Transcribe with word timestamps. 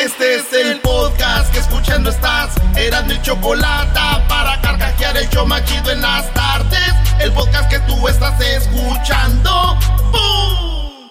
Este 0.00 0.36
es 0.36 0.50
el 0.54 0.80
podcast 0.80 1.52
que 1.52 1.58
escuchando 1.58 2.08
estás. 2.08 2.54
Eran 2.74 3.06
mi 3.06 3.20
chocolate 3.20 4.00
para 4.30 4.58
carcajear 4.62 5.14
el 5.18 5.28
show 5.28 5.46
machido 5.46 5.90
en 5.90 6.00
las 6.00 6.32
tardes. 6.32 6.94
El 7.20 7.30
podcast 7.32 7.68
que 7.68 7.78
tú 7.80 8.08
estás 8.08 8.40
escuchando. 8.40 9.76
¡Bum! 10.10 11.10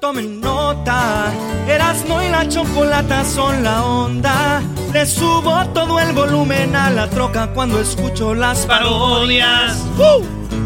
Tomen 0.00 0.40
nota, 0.40 1.32
Erasmo 1.66 2.22
y 2.22 2.28
la 2.28 2.48
chocolata 2.48 3.24
son 3.24 3.64
la 3.64 3.84
onda. 3.84 4.62
Le 4.92 5.04
subo 5.04 5.66
todo 5.74 5.98
el 5.98 6.12
volumen 6.12 6.76
a 6.76 6.88
la 6.88 7.10
troca 7.10 7.48
cuando 7.52 7.80
escucho 7.80 8.32
las 8.32 8.64
parodias. 8.64 9.76
¡Uh! 9.98 10.61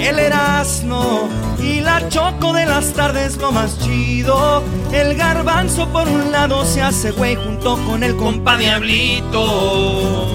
El 0.00 0.18
Erasmo 0.18 1.28
y 1.62 1.80
la 1.80 2.08
choco 2.08 2.54
de 2.54 2.64
las 2.64 2.94
tardes 2.94 3.36
lo 3.36 3.52
más 3.52 3.78
chido. 3.78 4.64
El 4.92 5.14
garbanzo 5.14 5.88
por 5.92 6.08
un 6.08 6.32
lado 6.32 6.64
se 6.64 6.80
hace 6.80 7.10
güey 7.10 7.36
junto 7.36 7.76
con 7.84 8.02
el 8.02 8.16
compa 8.16 8.56
Diablito. 8.56 10.26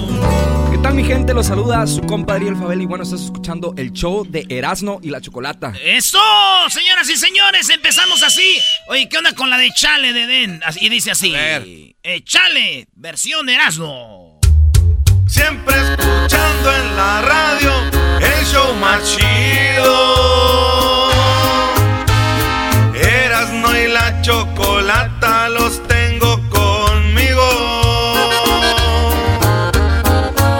¿Qué 0.70 0.78
tal 0.78 0.94
mi 0.94 1.02
gente? 1.02 1.34
Los 1.34 1.46
saluda 1.46 1.84
su 1.86 2.00
compadre 2.02 2.46
El 2.48 2.56
Fabel 2.56 2.82
y 2.82 2.86
bueno, 2.86 3.02
estás 3.02 3.22
escuchando 3.22 3.74
el 3.76 3.92
show 3.92 4.24
de 4.24 4.46
Erasmo 4.48 5.00
y 5.02 5.10
la 5.10 5.20
Chocolata. 5.20 5.72
¡Eso! 5.84 6.20
Señoras 6.68 7.10
y 7.10 7.16
señores, 7.16 7.68
empezamos 7.68 8.22
así. 8.22 8.58
Oye, 8.88 9.08
¿qué 9.08 9.18
onda 9.18 9.32
con 9.32 9.50
la 9.50 9.58
de 9.58 9.72
Chale 9.72 10.12
de 10.12 10.26
Den? 10.28 10.60
Y 10.80 10.88
dice 10.88 11.10
así. 11.10 11.32
Eh, 11.34 12.22
Chale, 12.24 12.86
versión 12.94 13.48
Erasmo. 13.48 14.38
Siempre 15.26 15.74
escuchando 15.74 16.72
en 16.72 16.96
la 16.96 17.22
radio 17.22 18.05
show 18.52 18.74
más 18.74 19.02
chido. 19.04 19.94
Erasmo 22.94 23.74
y 23.74 23.88
la 23.88 24.22
chocolata 24.22 25.48
los 25.48 25.82
tengo 25.88 26.40
conmigo. 26.48 27.42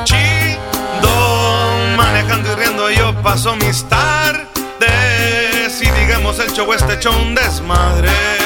Chido, 0.05 1.97
manejando 1.97 2.53
y 2.53 2.55
riendo 2.57 2.91
yo 2.91 3.15
paso 3.23 3.55
mis 3.57 3.85
tardes. 3.89 4.47
Y 5.81 5.91
digamos 6.01 6.39
el 6.41 6.53
show 6.53 6.73
este 6.73 7.09
un 7.09 7.35
desmadre. 7.35 8.46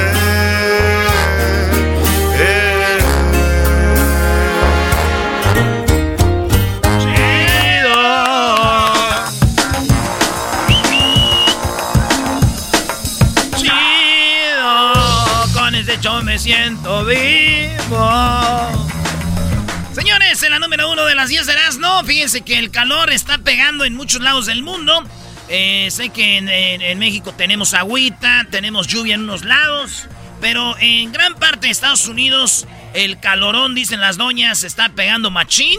Las 21.21 21.29
10 21.29 21.45
de 21.45 21.53
no 21.77 22.03
fíjense 22.03 22.41
que 22.41 22.57
el 22.57 22.71
calor 22.71 23.11
está 23.11 23.37
pegando 23.37 23.85
en 23.85 23.93
muchos 23.95 24.21
lados 24.21 24.47
del 24.47 24.63
mundo. 24.63 25.03
Eh, 25.49 25.87
sé 25.91 26.09
que 26.09 26.37
en, 26.37 26.49
en- 26.49 26.81
en 26.81 26.97
México 26.97 27.31
tenemos 27.37 27.75
agüita, 27.75 28.47
tenemos 28.49 28.87
lluvia 28.87 29.13
en 29.13 29.21
unos 29.21 29.43
lados, 29.45 30.07
pero 30.39 30.75
en 30.79 31.11
gran 31.11 31.35
parte 31.35 31.67
de 31.67 31.71
Estados 31.73 32.07
Unidos 32.07 32.65
el 32.95 33.19
calorón, 33.19 33.75
dicen 33.75 34.01
las 34.01 34.17
doñas, 34.17 34.63
está 34.63 34.89
pegando 34.89 35.29
machín. 35.29 35.77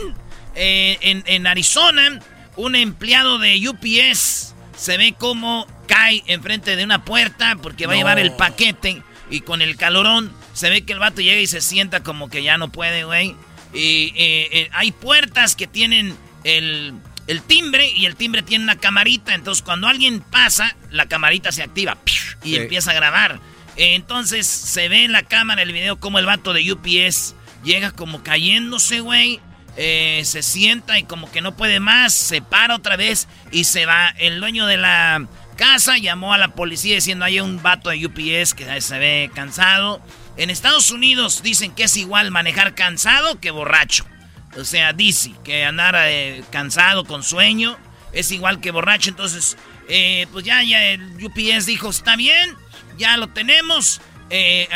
Eh, 0.55 0.99
en, 1.01 1.25
en 1.27 1.49
Arizona, 1.49 2.21
un 2.55 2.77
empleado 2.77 3.39
de 3.41 3.69
UPS 3.69 4.55
se 4.77 4.97
ve 4.97 5.13
como 5.19 5.67
cae 5.89 6.23
enfrente 6.29 6.77
de 6.77 6.85
una 6.85 7.05
puerta 7.05 7.57
porque 7.61 7.89
va 7.89 7.95
a 7.95 7.97
llevar 7.97 8.21
el 8.21 8.31
paquete 8.37 9.03
y 9.29 9.41
con 9.41 9.61
el 9.61 9.77
calorón 9.77 10.33
se 10.53 10.71
ve 10.71 10.83
que 10.85 10.93
el 10.93 11.01
vato 11.01 11.21
llega 11.21 11.41
y 11.41 11.49
se 11.49 11.61
sienta 11.63 12.05
como 12.05 12.31
que 12.31 12.45
ya 12.45 12.59
no 12.59 12.71
puede, 12.71 13.03
güey. 13.03 13.35
Y 13.73 14.13
eh, 14.17 14.49
eh, 14.53 14.69
hay 14.73 14.93
puertas 14.93 15.57
que 15.57 15.67
tienen 15.67 16.17
el, 16.45 16.95
el 17.27 17.43
timbre 17.43 17.89
y 17.91 18.07
el 18.07 18.17
timbre 18.17 18.43
tiene 18.43 18.65
una 18.65 18.77
camarita. 18.77 19.35
Entonces, 19.35 19.63
cuando 19.63 19.89
alguien 19.89 20.21
pasa, 20.21 20.77
la 20.91 21.07
camarita 21.07 21.53
se 21.53 21.63
activa 21.63 21.97
y 22.45 22.51
Sí. 22.51 22.57
empieza 22.57 22.91
a 22.91 22.95
grabar. 22.95 23.41
Entonces, 23.77 24.47
se 24.47 24.89
ve 24.89 25.05
en 25.05 25.13
la 25.13 25.23
cámara 25.23 25.63
el 25.63 25.73
video 25.73 25.99
como 25.99 26.19
el 26.19 26.27
vato 26.27 26.53
de 26.53 26.71
UPS 26.73 27.35
llega 27.65 27.91
como 27.91 28.23
cayéndose, 28.23 29.01
güey. 29.01 29.41
Eh, 29.79 30.21
se 30.27 30.43
sienta 30.43 30.99
y 30.99 31.05
como 31.05 31.31
que 31.33 31.41
no 31.41 31.57
puede 31.57 31.81
más, 31.81 32.13
se 32.13 32.43
para 32.43 32.77
otra 32.77 32.97
vez 32.97 33.27
y 33.51 33.65
se 33.65 33.87
va. 33.87 34.11
El 34.19 34.39
dueño 34.39 34.67
de 34.67 34.77
la 34.77 35.27
casa 35.57 35.97
llamó 35.97 36.35
a 36.35 36.39
la 36.39 36.49
policía 36.49 36.95
diciendo 36.97 37.25
hay 37.25 37.41
un 37.41 37.63
vato 37.63 37.89
de 37.89 38.05
UPS 38.05 38.53
que 38.53 38.81
se 38.83 38.99
ve 38.99 39.31
cansado. 39.35 40.03
En 40.37 40.51
Estados 40.51 40.91
Unidos 40.91 41.43
dicen 41.43 41.75
que 41.75 41.85
es 41.85 41.97
igual 41.97 42.31
manejar 42.31 42.75
cansado 42.75 43.39
que 43.41 43.51
borracho. 43.51 44.07
O 44.57 44.65
sea, 44.65 44.93
dice 44.93 45.33
que 45.45 45.65
andar 45.65 45.95
eh, 45.99 46.43
cansado 46.51 47.05
con 47.05 47.23
sueño 47.23 47.79
es 48.13 48.31
igual 48.31 48.61
que 48.61 48.71
borracho. 48.71 49.11
Entonces, 49.11 49.57
eh, 49.89 50.27
pues 50.33 50.45
ya, 50.45 50.63
ya 50.63 50.83
el 50.85 51.25
UPS 51.25 51.67
dijo, 51.67 51.91
está 51.91 52.17
bien, 52.17 52.57
ya 52.97 53.17
lo 53.17 53.29
tenemos. 53.29 54.01
Eh, 54.31 54.67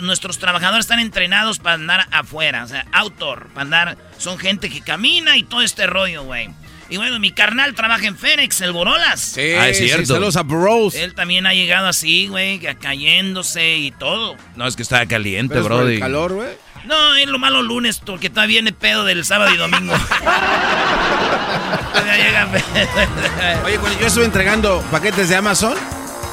nuestros 0.00 0.38
trabajadores 0.38 0.84
están 0.84 0.98
entrenados 0.98 1.58
para 1.58 1.76
andar 1.76 2.06
afuera, 2.10 2.64
o 2.64 2.68
sea, 2.68 2.86
outdoor, 2.92 3.48
para 3.48 3.62
andar, 3.62 3.98
son 4.18 4.38
gente 4.38 4.68
que 4.68 4.82
camina 4.82 5.38
y 5.38 5.44
todo 5.44 5.62
este 5.62 5.86
rollo, 5.86 6.24
güey. 6.24 6.50
Y 6.92 6.98
bueno, 6.98 7.18
mi 7.18 7.30
carnal 7.32 7.74
trabaja 7.74 8.06
en 8.06 8.18
Fénix, 8.18 8.60
el 8.60 8.72
Borolas. 8.72 9.18
Sí, 9.18 9.54
Ah, 9.58 9.68
es 9.70 9.78
sí, 9.78 9.86
cierto. 9.86 10.12
saludos 10.12 10.36
a 10.36 10.42
Bros. 10.42 10.94
Él 10.94 11.14
también 11.14 11.46
ha 11.46 11.54
llegado 11.54 11.86
así, 11.88 12.26
güey, 12.26 12.58
cayéndose 12.58 13.76
y 13.78 13.90
todo. 13.92 14.36
No, 14.56 14.66
es 14.66 14.76
que 14.76 14.82
estaba 14.82 15.06
caliente, 15.06 15.54
Pero 15.54 15.62
es 15.62 15.68
por 15.68 15.78
bro. 15.78 15.88
el 15.88 15.98
calor, 15.98 16.32
güey. 16.34 16.50
No, 16.84 17.14
es 17.14 17.26
lo 17.28 17.38
malo 17.38 17.62
lunes, 17.62 17.98
porque 18.04 18.28
todavía 18.28 18.56
viene 18.60 18.72
pedo 18.72 19.04
del 19.04 19.24
sábado 19.24 19.54
y 19.54 19.56
domingo. 19.56 19.94
Todavía 21.92 22.16
llega 22.16 22.46
pedo. 22.50 23.64
Oye, 23.64 23.78
cuando 23.78 23.98
yo 24.00 24.06
estuve 24.06 24.24
entregando 24.24 24.82
paquetes 24.90 25.28
de 25.28 25.36
Amazon, 25.36 25.74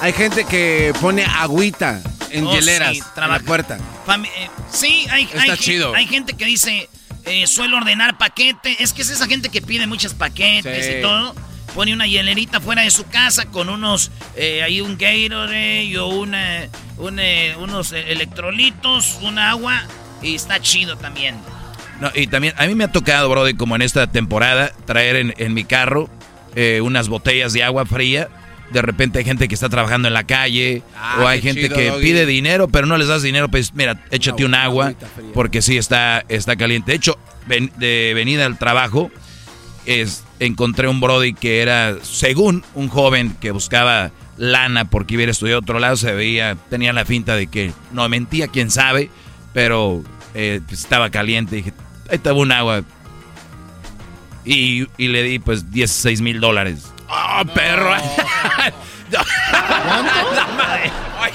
hay 0.02 0.12
gente 0.14 0.44
que 0.46 0.94
pone 1.00 1.24
agüita 1.26 2.02
en 2.32 2.46
Oh, 2.48 2.52
hieleras 2.54 2.92
sí, 2.98 3.04
en 3.16 3.30
la 3.30 3.40
puerta. 3.40 3.78
Fami- 4.06 4.30
eh, 4.36 4.50
sí, 4.72 5.08
hay, 5.10 5.24
Está 5.24 5.42
hay, 5.54 5.58
chido. 5.58 5.96
hay 5.96 6.06
gente 6.08 6.34
que 6.34 6.46
dice, 6.46 6.90
eh, 7.30 7.48
suelo 7.48 7.78
ordenar 7.78 8.18
paquete. 8.18 8.76
Es 8.84 8.94
que 8.94 9.02
es 9.04 9.10
esa 9.10 9.28
gente 9.28 9.50
que 9.50 9.62
pide 9.62 9.88
muchos 9.88 10.14
paquetes 10.14 10.86
Sí. 10.86 10.92
y 10.98 11.02
todo. 11.02 11.36
Pone 11.76 11.94
una 11.94 12.08
hielerita 12.08 12.60
fuera 12.60 12.82
de 12.82 12.90
su 12.92 13.06
casa 13.08 13.46
con 13.46 13.70
unos, 13.70 14.12
eh, 14.36 14.64
hay 14.64 14.82
un 14.82 14.98
Gatorade 14.98 15.98
o 16.00 16.08
una, 16.08 16.68
un, 16.98 17.20
eh, 17.20 17.56
unos 17.60 17.92
eh, 17.94 18.12
electrolitos, 18.12 19.20
un 19.22 19.38
agua 19.38 19.84
y 20.22 20.34
está 20.36 20.60
chido 20.60 20.98
también. 20.98 21.38
No, 22.02 22.12
y 22.16 22.28
también 22.28 22.54
a 22.58 22.66
mí 22.66 22.74
me 22.76 22.86
ha 22.86 22.92
tocado, 22.92 23.30
Brody, 23.30 23.54
como 23.54 23.76
en 23.76 23.82
esta 23.84 24.08
temporada, 24.08 24.72
traer 24.86 25.16
en, 25.18 25.34
en 25.38 25.54
mi 25.54 25.64
carro 25.64 26.10
eh, 26.56 26.82
unas 26.82 27.08
botellas 27.08 27.54
de 27.54 27.64
agua 27.64 27.86
fría. 27.86 28.30
De 28.72 28.82
repente 28.82 29.20
hay 29.20 29.26
gente 29.26 29.48
que 29.48 29.56
está 29.56 29.68
trabajando 29.70 30.08
en 30.08 30.14
la 30.14 30.26
calle 30.26 30.84
Ah, 30.96 31.22
o 31.22 31.28
hay 31.28 31.42
gente 31.42 31.64
chido, 31.64 31.76
que 31.76 31.90
Doggy. 31.90 32.04
pide 32.04 32.26
dinero, 32.26 32.68
pero 32.68 32.86
no 32.86 32.98
les 32.98 33.08
das 33.08 33.24
dinero, 33.24 33.50
pues 33.50 33.74
mira, 33.74 34.00
échate 34.12 34.46
un 34.46 34.54
agua 34.56 34.94
porque 35.34 35.62
sí 35.62 35.78
está, 35.78 36.24
está 36.30 36.56
caliente. 36.56 36.92
De 36.92 36.98
hecho, 36.98 37.18
ven- 37.48 37.72
de 37.78 38.12
venida 38.14 38.46
al 38.46 38.58
trabajo, 38.60 39.10
es, 39.86 40.24
encontré 40.40 40.88
un 40.88 41.00
Brody 41.02 41.34
que 41.34 41.62
era, 41.62 41.96
según 42.04 42.64
un 42.76 42.90
joven 42.90 43.36
que 43.42 43.50
buscaba 43.52 44.12
lana 44.38 44.86
porque 44.86 45.16
iba 45.16 45.22
a 45.22 45.24
ir 45.24 45.30
a 45.30 45.32
estudiar 45.32 45.56
a 45.56 45.60
otro 45.60 45.80
lado, 45.80 45.98
se 45.98 46.14
veía, 46.14 46.56
tenía 46.70 46.94
la 46.94 47.06
finta 47.06 47.36
de 47.36 47.48
que 47.48 47.72
no 47.92 48.08
mentía, 48.08 48.48
quién 48.50 48.70
sabe, 48.70 49.10
pero 49.52 50.04
eh, 50.36 50.62
pues, 50.68 50.82
estaba 50.82 51.10
caliente. 51.10 51.56
Dije, 51.56 51.74
ahí 52.10 52.18
estaba 52.18 52.38
un 52.38 52.52
agua. 52.52 52.84
Y, 54.46 54.88
y 54.98 55.08
le 55.10 55.24
di 55.24 55.40
pues 55.40 55.72
16 55.72 56.22
mil 56.22 56.40
dólares. 56.40 56.86
¡Oh, 57.10 57.44
perro! 57.54 57.96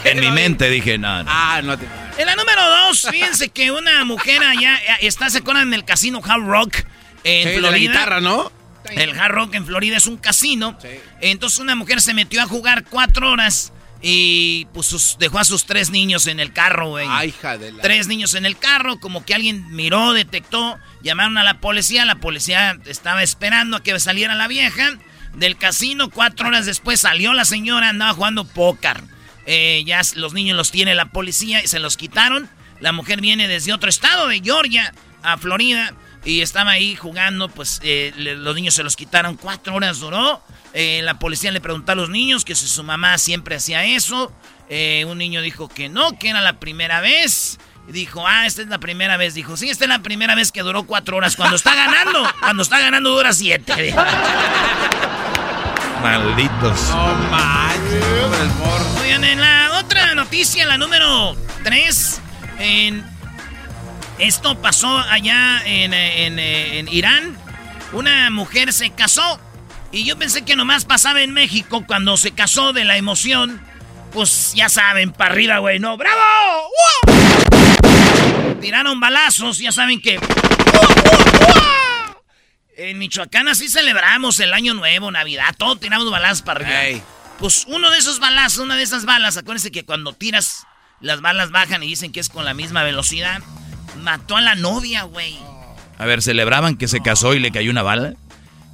en 0.04 0.20
mi 0.20 0.30
mente 0.30 0.68
dije, 0.70 0.98
no, 0.98 1.22
no. 1.22 1.30
Ah, 1.32 1.60
no 1.62 1.78
te... 1.78 1.86
En 2.18 2.26
la 2.26 2.36
número 2.36 2.62
dos, 2.68 3.06
fíjense 3.10 3.48
que 3.48 3.70
una 3.72 4.04
mujer 4.04 4.42
allá 4.42 4.76
eh, 4.76 4.98
está, 5.02 5.30
se 5.30 5.38
acuerdan 5.38 5.68
en 5.68 5.74
el 5.74 5.84
casino 5.84 6.20
Hard 6.24 6.42
Rock 6.44 6.76
en 7.24 7.48
Sí, 7.48 7.58
Florida. 7.58 7.70
la 7.70 7.78
guitarra, 7.78 8.20
¿no? 8.20 8.52
El 8.90 9.18
Hard 9.18 9.32
Rock 9.32 9.54
en 9.54 9.66
Florida 9.66 9.96
es 9.96 10.06
un 10.06 10.18
casino. 10.18 10.76
Entonces 11.20 11.58
una 11.58 11.74
mujer 11.74 12.00
se 12.00 12.14
metió 12.14 12.42
a 12.42 12.46
jugar 12.46 12.84
cuatro 12.84 13.30
horas 13.32 13.72
y 14.02 14.66
pues 14.74 14.86
sus- 14.86 15.16
dejó 15.18 15.38
a 15.38 15.44
sus 15.44 15.64
tres 15.64 15.88
niños 15.88 16.26
en 16.26 16.38
el 16.38 16.52
carro, 16.52 16.90
güey. 16.90 17.06
Ay, 17.08 17.30
hija 17.30 17.56
de 17.56 17.72
la... 17.72 17.82
Tres 17.82 18.06
niños 18.08 18.34
en 18.34 18.44
el 18.44 18.58
carro, 18.58 19.00
como 19.00 19.24
que 19.24 19.34
alguien 19.34 19.74
miró, 19.74 20.12
detectó, 20.12 20.78
llamaron 21.02 21.38
a 21.38 21.44
la 21.44 21.60
policía, 21.60 22.04
la 22.04 22.16
policía 22.16 22.76
estaba 22.84 23.22
esperando 23.22 23.78
a 23.78 23.82
que 23.82 23.98
saliera 23.98 24.34
la 24.34 24.46
vieja 24.46 24.98
del 25.36 25.56
casino, 25.56 26.10
cuatro 26.10 26.48
horas 26.48 26.66
después 26.66 27.00
salió 27.00 27.32
la 27.34 27.44
señora, 27.44 27.88
andaba 27.88 28.12
jugando 28.14 28.44
póker. 28.44 29.02
Eh, 29.46 29.82
ya 29.86 30.00
los 30.14 30.32
niños 30.32 30.56
los 30.56 30.70
tiene 30.70 30.94
la 30.94 31.06
policía 31.06 31.62
y 31.62 31.66
se 31.68 31.78
los 31.78 31.96
quitaron. 31.96 32.48
La 32.80 32.92
mujer 32.92 33.20
viene 33.20 33.46
desde 33.48 33.72
otro 33.72 33.88
estado, 33.90 34.28
de 34.28 34.40
Georgia 34.40 34.92
a 35.22 35.36
Florida, 35.36 35.94
y 36.24 36.40
estaba 36.40 36.70
ahí 36.72 36.96
jugando, 36.96 37.48
pues 37.48 37.80
eh, 37.82 38.12
le- 38.16 38.36
los 38.36 38.54
niños 38.54 38.74
se 38.74 38.82
los 38.82 38.96
quitaron, 38.96 39.36
cuatro 39.36 39.74
horas 39.74 40.00
duró. 40.00 40.42
Eh, 40.72 41.00
la 41.04 41.18
policía 41.18 41.52
le 41.52 41.60
preguntó 41.60 41.92
a 41.92 41.94
los 41.94 42.08
niños 42.10 42.44
que 42.44 42.54
si 42.54 42.66
su 42.66 42.82
mamá 42.82 43.16
siempre 43.18 43.56
hacía 43.56 43.84
eso. 43.84 44.32
Un 45.06 45.18
niño 45.18 45.40
dijo 45.42 45.68
que 45.68 45.88
no, 45.88 46.18
que 46.18 46.30
era 46.30 46.40
la 46.40 46.58
primera 46.58 47.00
vez. 47.00 47.58
Dijo, 47.86 48.26
ah, 48.26 48.46
esta 48.46 48.62
es 48.62 48.68
la 48.68 48.78
primera 48.78 49.16
vez. 49.18 49.34
Dijo, 49.34 49.56
sí, 49.58 49.68
esta 49.68 49.84
es 49.84 49.88
la 49.90 49.98
primera 50.00 50.34
vez 50.34 50.50
que 50.50 50.62
duró 50.62 50.84
cuatro 50.84 51.18
horas. 51.18 51.36
Cuando 51.36 51.54
está 51.56 51.74
ganando, 51.74 52.26
cuando 52.40 52.62
está 52.62 52.80
ganando 52.80 53.10
dura 53.10 53.32
siete. 53.34 53.94
Malditos. 56.04 56.90
No 56.90 57.14
manches. 57.30 58.04
Oigan, 59.00 59.24
en 59.24 59.40
la 59.40 59.78
otra 59.78 60.14
noticia, 60.14 60.66
la 60.66 60.76
número 60.76 61.34
3, 61.62 62.20
en... 62.58 63.02
esto 64.18 64.60
pasó 64.60 64.98
allá 64.98 65.62
en, 65.64 65.94
en, 65.94 66.38
en 66.38 66.88
Irán. 66.88 67.34
Una 67.92 68.28
mujer 68.28 68.74
se 68.74 68.90
casó 68.90 69.40
y 69.92 70.04
yo 70.04 70.18
pensé 70.18 70.44
que 70.44 70.56
nomás 70.56 70.84
pasaba 70.84 71.22
en 71.22 71.32
México 71.32 71.84
cuando 71.86 72.18
se 72.18 72.32
casó 72.32 72.74
de 72.74 72.84
la 72.84 72.98
emoción. 72.98 73.62
Pues 74.12 74.52
ya 74.54 74.68
saben, 74.68 75.10
para 75.10 75.32
arriba, 75.32 75.56
güey, 75.58 75.78
no, 75.78 75.96
¡bravo! 75.96 76.68
¡Wow! 77.06 78.60
Tiraron 78.60 79.00
balazos, 79.00 79.56
ya 79.56 79.72
saben 79.72 80.02
que... 80.02 80.20
En 82.76 82.98
Michoacán 82.98 83.48
así 83.48 83.68
celebramos 83.68 84.40
el 84.40 84.52
Año 84.52 84.74
Nuevo, 84.74 85.10
Navidad, 85.10 85.54
todo 85.56 85.76
tiramos 85.76 86.10
balazos 86.10 86.42
para 86.42 86.60
arriba. 86.60 87.04
Pues 87.38 87.64
uno 87.68 87.90
de 87.90 87.98
esos 87.98 88.18
balazos, 88.20 88.58
una 88.64 88.76
de 88.76 88.82
esas 88.82 89.04
balas, 89.04 89.36
acuérdense 89.36 89.70
que 89.70 89.84
cuando 89.84 90.12
tiras, 90.12 90.66
las 91.00 91.20
balas 91.20 91.50
bajan 91.50 91.82
y 91.82 91.86
dicen 91.86 92.10
que 92.12 92.20
es 92.20 92.28
con 92.28 92.44
la 92.44 92.54
misma 92.54 92.82
velocidad. 92.82 93.42
Mató 94.02 94.36
a 94.36 94.40
la 94.40 94.54
novia, 94.56 95.04
güey. 95.04 95.36
A 95.98 96.04
ver, 96.06 96.20
¿celebraban 96.22 96.76
que 96.76 96.88
se 96.88 97.00
casó 97.00 97.34
y 97.34 97.38
le 97.40 97.52
cayó 97.52 97.70
una 97.70 97.82
bala? 97.82 98.14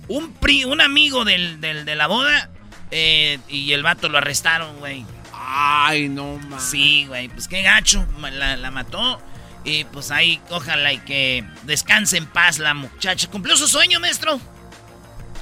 Un, 0.08 0.32
pri- 0.32 0.64
un 0.64 0.80
amigo 0.80 1.24
del, 1.24 1.60
del- 1.60 1.84
de 1.84 1.94
la 1.94 2.06
boda 2.06 2.50
eh, 2.90 3.38
y 3.48 3.72
el 3.72 3.82
vato 3.82 4.08
lo 4.08 4.18
arrestaron, 4.18 4.78
güey. 4.78 5.04
Ay, 5.34 6.08
no 6.08 6.36
manches. 6.38 6.70
Sí, 6.70 7.04
güey, 7.06 7.28
pues 7.28 7.48
qué 7.48 7.62
gacho, 7.62 8.06
la, 8.20 8.56
la 8.56 8.70
mató. 8.70 9.22
Y 9.64 9.84
pues 9.84 10.10
ahí, 10.10 10.40
ojalá 10.50 10.92
y 10.92 10.98
que 10.98 11.44
descanse 11.64 12.16
en 12.16 12.26
paz 12.26 12.58
la 12.58 12.72
muchacha. 12.74 13.28
¿Cumplió 13.28 13.56
su 13.56 13.68
sueño, 13.68 14.00
maestro? 14.00 14.40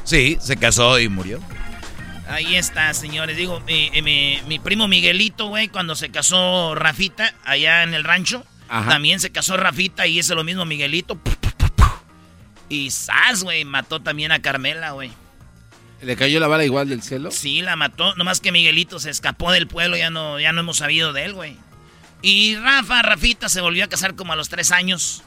Sí, 0.04 0.38
se 0.40 0.56
casó 0.56 0.98
y 0.98 1.08
murió. 1.08 1.40
Ahí 2.28 2.56
está, 2.56 2.92
señores. 2.94 3.36
Digo, 3.36 3.60
mi, 3.60 3.90
eh, 3.94 4.02
mi- 4.02 4.40
mi 4.46 4.58
primo 4.58 4.88
Miguelito, 4.88 5.46
güey, 5.46 5.68
cuando 5.68 5.94
se 5.94 6.10
casó 6.10 6.74
Rafita 6.74 7.32
allá 7.44 7.82
en 7.84 7.94
el 7.94 8.04
rancho, 8.04 8.44
Ajá. 8.68 8.90
también 8.90 9.20
se 9.20 9.30
casó 9.30 9.56
Rafita 9.56 10.06
y 10.06 10.18
hizo 10.18 10.34
lo 10.34 10.44
mismo 10.44 10.64
Miguelito. 10.64 11.18
Y 12.68 12.90
Sas, 12.90 13.44
güey, 13.44 13.64
mató 13.64 14.00
también 14.02 14.30
a 14.32 14.42
Carmela, 14.42 14.90
güey. 14.90 15.10
¿Le 16.02 16.16
cayó 16.16 16.38
la 16.38 16.48
bala 16.48 16.64
igual 16.64 16.88
del 16.88 17.02
cielo? 17.02 17.30
Sí, 17.30 17.62
la 17.62 17.76
mató. 17.76 18.14
Nomás 18.16 18.40
que 18.40 18.52
Miguelito 18.52 18.98
se 19.00 19.10
escapó 19.10 19.50
del 19.52 19.66
pueblo, 19.66 19.96
ya 19.96 20.10
no, 20.10 20.38
ya 20.38 20.52
no 20.52 20.60
hemos 20.60 20.76
sabido 20.78 21.12
de 21.12 21.24
él, 21.24 21.32
güey. 21.34 21.56
Y 22.20 22.56
Rafa, 22.56 23.02
Rafita, 23.02 23.48
se 23.48 23.60
volvió 23.60 23.84
a 23.84 23.88
casar 23.88 24.14
como 24.14 24.32
a 24.32 24.36
los 24.36 24.48
tres 24.48 24.72
años 24.72 25.22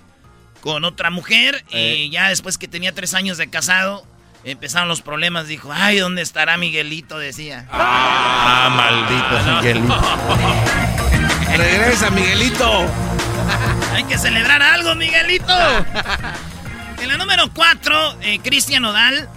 con 0.62 0.84
otra 0.84 1.10
mujer. 1.10 1.64
Eh. 1.72 1.96
Y 1.98 2.10
ya 2.10 2.30
después 2.30 2.58
que 2.58 2.68
tenía 2.68 2.94
tres 2.94 3.14
años 3.14 3.38
de 3.38 3.50
casado, 3.50 4.06
empezaron 4.44 4.88
los 4.88 5.02
problemas. 5.02 5.48
Dijo, 5.48 5.72
ay, 5.74 6.00
¿dónde 6.00 6.22
estará 6.22 6.58
Miguelito? 6.58 7.18
Decía. 7.18 7.68
Ah, 7.72 8.70
maldito 8.76 9.62
Miguelito. 9.62 10.02
Regresa, 11.58 12.10
Miguelito. 12.12 12.86
Hay 13.94 14.04
que 14.06 14.18
celebrar 14.18 14.62
algo, 14.62 14.96
Miguelito. 14.96 15.54
En 17.02 17.08
la 17.08 17.18
número 17.18 17.52
4, 17.54 18.18
Cristian 18.44 18.86
Odal 18.86 19.28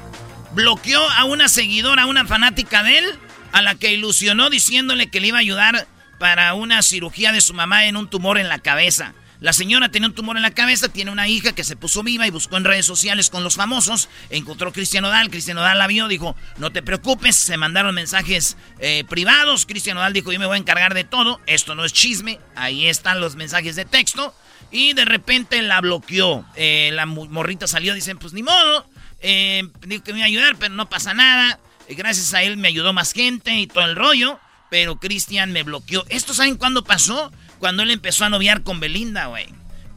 bloqueó 0.52 1.00
a 1.10 1.24
una 1.24 1.48
seguidora, 1.48 2.02
a 2.02 2.06
una 2.06 2.24
fanática 2.24 2.82
de 2.82 2.98
él, 2.98 3.04
a 3.52 3.62
la 3.62 3.74
que 3.74 3.92
ilusionó 3.92 4.50
diciéndole 4.50 5.08
que 5.08 5.20
le 5.20 5.28
iba 5.28 5.38
a 5.38 5.40
ayudar 5.40 5.86
para 6.24 6.54
una 6.54 6.80
cirugía 6.80 7.32
de 7.32 7.42
su 7.42 7.52
mamá 7.52 7.84
en 7.84 7.98
un 7.98 8.08
tumor 8.08 8.38
en 8.38 8.48
la 8.48 8.58
cabeza. 8.58 9.12
La 9.40 9.52
señora 9.52 9.90
tenía 9.90 10.08
un 10.08 10.14
tumor 10.14 10.38
en 10.38 10.42
la 10.42 10.52
cabeza, 10.52 10.88
tiene 10.88 11.10
una 11.10 11.28
hija 11.28 11.52
que 11.52 11.64
se 11.64 11.76
puso 11.76 12.02
viva 12.02 12.26
y 12.26 12.30
buscó 12.30 12.56
en 12.56 12.64
redes 12.64 12.86
sociales 12.86 13.28
con 13.28 13.44
los 13.44 13.56
famosos. 13.56 14.08
Encontró 14.30 14.70
a 14.70 14.72
Cristian 14.72 15.04
Odal, 15.04 15.28
Cristian 15.28 15.58
Odal 15.58 15.76
la 15.76 15.86
vio, 15.86 16.08
dijo, 16.08 16.34
no 16.56 16.72
te 16.72 16.82
preocupes, 16.82 17.36
se 17.36 17.58
mandaron 17.58 17.94
mensajes 17.94 18.56
eh, 18.78 19.04
privados. 19.06 19.66
Cristian 19.66 19.98
Odal 19.98 20.14
dijo, 20.14 20.32
yo 20.32 20.38
me 20.38 20.46
voy 20.46 20.54
a 20.54 20.60
encargar 20.60 20.94
de 20.94 21.04
todo, 21.04 21.42
esto 21.46 21.74
no 21.74 21.84
es 21.84 21.92
chisme, 21.92 22.40
ahí 22.56 22.86
están 22.86 23.20
los 23.20 23.36
mensajes 23.36 23.76
de 23.76 23.84
texto. 23.84 24.34
Y 24.70 24.94
de 24.94 25.04
repente 25.04 25.60
la 25.60 25.82
bloqueó. 25.82 26.46
Eh, 26.56 26.88
la 26.94 27.04
morrita 27.04 27.66
salió, 27.66 27.92
dicen, 27.92 28.16
pues 28.16 28.32
ni 28.32 28.42
modo. 28.42 28.88
Eh, 29.20 29.68
dijo 29.86 30.02
que 30.02 30.14
me 30.14 30.20
iba 30.20 30.24
a 30.24 30.28
ayudar, 30.28 30.56
pero 30.56 30.72
no 30.72 30.88
pasa 30.88 31.12
nada. 31.12 31.60
Gracias 31.86 32.32
a 32.32 32.42
él 32.42 32.56
me 32.56 32.68
ayudó 32.68 32.94
más 32.94 33.12
gente 33.12 33.54
y 33.58 33.66
todo 33.66 33.84
el 33.84 33.94
rollo. 33.94 34.40
Pero 34.74 34.96
Cristian 34.96 35.52
me 35.52 35.62
bloqueó. 35.62 36.04
¿Esto 36.08 36.34
saben 36.34 36.56
cuándo 36.56 36.82
pasó? 36.82 37.30
Cuando 37.60 37.84
él 37.84 37.92
empezó 37.92 38.24
a 38.24 38.28
noviar 38.28 38.64
con 38.64 38.80
Belinda, 38.80 39.26
güey. 39.26 39.46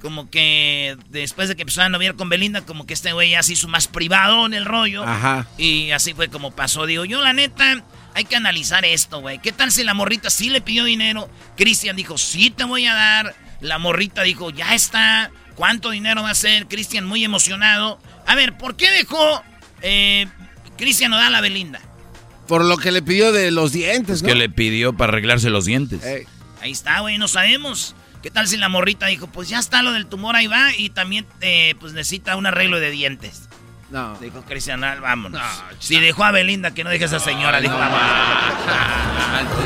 Como 0.04 0.30
que 0.30 0.96
después 1.10 1.50
de 1.50 1.56
que 1.56 1.64
empezó 1.64 1.82
a 1.82 1.90
noviar 1.90 2.14
con 2.14 2.30
Belinda, 2.30 2.62
como 2.62 2.86
que 2.86 2.94
este 2.94 3.12
güey 3.12 3.32
ya 3.32 3.42
se 3.42 3.54
hizo 3.54 3.68
más 3.68 3.88
privado 3.88 4.46
en 4.46 4.54
el 4.54 4.66
rollo. 4.66 5.04
Ajá. 5.04 5.48
Y 5.58 5.90
así 5.90 6.14
fue 6.14 6.28
como 6.28 6.52
pasó. 6.52 6.86
Digo, 6.86 7.06
yo 7.06 7.24
la 7.24 7.34
neta, 7.34 7.84
hay 8.14 8.26
que 8.26 8.36
analizar 8.36 8.86
esto, 8.86 9.20
güey. 9.20 9.40
¿Qué 9.40 9.52
tal 9.52 9.72
si 9.72 9.84
la 9.84 9.96
morrita 9.96 10.30
sí 10.30 10.52
le 10.52 10.62
pidió 10.62 10.84
dinero? 10.84 11.28
Cristian 11.56 11.96
dijo, 11.96 12.20
sí 12.20 12.52
te 12.52 12.64
voy 12.64 12.86
a 12.86 12.94
dar. 12.94 13.36
La 13.62 13.80
morrita 13.80 14.22
dijo, 14.22 14.52
ya 14.52 14.76
está. 14.76 15.32
¿Cuánto 15.56 15.90
dinero 15.90 16.22
va 16.22 16.30
a 16.30 16.36
ser? 16.36 16.68
Cristian 16.68 17.04
muy 17.04 17.26
emocionado. 17.26 18.00
A 18.28 18.36
ver, 18.36 18.60
¿por 18.60 18.76
qué 18.76 18.92
dejó 18.92 19.44
eh, 19.82 20.28
Cristian 20.78 21.14
Odal 21.14 21.34
a 21.34 21.42
Belinda? 21.42 21.82
Por 22.48 22.64
lo 22.66 22.78
que 22.78 22.92
le 22.92 23.02
pidió 23.02 23.32
de 23.32 23.52
los 23.52 23.72
dientes, 23.74 24.22
¿no? 24.22 24.28
Que 24.30 24.36
le 24.36 24.50
pidió 24.50 24.94
para 24.94 25.12
arreglarse 25.12 25.50
los 25.50 25.66
dientes. 25.66 26.04
Ey. 26.04 26.26
Ahí 26.62 26.72
está, 26.72 27.00
güey, 27.02 27.18
no 27.18 27.28
sabemos. 27.28 27.96
¿Qué 28.22 28.32
tal 28.32 28.48
si 28.48 28.58
la 28.58 28.70
morrita 28.70 29.06
dijo, 29.08 29.28
pues 29.28 29.48
ya 29.48 29.60
está 29.60 29.82
lo 29.84 29.94
del 29.94 30.08
tumor, 30.08 30.36
ahí 30.36 30.48
va, 30.48 30.76
y 30.76 30.90
también 30.90 31.26
eh, 31.42 31.76
pues 31.80 31.94
necesita 31.94 32.36
un 32.36 32.46
arreglo 32.46 32.80
de 32.80 32.90
dientes? 32.92 33.48
No. 33.90 34.18
Dijo 34.20 34.42
Cristian 34.42 34.84
Odal, 34.84 35.00
vámonos. 35.00 35.42
si 35.80 36.00
dejó 36.00 36.26
a 36.26 36.32
Belinda, 36.32 36.72
que 36.72 36.84
no 36.84 36.90
deje 36.90 37.06
a 37.06 37.08
esa 37.08 37.20
señora, 37.20 37.62
dijo, 37.62 37.78
vámonos. 37.78 38.02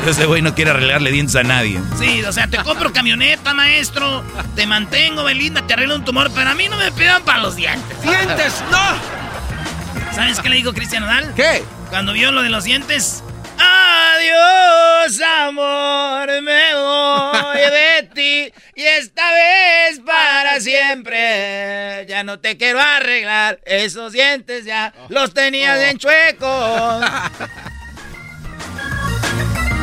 Ese 0.06 0.26
güey 0.26 0.42
no 0.42 0.54
quiere 0.54 0.70
arreglarle 0.70 1.10
dientes 1.10 1.34
a 1.34 1.42
nadie. 1.42 1.80
Sí, 1.98 2.22
o 2.22 2.32
sea, 2.32 2.46
te 2.46 2.58
compro 2.58 2.92
camioneta, 2.92 3.52
maestro. 3.52 4.22
Te 4.54 4.66
mantengo, 4.66 5.24
Belinda, 5.24 5.66
te 5.66 5.74
arreglo 5.74 5.96
un 5.96 6.04
tumor, 6.04 6.30
pero 6.34 6.50
a 6.50 6.54
mí 6.54 6.68
no 6.68 6.76
me 6.76 6.92
pidan 6.92 7.24
para 7.24 7.40
los 7.40 7.56
dientes. 7.56 8.00
¡Dientes! 8.02 8.62
¡No! 8.70 10.12
¿Sabes 10.14 10.38
qué 10.40 10.50
le 10.50 10.56
dijo 10.56 10.72
Cristian 10.72 11.02
Odal? 11.02 11.32
¿Qué? 11.34 11.64
Cuando 11.92 12.14
vio 12.14 12.32
lo 12.32 12.40
de 12.40 12.48
los 12.48 12.64
dientes. 12.64 13.22
Adiós, 13.58 15.20
amor, 15.20 16.26
me 16.40 16.74
voy 16.74 17.58
de 17.70 18.08
ti. 18.14 18.52
Y 18.74 18.82
esta 18.82 19.22
vez 19.30 20.00
para 20.00 20.58
siempre. 20.60 22.06
Ya 22.08 22.24
no 22.24 22.40
te 22.40 22.56
quiero 22.56 22.80
arreglar. 22.80 23.60
Esos 23.66 24.12
dientes 24.14 24.64
ya 24.64 24.94
los 25.10 25.34
tenías 25.34 25.78
en 25.80 25.98
chuecos. 25.98 27.04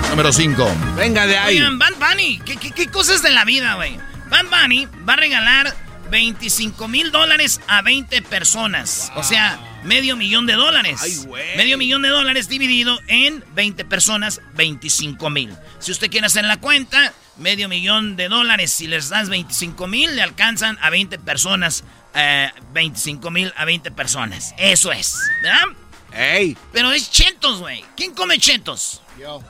Número 0.10 0.34
5. 0.34 0.68
Venga 0.96 1.28
de 1.28 1.38
ahí. 1.38 1.58
Oigan, 1.58 1.78
Bad 1.78 1.94
Bunny, 2.00 2.42
¿qué, 2.44 2.58
qué, 2.58 2.72
qué 2.72 2.88
cosas 2.88 3.22
de 3.22 3.30
la 3.30 3.46
vida, 3.46 3.76
güey? 3.76 4.00
Bad 4.30 4.46
Bunny 4.46 4.88
va 5.08 5.14
a 5.14 5.18
regalar 5.18 5.76
25 6.10 6.88
mil 6.88 7.12
dólares 7.12 7.62
a 7.68 7.82
20 7.82 8.22
personas. 8.24 9.12
O 9.16 9.24
sea, 9.24 9.60
medio 9.84 10.16
millón 10.16 10.46
de 10.46 10.54
dólares. 10.54 11.00
Ay, 11.04 11.16
güey. 11.26 11.58
Medio 11.58 11.78
millón 11.78 12.02
de 12.02 12.10
dólares 12.10 12.50
dividido 12.50 13.00
en 13.08 13.44
20 13.56 13.86
personas, 13.86 14.42
25 14.56 15.30
mil. 15.30 15.56
Si 15.80 15.92
usted 15.92 16.10
quiere 16.10 16.28
hacer 16.28 16.46
la 16.46 16.58
cuenta, 16.58 17.14
medio 17.38 17.70
millón 17.70 18.16
de 18.16 18.28
dólares, 18.30 18.72
si 18.74 18.88
les 18.88 19.10
das 19.10 19.30
25 19.30 19.88
mil, 19.88 20.16
le 20.16 20.22
alcanzan 20.22 20.78
a 20.82 20.90
20 20.90 21.20
personas. 21.20 21.84
eh, 22.16 22.52
25 22.74 23.30
mil 23.30 23.54
a 23.56 23.66
20 23.66 23.92
personas. 23.92 24.54
Eso 24.58 24.92
es, 24.92 25.16
¿verdad? 25.44 25.66
¡Ey! 26.12 26.58
Pero 26.74 26.92
es 26.92 27.12
chetos, 27.12 27.60
güey. 27.60 27.86
¿Quién 27.96 28.16
come 28.16 28.40
chetos? 28.40 29.02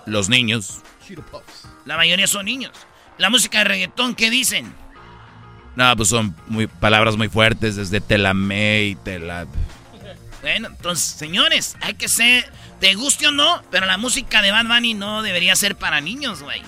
Los 0.06 0.28
niños. 0.28 0.82
La 1.86 1.96
mayoría 1.96 2.28
son 2.28 2.46
niños. 2.46 2.74
La 3.18 3.30
música 3.30 3.60
de 3.60 3.64
reggaetón, 3.64 4.14
¿qué 4.14 4.30
dicen? 4.30 4.74
No, 5.80 5.96
pues 5.96 6.10
son 6.10 6.36
muy, 6.48 6.68
palabras 6.68 7.16
muy 7.16 7.30
fuertes, 7.30 7.78
desde 7.78 8.02
telamé 8.02 8.84
y 8.84 8.96
tela... 8.96 9.48
Bueno, 10.42 10.68
entonces, 10.68 11.06
señores, 11.18 11.78
hay 11.80 11.94
que 11.94 12.10
ser, 12.10 12.52
te 12.82 12.96
guste 12.96 13.28
o 13.28 13.32
no, 13.32 13.62
pero 13.72 13.86
la 13.86 13.98
música 13.98 14.42
de 14.42 14.52
Bad 14.52 14.66
Bunny 14.66 14.94
no 14.94 15.22
debería 15.22 15.56
ser 15.56 15.78
para 15.78 16.02
niños, 16.02 16.44
güey. 16.44 16.62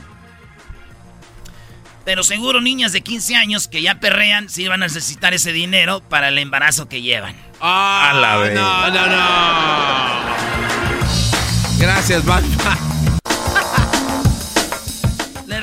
Pero 2.06 2.24
seguro 2.24 2.62
niñas 2.62 2.94
de 2.94 3.01
15 3.01 3.36
años 3.36 3.68
que 3.68 3.82
ya 3.82 4.00
perrean 4.00 4.48
sí 4.48 4.65
van 4.70 4.82
a 4.82 4.86
necesitar 4.88 5.34
ese 5.34 5.51
dinero 5.51 6.00
para 6.00 6.30
el 6.30 6.38
embarazo 6.38 6.88
que 6.88 7.01
llevan. 7.01 7.36
Ah, 7.60 8.12
A 8.12 8.13
la 8.13 8.38
vez. 8.38 8.53
No, 8.53 8.91
no, 8.91 9.08
no. 9.08 10.22
Gracias, 11.80 12.24
Batman. 12.24 12.77
Le 12.77 12.90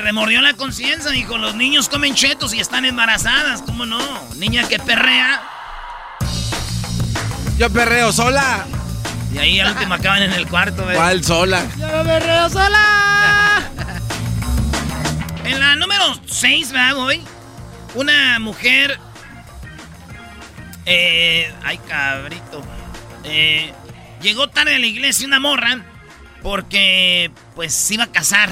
remordió 0.09 0.41
la 0.41 0.55
conciencia, 0.55 1.11
dijo, 1.11 1.37
los 1.37 1.53
niños 1.53 1.87
comen 1.87 2.15
chetos 2.15 2.51
y 2.55 2.59
están 2.59 2.83
embarazadas, 2.83 3.61
¿cómo 3.61 3.85
no? 3.85 3.99
Niña 4.37 4.67
que 4.67 4.79
perrea 4.79 5.39
Yo 7.59 7.69
perreo 7.69 8.11
sola. 8.11 8.65
y 9.31 9.37
ahí 9.37 9.59
al 9.59 9.73
último 9.73 9.93
acaban 9.93 10.23
en 10.23 10.33
el 10.33 10.47
cuarto, 10.47 10.83
güey. 10.83 10.95
¿Cuál 10.95 11.23
sola? 11.23 11.63
En 15.45 15.59
la 15.59 15.75
número 15.75 16.03
6, 16.25 16.71
¿verdad, 16.71 16.95
güey? 16.95 17.21
Una 17.93 18.39
mujer. 18.39 18.99
Eh. 20.85 21.51
Ay, 21.63 21.79
cabrito. 21.87 22.63
Eh, 23.23 23.73
llegó 24.21 24.47
tarde 24.47 24.75
a 24.75 24.79
la 24.79 24.85
iglesia 24.85 25.25
una 25.27 25.39
morra. 25.39 25.83
Porque, 26.43 27.31
pues, 27.55 27.73
se 27.73 27.95
iba 27.95 28.03
a 28.03 28.11
casar. 28.11 28.51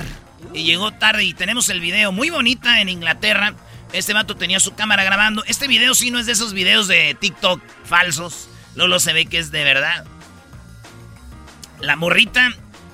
Y 0.53 0.63
llegó 0.63 0.91
tarde. 0.91 1.23
Y 1.23 1.33
tenemos 1.33 1.69
el 1.69 1.79
video 1.79 2.11
muy 2.11 2.29
bonita 2.29 2.81
en 2.81 2.89
Inglaterra. 2.89 3.55
Este 3.93 4.13
vato 4.13 4.35
tenía 4.35 4.59
su 4.59 4.75
cámara 4.75 5.03
grabando. 5.03 5.43
Este 5.45 5.67
video 5.67 5.95
sí 5.95 6.11
no 6.11 6.19
es 6.19 6.25
de 6.25 6.33
esos 6.33 6.53
videos 6.53 6.87
de 6.87 7.15
TikTok 7.19 7.61
falsos. 7.85 8.49
Lolo 8.75 8.99
se 8.99 9.13
ve 9.13 9.25
que 9.25 9.39
es 9.39 9.51
de 9.51 9.63
verdad. 9.63 10.05
La 11.79 11.95
morrita 11.95 12.49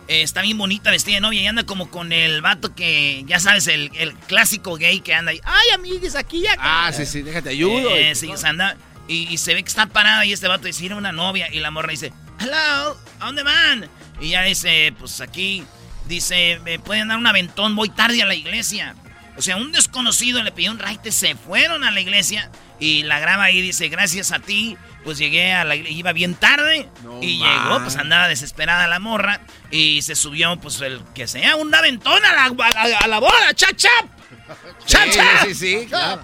eh, 0.07 0.21
está 0.21 0.41
bien 0.41 0.57
bonita, 0.57 0.91
vestida 0.91 1.15
de 1.15 1.21
novia 1.21 1.41
y 1.41 1.47
anda 1.47 1.65
como 1.65 1.89
con 1.89 2.11
el 2.11 2.41
vato 2.41 2.75
que, 2.75 3.23
ya 3.25 3.39
sabes, 3.39 3.67
el, 3.67 3.91
el 3.95 4.13
clásico 4.13 4.75
gay 4.75 4.99
que 4.99 5.13
anda 5.13 5.31
ahí. 5.31 5.41
Ay, 5.43 5.69
amigues, 5.73 6.15
aquí 6.15 6.39
y 6.39 6.47
acá. 6.47 6.61
Ah, 6.87 6.91
sí, 6.93 7.05
sí, 7.05 7.21
déjate 7.21 7.49
ayudo. 7.49 7.95
Eh, 7.95 8.13
sí, 8.15 8.29
o 8.29 8.37
sea, 8.37 8.49
anda, 8.49 8.77
y, 9.07 9.27
y 9.29 9.37
se 9.37 9.53
ve 9.53 9.63
que 9.63 9.69
está 9.69 9.87
parada 9.87 10.25
y 10.25 10.33
este 10.33 10.47
vato 10.47 10.65
dice, 10.65 10.85
era 10.85 10.95
una 10.95 11.11
novia. 11.11 11.47
Y 11.51 11.59
la 11.59 11.71
morra 11.71 11.91
dice, 11.91 12.13
hello, 12.39 12.97
¿a 13.19 13.25
dónde 13.25 13.43
van? 13.43 13.89
Y 14.19 14.29
ya 14.29 14.43
dice, 14.43 14.93
pues 14.99 15.21
aquí, 15.21 15.63
dice, 16.07 16.59
me 16.63 16.79
pueden 16.79 17.07
dar 17.09 17.17
un 17.17 17.27
aventón, 17.27 17.75
voy 17.75 17.89
tarde 17.89 18.21
a 18.21 18.25
la 18.25 18.35
iglesia. 18.35 18.95
O 19.35 19.41
sea, 19.41 19.55
un 19.57 19.71
desconocido 19.71 20.43
le 20.43 20.51
pidió 20.51 20.71
un 20.71 20.79
raite, 20.79 21.11
se 21.11 21.35
fueron 21.35 21.83
a 21.83 21.89
la 21.91 21.99
iglesia 21.99 22.51
y 22.79 23.03
la 23.03 23.19
graba 23.19 23.45
ahí, 23.45 23.61
dice, 23.61 23.87
gracias 23.89 24.31
a 24.31 24.39
ti, 24.39 24.77
pues 25.03 25.17
llegué 25.17 25.53
a 25.53 25.63
la 25.63 25.75
iglesia, 25.75 25.97
iba 25.97 26.13
bien 26.13 26.35
tarde 26.35 26.87
No 27.03 27.21
y 27.21 27.39
man. 27.39 27.63
llegó, 27.63 27.81
pues 27.81 27.95
andaba 27.97 28.27
desesperada 28.27 28.87
la 28.87 28.99
morra 28.99 29.41
y 29.71 30.01
se 30.03 30.15
subió, 30.15 30.55
pues 30.59 30.79
el 30.81 31.01
que 31.15 31.27
sea, 31.27 31.55
un 31.55 31.73
aventón 31.73 32.23
a 32.23 32.31
la, 32.33 32.43
a 32.45 32.97
a 33.03 33.07
la 33.07 33.19
boda, 33.19 33.53
chap, 33.55 33.75
chap. 33.75 34.05
Chap, 34.85 35.07
Sí, 35.09 35.19
sí, 35.47 35.55
sí, 35.55 35.85
claro. 35.87 36.23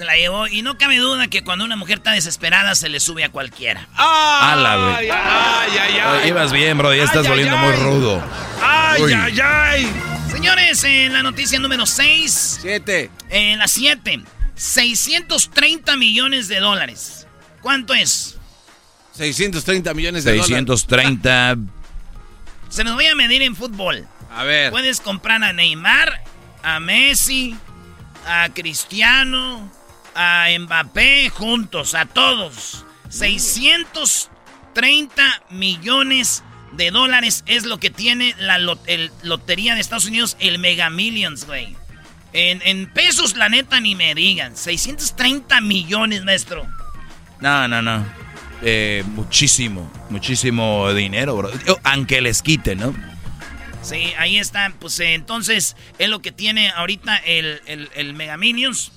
Se 0.00 0.06
la 0.06 0.16
llevó 0.16 0.48
y 0.48 0.62
no 0.62 0.78
cabe 0.78 0.96
duda 0.96 1.28
que 1.28 1.44
cuando 1.44 1.62
una 1.62 1.76
mujer 1.76 1.98
está 1.98 2.12
desesperada 2.12 2.74
se 2.74 2.88
le 2.88 3.00
sube 3.00 3.22
a 3.22 3.28
cualquiera. 3.28 3.86
¡Ah! 3.96 4.56
La. 4.58 4.96
¡Ay, 4.96 5.10
ay, 5.10 5.98
ay! 6.02 6.28
Ibas 6.30 6.54
bien, 6.54 6.78
bro, 6.78 6.94
ya 6.94 7.04
estás 7.04 7.28
volviendo 7.28 7.54
ay. 7.58 7.66
muy 7.66 7.72
rudo. 7.74 8.22
¡Ay, 8.62 9.02
Uy. 9.02 9.12
ay, 9.12 9.38
ay! 9.44 9.92
Señores, 10.30 10.82
en 10.84 11.12
la 11.12 11.22
noticia 11.22 11.58
número 11.58 11.84
6, 11.84 12.60
Siete. 12.62 13.10
en 13.28 13.58
la 13.58 13.68
7, 13.68 14.22
630 14.54 15.94
millones 15.98 16.48
de 16.48 16.60
dólares. 16.60 17.26
¿Cuánto 17.60 17.92
es? 17.92 18.38
630 19.18 19.92
millones 19.92 20.24
de 20.24 20.30
dólares. 20.30 20.46
630. 20.46 21.56
Se 22.70 22.84
los 22.84 22.94
voy 22.94 23.04
a 23.04 23.14
medir 23.14 23.42
en 23.42 23.54
fútbol. 23.54 24.08
A 24.34 24.44
ver. 24.44 24.70
Puedes 24.70 25.02
comprar 25.02 25.44
a 25.44 25.52
Neymar, 25.52 26.24
a 26.62 26.80
Messi, 26.80 27.54
a 28.26 28.48
Cristiano, 28.54 29.70
a 30.14 30.46
Mbappé 30.58 31.30
juntos, 31.30 31.94
a 31.94 32.06
todos. 32.06 32.84
630 33.08 35.42
millones 35.50 36.42
de 36.72 36.90
dólares 36.90 37.42
es 37.46 37.64
lo 37.64 37.78
que 37.78 37.90
tiene 37.90 38.34
la 38.38 38.58
lot- 38.58 38.80
el 38.86 39.10
lotería 39.22 39.74
de 39.74 39.80
Estados 39.80 40.06
Unidos, 40.06 40.36
el 40.40 40.58
Mega 40.58 40.90
Millions, 40.90 41.46
güey. 41.46 41.76
En, 42.32 42.62
en 42.64 42.86
pesos, 42.92 43.36
la 43.36 43.48
neta, 43.48 43.80
ni 43.80 43.94
me 43.96 44.14
digan. 44.14 44.56
630 44.56 45.60
millones, 45.60 46.24
maestro. 46.24 46.66
No, 47.40 47.66
no, 47.66 47.82
no. 47.82 48.06
Eh, 48.62 49.02
muchísimo, 49.06 49.90
muchísimo 50.10 50.92
dinero, 50.94 51.34
bro. 51.36 51.50
Yo, 51.64 51.78
Aunque 51.82 52.20
les 52.20 52.42
quite, 52.42 52.76
¿no? 52.76 52.94
Sí, 53.82 54.12
ahí 54.18 54.38
está. 54.38 54.72
Pues 54.78 55.00
eh, 55.00 55.14
entonces 55.14 55.74
es 55.98 56.08
lo 56.08 56.20
que 56.20 56.30
tiene 56.30 56.70
ahorita 56.70 57.16
el, 57.16 57.62
el, 57.66 57.88
el 57.94 58.12
Mega 58.14 58.36
Millions. 58.36 58.92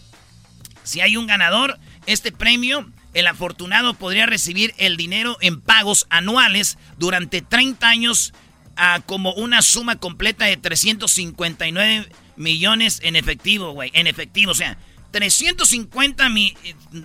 Si 0.83 1.01
hay 1.01 1.17
un 1.17 1.27
ganador, 1.27 1.77
este 2.05 2.31
premio, 2.31 2.89
el 3.13 3.27
afortunado 3.27 3.93
podría 3.93 4.25
recibir 4.25 4.73
el 4.77 4.97
dinero 4.97 5.37
en 5.41 5.61
pagos 5.61 6.05
anuales 6.09 6.77
durante 6.97 7.41
30 7.41 7.87
años 7.87 8.33
a 8.75 9.01
como 9.05 9.33
una 9.33 9.61
suma 9.61 9.97
completa 9.97 10.45
de 10.45 10.57
359 10.57 12.09
millones 12.35 12.99
en 13.03 13.15
efectivo, 13.15 13.71
güey. 13.71 13.91
En 13.93 14.07
efectivo, 14.07 14.51
o 14.51 14.55
sea, 14.55 14.77
350 15.11 16.29
mi- 16.29 16.55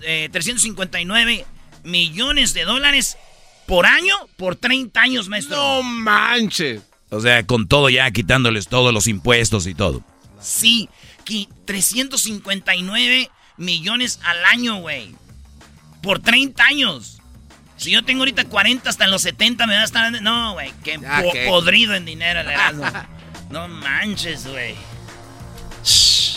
eh, 0.03 0.29
359 0.31 1.45
millones 1.83 2.53
de 2.53 2.65
dólares 2.65 3.17
por 3.67 3.85
año 3.85 4.15
por 4.35 4.55
30 4.55 4.99
años, 5.01 5.29
maestro. 5.29 5.55
¡No 5.57 5.83
manches! 5.83 6.81
O 7.11 7.21
sea, 7.21 7.45
con 7.45 7.67
todo 7.67 7.89
ya 7.89 8.09
quitándoles 8.11 8.67
todos 8.67 8.91
los 8.93 9.07
impuestos 9.07 9.67
y 9.67 9.75
todo. 9.75 10.03
Sí, 10.41 10.89
que 11.23 11.47
359 11.65 13.29
millones 13.59 14.19
al 14.23 14.43
año, 14.45 14.77
güey. 14.77 15.13
Por 16.01 16.19
30 16.19 16.63
años. 16.63 17.17
Si 17.77 17.91
yo 17.91 18.03
tengo 18.03 18.21
ahorita 18.21 18.45
40 18.45 18.89
hasta 18.89 19.05
en 19.05 19.11
los 19.11 19.21
70 19.21 19.67
me 19.67 19.75
va 19.75 19.81
a 19.81 19.85
estar... 19.85 20.21
No, 20.21 20.53
güey, 20.53 20.73
que 20.83 20.97
Ya, 20.99 21.21
po- 21.21 21.31
¿qué? 21.31 21.45
podrido 21.47 21.93
en 21.93 22.05
dinero 22.05 22.39
Erasmo. 22.49 22.85
No 23.51 23.67
manches, 23.67 24.47
güey. 24.47 24.75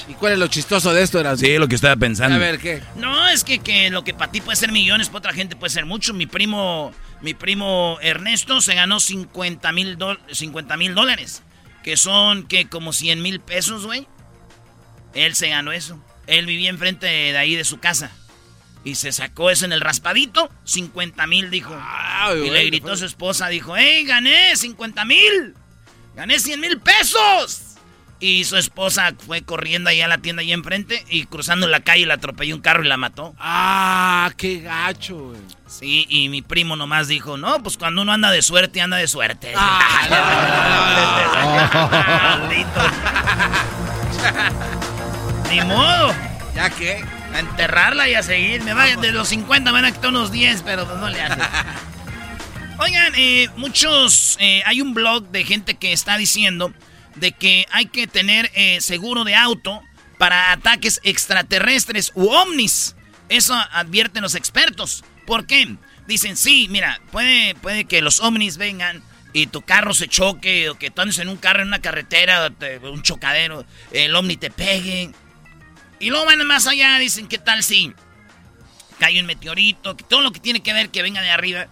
¿Y 0.09 0.15
cuál 0.15 0.33
es 0.35 0.39
lo 0.39 0.47
chistoso 0.49 0.93
de 0.93 1.03
esto, 1.03 1.21
Erasmo? 1.21 1.47
Sí, 1.47 1.57
lo 1.59 1.69
que 1.69 1.75
estaba 1.77 1.97
pensando. 1.97 2.37
A 2.37 2.39
ver, 2.39 2.59
¿qué? 2.59 2.83
No, 2.97 3.29
es 3.29 3.45
que, 3.45 3.61
que 3.61 3.89
lo 3.91 4.03
que 4.05 4.15
para 4.15 4.31
ti 4.33 4.41
puede 4.41 4.57
ser 4.57 4.73
millones, 4.73 5.09
para 5.09 5.19
otra 5.19 5.33
gente 5.33 5.55
puede 5.57 5.71
ser 5.71 5.87
mucho. 5.87 6.13
Mi 6.13 6.27
primo, 6.27 6.93
mi 7.21 7.35
primo 7.35 7.99
Ernesto 8.03 8.61
se 8.61 8.75
ganó 8.75 8.99
50 9.01 9.71
mil 9.73 9.97
dólares. 9.97 11.43
Que 11.83 11.97
son, 11.97 12.47
que 12.47 12.69
como 12.69 12.93
100 12.93 13.23
mil 13.23 13.41
pesos, 13.41 13.87
güey. 13.87 14.07
Él 15.15 15.35
se 15.35 15.49
ganó 15.49 15.73
eso. 15.73 15.99
Él 16.33 16.47
vivía 16.47 16.71
enfrente 16.71 17.07
de 17.07 17.37
ahí 17.37 17.55
de 17.57 17.65
su 17.65 17.79
casa. 17.79 18.11
Y 18.85 18.95
se 18.95 19.13
sacó 19.13 19.51
eso 19.51 19.67
en 19.67 19.73
el 19.73 19.83
raspadito. 19.83 20.51
50 20.65 21.27
mil, 21.27 21.51
dijo. 21.51 21.77
Ay, 21.79 22.47
y 22.47 22.51
le 22.51 22.65
gritó 22.65 22.93
a 22.93 22.97
su 22.97 23.05
esposa, 23.05 23.49
dijo, 23.49 23.77
¡Ey, 23.77 24.05
gané 24.05 24.57
50 24.57 25.05
mil! 25.05 25.55
¡Gané 26.17 26.41
100 26.41 26.59
mil 26.61 26.81
pesos! 26.81 27.69
Y 28.19 28.45
su 28.45 28.57
esposa 28.57 29.13
fue 29.27 29.43
corriendo 29.43 29.91
ahí 29.91 30.01
a 30.01 30.09
la 30.09 30.19
tienda 30.19 30.41
ahí 30.41 30.53
enfrente 30.53 31.05
y 31.11 31.27
cruzando 31.27 31.67
la 31.67 31.81
calle 31.81 32.07
le 32.07 32.13
atropelló 32.13 32.55
un 32.55 32.63
carro 32.63 32.83
y 32.85 32.89
la 32.89 32.97
mató. 32.97 33.35
¡Ah, 33.39 34.33
qué 34.37 34.61
gacho, 34.61 35.17
güey! 35.17 35.41
Sí, 35.67 36.07
y 36.09 36.29
mi 36.29 36.41
primo 36.41 36.77
nomás 36.77 37.09
dijo, 37.09 37.37
no, 37.37 37.63
pues 37.63 37.77
cuando 37.77 38.01
uno 38.01 38.13
anda 38.13 38.31
de 38.31 38.41
suerte, 38.41 38.81
anda 38.81 38.97
de 38.97 39.09
suerte. 39.09 39.53
Ah, 39.57 39.99
Maldito. 42.39 42.81
Ni 45.53 45.61
modo. 45.61 46.15
¿Ya 46.55 46.71
qué? 46.71 47.05
A 47.35 47.41
enterrarla 47.41 48.09
y 48.09 48.15
a 48.15 48.23
seguir. 48.23 48.63
Me 48.63 48.73
va, 48.73 48.87
de 48.87 49.13
los 49.13 49.29
50 49.29 49.71
van 49.71 49.85
a 49.85 49.93
quitar 49.93 50.09
unos 50.09 50.33
10, 50.33 50.63
pero 50.63 50.87
pues 50.87 50.99
no 50.99 51.11
le 51.11 51.21
hace. 51.21 51.43
Oigan, 52.79 53.13
eh, 53.17 53.51
muchos. 53.57 54.39
Eh, 54.41 54.63
hay 54.65 54.81
un 54.81 54.95
blog 54.95 55.29
de 55.29 55.45
gente 55.45 55.75
que 55.75 55.93
está 55.93 56.17
diciendo 56.17 56.73
de 57.17 57.33
que 57.33 57.67
hay 57.71 57.85
que 57.85 58.07
tener 58.07 58.51
eh, 58.55 58.81
seguro 58.81 59.25
de 59.25 59.35
auto 59.35 59.83
para 60.17 60.53
ataques 60.53 61.01
extraterrestres 61.05 62.13
u 62.15 62.31
ovnis. 62.31 62.97
Eso 63.29 63.55
advierten 63.73 64.23
los 64.23 64.35
expertos. 64.35 65.05
¿Por 65.27 65.47
qué? 65.47 65.77
Dicen, 66.07 66.39
sí, 66.39 66.67
mira, 66.71 67.03
puede, 67.11 67.57
puede 67.57 67.85
que 67.85 68.01
los 68.01 68.21
ovnis 68.21 68.57
vengan 68.57 69.03
y 69.35 69.49
tu 69.49 69.61
carro 69.61 69.93
se 69.93 70.09
choque 70.09 70.71
o 70.71 70.79
que 70.79 70.91
tú 70.91 71.03
andes 71.03 71.19
en 71.19 71.29
un 71.29 71.37
carro 71.37 71.61
en 71.61 71.69
una 71.69 71.81
carretera, 71.81 72.51
un 72.83 73.03
chocadero, 73.03 73.67
el 73.91 74.17
ovni 74.17 74.37
te 74.39 74.51
pegue. 74.51 75.13
Y 76.03 76.11
luego 76.11 76.27
van 76.27 76.45
más 76.45 76.67
allá, 76.67 76.99
dicen, 76.99 77.29
¿qué 77.29 77.39
tal 77.39 77.63
si 77.63 77.95
cae 78.99 79.21
un 79.21 79.27
meteorito? 79.27 79.97
Que 79.97 80.03
todo 80.03 80.21
lo 80.21 80.33
que 80.33 80.41
tiene 80.41 80.61
que 80.61 80.73
ver 80.73 80.91
que 80.91 81.01
venga 81.01 81.23
de 81.23 81.31
arriba, 81.31 81.69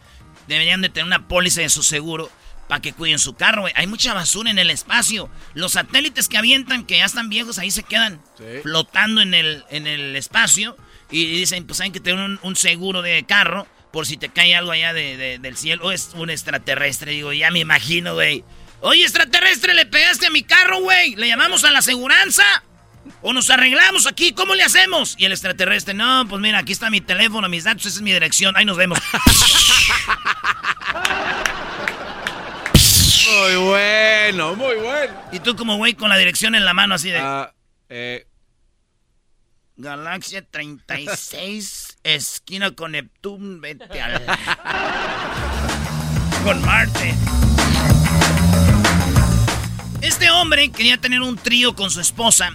deberían 0.46 0.80
de 0.80 0.88
tener 0.88 1.04
una 1.04 1.26
póliza 1.26 1.62
de 1.62 1.68
su 1.68 1.82
seguro 1.82 2.30
para 2.68 2.80
que 2.80 2.92
cuiden 2.92 3.18
su 3.18 3.34
carro, 3.34 3.66
Hay 3.74 3.88
mucha 3.88 4.14
basura 4.14 4.48
en 4.48 4.60
el 4.60 4.70
espacio. 4.70 5.28
Los 5.54 5.72
satélites 5.72 6.28
que 6.28 6.38
avientan, 6.38 6.86
que 6.86 6.98
ya 6.98 7.06
están 7.06 7.28
viejos, 7.28 7.58
ahí 7.58 7.72
se 7.72 7.82
quedan 7.82 8.22
flotando 8.62 9.20
en 9.20 9.34
el, 9.34 9.64
en 9.68 9.88
el 9.88 10.14
espacio. 10.14 10.76
Y 11.10 11.26
dicen, 11.26 11.66
pues 11.66 11.80
hay 11.80 11.90
que 11.90 11.98
tener 11.98 12.38
un, 12.40 12.54
seguro 12.54 13.02
de 13.02 13.24
carro 13.24 13.66
por 13.92 14.06
si 14.06 14.16
te 14.16 14.28
cae 14.28 14.54
algo 14.54 14.70
allá 14.70 14.92
del 14.92 15.56
cielo. 15.56 15.86
O 15.86 15.90
es 15.90 16.10
un 16.14 16.30
extraterrestre, 16.30 17.10
digo, 17.10 17.32
ya 17.32 17.50
me 17.50 17.58
imagino, 17.58 18.14
güey. 18.14 18.44
Oye, 18.80 19.02
extraterrestre, 19.02 19.74
le 19.74 19.86
pegaste 19.86 20.28
a 20.28 20.30
mi 20.30 20.44
carro, 20.44 20.80
güey. 20.80 21.16
¿Le 21.16 21.26
llamamos 21.26 21.64
a 21.64 21.72
la 21.72 21.80
aseguranza? 21.80 22.62
¿O 23.22 23.32
nos 23.32 23.50
arreglamos 23.50 24.06
aquí? 24.06 24.32
¿Cómo 24.32 24.54
le 24.54 24.62
hacemos? 24.62 25.14
Y 25.18 25.24
el 25.24 25.32
extraterrestre, 25.32 25.94
no, 25.94 26.26
pues 26.28 26.40
mira, 26.40 26.58
aquí 26.58 26.72
está 26.72 26.90
mi 26.90 27.00
teléfono, 27.00 27.48
mis 27.48 27.64
datos, 27.64 27.86
esa 27.86 27.96
es 27.96 28.02
mi 28.02 28.12
dirección. 28.12 28.56
Ahí 28.56 28.64
nos 28.64 28.76
vemos. 28.76 28.98
Muy 33.30 33.56
bueno, 33.56 34.56
muy 34.56 34.76
bueno. 34.76 35.14
Y 35.30 35.38
tú 35.38 35.54
como 35.54 35.76
güey 35.76 35.94
con 35.94 36.08
la 36.08 36.16
dirección 36.16 36.56
en 36.56 36.64
la 36.64 36.74
mano 36.74 36.96
así 36.96 37.10
de... 37.10 37.20
Ah, 37.20 37.54
eh. 37.88 38.26
Galaxia 39.76 40.44
36, 40.44 41.98
esquina 42.02 42.72
con 42.72 42.92
Neptune, 42.92 43.60
vete 43.60 44.02
al... 44.02 44.26
con 46.44 46.64
Marte. 46.64 47.14
Este 50.02 50.30
hombre 50.30 50.70
quería 50.70 50.98
tener 50.98 51.20
un 51.20 51.36
trío 51.36 51.74
con 51.74 51.90
su 51.90 52.00
esposa. 52.00 52.50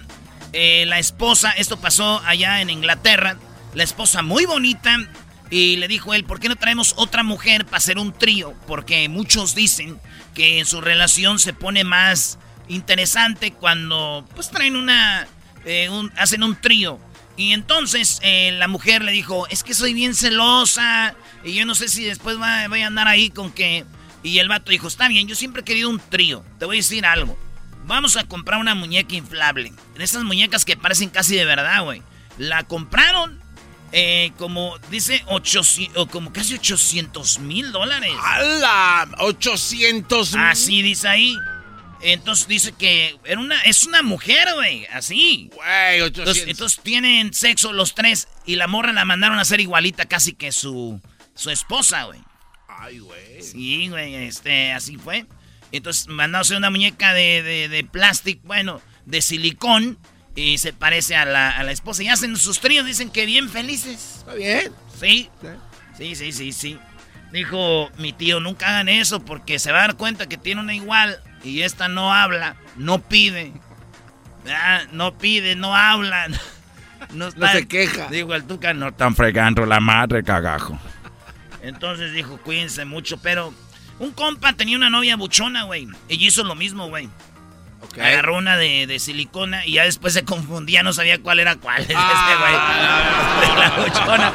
Eh, 0.58 0.86
la 0.86 0.98
esposa, 0.98 1.50
esto 1.50 1.78
pasó 1.78 2.22
allá 2.24 2.62
en 2.62 2.70
Inglaterra. 2.70 3.36
La 3.74 3.82
esposa 3.82 4.22
muy 4.22 4.46
bonita. 4.46 4.96
Y 5.50 5.76
le 5.76 5.86
dijo 5.86 6.14
él, 6.14 6.24
¿por 6.24 6.40
qué 6.40 6.48
no 6.48 6.56
traemos 6.56 6.94
otra 6.96 7.22
mujer 7.22 7.66
para 7.66 7.76
hacer 7.76 7.98
un 7.98 8.14
trío? 8.14 8.54
Porque 8.66 9.06
muchos 9.10 9.54
dicen 9.54 10.00
que 10.34 10.64
su 10.64 10.80
relación 10.80 11.38
se 11.38 11.52
pone 11.52 11.84
más 11.84 12.38
interesante 12.68 13.52
cuando 13.52 14.26
pues 14.34 14.48
traen 14.48 14.76
una, 14.76 15.28
eh, 15.66 15.90
hacen 16.16 16.42
un 16.42 16.58
trío. 16.58 16.98
Y 17.36 17.52
entonces 17.52 18.18
eh, 18.22 18.52
la 18.52 18.66
mujer 18.66 19.04
le 19.04 19.12
dijo, 19.12 19.46
es 19.48 19.62
que 19.62 19.74
soy 19.74 19.92
bien 19.92 20.14
celosa 20.14 21.14
y 21.44 21.52
yo 21.52 21.66
no 21.66 21.74
sé 21.74 21.88
si 21.88 22.02
después 22.02 22.38
voy 22.38 22.80
a 22.80 22.86
andar 22.86 23.08
ahí 23.08 23.28
con 23.28 23.52
que... 23.52 23.84
Y 24.22 24.38
el 24.38 24.48
vato 24.48 24.70
dijo, 24.70 24.88
está 24.88 25.06
bien, 25.06 25.28
yo 25.28 25.34
siempre 25.34 25.60
he 25.60 25.64
querido 25.66 25.90
un 25.90 26.00
trío. 26.00 26.42
Te 26.58 26.64
voy 26.64 26.76
a 26.76 26.78
decir 26.78 27.04
algo. 27.04 27.38
Vamos 27.86 28.16
a 28.16 28.24
comprar 28.24 28.60
una 28.60 28.74
muñeca 28.74 29.14
inflable. 29.14 29.72
De 29.96 30.04
esas 30.04 30.24
muñecas 30.24 30.64
que 30.64 30.76
parecen 30.76 31.08
casi 31.08 31.36
de 31.36 31.44
verdad, 31.44 31.84
güey. 31.84 32.02
La 32.38 32.64
compraron 32.64 33.40
eh, 33.92 34.32
como 34.36 34.76
dice, 34.90 35.22
800, 35.26 36.08
como 36.08 36.32
casi 36.32 36.54
800 36.54 37.38
mil 37.38 37.72
dólares. 37.72 38.12
¡Hala! 38.20 39.08
800 39.18 40.32
mil. 40.34 40.42
Así 40.42 40.82
dice 40.82 41.08
ahí. 41.08 41.36
Entonces 42.02 42.46
dice 42.46 42.72
que 42.72 43.18
era 43.24 43.40
una, 43.40 43.60
es 43.62 43.84
una 43.84 44.02
mujer, 44.02 44.48
güey, 44.54 44.86
así. 44.86 45.50
Güey, 45.54 46.02
800. 46.02 46.48
Entonces, 46.48 46.80
tienen 46.82 47.32
sexo 47.32 47.72
los 47.72 47.94
tres 47.94 48.28
y 48.44 48.56
la 48.56 48.66
morra 48.66 48.92
la 48.92 49.04
mandaron 49.04 49.38
a 49.38 49.42
hacer 49.42 49.60
igualita 49.60 50.04
casi 50.04 50.34
que 50.34 50.52
su, 50.52 51.00
su 51.34 51.50
esposa, 51.50 52.04
güey. 52.04 52.20
Ay, 52.68 52.98
güey. 52.98 53.42
Sí, 53.42 53.88
güey, 53.88 54.14
este, 54.14 54.72
así 54.72 54.98
fue. 54.98 55.26
Entonces 55.76 56.06
hacer 56.34 56.56
una 56.56 56.70
muñeca 56.70 57.12
de, 57.12 57.42
de, 57.42 57.68
de 57.68 57.84
plástico, 57.84 58.40
bueno, 58.44 58.80
de 59.04 59.22
silicón 59.22 59.98
y 60.34 60.58
se 60.58 60.72
parece 60.72 61.16
a 61.16 61.24
la, 61.24 61.50
a 61.50 61.62
la 61.64 61.72
esposa. 61.72 62.02
Y 62.02 62.08
hacen 62.08 62.36
sus 62.36 62.60
tríos, 62.60 62.86
dicen 62.86 63.10
que 63.10 63.26
bien 63.26 63.48
felices. 63.48 64.16
¿Está 64.18 64.34
bien? 64.34 64.72
Sí. 64.98 65.30
Sí, 65.96 66.14
sí, 66.14 66.32
sí, 66.32 66.52
sí. 66.52 66.78
Dijo 67.32 67.90
mi 67.98 68.12
tío, 68.12 68.38
nunca 68.40 68.68
hagan 68.68 68.88
eso 68.88 69.24
porque 69.24 69.58
se 69.58 69.72
va 69.72 69.78
a 69.78 69.80
dar 69.88 69.96
cuenta 69.96 70.28
que 70.28 70.36
tiene 70.36 70.60
una 70.60 70.74
igual 70.74 71.18
y 71.42 71.62
esta 71.62 71.88
no 71.88 72.12
habla, 72.12 72.56
no 72.76 73.00
pide. 73.00 73.52
Ah, 74.48 74.82
no 74.92 75.16
pide, 75.18 75.56
no 75.56 75.74
habla. 75.74 76.28
No, 77.12 77.30
se 77.30 77.68
queja. 77.68 78.08
Dijo 78.08 78.34
el 78.34 78.44
Tuca, 78.44 78.72
no 78.72 78.88
están 78.88 79.14
fregando 79.14 79.64
la 79.66 79.80
madre, 79.80 80.24
cagajo. 80.24 80.78
Entonces 81.62 82.12
dijo, 82.14 82.38
cuídense 82.38 82.84
mucho, 82.84 83.18
pero 83.18 83.52
un 83.98 84.12
compa 84.12 84.52
tenía 84.52 84.76
una 84.76 84.90
novia 84.90 85.16
buchona, 85.16 85.64
güey. 85.64 85.88
Y 86.08 86.26
hizo 86.26 86.44
lo 86.44 86.54
mismo, 86.54 86.88
güey. 86.88 87.08
Agarró 87.94 88.36
una 88.36 88.56
de, 88.56 88.86
de, 88.86 88.98
silicona 88.98 89.64
y 89.64 89.74
ya 89.74 89.84
después 89.84 90.12
se 90.12 90.24
confundía, 90.24 90.82
no 90.82 90.92
sabía 90.92 91.20
cuál 91.20 91.38
era 91.38 91.54
cuál. 91.56 91.80
este 91.82 91.94
güey. 91.94 92.52
la 93.56 93.70
buchona. 93.78 94.32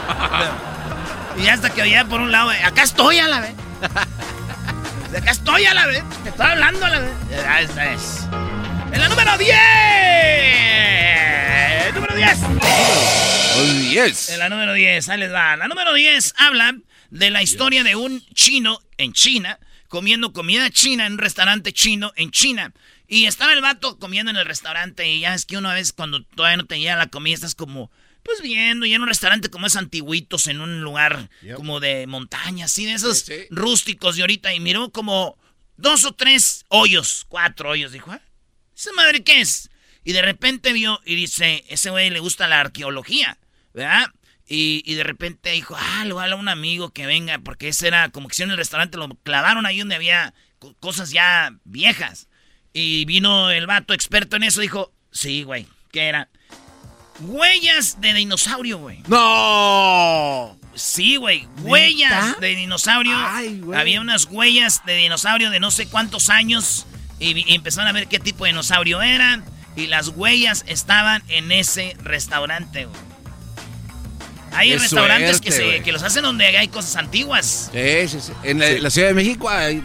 Y 1.38 1.48
hasta 1.48 1.70
que 1.70 1.84
oía 1.84 2.06
por 2.06 2.22
un 2.22 2.32
lado, 2.32 2.50
acá 2.50 2.84
estoy 2.84 3.20
a 3.20 3.28
la 3.28 3.42
vez. 3.42 3.54
Acá 5.16 5.32
estoy 5.32 5.66
a 5.66 5.74
la 5.74 5.88
vez. 5.88 6.04
Te 6.24 6.30
estoy 6.30 6.46
hablando 6.46 6.86
a 6.86 6.90
la 6.90 7.00
vez. 7.00 7.12
Ya 7.30 7.62
esta 7.62 7.92
es. 7.92 8.28
En 8.94 9.00
la 9.00 9.10
número 9.10 9.38
10. 9.38 9.58
Número 11.94 12.16
10. 12.16 12.38
10. 13.90 14.30
En 14.30 14.40
la 14.40 14.50
número 14.50 14.74
10, 14.74 15.10
ahí 15.10 15.20
les 15.20 15.34
va. 15.34 15.58
La 15.58 15.68
número 15.68 15.94
10 15.94 16.34
habla 16.38 16.76
de 17.12 17.30
la 17.30 17.44
historia 17.44 17.84
de 17.84 17.96
un 17.96 18.26
chino 18.34 18.82
en 18.98 19.14
China 19.14 19.60
comiendo 19.92 20.32
comida 20.32 20.70
china 20.70 21.06
en 21.06 21.14
un 21.14 21.18
restaurante 21.20 21.74
chino 21.74 22.14
en 22.16 22.32
China. 22.32 22.74
Y 23.10 23.26
estaba 23.26 23.52
el 23.52 23.62
vato 23.62 24.00
comiendo 24.00 24.32
en 24.32 24.38
el 24.38 24.46
restaurante 24.46 25.08
y 25.12 25.20
ya 25.20 25.36
es 25.36 25.46
que 25.46 25.58
una 25.58 25.74
vez 25.74 25.92
cuando 25.92 26.24
todavía 26.24 26.56
no 26.56 26.66
te 26.66 26.80
llega 26.80 26.96
la 26.96 27.10
comida 27.10 27.36
estás 27.36 27.56
como, 27.56 27.92
pues 28.24 28.42
viendo, 28.42 28.86
y 28.86 28.94
en 28.94 29.02
un 29.02 29.10
restaurante 29.10 29.50
como 29.50 29.68
es 29.68 29.76
antiguitos, 29.76 30.48
en 30.48 30.62
un 30.62 30.82
lugar 30.82 31.30
como 31.58 31.82
de 31.82 32.08
montaña, 32.08 32.66
así 32.66 32.86
de 32.86 32.94
esos 32.94 33.30
rústicos 33.50 34.16
de 34.16 34.22
ahorita, 34.22 34.54
y 34.54 34.62
miró 34.62 34.92
como 34.92 35.38
dos 35.76 36.06
o 36.06 36.14
tres 36.14 36.64
hoyos, 36.70 37.26
cuatro 37.28 37.72
hoyos, 37.72 37.92
dijo, 37.92 38.12
¿ah? 38.12 38.22
¿Esa 38.74 38.94
madre 38.94 39.26
qué 39.26 39.42
es? 39.42 39.70
Y 40.06 40.14
de 40.14 40.22
repente 40.22 40.72
vio 40.72 41.02
y 41.06 41.16
dice, 41.16 41.66
ese 41.68 41.90
güey 41.90 42.10
le 42.10 42.20
gusta 42.20 42.48
la 42.48 42.62
arqueología, 42.62 43.38
¿verdad? 43.74 44.10
Y, 44.54 44.84
y, 44.86 44.96
de 44.96 45.04
repente 45.06 45.52
dijo, 45.52 45.78
ah, 45.80 46.04
le 46.04 46.12
voy 46.12 46.20
a 46.20 46.24
hablar 46.26 46.38
a 46.38 46.42
un 46.42 46.50
amigo 46.50 46.90
que 46.90 47.06
venga, 47.06 47.40
porque 47.40 47.70
ese 47.70 47.88
era 47.88 48.10
como 48.10 48.28
que 48.28 48.36
si 48.36 48.44
en 48.44 48.52
el 48.52 48.58
restaurante 48.58 48.98
lo 48.98 49.08
clavaron 49.24 49.66
ahí 49.66 49.80
donde 49.80 49.96
había 49.96 50.34
cosas 50.82 51.12
ya 51.12 51.54
viejas. 51.64 52.28
Y 52.74 53.06
vino 53.06 53.50
el 53.50 53.66
vato 53.66 53.94
experto 53.94 54.36
en 54.36 54.44
eso, 54.44 54.60
dijo, 54.60 54.92
sí, 55.10 55.44
güey, 55.44 55.68
¿qué 55.94 56.10
era? 56.10 56.28
Huellas 57.22 58.02
de 58.02 58.14
dinosaurio, 58.14 58.78
güey. 58.80 59.02
¡No! 59.08 60.60
Sí, 60.76 61.16
güey, 61.16 61.48
huellas 61.62 62.38
de 62.42 62.54
dinosaurio. 62.54 63.18
Había 63.74 64.02
unas 64.02 64.26
huellas 64.26 64.86
de 64.86 64.96
dinosaurio 64.96 65.50
de 65.50 65.62
no 65.62 65.72
sé 65.72 65.88
cuántos 65.88 66.30
años 66.30 66.88
y, 67.20 67.54
empezaron 67.54 67.88
a 67.88 67.94
ver 67.94 68.08
qué 68.08 68.20
tipo 68.20 68.44
de 68.44 68.50
dinosaurio 68.50 69.02
eran. 69.02 69.46
Y 69.78 69.88
las 69.88 70.10
huellas 70.10 70.66
estaban 70.68 71.24
en 71.30 71.54
ese 71.54 71.96
restaurante, 72.04 72.84
güey. 72.84 73.11
Hay 74.52 74.76
restaurantes 74.76 75.42
que, 75.42 75.52
se, 75.52 75.82
que 75.82 75.92
los 75.92 76.04
hacen 76.04 76.24
donde 76.24 76.46
hay 76.46 76.68
cosas 76.68 76.96
antiguas. 76.96 77.72
Sí, 77.74 78.08
sí, 78.08 78.20
sí. 78.20 78.34
En 78.44 78.60
la, 78.84 78.90
Ciudad 78.90 79.08
de 79.10 79.14
México 79.14 79.50
hay, 79.50 79.84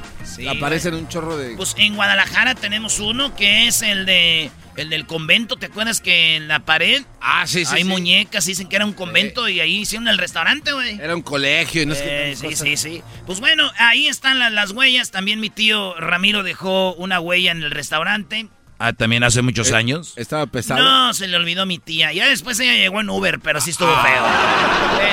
aparecen 0.49 0.95
un 0.95 1.09
chorro 1.09 1.37
de... 1.37 1.57
Pues 1.57 1.75
en 1.79 1.95
Guadalajara 1.95 2.55
tenemos 2.55 3.01
uno 3.01 3.35
que 3.37 3.69
es 3.69 3.83
el 3.83 4.07
de... 4.07 4.51
El 4.77 4.91
del 4.91 5.07
convento, 5.07 5.57
¿te 5.57 5.65
acuerdas 5.65 6.03
que 6.03 6.37
en 6.37 6.49
la 6.49 6.67
pared 6.67 7.03
ah, 7.23 7.47
sí, 7.47 7.65
sí, 7.65 7.75
hay 7.75 7.85
muñecas? 7.85 8.45
Dicen 8.45 8.69
que 8.69 8.77
era 8.77 8.85
un 8.85 8.93
convento 8.93 9.49
y 9.49 9.59
ahí 9.61 9.79
hicieron 9.79 10.07
el 10.07 10.19
restaurante, 10.19 10.71
güey. 10.71 11.01
Era 11.01 11.17
un 11.17 11.23
colegio 11.23 11.81
y 11.81 11.87
no 11.87 11.95
sé 11.95 12.33
eh, 12.33 12.37
Sí, 12.37 12.55
sí, 12.55 12.77
sí. 12.77 13.03
Pues 13.25 13.41
bueno, 13.41 13.73
ahí 13.79 14.07
están 14.07 14.39
las 14.39 14.73
huellas. 14.73 15.11
También 15.11 15.41
mi 15.41 15.49
tío 15.49 15.95
Ramiro 15.99 16.43
dejó 16.43 16.93
una 16.93 17.21
huella 17.21 17.53
en 17.53 17.63
el 17.63 17.71
restaurante. 17.71 18.51
Ah, 18.79 18.93
también 18.93 19.25
hace 19.25 19.41
muchos 19.43 19.71
eh, 19.71 19.77
años. 19.77 20.13
Estaba 20.17 20.47
pesado. 20.47 20.83
No, 20.83 21.15
se 21.15 21.27
le 21.27 21.37
olvidó 21.37 21.65
mi 21.65 21.79
tía. 21.79 22.13
Ya 22.13 22.29
después 22.29 22.61
ella 22.61 22.75
llegó 22.75 23.01
en 23.01 23.09
Uber, 23.09 23.41
pero 23.41 23.61
sí 23.61 23.71
estuvo 23.71 23.95
feo. 24.03 24.27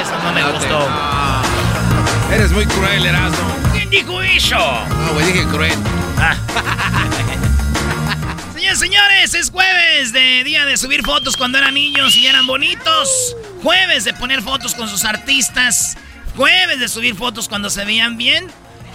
Eso 0.01 0.17
no 0.23 0.33
me 0.33 0.43
gustó. 0.51 0.89
Eres 2.33 2.51
muy 2.51 2.65
cruel, 2.65 3.05
Erasmo. 3.05 3.55
¿Quién 3.73 3.89
dijo 3.89 4.21
eso? 4.21 4.57
No, 4.57 5.13
güey, 5.13 5.25
dije 5.27 5.45
cruel. 5.45 5.77
Ah. 6.17 6.35
Señores, 8.53 8.79
señores, 8.79 9.33
es 9.33 9.49
jueves 9.51 10.13
de 10.13 10.43
día 10.43 10.65
de 10.65 10.77
subir 10.77 11.03
fotos 11.03 11.37
cuando 11.37 11.57
eran 11.57 11.73
niños 11.73 12.15
y 12.15 12.27
eran 12.27 12.47
bonitos. 12.47 13.35
jueves 13.61 14.03
de 14.03 14.13
poner 14.13 14.41
fotos 14.41 14.73
con 14.73 14.87
sus 14.87 15.03
artistas, 15.03 15.97
jueves 16.35 16.79
de 16.79 16.87
subir 16.87 17.15
fotos 17.15 17.49
cuando 17.49 17.69
se 17.69 17.83
veían 17.85 18.17
bien, 18.17 18.47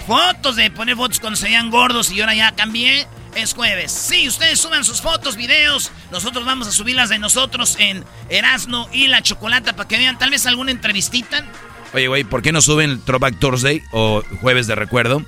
fotos 0.07 0.57
de 0.57 0.71
poner 0.71 0.97
fotos 0.97 1.21
cuando 1.21 1.37
se 1.37 1.45
veían 1.45 1.71
gordos 1.71 2.11
y 2.11 2.21
ahora 2.21 2.35
ya 2.35 2.53
cambié. 2.53 3.07
Es 3.35 3.55
jueves. 3.55 3.93
Sí, 3.93 4.27
ustedes 4.29 4.61
suban 4.61 4.85
sus 4.85 5.01
fotos, 5.01 5.37
videos. 5.37 5.91
Nosotros 6.11 6.45
vamos 6.45 6.67
a 6.69 6.73
subirlas 6.73 7.09
de 7.09 7.19
nosotros 7.19 7.77
en 7.79 8.05
Erasmo 8.29 8.88
y 8.93 9.07
la 9.07 9.23
Chocolata 9.23 9.77
para 9.77 9.88
que 9.88 9.97
vean 9.99 10.19
tal 10.19 10.31
vez 10.31 10.47
alguna 10.47 10.71
entrevistita. 10.71 11.45
Oye, 11.95 12.09
güey, 12.09 12.25
¿por 12.25 12.43
qué 12.43 12.53
no 12.53 12.61
suben 12.61 13.01
Throwback 13.05 13.38
Thursday 13.38 13.83
o 13.93 14.23
Jueves 14.41 14.67
de 14.67 14.75
Recuerdo 14.75 15.25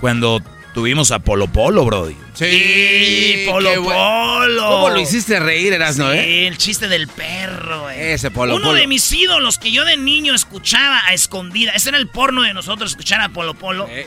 cuando 0.00 0.40
tuvimos 0.74 1.10
a 1.10 1.18
Polo 1.20 1.46
Polo, 1.48 1.84
Brody? 1.84 2.16
Sí, 2.34 3.44
Polo 3.48 3.82
Polo. 3.82 4.68
¿Cómo 4.68 4.90
lo 4.90 5.00
hiciste 5.00 5.40
reír, 5.40 5.72
Erasno, 5.72 6.12
sí, 6.12 6.18
eh? 6.18 6.46
el 6.46 6.58
chiste 6.58 6.86
del 6.88 7.08
perro, 7.08 7.82
güey. 7.82 7.98
Ese 8.12 8.30
Polo 8.30 8.54
Uno 8.54 8.66
Polo. 8.66 8.78
de 8.78 8.86
mis 8.86 9.10
ídolos 9.10 9.58
que 9.58 9.72
yo 9.72 9.84
de 9.84 9.96
niño 9.96 10.34
escuchaba 10.34 11.02
a 11.06 11.14
escondida. 11.14 11.72
Ese 11.72 11.88
era 11.88 11.98
el 11.98 12.08
porno 12.08 12.42
de 12.42 12.54
nosotros, 12.54 12.90
escuchar 12.90 13.20
a 13.20 13.30
Polo 13.30 13.54
Polo. 13.54 13.88
Eh. 13.90 14.06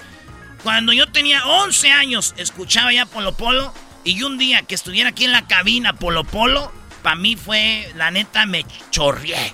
Cuando 0.63 0.91
yo 0.93 1.08
tenía 1.12 1.45
11 1.45 1.91
años, 1.91 2.34
escuchaba 2.38 2.91
ya 2.93 3.06
Polo 3.06 3.34
Polo. 3.34 3.74
Y 4.04 4.24
un 4.24 4.38
día 4.38 4.62
que 4.63 4.76
estuviera 4.76 5.10
aquí 5.10 5.26
en 5.26 5.32
la 5.34 5.45
cabina 5.48 5.93
Polo 5.93 6.24
Polo, 6.24 6.72
para 7.04 7.15
mí 7.15 7.36
fue, 7.36 7.91
la 7.95 8.12
neta, 8.12 8.45
me 8.45 8.65
chorrié. 8.91 9.54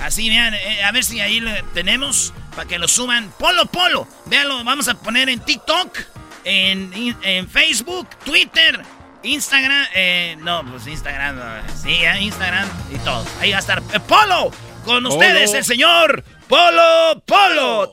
Así, 0.00 0.28
vean, 0.28 0.54
eh, 0.54 0.82
a 0.82 0.90
ver 0.92 1.04
si 1.04 1.20
ahí 1.20 1.40
le 1.40 1.62
tenemos 1.74 2.32
para 2.56 2.66
que 2.66 2.78
lo 2.78 2.88
suban. 2.88 3.32
Polo 3.38 3.66
Polo, 3.66 4.08
véanlo, 4.26 4.64
vamos 4.64 4.88
a 4.88 4.94
poner 4.94 5.28
en 5.28 5.40
TikTok, 5.40 5.96
en, 6.44 6.92
in- 6.96 7.16
en 7.22 7.48
Facebook, 7.48 8.08
Twitter, 8.24 8.82
Instagram. 9.22 9.86
eh, 9.94 10.36
no, 10.40 10.64
pues 10.68 10.86
Instagram, 10.86 11.36
no, 11.36 11.44
sí, 11.82 11.90
eh, 11.90 12.20
Instagram 12.22 12.68
y 12.92 12.98
todo. 12.98 13.24
Ahí 13.40 13.50
va 13.52 13.58
a 13.58 13.60
estar 13.60 13.82
eh, 13.92 14.00
Polo 14.00 14.50
con 14.84 15.06
ustedes, 15.06 15.52
el 15.54 15.64
señor 15.64 16.24
Polo 16.48 17.22
Polo. 17.26 17.92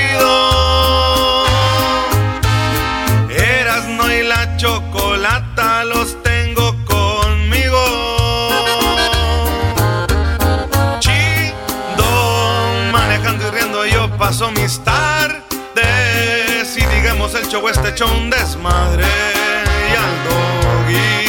Digamos 17.51 17.51
el 17.51 17.59
show 17.59 17.67
este 17.67 17.89
hecho 17.89 18.05
un 18.07 18.29
desmadre. 18.29 19.03
Y 19.03 19.95
al 19.95 20.23
doggy 20.29 21.27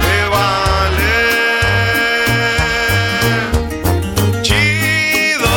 le 0.00 0.28
vale. 0.28 1.14
Chido, 4.42 5.54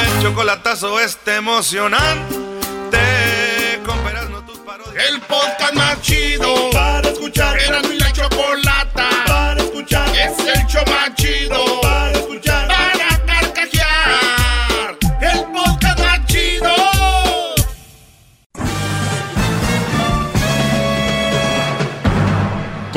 el 0.00 0.22
chocolatazo 0.22 1.00
este 1.00 1.36
emocionante. 1.36 2.38
Con 3.84 3.98
no 4.32 4.44
tus 4.44 4.58
parodias. 4.58 5.04
El 5.08 5.20
podcast 5.22 5.74
más 5.74 6.00
chido 6.02 6.70
para 6.70 7.08
escuchar. 7.08 7.58
Era 7.58 7.82
mi 7.82 7.98
la 7.98 8.12
chocolata 8.12 9.08
para 9.26 9.62
escuchar. 9.62 10.08
Es 10.08 10.38
el 10.38 10.66
show 10.66 10.84
más 10.88 11.09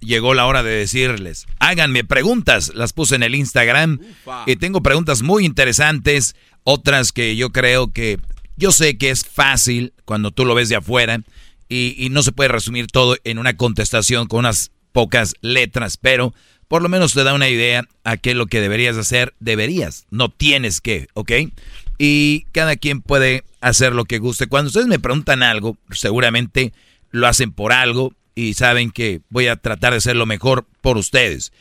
Llegó 0.00 0.34
la 0.34 0.46
hora 0.46 0.62
de 0.62 0.72
decirles. 0.72 1.46
Háganme 1.58 2.04
preguntas. 2.04 2.72
Las 2.74 2.92
puse 2.92 3.14
en 3.16 3.22
el 3.22 3.34
Instagram. 3.34 4.00
Y 4.46 4.56
tengo 4.56 4.82
preguntas 4.82 5.22
muy 5.22 5.44
interesantes. 5.44 6.36
Otras 6.64 7.12
que 7.12 7.36
yo 7.36 7.50
creo 7.50 7.92
que. 7.92 8.18
Yo 8.56 8.72
sé 8.72 8.96
que 8.96 9.10
es 9.10 9.24
fácil 9.24 9.92
cuando 10.04 10.30
tú 10.30 10.44
lo 10.44 10.54
ves 10.54 10.68
de 10.68 10.76
afuera. 10.76 11.20
Y, 11.68 11.94
y 11.98 12.10
no 12.10 12.22
se 12.22 12.32
puede 12.32 12.48
resumir 12.48 12.86
todo 12.86 13.16
en 13.24 13.38
una 13.38 13.56
contestación 13.56 14.28
con 14.28 14.40
unas 14.40 14.70
pocas 14.92 15.34
letras. 15.40 15.96
Pero 15.96 16.34
por 16.68 16.82
lo 16.82 16.88
menos 16.88 17.12
te 17.12 17.24
da 17.24 17.34
una 17.34 17.48
idea 17.48 17.84
a 18.04 18.16
qué 18.16 18.30
es 18.30 18.36
lo 18.36 18.46
que 18.46 18.60
deberías 18.60 18.96
hacer. 18.96 19.34
Deberías. 19.40 20.06
No 20.10 20.28
tienes 20.30 20.80
que, 20.80 21.08
¿ok? 21.14 21.32
Y 21.98 22.46
cada 22.52 22.76
quien 22.76 23.00
puede 23.00 23.44
hacer 23.60 23.94
lo 23.94 24.04
que 24.04 24.18
guste. 24.18 24.46
Cuando 24.46 24.68
ustedes 24.68 24.86
me 24.86 24.98
preguntan 24.98 25.42
algo, 25.42 25.76
seguramente 25.90 26.72
lo 27.10 27.26
hacen 27.26 27.52
por 27.52 27.72
algo 27.72 28.12
y 28.36 28.54
saben 28.54 28.90
que 28.90 29.22
voy 29.30 29.48
a 29.48 29.56
tratar 29.56 29.94
de 29.94 30.00
ser 30.00 30.14
lo 30.14 30.26
mejor 30.26 30.66
por 30.82 30.98
ustedes. 30.98 31.52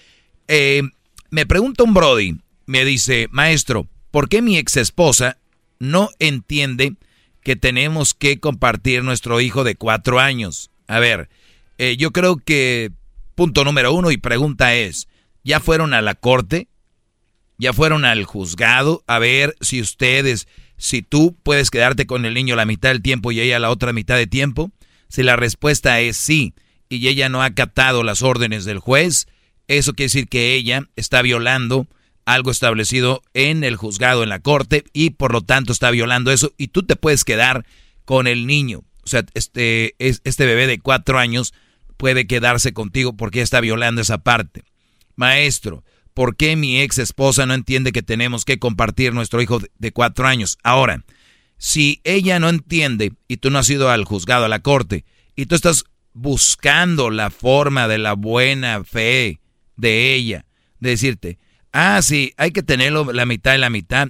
Eh, 0.48 0.84
me 1.32 1.48
pregunta 1.48 1.84
un 1.84 1.96
Brody, 1.96 2.38
me 2.68 2.84
dice, 2.84 3.28
maestro, 3.32 3.88
¿por 4.12 4.30
qué 4.30 4.42
mi 4.42 4.58
ex 4.58 4.78
esposa 4.78 5.38
no 5.80 6.10
entiende 6.20 6.96
que 7.42 7.56
tenemos 7.56 8.14
que 8.14 8.40
compartir 8.40 9.04
nuestro 9.04 9.40
hijo 9.40 9.64
de 9.64 9.76
cuatro 9.76 10.20
años? 10.20 10.70
A 10.88 11.00
ver, 11.00 11.30
eh, 11.78 11.96
yo 11.98 12.12
creo 12.12 12.36
que 12.38 12.92
punto 13.36 13.64
número 13.64 13.94
uno 13.94 14.12
y 14.12 14.18
pregunta 14.18 14.76
es, 14.76 15.08
¿ya 15.46 15.62
fueron 15.62 15.94
a 15.94 16.02
la 16.02 16.14
corte? 16.14 16.68
¿Ya 17.58 17.72
fueron 17.72 18.04
al 18.04 18.26
juzgado 18.26 19.02
a 19.08 19.18
ver 19.18 19.56
si 19.62 19.80
ustedes, 19.80 20.50
si 20.76 21.02
tú 21.02 21.38
puedes 21.42 21.72
quedarte 21.72 22.06
con 22.06 22.26
el 22.26 22.34
niño 22.34 22.58
la 22.58 22.66
mitad 22.66 22.90
del 22.90 23.02
tiempo 23.02 23.32
y 23.32 23.40
ella 23.40 23.60
la 23.60 23.70
otra 23.70 23.94
mitad 23.94 24.18
de 24.18 24.28
tiempo? 24.28 24.72
Si 25.08 25.24
la 25.24 25.38
respuesta 25.38 26.02
es 26.02 26.18
sí 26.18 26.54
y 26.90 27.08
ella 27.08 27.30
no 27.30 27.42
ha 27.42 27.46
acatado 27.46 28.04
las 28.04 28.22
órdenes 28.22 28.66
del 28.66 28.80
juez, 28.80 29.28
eso 29.68 29.94
quiere 29.94 30.08
decir 30.08 30.28
que 30.28 30.54
ella 30.54 30.88
está 30.96 31.22
violando 31.22 31.88
algo 32.26 32.52
establecido 32.52 33.22
en 33.34 33.64
el 33.64 33.76
juzgado, 33.76 34.24
en 34.24 34.30
la 34.30 34.40
corte, 34.40 34.84
y 34.94 35.12
por 35.12 35.32
lo 35.32 35.42
tanto 35.42 35.72
está 35.72 35.92
violando 35.92 36.32
eso, 36.32 36.54
y 36.58 36.70
tú 36.70 36.84
te 36.84 36.96
puedes 36.96 37.24
quedar 37.24 37.66
con 38.04 38.28
el 38.28 38.48
niño. 38.48 38.84
O 39.04 39.08
sea, 39.08 39.26
este, 39.36 39.96
este 40.00 40.46
bebé 40.46 40.68
de 40.68 40.80
cuatro 40.80 41.20
años 41.20 41.54
puede 41.98 42.28
quedarse 42.28 42.74
contigo 42.74 43.16
porque 43.16 43.42
está 43.42 43.62
violando 43.62 44.02
esa 44.02 44.18
parte. 44.18 44.64
Maestro, 45.16 45.84
¿por 46.14 46.36
qué 46.36 46.56
mi 46.56 46.82
ex 46.82 46.98
esposa 46.98 47.46
no 47.46 47.54
entiende 47.54 47.92
que 47.92 48.02
tenemos 48.02 48.46
que 48.46 48.60
compartir 48.60 49.14
nuestro 49.14 49.42
hijo 49.42 49.62
de 49.78 49.92
cuatro 49.92 50.28
años? 50.28 50.58
Ahora, 50.64 51.04
si 51.58 52.02
ella 52.04 52.40
no 52.40 52.50
entiende 52.50 53.14
y 53.28 53.38
tú 53.38 53.50
no 53.50 53.60
has 53.60 53.70
ido 53.70 53.90
al 53.90 54.06
juzgado, 54.06 54.46
a 54.46 54.50
la 54.50 54.60
corte, 54.60 55.06
y 55.36 55.46
tú 55.46 55.56
estás 55.56 55.86
buscando 56.16 57.12
la 57.12 57.30
forma 57.30 57.90
de 57.90 57.98
la 57.98 58.14
buena 58.14 58.84
fe 58.86 59.42
de 59.76 60.16
ella, 60.16 60.46
de 60.80 60.92
decirte, 60.92 61.38
ah, 61.74 62.02
sí, 62.02 62.34
hay 62.38 62.52
que 62.52 62.64
tenerlo 62.64 63.12
la 63.12 63.26
mitad 63.26 63.54
y 63.54 63.58
la 63.58 63.70
mitad, 63.70 64.08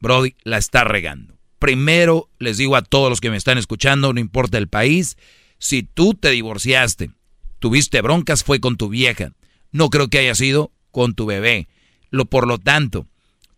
Brody 0.00 0.36
la 0.44 0.58
está 0.58 0.84
regando. 0.84 1.34
Primero 1.58 2.28
les 2.38 2.58
digo 2.58 2.76
a 2.76 2.82
todos 2.82 3.08
los 3.08 3.22
que 3.22 3.30
me 3.30 3.38
están 3.38 3.56
escuchando, 3.56 4.12
no 4.12 4.20
importa 4.20 4.58
el 4.58 4.68
país, 4.68 5.16
si 5.58 5.82
tú 5.82 6.12
te 6.12 6.30
divorciaste, 6.30 7.10
tuviste 7.58 8.02
broncas, 8.02 8.44
fue 8.44 8.60
con 8.60 8.76
tu 8.76 8.90
vieja. 8.90 9.32
No 9.72 9.88
creo 9.88 10.08
que 10.08 10.18
haya 10.18 10.34
sido 10.34 10.72
con 10.90 11.14
tu 11.14 11.24
bebé. 11.24 11.68
Lo, 12.10 12.26
por 12.26 12.46
lo 12.46 12.58
tanto, 12.58 13.06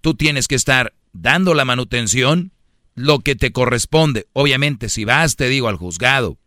tú 0.01 0.15
tienes 0.15 0.47
que 0.47 0.55
estar 0.55 0.95
dando 1.13 1.53
la 1.53 1.65
manutención 1.65 2.53
lo 2.95 3.19
que 3.19 3.35
te 3.35 3.51
corresponde. 3.51 4.29
Obviamente, 4.35 4.89
si 4.89 5.05
vas, 5.05 5.35
te 5.35 5.49
digo, 5.49 5.69
al 5.69 5.77
juzgado, 5.77 6.39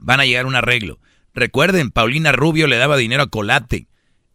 van 0.00 0.20
a 0.20 0.26
llegar 0.26 0.44
a 0.44 0.48
un 0.48 0.56
arreglo. 0.56 1.00
Recuerden, 1.34 1.90
Paulina 1.90 2.32
Rubio 2.32 2.66
le 2.66 2.76
daba 2.76 2.96
dinero 2.96 3.22
a 3.22 3.30
Colate. 3.30 3.86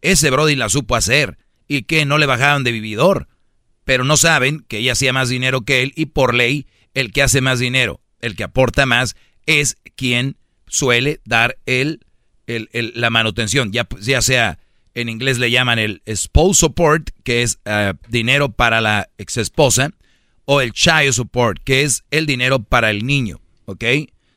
Ese 0.01 0.29
Brody 0.29 0.55
la 0.55 0.69
supo 0.69 0.95
hacer. 0.95 1.37
Y 1.67 1.83
que 1.83 2.05
no 2.05 2.17
le 2.17 2.25
bajaban 2.25 2.63
de 2.63 2.71
vividor. 2.71 3.27
Pero 3.83 4.03
no 4.03 4.17
saben 4.17 4.65
que 4.67 4.79
ella 4.79 4.93
hacía 4.93 5.13
más 5.13 5.29
dinero 5.29 5.61
que 5.61 5.83
él 5.83 5.93
y 5.95 6.07
por 6.07 6.33
ley, 6.33 6.67
el 6.93 7.11
que 7.11 7.21
hace 7.21 7.41
más 7.41 7.59
dinero, 7.59 8.01
el 8.21 8.35
que 8.35 8.43
aporta 8.43 8.85
más, 8.85 9.15
es 9.45 9.77
quien 9.95 10.37
suele 10.67 11.21
dar 11.25 11.57
el, 11.65 11.99
la 12.47 13.09
manutención. 13.09 13.71
Ya, 13.71 13.87
ya 13.99 14.21
sea, 14.21 14.59
en 14.95 15.09
inglés 15.09 15.37
le 15.37 15.51
llaman 15.51 15.77
el 15.77 16.01
spouse 16.07 16.57
support, 16.57 17.09
que 17.23 17.43
es 17.43 17.59
eh, 17.65 17.93
dinero 18.07 18.53
para 18.53 18.81
la 18.81 19.09
ex 19.17 19.37
esposa 19.37 19.91
o 20.45 20.61
el 20.61 20.71
child 20.71 21.11
support, 21.11 21.61
que 21.63 21.83
es 21.83 22.03
el 22.11 22.25
dinero 22.25 22.63
para 22.63 22.89
el 22.89 23.05
niño, 23.05 23.41
¿ok? 23.65 23.83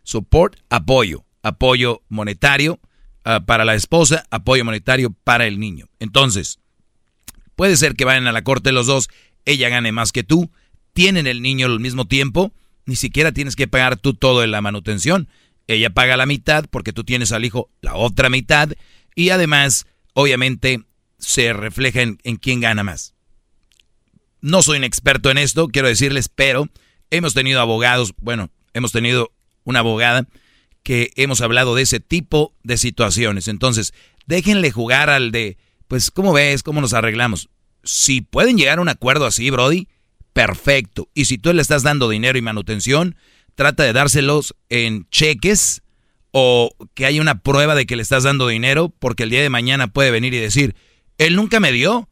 Support, 0.09 0.57
apoyo, 0.71 1.27
apoyo 1.43 2.01
monetario 2.09 2.81
ah, 3.25 3.41
para 3.45 3.67
la 3.67 3.75
esposa, 3.75 4.25
apoyo 4.31 4.65
monetario 4.65 5.11
para 5.23 5.47
el 5.47 5.61
niño. 5.61 5.91
Entonces, 5.99 6.61
puede 7.57 7.77
ser 7.77 7.95
que 7.95 8.07
vayan 8.07 8.27
a 8.27 8.33
la 8.33 8.41
corte 8.41 8.73
los 8.73 8.87
dos, 8.87 9.11
ella 9.45 9.69
gane 9.69 9.93
más 9.93 10.13
que 10.13 10.25
tú, 10.25 10.51
tienen 10.95 11.27
el 11.27 11.43
niño 11.43 11.67
al 11.67 11.79
mismo 11.79 12.07
tiempo, 12.07 12.55
ni 12.87 12.97
siquiera 12.97 13.33
tienes 13.33 13.55
que 13.55 13.69
pagar 13.69 13.99
tú 13.99 14.15
todo 14.15 14.43
en 14.43 14.51
la 14.51 14.63
manutención. 14.63 15.29
Ella 15.67 15.91
paga 15.91 16.17
la 16.17 16.25
mitad 16.25 16.65
porque 16.71 16.95
tú 16.95 17.05
tienes 17.05 17.31
al 17.33 17.45
hijo 17.45 17.69
la 17.83 17.95
otra 17.95 18.31
mitad 18.31 18.71
y 19.15 19.29
además, 19.29 19.87
obviamente, 20.15 20.85
se 21.19 21.53
refleja 21.53 22.01
en, 22.01 22.19
en 22.25 22.37
quién 22.37 22.61
gana 22.61 22.83
más. 22.83 23.13
No 24.41 24.63
soy 24.63 24.79
un 24.79 24.85
experto 24.85 25.31
en 25.31 25.37
esto, 25.37 25.69
quiero 25.69 25.89
decirles, 25.89 26.31
pero 26.31 26.67
hemos 27.11 27.35
tenido 27.35 27.61
abogados, 27.61 28.15
bueno, 28.17 28.49
hemos 28.73 28.91
tenido 28.93 29.33
una 29.69 29.81
abogada 29.81 30.27
que 30.83 31.11
hemos 31.17 31.43
hablado 31.43 31.75
de 31.75 31.83
ese 31.83 32.01
tipo 32.01 32.55
de 32.63 32.79
situaciones. 32.79 33.49
Entonces, 33.49 33.93
déjenle 34.27 34.71
jugar 34.71 35.11
al 35.11 35.31
de, 35.31 35.59
pues, 35.87 36.11
¿cómo 36.11 36.33
ves? 36.33 36.63
¿Cómo 36.63 36.81
nos 36.81 36.95
arreglamos? 36.95 37.51
Si 37.85 38.23
pueden 38.23 38.57
llegar 38.57 38.79
a 38.79 38.83
un 38.83 38.89
acuerdo 38.89 39.27
así, 39.27 39.51
Brody, 39.51 39.89
perfecto. 40.33 41.09
Y 41.13 41.27
si 41.27 41.37
tú 41.37 41.53
le 41.53 41.61
estás 41.61 41.83
dando 41.83 42.09
dinero 42.09 42.39
y 42.39 42.43
manutención, 42.43 43.17
trata 43.55 43.85
de 43.85 43.93
dárselos 43.93 44.55
en 44.71 45.07
cheques 45.11 45.83
o 46.31 46.71
que 46.95 47.05
haya 47.05 47.21
una 47.21 47.43
prueba 47.43 47.75
de 47.75 47.85
que 47.85 47.97
le 47.97 48.03
estás 48.03 48.23
dando 48.23 48.49
dinero, 48.49 48.89
porque 48.99 49.25
el 49.25 49.31
día 49.31 49.43
de 49.43 49.51
mañana 49.51 49.89
puede 49.89 50.11
venir 50.11 50.33
y 50.33 50.39
decir, 50.39 50.75
él 51.19 51.37
nunca 51.37 51.61
me 51.61 51.73
dio. 51.73 52.09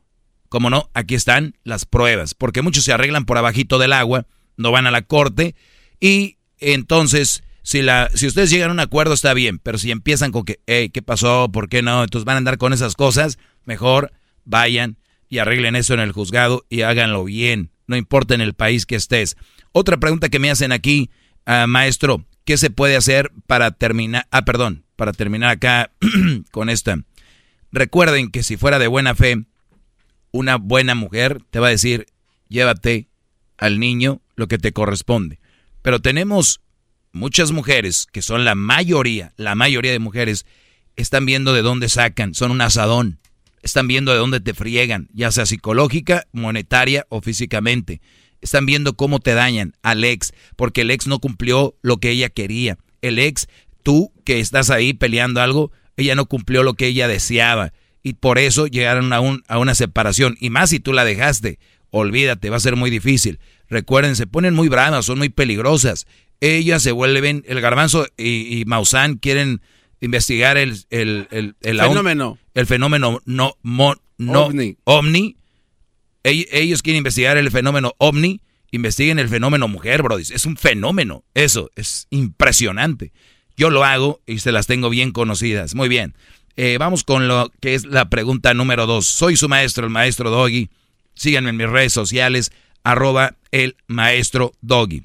Como 0.50 0.68
no, 0.68 0.90
aquí 0.92 1.14
están 1.14 1.56
las 1.64 1.86
pruebas, 1.86 2.34
porque 2.34 2.62
muchos 2.62 2.84
se 2.84 2.92
arreglan 2.92 3.24
por 3.24 3.38
abajito 3.38 3.78
del 3.78 3.92
agua, 3.94 4.26
no 4.56 4.70
van 4.70 4.86
a 4.86 4.90
la 4.90 5.02
corte 5.02 5.54
y 5.98 6.36
entonces 6.58 7.42
si 7.66 7.82
la 7.82 8.08
si 8.14 8.28
ustedes 8.28 8.48
llegan 8.50 8.70
a 8.70 8.74
un 8.74 8.78
acuerdo 8.78 9.12
está 9.12 9.34
bien, 9.34 9.58
pero 9.58 9.76
si 9.76 9.90
empiezan 9.90 10.30
con 10.30 10.44
que, 10.44 10.60
hey, 10.68 10.88
¿qué 10.88 11.02
pasó? 11.02 11.50
¿Por 11.50 11.68
qué 11.68 11.82
no? 11.82 12.04
Entonces 12.04 12.24
van 12.24 12.36
a 12.36 12.38
andar 12.38 12.58
con 12.58 12.72
esas 12.72 12.94
cosas, 12.94 13.40
mejor 13.64 14.12
vayan 14.44 14.98
y 15.28 15.38
arreglen 15.38 15.74
eso 15.74 15.92
en 15.92 15.98
el 15.98 16.12
juzgado 16.12 16.64
y 16.68 16.82
háganlo 16.82 17.24
bien, 17.24 17.72
no 17.88 17.96
importa 17.96 18.36
en 18.36 18.40
el 18.40 18.54
país 18.54 18.86
que 18.86 18.94
estés. 18.94 19.36
Otra 19.72 19.96
pregunta 19.96 20.28
que 20.28 20.38
me 20.38 20.48
hacen 20.48 20.70
aquí, 20.70 21.10
ah, 21.44 21.66
maestro, 21.66 22.24
¿qué 22.44 22.56
se 22.56 22.70
puede 22.70 22.94
hacer 22.94 23.32
para 23.48 23.72
terminar? 23.72 24.28
Ah, 24.30 24.44
perdón, 24.44 24.84
para 24.94 25.12
terminar 25.12 25.50
acá 25.50 25.90
con 26.52 26.70
esta. 26.70 27.00
Recuerden 27.72 28.30
que 28.30 28.44
si 28.44 28.56
fuera 28.56 28.78
de 28.78 28.86
buena 28.86 29.16
fe, 29.16 29.44
una 30.30 30.54
buena 30.54 30.94
mujer 30.94 31.42
te 31.50 31.58
va 31.58 31.66
a 31.66 31.70
decir, 31.70 32.06
llévate 32.48 33.08
al 33.58 33.80
niño 33.80 34.22
lo 34.36 34.46
que 34.46 34.58
te 34.58 34.70
corresponde. 34.70 35.40
Pero 35.82 36.00
tenemos 36.00 36.60
muchas 37.16 37.50
mujeres, 37.50 38.06
que 38.12 38.22
son 38.22 38.44
la 38.44 38.54
mayoría, 38.54 39.32
la 39.36 39.54
mayoría 39.54 39.92
de 39.92 39.98
mujeres, 39.98 40.46
están 40.94 41.26
viendo 41.26 41.52
de 41.52 41.62
dónde 41.62 41.88
sacan, 41.88 42.34
son 42.34 42.50
un 42.50 42.60
asadón. 42.60 43.18
Están 43.62 43.88
viendo 43.88 44.12
de 44.12 44.18
dónde 44.18 44.38
te 44.38 44.54
friegan, 44.54 45.08
ya 45.12 45.32
sea 45.32 45.44
psicológica, 45.44 46.28
monetaria 46.32 47.04
o 47.08 47.20
físicamente. 47.20 48.00
Están 48.40 48.64
viendo 48.64 48.94
cómo 48.96 49.18
te 49.18 49.34
dañan 49.34 49.74
al 49.82 50.04
ex, 50.04 50.32
porque 50.54 50.82
el 50.82 50.92
ex 50.92 51.08
no 51.08 51.18
cumplió 51.18 51.74
lo 51.82 51.96
que 51.96 52.10
ella 52.10 52.28
quería. 52.28 52.78
El 53.02 53.18
ex, 53.18 53.48
tú 53.82 54.12
que 54.24 54.38
estás 54.38 54.70
ahí 54.70 54.92
peleando 54.92 55.40
algo, 55.40 55.72
ella 55.96 56.14
no 56.14 56.26
cumplió 56.26 56.62
lo 56.62 56.74
que 56.74 56.86
ella 56.86 57.08
deseaba 57.08 57.72
y 58.06 58.12
por 58.12 58.38
eso 58.38 58.68
llegaron 58.68 59.12
a, 59.12 59.16
a 59.48 59.58
una 59.58 59.74
separación. 59.74 60.36
Y 60.38 60.50
más 60.50 60.70
si 60.70 60.78
tú 60.78 60.92
la 60.92 61.04
dejaste, 61.04 61.58
olvídate, 61.90 62.50
va 62.50 62.56
a 62.56 62.60
ser 62.60 62.76
muy 62.76 62.88
difícil. 62.88 63.40
Recuerden, 63.68 64.14
se 64.14 64.28
ponen 64.28 64.54
muy 64.54 64.68
bravas, 64.68 65.06
son 65.06 65.18
muy 65.18 65.28
peligrosas. 65.28 66.06
Ellas 66.40 66.82
se 66.82 66.92
vuelven, 66.92 67.44
el 67.46 67.60
garbanzo 67.60 68.06
y, 68.16 68.60
y 68.60 68.64
Maussan 68.64 69.16
quieren 69.16 69.60
investigar 70.00 70.56
el, 70.58 70.84
el, 70.90 71.28
el, 71.30 71.56
el 71.62 71.80
fenómeno. 71.80 72.38
El 72.54 72.66
fenómeno 72.66 73.22
no, 73.24 73.56
no 73.62 73.96
ovni. 74.18 74.76
ovni. 74.84 75.36
Ellos 76.22 76.82
quieren 76.82 76.98
investigar 76.98 77.36
el 77.36 77.50
fenómeno 77.50 77.94
ovni. 77.98 78.40
Investiguen 78.72 79.18
el 79.18 79.28
fenómeno 79.28 79.68
mujer, 79.68 80.02
bro. 80.02 80.18
Es 80.18 80.44
un 80.44 80.56
fenómeno. 80.56 81.24
Eso 81.34 81.70
es 81.76 82.08
impresionante. 82.10 83.12
Yo 83.56 83.70
lo 83.70 83.84
hago 83.84 84.20
y 84.26 84.40
se 84.40 84.52
las 84.52 84.66
tengo 84.66 84.90
bien 84.90 85.12
conocidas. 85.12 85.74
Muy 85.74 85.88
bien. 85.88 86.14
Eh, 86.56 86.76
vamos 86.78 87.04
con 87.04 87.28
lo 87.28 87.52
que 87.60 87.74
es 87.74 87.84
la 87.86 88.10
pregunta 88.10 88.54
número 88.54 88.86
dos. 88.86 89.06
Soy 89.06 89.36
su 89.36 89.48
maestro, 89.48 89.84
el 89.84 89.92
maestro 89.92 90.30
Doggy. 90.30 90.68
Síganme 91.14 91.50
en 91.50 91.56
mis 91.56 91.68
redes 91.68 91.92
sociales, 91.92 92.52
arroba 92.82 93.36
el 93.52 93.76
maestro 93.86 94.52
Doggy. 94.60 95.04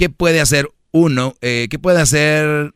¿Qué 0.00 0.08
puede 0.08 0.40
hacer 0.40 0.72
uno? 0.92 1.34
Eh, 1.42 1.66
¿Qué 1.70 1.78
puede 1.78 2.00
hacer? 2.00 2.72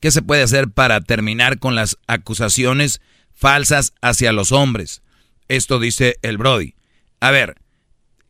¿Qué 0.00 0.10
se 0.10 0.20
puede 0.20 0.42
hacer 0.42 0.68
para 0.68 1.00
terminar 1.00 1.58
con 1.58 1.74
las 1.74 1.96
acusaciones 2.08 3.00
falsas 3.32 3.94
hacia 4.02 4.30
los 4.30 4.52
hombres? 4.52 5.00
Esto 5.48 5.80
dice 5.80 6.18
el 6.20 6.36
Brody. 6.36 6.74
A 7.20 7.30
ver, 7.30 7.54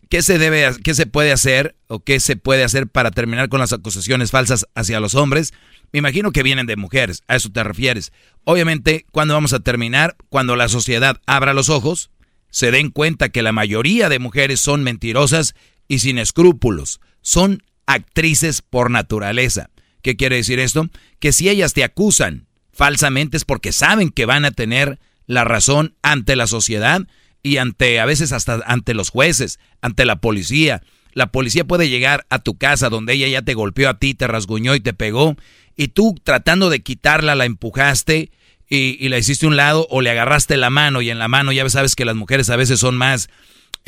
¿qué 0.09 0.23
se 0.23 0.39
debe, 0.39 0.71
qué 0.85 0.95
se 0.95 1.07
puede 1.07 1.33
hacer 1.33 1.75
o 1.89 1.99
qué 1.99 2.21
se 2.21 2.37
puede 2.37 2.63
hacer 2.63 2.87
para 2.87 3.11
terminar 3.11 3.49
con 3.49 3.59
las 3.59 3.73
acusaciones 3.73 4.31
falsas 4.31 4.69
hacia 4.77 5.01
los 5.01 5.17
hombres? 5.17 5.53
Me 5.93 5.99
imagino 5.99 6.31
que 6.31 6.45
vienen 6.45 6.67
de 6.67 6.77
mujeres, 6.77 7.25
a 7.27 7.35
eso 7.35 7.51
te 7.51 7.65
refieres. 7.65 8.13
Obviamente, 8.45 9.05
¿cuándo 9.11 9.35
vamos 9.35 9.53
a 9.53 9.59
terminar? 9.59 10.17
Cuando 10.29 10.55
la 10.55 10.69
sociedad 10.69 11.21
abra 11.27 11.55
los 11.55 11.71
ojos, 11.71 12.13
se 12.51 12.71
den 12.71 12.91
cuenta 12.91 13.31
que 13.31 13.43
la 13.43 13.51
mayoría 13.51 14.09
de 14.09 14.21
mujeres 14.21 14.61
son 14.61 14.85
mentirosas 14.85 15.57
y 15.89 15.99
sin 15.99 16.19
escrúpulos. 16.19 17.01
Son 17.21 17.65
actrices 17.93 18.63
por 18.63 18.91
naturaleza. 18.91 19.71
¿Qué 20.03 20.17
quiere 20.17 20.37
decir 20.37 20.59
esto? 20.59 20.89
Que 21.19 21.33
si 21.33 21.49
ellas 21.49 21.73
te 21.73 21.85
acusan 21.85 22.47
falsamente 22.73 23.37
es 23.37 23.45
porque 23.45 23.73
saben 23.73 24.11
que 24.11 24.27
van 24.27 24.45
a 24.45 24.53
tener 24.53 24.99
la 25.27 25.45
razón 25.45 25.95
ante 26.03 26.37
la 26.37 26.47
sociedad 26.47 27.03
y 27.43 27.59
ante, 27.59 28.01
a 28.01 28.07
veces 28.07 28.33
hasta 28.33 28.63
ante 28.67 28.95
los 28.95 29.11
jueces, 29.11 29.59
ante 29.81 30.05
la 30.05 30.17
policía. 30.17 30.83
La 31.13 31.33
policía 31.33 31.65
puede 31.65 31.89
llegar 31.89 32.27
a 32.31 32.39
tu 32.39 32.57
casa 32.57 32.89
donde 32.89 33.15
ella 33.15 33.29
ya 33.29 33.43
te 33.43 33.55
golpeó 33.55 33.89
a 33.89 33.99
ti, 33.99 34.15
te 34.15 34.27
rasguñó 34.27 34.75
y 34.75 34.81
te 34.81 34.95
pegó, 34.95 35.37
y 35.77 35.89
tú 35.89 36.15
tratando 36.23 36.71
de 36.71 36.81
quitarla 36.83 37.35
la 37.35 37.45
empujaste 37.45 38.31
y, 38.69 39.09
la 39.09 39.19
hiciste 39.19 39.47
a 39.47 39.49
un 39.49 39.57
lado 39.57 39.87
o 39.91 40.01
le 40.01 40.11
agarraste 40.11 40.57
la 40.57 40.71
mano 40.71 41.03
y 41.03 41.11
en 41.11 41.19
la 41.19 41.27
mano 41.27 41.51
ya 41.51 41.69
sabes 41.69 41.97
que 41.97 42.05
las 42.05 42.15
mujeres 42.15 42.51
a 42.51 42.57
veces 42.57 42.79
son 42.79 42.97
más, 42.97 43.29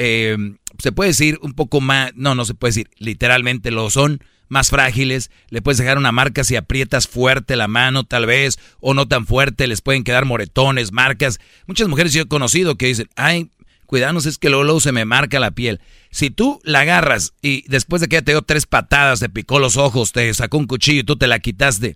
eh, 0.04 0.36
se 0.78 0.90
puede 0.90 1.10
decir 1.10 1.38
un 1.42 1.52
poco 1.52 1.80
más, 1.80 2.10
no, 2.16 2.34
no 2.34 2.44
se 2.44 2.54
puede 2.54 2.70
decir, 2.70 2.90
literalmente 2.98 3.70
lo 3.70 3.88
son, 3.88 4.20
más 4.48 4.68
frágiles, 4.68 5.30
le 5.48 5.62
puedes 5.62 5.78
dejar 5.78 5.96
una 5.96 6.10
marca 6.10 6.42
si 6.42 6.56
aprietas 6.56 7.06
fuerte 7.06 7.54
la 7.54 7.68
mano 7.68 8.02
tal 8.02 8.26
vez, 8.26 8.58
o 8.80 8.94
no 8.94 9.06
tan 9.06 9.26
fuerte, 9.26 9.68
les 9.68 9.80
pueden 9.80 10.02
quedar 10.02 10.24
moretones, 10.24 10.90
marcas. 10.90 11.38
Muchas 11.68 11.86
mujeres 11.86 12.12
yo 12.12 12.22
he 12.22 12.28
conocido 12.28 12.76
que 12.76 12.86
dicen, 12.86 13.08
ay, 13.14 13.52
cuidanos, 13.86 14.26
es 14.26 14.38
que 14.38 14.50
luego, 14.50 14.64
luego 14.64 14.80
se 14.80 14.90
me 14.90 15.04
marca 15.04 15.38
la 15.38 15.52
piel. 15.52 15.80
Si 16.10 16.30
tú 16.30 16.60
la 16.64 16.80
agarras 16.80 17.32
y 17.40 17.62
después 17.68 18.02
de 18.02 18.08
que 18.08 18.16
ella 18.16 18.24
te 18.24 18.32
dio 18.32 18.42
tres 18.42 18.66
patadas, 18.66 19.20
te 19.20 19.28
picó 19.28 19.60
los 19.60 19.76
ojos, 19.76 20.10
te 20.10 20.34
sacó 20.34 20.58
un 20.58 20.66
cuchillo 20.66 21.02
y 21.02 21.04
tú 21.04 21.14
te 21.14 21.28
la 21.28 21.38
quitaste, 21.38 21.94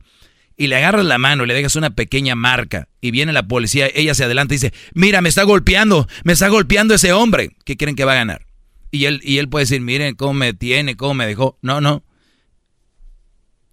y 0.56 0.68
le 0.68 0.76
agarras 0.76 1.04
la 1.04 1.18
mano 1.18 1.44
y 1.44 1.46
le 1.46 1.54
dejas 1.54 1.76
una 1.76 1.90
pequeña 1.90 2.34
marca 2.34 2.88
y 3.00 3.10
viene 3.10 3.32
la 3.32 3.46
policía, 3.46 3.88
ella 3.94 4.14
se 4.14 4.24
adelanta 4.24 4.54
y 4.54 4.56
dice, 4.56 4.72
mira, 4.94 5.20
me 5.20 5.28
está 5.28 5.42
golpeando, 5.42 6.08
me 6.24 6.32
está 6.32 6.48
golpeando 6.48 6.94
ese 6.94 7.12
hombre. 7.12 7.56
¿Qué 7.64 7.76
creen 7.76 7.96
que 7.96 8.04
va 8.04 8.12
a 8.12 8.16
ganar? 8.16 8.46
Y 8.90 9.04
él, 9.04 9.20
y 9.22 9.38
él 9.38 9.48
puede 9.48 9.64
decir, 9.64 9.80
miren 9.82 10.14
cómo 10.14 10.32
me 10.32 10.54
tiene, 10.54 10.96
cómo 10.96 11.14
me 11.14 11.26
dejó. 11.26 11.58
No, 11.60 11.80
no. 11.80 12.04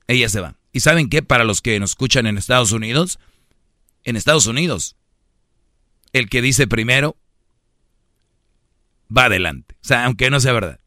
Ella 0.07 0.27
se 0.27 0.41
va. 0.41 0.57
¿Y 0.73 0.81
saben 0.81 1.09
qué? 1.09 1.23
Para 1.23 1.45
los 1.45 1.61
que 1.61 1.79
nos 1.79 1.91
escuchan 1.91 2.27
en 2.27 2.37
Estados 2.37 2.73
Unidos, 2.73 3.19
en 4.03 4.17
Estados 4.17 4.47
Unidos, 4.47 4.97
el 6.11 6.29
que 6.29 6.41
dice 6.41 6.67
primero 6.67 7.15
va 9.15 9.25
adelante. 9.25 9.75
O 9.75 9.87
sea, 9.87 10.05
aunque 10.05 10.29
no 10.29 10.39
sea 10.41 10.51
verdad. 10.51 10.79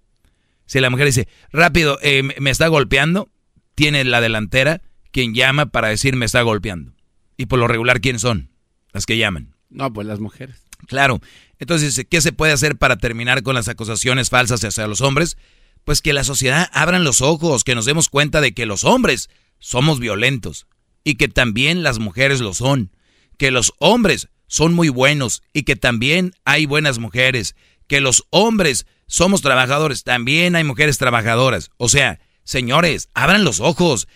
Si 0.66 0.80
la 0.80 0.90
mujer 0.90 1.06
dice, 1.06 1.28
rápido, 1.52 1.98
eh, 2.02 2.22
me 2.38 2.50
está 2.50 2.66
golpeando, 2.68 3.30
tiene 3.74 4.04
la 4.04 4.20
delantera 4.20 4.82
quien 5.16 5.34
llama 5.34 5.64
para 5.64 5.88
decir 5.88 6.14
me 6.14 6.26
está 6.26 6.42
golpeando. 6.42 6.92
Y 7.38 7.46
por 7.46 7.58
lo 7.58 7.66
regular, 7.66 8.02
¿quiénes 8.02 8.20
son? 8.20 8.50
Las 8.92 9.06
que 9.06 9.16
llaman. 9.16 9.54
No, 9.70 9.90
pues 9.90 10.06
las 10.06 10.20
mujeres. 10.20 10.62
Claro. 10.88 11.22
Entonces, 11.58 12.06
¿qué 12.10 12.20
se 12.20 12.32
puede 12.32 12.52
hacer 12.52 12.76
para 12.76 12.98
terminar 12.98 13.42
con 13.42 13.54
las 13.54 13.68
acusaciones 13.68 14.28
falsas 14.28 14.62
hacia 14.62 14.86
los 14.86 15.00
hombres? 15.00 15.38
Pues 15.84 16.02
que 16.02 16.12
la 16.12 16.22
sociedad 16.22 16.68
abran 16.70 17.02
los 17.02 17.22
ojos, 17.22 17.64
que 17.64 17.74
nos 17.74 17.86
demos 17.86 18.10
cuenta 18.10 18.42
de 18.42 18.52
que 18.52 18.66
los 18.66 18.84
hombres 18.84 19.30
somos 19.58 20.00
violentos 20.00 20.66
y 21.02 21.14
que 21.14 21.28
también 21.28 21.82
las 21.82 21.98
mujeres 21.98 22.42
lo 22.42 22.52
son, 22.52 22.90
que 23.38 23.50
los 23.50 23.72
hombres 23.78 24.28
son 24.48 24.74
muy 24.74 24.90
buenos 24.90 25.42
y 25.54 25.62
que 25.62 25.76
también 25.76 26.34
hay 26.44 26.66
buenas 26.66 26.98
mujeres, 26.98 27.56
que 27.86 28.02
los 28.02 28.26
hombres 28.28 28.84
somos 29.06 29.40
trabajadores, 29.40 30.04
también 30.04 30.56
hay 30.56 30.64
mujeres 30.64 30.98
trabajadoras. 30.98 31.70
O 31.78 31.88
sea, 31.88 32.20
señores, 32.44 33.08
abran 33.14 33.44
los 33.44 33.60
ojos. 33.60 34.08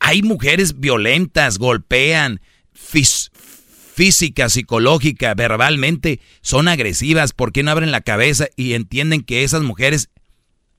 Hay 0.00 0.22
mujeres 0.22 0.80
violentas, 0.80 1.58
golpean, 1.58 2.40
física, 2.74 4.48
psicológica, 4.48 5.34
verbalmente, 5.34 6.20
son 6.40 6.68
agresivas. 6.68 7.32
¿Por 7.32 7.52
qué 7.52 7.62
no 7.62 7.70
abren 7.70 7.92
la 7.92 8.00
cabeza 8.00 8.48
y 8.56 8.72
entienden 8.72 9.22
que 9.22 9.44
esas 9.44 9.62
mujeres 9.62 10.10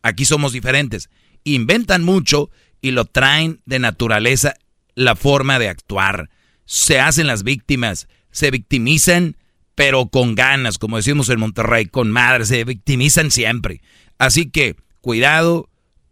Aquí 0.02 0.26
somos 0.26 0.54
diferentes. 0.54 1.10
Inventan 1.44 2.04
mucho 2.04 2.50
y 2.82 2.92
lo 2.92 3.06
traen 3.06 3.62
de 3.66 3.80
naturaleza 3.80 4.56
la 4.96 5.16
forma 5.16 5.60
de 5.60 5.70
actuar. 5.70 6.30
Se 6.66 7.00
hacen 7.00 7.28
las 7.28 7.44
víctimas, 7.44 8.08
se 8.32 8.52
victimizan, 8.52 9.38
pero 9.76 10.08
con 10.08 10.36
ganas, 10.36 10.78
como 10.78 10.98
decimos 10.98 11.30
en 11.30 11.40
Monterrey, 11.40 11.86
con 11.86 12.12
madre, 12.12 12.46
se 12.46 12.64
victimizan 12.64 13.32
siempre. 13.32 13.82
Así 14.18 14.50
que, 14.50 14.76
cuidado, 15.02 15.70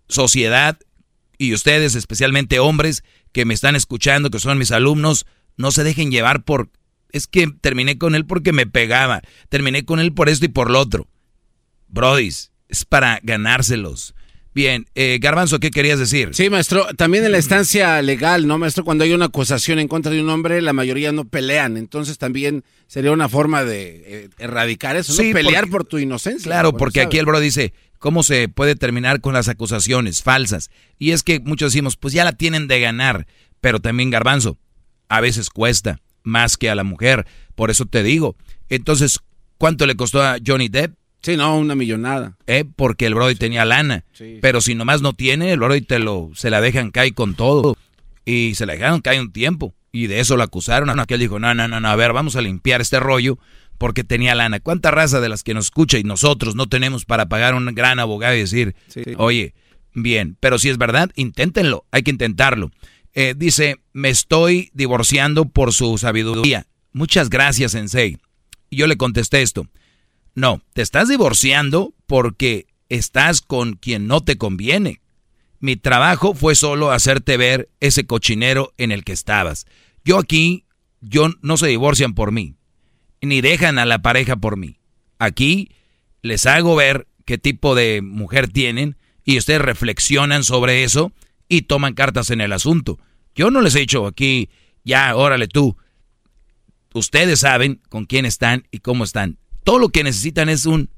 sociedad, 0.07 0.79
y 1.39 1.53
ustedes, 1.53 1.95
especialmente 1.95 2.59
hombres 2.59 3.03
que 3.31 3.45
me 3.45 3.55
están 3.55 3.75
escuchando, 3.75 4.29
que 4.29 4.39
son 4.39 4.59
mis 4.59 4.71
alumnos, 4.71 5.25
no 5.57 5.71
se 5.71 5.83
dejen 5.83 6.11
llevar 6.11 6.43
por... 6.43 6.69
Es 7.11 7.25
que 7.25 7.47
terminé 7.47 7.97
con 7.97 8.13
él 8.13 8.25
porque 8.25 8.51
me 8.51 8.67
pegaba, 8.67 9.21
terminé 9.47 9.85
con 9.85 9.99
él 9.99 10.13
por 10.13 10.29
esto 10.29 10.45
y 10.45 10.49
por 10.49 10.69
lo 10.69 10.79
otro. 10.79 11.07
Brodis, 11.87 12.51
es 12.67 12.85
para 12.85 13.19
ganárselos. 13.23 14.13
Bien, 14.53 14.87
eh, 14.95 15.19
Garbanzo, 15.21 15.59
¿qué 15.59 15.71
querías 15.71 15.99
decir? 15.99 16.31
Sí, 16.33 16.49
maestro, 16.49 16.87
también 16.97 17.23
en 17.23 17.31
la 17.31 17.37
estancia 17.37 18.01
legal, 18.01 18.45
¿no, 18.45 18.57
maestro? 18.57 18.83
Cuando 18.83 19.05
hay 19.05 19.13
una 19.13 19.25
acusación 19.25 19.79
en 19.79 19.87
contra 19.87 20.11
de 20.11 20.21
un 20.21 20.29
hombre, 20.29 20.61
la 20.61 20.73
mayoría 20.73 21.13
no 21.13 21.25
pelean, 21.25 21.77
entonces 21.77 22.17
también 22.17 22.65
sería 22.87 23.11
una 23.11 23.29
forma 23.29 23.63
de 23.63 24.03
eh, 24.05 24.29
erradicar 24.39 24.97
eso, 24.97 25.13
¿no? 25.13 25.31
Pelear 25.31 25.69
por 25.69 25.85
tu 25.85 25.99
inocencia. 25.99 26.51
Claro, 26.51 26.75
porque 26.75 26.99
aquí 26.99 27.17
el 27.17 27.25
bro 27.25 27.39
dice, 27.39 27.73
¿cómo 27.99 28.23
se 28.23 28.49
puede 28.49 28.75
terminar 28.75 29.21
con 29.21 29.33
las 29.33 29.47
acusaciones 29.47 30.23
falsas? 30.23 30.71
Y 30.97 31.11
es 31.11 31.23
que 31.23 31.39
muchos 31.39 31.73
decimos, 31.73 31.97
pues 31.97 32.13
ya 32.13 32.23
la 32.23 32.33
tienen 32.33 32.67
de 32.67 32.79
ganar, 32.79 33.27
pero 33.61 33.79
también 33.79 34.09
Garbanzo, 34.09 34.57
a 35.09 35.21
veces 35.21 35.49
cuesta 35.49 35.99
más 36.23 36.57
que 36.57 36.69
a 36.69 36.75
la 36.75 36.83
mujer, 36.83 37.27
por 37.55 37.69
eso 37.69 37.85
te 37.85 38.03
digo. 38.03 38.35
Entonces, 38.69 39.19
¿cuánto 39.57 39.85
le 39.85 39.95
costó 39.95 40.23
a 40.23 40.37
Johnny 40.45 40.69
Depp? 40.69 40.95
Sí, 41.21 41.35
no, 41.35 41.57
una 41.57 41.75
millonada. 41.75 42.37
Eh, 42.47 42.63
porque 42.75 43.05
el 43.05 43.13
Brody 43.13 43.35
tenía 43.35 43.65
lana. 43.65 44.05
Pero 44.41 44.61
si 44.61 44.73
nomás 44.73 45.01
no 45.01 45.13
tiene, 45.13 45.51
el 45.51 45.59
Brody 45.59 45.81
te 45.81 45.99
lo, 45.99 46.31
se 46.33 46.49
la 46.49 46.61
dejan 46.61 46.91
caer 46.91 47.13
con 47.13 47.35
todo. 47.35 47.75
Y 48.23 48.55
se 48.55 48.65
la 48.65 48.73
dejaron 48.73 49.01
caer 49.01 49.19
un 49.19 49.33
tiempo. 49.33 49.73
Y 49.91 50.07
de 50.07 50.21
eso 50.21 50.37
lo 50.37 50.43
acusaron. 50.43 50.97
Aquel 50.97 51.19
dijo, 51.19 51.39
no, 51.39 51.53
no, 51.53 51.67
no, 51.67 51.79
no, 51.79 51.89
a 51.89 51.95
ver, 51.95 52.13
vamos 52.13 52.37
a 52.37 52.41
limpiar 52.41 52.79
este 52.79 52.99
rollo 52.99 53.37
porque 53.79 54.03
tenía 54.03 54.35
lana. 54.35 54.59
¿Cuánta 54.59 54.91
raza 54.91 55.21
de 55.21 55.29
las 55.29 55.41
que 55.41 55.55
nos 55.55 55.65
escucha 55.65 55.97
y 55.97 56.03
nosotros 56.03 56.53
no 56.53 56.67
tenemos 56.67 57.05
para 57.05 57.27
pagar 57.27 57.55
un 57.55 57.65
gran 57.73 57.97
abogado 57.97 58.35
y 58.35 58.41
decir, 58.41 58.75
oye, 59.17 59.55
bien, 59.95 60.37
pero 60.39 60.59
si 60.59 60.69
es 60.69 60.77
verdad, 60.77 61.09
inténtenlo, 61.15 61.85
hay 61.89 62.03
que 62.03 62.11
intentarlo. 62.11 62.69
Eh, 63.13 63.33
dice, 63.35 63.77
me 63.93 64.09
estoy 64.09 64.69
divorciando 64.73 65.45
por 65.45 65.73
su 65.73 65.97
sabiduría. 65.97 66.67
Muchas 66.91 67.29
gracias, 67.29 67.71
Sensei. 67.71 68.17
Y 68.69 68.77
yo 68.77 68.85
le 68.85 68.97
contesté 68.97 69.41
esto. 69.41 69.65
No, 70.35 70.61
te 70.73 70.81
estás 70.81 71.07
divorciando 71.07 71.93
porque 72.05 72.67
estás 72.89 73.41
con 73.41 73.73
quien 73.73 74.07
no 74.07 74.21
te 74.21 74.37
conviene. 74.37 75.01
Mi 75.59 75.77
trabajo 75.77 76.33
fue 76.35 76.53
solo 76.53 76.91
hacerte 76.91 77.37
ver 77.37 77.69
ese 77.79 78.05
cochinero 78.05 78.73
en 78.77 78.91
el 78.91 79.03
que 79.03 79.13
estabas. 79.13 79.65
Yo 80.03 80.17
aquí, 80.17 80.65
yo 81.01 81.29
no 81.41 81.57
se 81.57 81.67
divorcian 81.67 82.13
por 82.13 82.31
mí, 82.31 82.55
ni 83.21 83.41
dejan 83.41 83.79
a 83.79 83.85
la 83.85 84.01
pareja 84.01 84.35
por 84.35 84.57
mí. 84.57 84.77
Aquí 85.17 85.71
les 86.21 86.45
hago 86.45 86.75
ver 86.75 87.07
qué 87.25 87.37
tipo 87.37 87.75
de 87.75 88.01
mujer 88.01 88.47
tienen 88.47 88.97
y 89.23 89.37
ustedes 89.37 89.61
reflexionan 89.61 90.43
sobre 90.43 90.83
eso 90.83 91.11
y 91.47 91.63
toman 91.63 91.93
cartas 91.93 92.29
en 92.29 92.41
el 92.41 92.53
asunto. 92.53 92.99
Yo 93.35 93.51
no 93.51 93.61
les 93.61 93.75
he 93.75 93.79
dicho 93.79 94.07
aquí, 94.07 94.49
ya, 94.83 95.15
órale 95.15 95.47
tú. 95.47 95.77
Ustedes 96.93 97.41
saben 97.41 97.81
con 97.89 98.05
quién 98.05 98.25
están 98.25 98.67
y 98.71 98.79
cómo 98.79 99.03
están. 99.03 99.37
Todo 99.63 99.79
lo 99.79 99.89
que 99.89 100.03
necesitan 100.03 100.49
es 100.49 100.65
un 100.65 100.89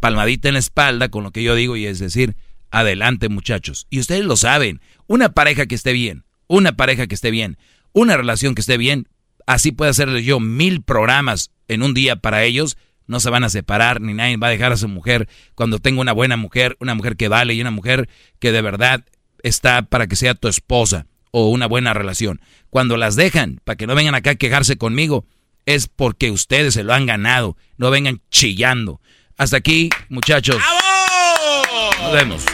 palmadita 0.00 0.48
en 0.48 0.54
la 0.54 0.60
espalda 0.60 1.08
con 1.08 1.24
lo 1.24 1.30
que 1.30 1.42
yo 1.42 1.54
digo 1.54 1.76
y 1.76 1.86
es 1.86 1.98
decir, 1.98 2.36
adelante 2.70 3.28
muchachos. 3.28 3.86
Y 3.90 4.00
ustedes 4.00 4.24
lo 4.24 4.36
saben, 4.36 4.80
una 5.06 5.30
pareja 5.30 5.66
que 5.66 5.74
esté 5.74 5.92
bien, 5.92 6.24
una 6.46 6.76
pareja 6.76 7.06
que 7.06 7.14
esté 7.14 7.30
bien, 7.30 7.58
una 7.92 8.16
relación 8.16 8.54
que 8.54 8.60
esté 8.60 8.76
bien, 8.76 9.08
así 9.46 9.72
puede 9.72 9.90
hacerles 9.90 10.24
yo 10.24 10.40
mil 10.40 10.82
programas 10.82 11.50
en 11.68 11.82
un 11.82 11.94
día 11.94 12.16
para 12.16 12.44
ellos, 12.44 12.76
no 13.06 13.20
se 13.20 13.30
van 13.30 13.44
a 13.44 13.50
separar, 13.50 14.00
ni 14.00 14.14
nadie 14.14 14.36
va 14.36 14.48
a 14.48 14.50
dejar 14.50 14.72
a 14.72 14.76
su 14.76 14.88
mujer 14.88 15.28
cuando 15.54 15.78
tenga 15.78 16.00
una 16.00 16.12
buena 16.12 16.36
mujer, 16.36 16.76
una 16.80 16.94
mujer 16.94 17.16
que 17.16 17.28
vale 17.28 17.54
y 17.54 17.60
una 17.60 17.70
mujer 17.70 18.08
que 18.38 18.52
de 18.52 18.62
verdad 18.62 19.04
está 19.42 19.82
para 19.82 20.06
que 20.06 20.16
sea 20.16 20.34
tu 20.34 20.48
esposa 20.48 21.06
o 21.30 21.48
una 21.48 21.66
buena 21.66 21.92
relación. 21.94 22.40
Cuando 22.70 22.96
las 22.96 23.16
dejan, 23.16 23.60
para 23.64 23.76
que 23.76 23.86
no 23.86 23.94
vengan 23.94 24.14
acá 24.14 24.30
a 24.30 24.34
quejarse 24.36 24.78
conmigo, 24.78 25.26
es 25.66 25.88
porque 25.88 26.30
ustedes 26.30 26.74
se 26.74 26.84
lo 26.84 26.94
han 26.94 27.06
ganado. 27.06 27.56
No 27.76 27.90
vengan 27.90 28.20
chillando. 28.30 29.00
Hasta 29.36 29.56
aquí, 29.56 29.90
muchachos. 30.08 30.56
¡Bravo! 30.56 31.90
Nos 32.02 32.12
vemos. 32.12 32.44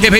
Qué 0.00 0.10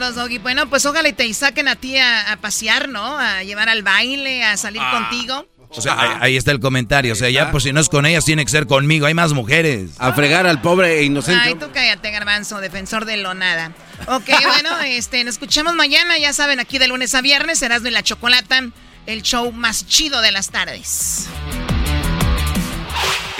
bárbaros, 0.00 0.16
Doggy. 0.16 0.38
Bueno, 0.38 0.68
pues 0.68 0.86
ojalá 0.86 1.08
y 1.08 1.12
te 1.12 1.32
saquen 1.34 1.68
a 1.68 1.76
ti 1.76 1.96
a, 1.98 2.38
pasear, 2.40 2.88
¿no? 2.88 3.18
A 3.18 3.42
llevar 3.42 3.68
al 3.68 3.82
baile, 3.82 4.44
a 4.44 4.56
salir 4.56 4.80
ah. 4.82 4.90
contigo. 4.92 5.46
O 5.72 5.80
sea, 5.80 6.18
ahí, 6.20 6.36
está 6.36 6.50
el 6.50 6.58
comentario. 6.58 7.12
O 7.12 7.16
sea, 7.16 7.30
ya 7.30 7.52
por 7.52 7.62
si 7.62 7.72
no 7.72 7.78
es 7.78 7.88
con 7.88 8.04
ellas, 8.04 8.24
tiene 8.24 8.44
que 8.44 8.50
ser 8.50 8.66
conmigo. 8.66 9.06
Hay 9.06 9.14
más 9.14 9.32
mujeres. 9.32 9.92
A 9.98 10.12
fregar 10.12 10.46
al 10.46 10.60
pobre 10.60 10.98
e 10.98 11.04
inocente. 11.04 11.42
Ay, 11.44 11.54
tú 11.54 11.66
cállate, 11.72 12.10
garbanzo, 12.10 12.60
defensor 12.60 13.04
de 13.04 13.18
lo 13.18 13.34
nada. 13.34 13.72
Ok, 14.06 14.28
bueno, 14.46 14.80
este, 14.84 15.22
nos 15.22 15.34
escuchamos 15.34 15.74
mañana. 15.74 16.18
Ya 16.18 16.32
saben, 16.32 16.58
aquí 16.58 16.78
de 16.78 16.88
lunes 16.88 17.14
a 17.14 17.20
viernes, 17.20 17.62
Erasmo 17.62 17.86
y 17.86 17.92
la 17.92 18.02
Chocolata, 18.02 18.64
el 19.06 19.22
show 19.22 19.52
más 19.52 19.86
chido 19.86 20.20
de 20.22 20.32
las 20.32 20.50
tardes. 20.50 21.28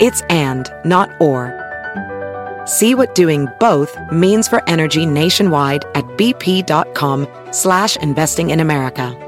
It's 0.00 0.22
and, 0.22 0.72
not 0.84 1.10
or. 1.20 1.60
See 2.66 2.94
what 2.94 3.14
doing 3.14 3.48
both 3.60 3.96
means 4.10 4.48
for 4.48 4.62
energy 4.68 5.06
nationwide 5.06 5.84
at 5.94 6.04
bp.com 6.16 7.28
slash 7.52 7.96
investing 7.96 8.50
in 8.50 8.60
America. 8.60 9.20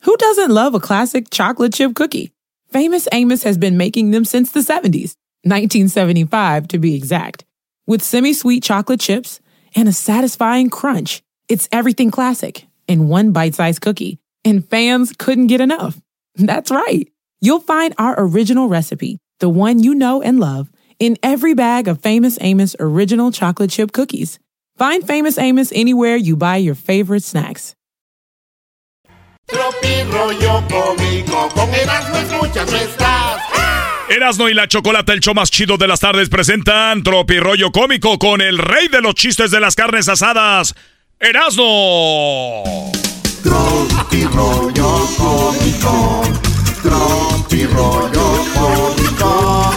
Who 0.00 0.16
doesn't 0.16 0.50
love 0.50 0.74
a 0.74 0.80
classic 0.80 1.30
chocolate 1.30 1.72
chip 1.72 1.94
cookie? 1.94 2.32
Famous 2.70 3.06
Amos 3.12 3.42
has 3.44 3.56
been 3.56 3.76
making 3.76 4.10
them 4.10 4.24
since 4.24 4.50
the 4.50 4.60
70s, 4.60 5.16
1975 5.44 6.68
to 6.68 6.78
be 6.78 6.94
exact. 6.94 7.44
With 7.86 8.02
semi-sweet 8.02 8.62
chocolate 8.62 9.00
chips 9.00 9.40
and 9.74 9.88
a 9.88 9.92
satisfying 9.92 10.70
crunch, 10.70 11.22
it's 11.48 11.68
everything 11.70 12.10
classic 12.10 12.66
in 12.88 13.08
one 13.08 13.32
bite-sized 13.32 13.80
cookie, 13.80 14.18
and 14.44 14.68
fans 14.68 15.12
couldn't 15.18 15.46
get 15.46 15.60
enough. 15.60 16.00
That's 16.36 16.70
right. 16.70 17.08
You'll 17.40 17.60
find 17.60 17.94
our 17.98 18.14
original 18.18 18.68
recipe, 18.68 19.18
the 19.38 19.48
one 19.48 19.78
you 19.78 19.94
know 19.94 20.22
and 20.22 20.40
love, 20.40 20.70
in 20.98 21.16
every 21.22 21.54
bag 21.54 21.88
of 21.88 22.00
Famous 22.00 22.38
Amos 22.40 22.74
original 22.80 23.30
chocolate 23.30 23.70
chip 23.70 23.92
cookies. 23.92 24.38
Find 24.76 25.06
Famous 25.06 25.38
Amos 25.38 25.70
anywhere 25.72 26.16
you 26.16 26.36
buy 26.36 26.56
your 26.56 26.74
favorite 26.74 27.22
snacks. 27.22 27.74
Tropi 29.46 30.02
rollo 30.10 30.64
cómico, 30.68 31.48
con 31.54 31.68
Erasmo 31.74 32.16
escuchas 32.16 32.70
no 32.70 32.78
estás. 32.78 33.40
Erasno 34.08 34.48
y 34.48 34.54
la 34.54 34.66
Chocolata, 34.66 35.12
el 35.12 35.20
show 35.20 35.34
más 35.34 35.50
chido 35.50 35.76
de 35.76 35.86
las 35.86 36.00
tardes, 36.00 36.28
presentan 36.28 37.02
Tropi 37.02 37.38
Rollo 37.38 37.72
Cómico 37.72 38.18
con 38.18 38.40
el 38.40 38.58
rey 38.58 38.88
de 38.88 39.00
los 39.00 39.14
chistes 39.14 39.50
de 39.50 39.60
las 39.60 39.74
carnes 39.74 40.08
asadas, 40.08 40.74
Erasno. 41.20 43.03
Tropi 43.44 44.24
rollo 44.24 45.06
cómico, 45.18 46.22
tropi 46.82 47.66
rollo 47.66 48.44
cómico. 48.54 49.70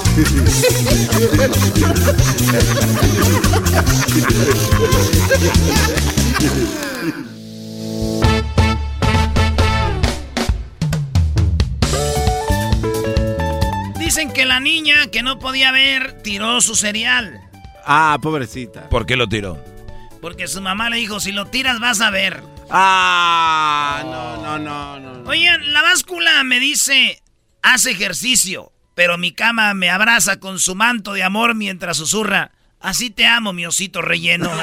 Dicen 14.00 14.32
que 14.32 14.46
la 14.46 14.62
niña 14.62 15.08
que 15.12 15.22
no 15.22 15.40
podía 15.40 15.74
ver 15.74 16.22
tiró 16.24 16.62
su 16.62 16.74
cereal. 16.76 17.42
Ah, 17.86 18.18
pobrecita. 18.22 18.88
¿Por 18.88 19.06
qué 19.06 19.18
lo 19.18 19.28
tiró? 19.28 19.62
Porque 20.22 20.48
su 20.48 20.62
mamá 20.62 20.90
le 20.90 20.96
dijo, 20.96 21.20
si 21.20 21.34
lo 21.34 21.48
tiras 21.48 21.82
vas 21.82 22.00
a 22.00 22.10
ver. 22.12 22.57
Ah, 22.70 24.04
no, 24.06 24.38
no, 24.38 24.60
no, 24.60 25.00
no. 25.00 25.30
Oigan, 25.30 25.74
la 25.74 25.82
báscula 25.82 26.44
me 26.44 26.60
dice, 26.60 27.22
haz 27.62 27.86
ejercicio, 27.86 28.72
pero 28.96 29.18
mi 29.18 29.32
cama 29.32 29.74
me 29.74 29.90
abraza 29.90 30.40
con 30.40 30.60
su 30.60 30.76
manto 30.76 31.14
de 31.14 31.24
amor 31.24 31.56
mientras 31.56 31.98
susurra, 31.98 32.52
así 32.80 33.10
te 33.10 33.26
amo, 33.26 33.54
mi 33.54 33.66
osito 33.66 34.02
relleno. 34.02 34.52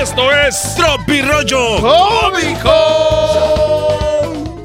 Esto 0.00 0.32
es 0.32 0.74
Tropi 0.74 1.22
Rollo 1.22 1.80
Cómico. 1.80 2.72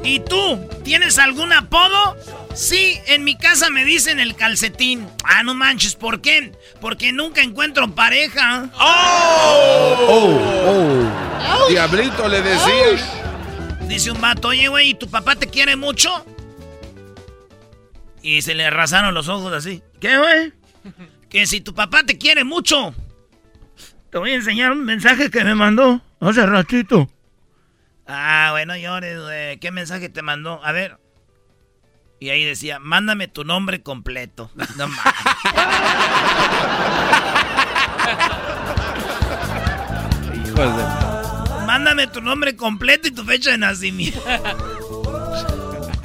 ¿Y 0.02 0.20
tú? 0.20 0.60
¿Tienes 0.82 1.18
algún 1.18 1.52
apodo? 1.52 2.16
Sí, 2.54 3.00
en 3.06 3.24
mi 3.24 3.36
casa 3.36 3.70
me 3.70 3.84
dicen 3.84 4.20
el 4.20 4.36
calcetín. 4.36 5.08
Ah, 5.24 5.42
no 5.42 5.54
manches, 5.54 5.94
¿por 5.94 6.20
qué? 6.20 6.52
Porque 6.80 7.12
nunca 7.12 7.40
encuentro 7.42 7.94
pareja. 7.94 8.68
Oh, 8.78 10.28
Diablito 11.68 12.28
le 12.28 12.42
decía. 12.42 12.98
Dice 13.88 14.10
un 14.10 14.20
vato, 14.20 14.48
oye, 14.48 14.68
güey, 14.68 14.90
¿y 14.90 14.94
tu 14.94 15.08
papá 15.08 15.34
te 15.36 15.46
quiere 15.48 15.76
mucho? 15.76 16.26
Y 18.22 18.42
se 18.42 18.54
le 18.54 18.66
arrasaron 18.66 19.14
los 19.14 19.28
ojos 19.28 19.52
así. 19.52 19.82
¿Qué, 19.98 20.18
güey? 20.18 20.52
Que 21.28 21.46
si 21.46 21.60
tu 21.60 21.74
papá 21.74 22.02
te 22.04 22.18
quiere 22.18 22.44
mucho. 22.44 22.94
Te 24.10 24.18
voy 24.18 24.32
a 24.32 24.34
enseñar 24.34 24.72
un 24.72 24.84
mensaje 24.84 25.30
que 25.30 25.42
me 25.42 25.54
mandó 25.54 26.02
hace 26.20 26.44
ratito. 26.44 27.10
Ah, 28.06 28.48
bueno, 28.52 28.76
llores, 28.76 29.18
güey. 29.20 29.58
¿Qué 29.58 29.70
mensaje 29.70 30.10
te 30.10 30.20
mandó? 30.20 30.62
A 30.62 30.72
ver. 30.72 30.98
Y 32.22 32.30
ahí 32.30 32.44
decía, 32.44 32.78
mándame 32.78 33.26
tu 33.26 33.42
nombre 33.42 33.82
completo. 33.82 34.48
No 34.76 34.86
mames. 34.86 35.12
Hijos 40.46 40.76
de... 40.76 40.82
Mándame 41.66 42.06
tu 42.06 42.20
nombre 42.20 42.54
completo 42.56 43.08
y 43.08 43.10
tu 43.12 43.24
fecha 43.24 43.50
de 43.50 43.58
nacimiento. 43.58 44.22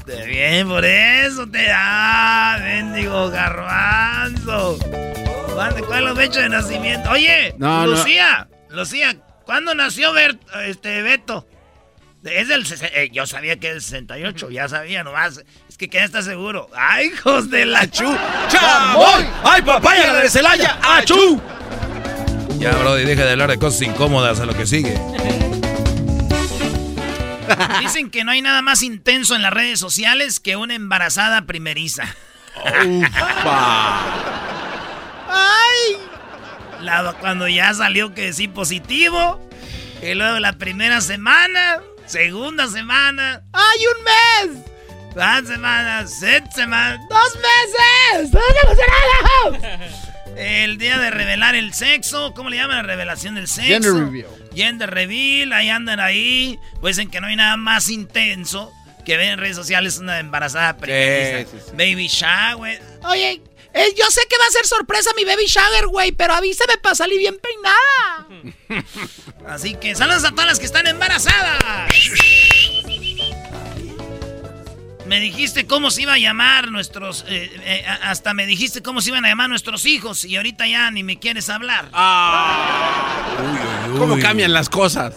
Te 0.05 0.25
bien, 0.25 0.67
por 0.67 0.85
eso 0.85 1.45
te 1.47 1.65
da, 1.67 2.57
bendigo 2.63 3.29
garbanzo. 3.29 4.77
¿Cuál 5.53 5.75
cuál 5.85 5.99
es 5.99 6.09
la 6.09 6.15
fecha 6.15 6.39
de 6.41 6.49
nacimiento? 6.49 7.09
Oye, 7.11 7.53
No, 7.57 7.81
no. 7.85 7.87
Lucía, 7.87 8.47
Lucía, 8.69 9.17
¿cuándo 9.45 9.75
nació 9.75 10.13
Bert- 10.13 10.39
este 10.65 11.01
Beto? 11.01 11.45
Es 12.23 12.47
del 12.49 12.65
eh, 12.93 13.09
yo 13.13 13.25
sabía 13.25 13.57
que 13.57 13.67
es 13.69 13.73
del 13.75 13.81
68, 13.83 14.49
ya 14.49 14.67
sabía 14.67 15.03
nomás. 15.03 15.43
Es 15.69 15.77
que 15.77 15.87
¿quién 15.87 16.03
está 16.03 16.21
seguro? 16.21 16.69
¡Ay, 16.75 17.07
hijos 17.07 17.49
de 17.49 17.65
la 17.65 17.89
chu! 17.89 18.03
¡Chamoy! 18.49 19.25
¡Ay, 19.43 19.61
papaya 19.61 20.11
la 20.13 20.19
de 20.21 20.29
Celaya! 20.29 20.77
¡Achú! 20.83 21.41
Ya, 22.59 22.71
Brody, 22.71 23.05
deja 23.05 23.23
de 23.23 23.31
hablar 23.31 23.49
de 23.51 23.57
cosas 23.59 23.81
incómodas 23.83 24.39
a 24.39 24.45
lo 24.45 24.55
que 24.55 24.65
sigue. 24.65 24.99
Dicen 27.79 28.09
que 28.09 28.25
no 28.25 28.31
hay 28.31 28.41
nada 28.41 28.61
más 28.61 28.81
intenso 28.81 29.33
en 29.35 29.41
las 29.41 29.53
redes 29.53 29.79
sociales 29.79 30.39
que 30.41 30.57
una 30.57 30.75
embarazada 30.75 31.43
primeriza. 31.43 32.03
¡Ay! 35.29 35.97
La- 36.81 37.13
cuando 37.19 37.47
ya 37.47 37.73
salió 37.73 38.13
que 38.13 38.33
sí 38.33 38.47
positivo. 38.47 39.39
Y 40.01 40.13
luego 40.13 40.39
la 40.39 40.53
primera 40.53 41.01
semana, 41.01 41.79
segunda 42.07 42.67
semana. 42.67 43.43
¡Ay, 43.53 43.85
un 43.95 44.03
mes! 44.53 44.63
Dos 45.15 45.47
semanas, 45.47 46.15
seis 46.19 46.43
semanas, 46.53 46.99
dos 47.09 47.35
meses. 47.35 48.31
¡Dos 48.31 48.43
emocionados! 48.63 49.87
El 50.37 50.77
día 50.77 50.99
de 50.99 51.09
revelar 51.09 51.55
el 51.55 51.73
sexo, 51.73 52.33
¿cómo 52.35 52.49
le 52.51 52.57
llaman 52.57 52.77
la 52.77 52.83
revelación 52.83 53.33
del 53.35 53.47
sexo? 53.47 53.67
Gender 53.67 53.93
reveal. 53.93 54.27
Gender 54.55 54.89
reveal, 54.91 55.53
ahí 55.53 55.69
andan 55.69 55.99
ahí. 55.99 56.59
Pues 56.79 56.95
dicen 56.97 57.09
que 57.09 57.19
no 57.21 57.27
hay 57.27 57.35
nada 57.35 57.57
más 57.57 57.89
intenso 57.89 58.71
que 59.03 59.17
ver 59.17 59.29
en 59.33 59.39
redes 59.39 59.55
sociales 59.55 59.97
una 59.97 60.19
embarazada 60.19 60.77
primeriza. 60.77 61.49
sí, 61.51 61.57
sí. 61.65 61.71
Baby 61.71 62.07
shower. 62.07 62.79
Oye, 63.05 63.41
eh, 63.77 63.93
yo 63.97 64.05
sé 64.09 64.21
que 64.29 64.37
va 64.37 64.45
a 64.47 64.51
ser 64.51 64.65
sorpresa 64.65 65.11
mi 65.15 65.25
baby 65.25 65.45
shower, 65.45 65.87
güey, 65.87 66.11
pero 66.11 66.33
avísame 66.33 66.77
para 66.81 66.95
salir 66.95 67.19
bien 67.19 67.37
peinada. 67.37 68.83
Así 69.47 69.75
que 69.75 69.95
saludos 69.95 70.25
a 70.25 70.31
todas 70.31 70.45
las 70.47 70.59
que 70.59 70.65
están 70.65 70.87
embarazadas. 70.87 71.89
Me 75.05 75.21
dijiste 75.21 75.65
cómo 75.67 75.89
se 75.89 76.01
iba 76.01 76.13
a 76.13 76.17
llamar 76.17 76.69
nuestros... 76.69 77.23
eh, 77.29 77.49
eh, 77.63 77.85
hasta 78.03 78.33
me 78.33 78.45
dijiste 78.45 78.81
cómo 78.83 78.99
se 78.99 79.09
iban 79.11 79.23
a 79.23 79.29
llamar 79.29 79.49
nuestros 79.49 79.85
hijos 79.85 80.25
y 80.25 80.35
ahorita 80.35 80.67
ya 80.67 80.91
ni 80.91 81.03
me 81.03 81.17
quieres 81.17 81.49
hablar. 81.49 81.89
¿Cómo 83.97 84.19
cambian 84.19 84.51
las 84.51 84.67
cosas? 84.67 85.15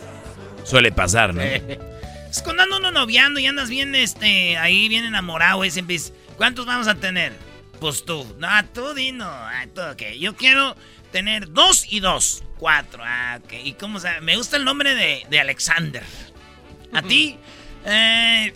Suele 0.65 0.93
pasar, 0.93 1.35
¿no? 1.35 1.43
Es 2.31 2.43
cuando 2.43 2.63
ando 2.63 2.77
uno 2.77 2.93
noviando 2.93 3.41
y 3.41 3.47
andas 3.47 3.69
bien, 3.69 3.93
este, 3.97 4.57
ahí 4.57 4.87
bien 4.89 5.05
enamorado, 5.05 5.57
güey, 5.57 5.73
siempre 5.73 5.95
dices, 5.95 6.13
¿cuántos 6.37 6.65
vamos 6.65 6.87
a 6.87 6.95
tener? 6.95 7.33
Pues 7.81 8.05
tú. 8.05 8.27
No, 8.39 8.49
tú 8.75 8.93
dino. 8.95 9.25
Ah, 9.27 9.65
tú, 9.75 9.81
ok. 9.81 10.03
Yo 10.19 10.37
quiero 10.37 10.77
tener 11.13 11.51
dos 11.53 11.87
y 11.91 12.01
dos. 12.01 12.43
Cuatro. 12.59 13.03
Ah, 13.05 13.41
ok. 13.43 13.55
¿Y 13.65 13.73
cómo 13.73 13.99
se 14.01 14.21
Me 14.21 14.37
gusta 14.37 14.57
el 14.57 14.65
nombre 14.65 14.95
de, 14.95 15.25
de 15.31 15.41
Alexander. 15.41 16.03
¿A 16.93 17.03
ti? 17.03 17.37
Eh, 17.87 18.53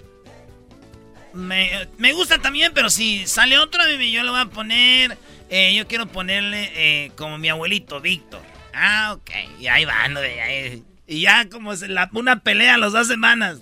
me, 1.32 1.88
me 1.98 2.12
gusta 2.12 2.38
también, 2.38 2.72
pero 2.74 2.90
si 2.90 3.26
sale 3.26 3.58
otro, 3.58 3.82
a 3.82 3.86
mí 3.96 4.12
yo 4.12 4.22
le 4.22 4.30
voy 4.30 4.40
a 4.40 4.46
poner... 4.46 5.16
eh, 5.48 5.74
yo 5.74 5.86
quiero 5.88 6.06
ponerle 6.06 6.70
eh, 6.74 7.12
como 7.16 7.38
mi 7.38 7.48
abuelito, 7.48 8.00
Víctor. 8.00 8.42
Ah, 8.74 9.14
ok. 9.16 9.30
Y 9.60 9.68
ahí 9.68 9.84
van, 9.84 10.16
ahí- 10.16 10.82
Y 11.06 11.22
ya 11.22 11.48
como 11.48 11.74
se 11.76 11.88
la, 11.88 12.10
una 12.12 12.40
pelea 12.40 12.74
a 12.74 12.78
las 12.78 12.92
dos 12.92 13.06
semanas. 13.08 13.58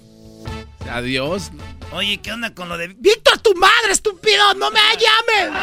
Adiós. 0.91 1.53
Oye, 1.93 2.19
¿qué 2.19 2.33
onda 2.33 2.55
con 2.55 2.71
lo 2.71 2.79
de 2.79 2.89
Víctor, 2.89 3.39
tu 3.41 3.55
madre, 3.55 3.93
estúpido! 3.93 4.55
¡No 4.55 4.71
me 4.71 4.81
llames! 4.93 5.61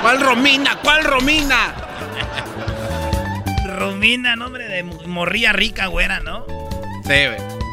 ¿Cuál 0.00 0.20
Romina? 0.20 0.76
¿Cuál 0.82 1.04
Romina? 1.04 1.74
Romina, 3.76 4.34
nombre 4.34 4.66
de 4.66 4.82
morría 4.82 5.52
rica, 5.52 5.86
güera, 5.86 6.18
¿no? 6.18 6.46
Sí, 7.04 7.14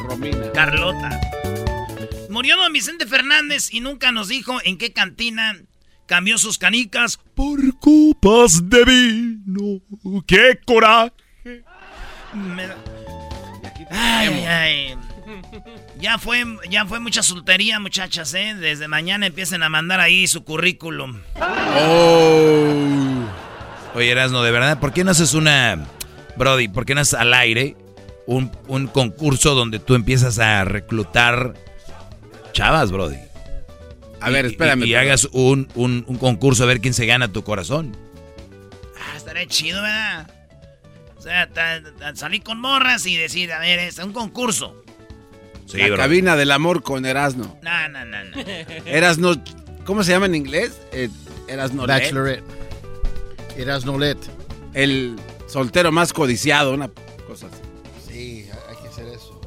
Romina. 0.08 0.52
Carlota. 0.54 1.20
Murió 2.30 2.58
don 2.58 2.72
Vicente 2.72 3.08
Fernández 3.08 3.74
y 3.74 3.80
nunca 3.80 4.12
nos 4.12 4.28
dijo 4.28 4.60
en 4.64 4.78
qué 4.78 4.94
cantina 4.94 5.58
cambió 6.06 6.38
sus 6.38 6.60
canicas 6.60 7.20
por 7.34 7.60
copas 7.80 8.70
de 8.70 8.86
vino. 8.86 9.82
¡Qué 10.28 10.60
coraje! 10.64 11.64
Ay, 13.90 14.46
ay. 14.46 15.09
Ya 16.00 16.18
fue, 16.18 16.45
ya 16.70 16.86
fue 16.86 17.02
mucha 17.02 17.22
soltería, 17.22 17.80
muchachas, 17.80 18.34
¿eh? 18.34 18.56
Desde 18.56 18.88
mañana 18.88 19.26
empiecen 19.26 19.64
a 19.64 19.70
mandar 19.70 20.00
ahí 20.00 20.28
su 20.28 20.45
currículum. 20.45 21.22
Oh. 21.76 23.26
Oye, 23.95 24.10
Erasno, 24.10 24.41
de 24.41 24.52
verdad, 24.52 24.80
¿por 24.80 24.93
qué 24.93 25.04
no 25.04 25.12
haces 25.12 25.34
una... 25.34 25.86
Brody, 26.38 26.70
¿por 26.70 26.86
qué 26.86 26.95
no 26.95 27.02
haces 27.02 27.16
al 27.16 27.34
aire 27.34 27.76
un, 28.26 28.50
un 28.68 28.88
concurso 28.88 29.56
donde 29.56 29.80
tú 29.80 29.95
empiezas 29.95 30.39
a 30.39 30.64
reclutar 30.64 31.54
chavas, 32.54 32.91
Brody? 32.91 33.18
A 34.22 34.30
ver, 34.30 34.45
espérame. 34.45 34.86
Y, 34.86 34.95
hagas 34.95 35.28
un, 35.34 35.68
un, 35.76 36.06
un, 36.08 36.18
concurso 36.18 36.64
a 36.64 36.68
ver 36.68 36.80
quién 36.80 36.93
se 36.93 37.06
gana 37.06 37.28
tu 37.32 37.43
corazón. 37.43 37.95
Ah, 38.97 39.18
estaría 39.18 39.47
chido, 39.47 39.82
¿verdad? 39.82 40.30
O 41.18 41.22
sea, 41.22 41.50
salir 42.16 42.41
con 42.41 42.62
morras 42.62 43.06
y 43.06 43.18
decir, 43.18 43.52
a 43.52 43.60
ver, 43.60 43.80
es 43.80 43.97
un 43.97 44.14
concurso. 44.14 44.82
Sí, 45.70 45.78
la 45.78 45.96
cabina 45.96 46.36
del 46.36 46.52
amor 46.52 46.82
con 46.82 47.06
Erasno. 47.06 47.60
No, 47.62 47.90
no, 47.90 48.06
no, 48.06 48.24
no. 48.24 48.38
Erasno, 48.86 49.42
¿cómo 49.86 50.04
se 50.04 50.12
llama 50.12 50.26
en 50.26 50.36
inglés? 50.36 50.82
Eh, 50.92 51.10
Erasno 51.48 51.86
Bachelorette. 51.86 52.44
Erasnolet. 53.56 54.18
El 54.74 55.16
soltero 55.48 55.92
más 55.92 56.12
codiciado, 56.12 56.74
una 56.74 56.90
cosa 57.28 57.48
así. 57.48 57.62
Sí, 58.08 58.50
hay 58.68 58.76
que 58.78 58.88
hacer 58.88 59.08
eso. 59.08 59.40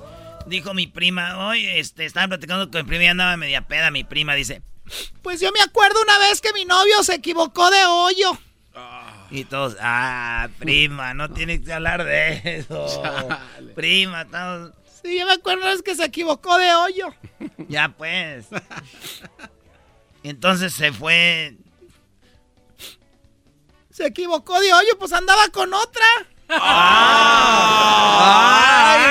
Dijo 0.46 0.74
mi 0.74 0.86
prima, 0.86 1.48
hoy 1.48 1.66
este, 1.66 2.04
estaba 2.04 2.28
platicando 2.28 2.70
con 2.70 2.82
mi 2.82 2.88
prima 2.88 3.04
y 3.04 3.08
andaba 3.08 3.36
media 3.36 3.66
peda. 3.66 3.90
Mi 3.90 4.04
prima 4.04 4.34
dice, 4.34 4.62
pues 5.22 5.40
yo 5.40 5.50
me 5.52 5.60
acuerdo 5.60 6.00
una 6.02 6.18
vez 6.18 6.40
que 6.40 6.52
mi 6.52 6.64
novio 6.64 7.02
se 7.02 7.14
equivocó 7.14 7.70
de 7.70 7.84
hoyo. 7.86 8.38
Y 9.30 9.44
todos, 9.44 9.76
ah, 9.80 10.50
prima, 10.58 11.14
no 11.14 11.30
tienes 11.30 11.62
que 11.62 11.72
hablar 11.72 12.04
de 12.04 12.58
eso. 12.58 12.86
Prima, 13.74 14.22
estamos... 14.22 14.72
Sí, 15.02 15.18
yo 15.18 15.26
me 15.26 15.32
acuerdo 15.32 15.68
es 15.70 15.82
que 15.82 15.94
se 15.94 16.04
equivocó 16.04 16.58
de 16.58 16.74
hoyo. 16.74 17.14
Ya 17.68 17.88
pues. 17.88 18.46
Entonces 20.22 20.72
se 20.72 20.92
fue. 20.92 21.56
Se 23.90 24.06
equivocó 24.06 24.60
de 24.60 24.72
hoyo, 24.72 24.96
pues 24.98 25.12
andaba 25.12 25.48
con 25.48 25.74
otra. 25.74 26.04
¡Ay, 26.48 26.60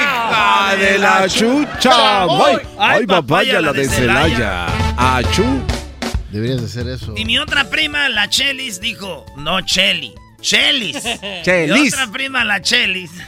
hija 0.04 0.76
de 0.78 0.98
la 1.00 1.28
chucha! 1.28 2.24
¡Ay, 2.24 2.58
ay 2.78 3.06
papaya 3.06 3.60
la 3.62 3.74
de 3.74 3.90
Celaya! 3.90 4.68
¡Achú! 4.98 5.62
Deberías 6.32 6.62
de 6.62 6.68
hacer 6.68 6.88
eso. 6.88 7.14
Y 7.18 7.26
mi 7.26 7.38
otra 7.40 7.70
prima, 7.70 8.08
la 8.10 8.30
Chelis, 8.30 8.80
dijo, 8.80 9.26
no, 9.36 9.60
Cheli, 9.62 10.16
Chelis. 10.40 11.04
Chelis. 11.44 11.74
Mi 11.74 11.88
otra 11.90 12.08
prima, 12.12 12.46
la 12.46 12.62
Chelis. 12.62 13.12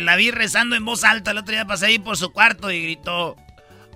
la 0.00 0.16
vi 0.16 0.30
rezando 0.30 0.76
en 0.76 0.84
voz 0.84 1.04
alta. 1.04 1.32
El 1.32 1.38
otro 1.38 1.52
día 1.52 1.66
pasé 1.66 1.86
ahí 1.86 1.98
por 1.98 2.16
su 2.16 2.32
cuarto 2.32 2.70
y 2.70 2.82
gritó: 2.82 3.36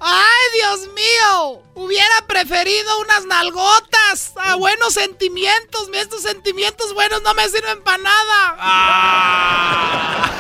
¡Ay, 0.00 0.46
Dios 0.54 0.88
mío! 0.94 1.62
Hubiera 1.74 2.26
preferido 2.26 3.00
unas 3.00 3.24
nalgotas 3.26 4.32
a 4.36 4.56
buenos 4.56 4.92
sentimientos. 4.94 5.88
Estos 5.94 6.22
sentimientos 6.22 6.92
buenos 6.94 7.22
no 7.22 7.32
me 7.34 7.48
sirven 7.48 7.82
para 7.82 7.98
nada. 7.98 8.56
Ah. 8.58 10.30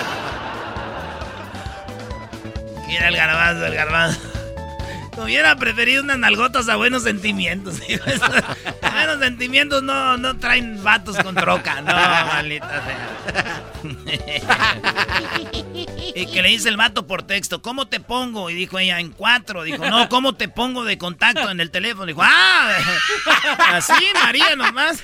Mira 2.86 3.08
el 3.08 3.16
garbanzo, 3.16 3.66
el 3.66 3.74
garbanzo. 3.74 4.35
Hubiera 5.16 5.56
preferido 5.56 6.02
unas 6.02 6.18
nalgotas 6.18 6.68
a 6.68 6.76
buenos 6.76 7.02
sentimientos. 7.02 7.76
buenos 8.82 9.18
sentimientos 9.20 9.82
no, 9.82 10.18
no 10.18 10.38
traen 10.38 10.82
vatos 10.82 11.16
con 11.18 11.34
troca. 11.34 11.80
No, 11.80 11.94
maldita 11.94 12.82
sea. 12.84 13.62
y 16.14 16.26
que 16.26 16.42
le 16.42 16.48
dice 16.48 16.68
el 16.68 16.76
vato 16.76 17.06
por 17.06 17.22
texto, 17.22 17.62
¿cómo 17.62 17.86
te 17.86 18.00
pongo? 18.00 18.50
Y 18.50 18.54
dijo 18.54 18.78
ella, 18.78 19.00
en 19.00 19.10
cuatro. 19.10 19.62
Dijo, 19.62 19.88
no, 19.88 20.08
¿cómo 20.08 20.34
te 20.34 20.48
pongo 20.48 20.84
de 20.84 20.98
contacto 20.98 21.50
en 21.50 21.60
el 21.60 21.70
teléfono? 21.70 22.06
Dijo, 22.06 22.22
ah, 22.22 22.70
así, 23.72 23.94
María, 24.22 24.56
nomás. 24.56 25.02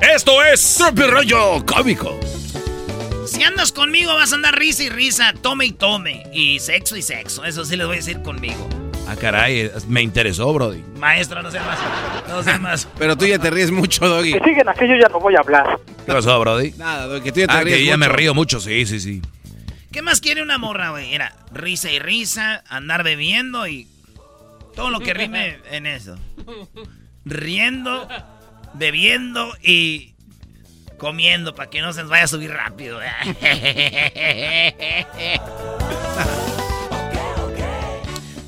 Esto 0.00 0.42
es 0.42 0.82
Rollo 0.94 1.64
Cómico. 1.64 2.18
Si 3.32 3.42
andas 3.42 3.72
conmigo 3.72 4.12
vas 4.12 4.30
a 4.32 4.34
andar 4.34 4.58
risa 4.58 4.82
y 4.82 4.90
risa, 4.90 5.32
tome 5.32 5.64
y 5.64 5.72
tome. 5.72 6.22
Y 6.34 6.58
sexo 6.58 6.98
y 6.98 7.02
sexo. 7.02 7.46
Eso 7.46 7.64
sí 7.64 7.76
les 7.78 7.86
voy 7.86 7.94
a 7.94 7.96
decir 7.96 8.20
conmigo. 8.20 8.68
Ah, 9.08 9.16
caray, 9.16 9.70
me 9.88 10.02
interesó, 10.02 10.52
Brody. 10.52 10.84
Maestro, 10.98 11.42
no 11.42 11.50
sea 11.50 11.62
más. 11.64 11.78
No 12.28 12.42
sea 12.42 12.58
más. 12.58 12.86
Pero 12.98 13.16
tú 13.16 13.24
ya 13.24 13.38
te 13.38 13.50
ríes 13.50 13.70
mucho, 13.70 14.06
Doggy. 14.06 14.34
Que 14.34 14.40
siguen 14.40 14.68
aquello 14.68 14.96
ya 15.00 15.08
no 15.08 15.18
voy 15.18 15.34
a 15.34 15.38
hablar. 15.38 15.80
¿Qué 16.04 16.12
pasó, 16.12 16.38
Brody? 16.40 16.72
Nada, 16.72 17.06
Doggy, 17.06 17.22
que 17.22 17.32
tú 17.32 17.40
ya 17.40 17.46
te 17.46 17.54
ah, 17.54 17.60
ríes 17.62 17.78
que 17.78 17.84
ya 17.86 17.96
mucho. 17.96 18.10
me 18.10 18.14
río 18.14 18.34
mucho, 18.34 18.60
sí, 18.60 18.84
sí, 18.84 19.00
sí. 19.00 19.22
¿Qué 19.90 20.02
más 20.02 20.20
quiere 20.20 20.42
una 20.42 20.58
morra, 20.58 20.90
güey? 20.90 21.14
Era 21.14 21.34
risa 21.54 21.90
y 21.90 22.00
risa, 22.00 22.62
andar 22.68 23.02
bebiendo 23.02 23.66
y 23.66 23.88
todo 24.76 24.90
lo 24.90 25.00
que 25.00 25.14
rime 25.14 25.56
en 25.70 25.86
eso. 25.86 26.18
Riendo, 27.24 28.06
bebiendo 28.74 29.56
y 29.62 30.11
comiendo 31.02 31.52
para 31.52 31.68
que 31.68 31.82
no 31.82 31.92
se 31.92 32.00
nos 32.02 32.10
vaya 32.10 32.22
a 32.24 32.28
subir 32.28 32.52
rápido. 32.52 33.00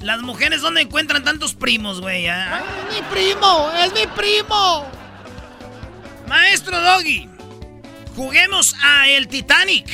Las 0.00 0.22
mujeres, 0.22 0.60
¿dónde 0.60 0.82
encuentran 0.82 1.24
tantos 1.24 1.54
primos, 1.54 2.00
güey? 2.00 2.28
Ah? 2.28 2.62
¡Mi 2.92 3.02
primo! 3.12 3.72
¡Es 3.76 3.92
mi 3.92 4.06
primo! 4.06 4.86
Maestro 6.28 6.80
Doggy, 6.80 7.28
juguemos 8.14 8.76
a 8.80 9.08
el 9.08 9.26
Titanic. 9.26 9.88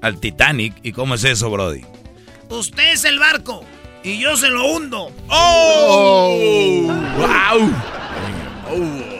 ¿Al 0.00 0.18
Titanic? 0.18 0.76
¿Y 0.82 0.92
cómo 0.92 1.14
es 1.14 1.24
eso, 1.24 1.50
Brody? 1.50 1.84
Usted 2.48 2.94
es 2.94 3.04
el 3.04 3.18
barco 3.18 3.66
y 4.02 4.18
yo 4.18 4.34
se 4.38 4.48
lo 4.48 4.64
hundo. 4.64 5.12
¡Oh! 5.28 6.38
¡Wow! 7.18 7.70
Oh. 8.70 9.19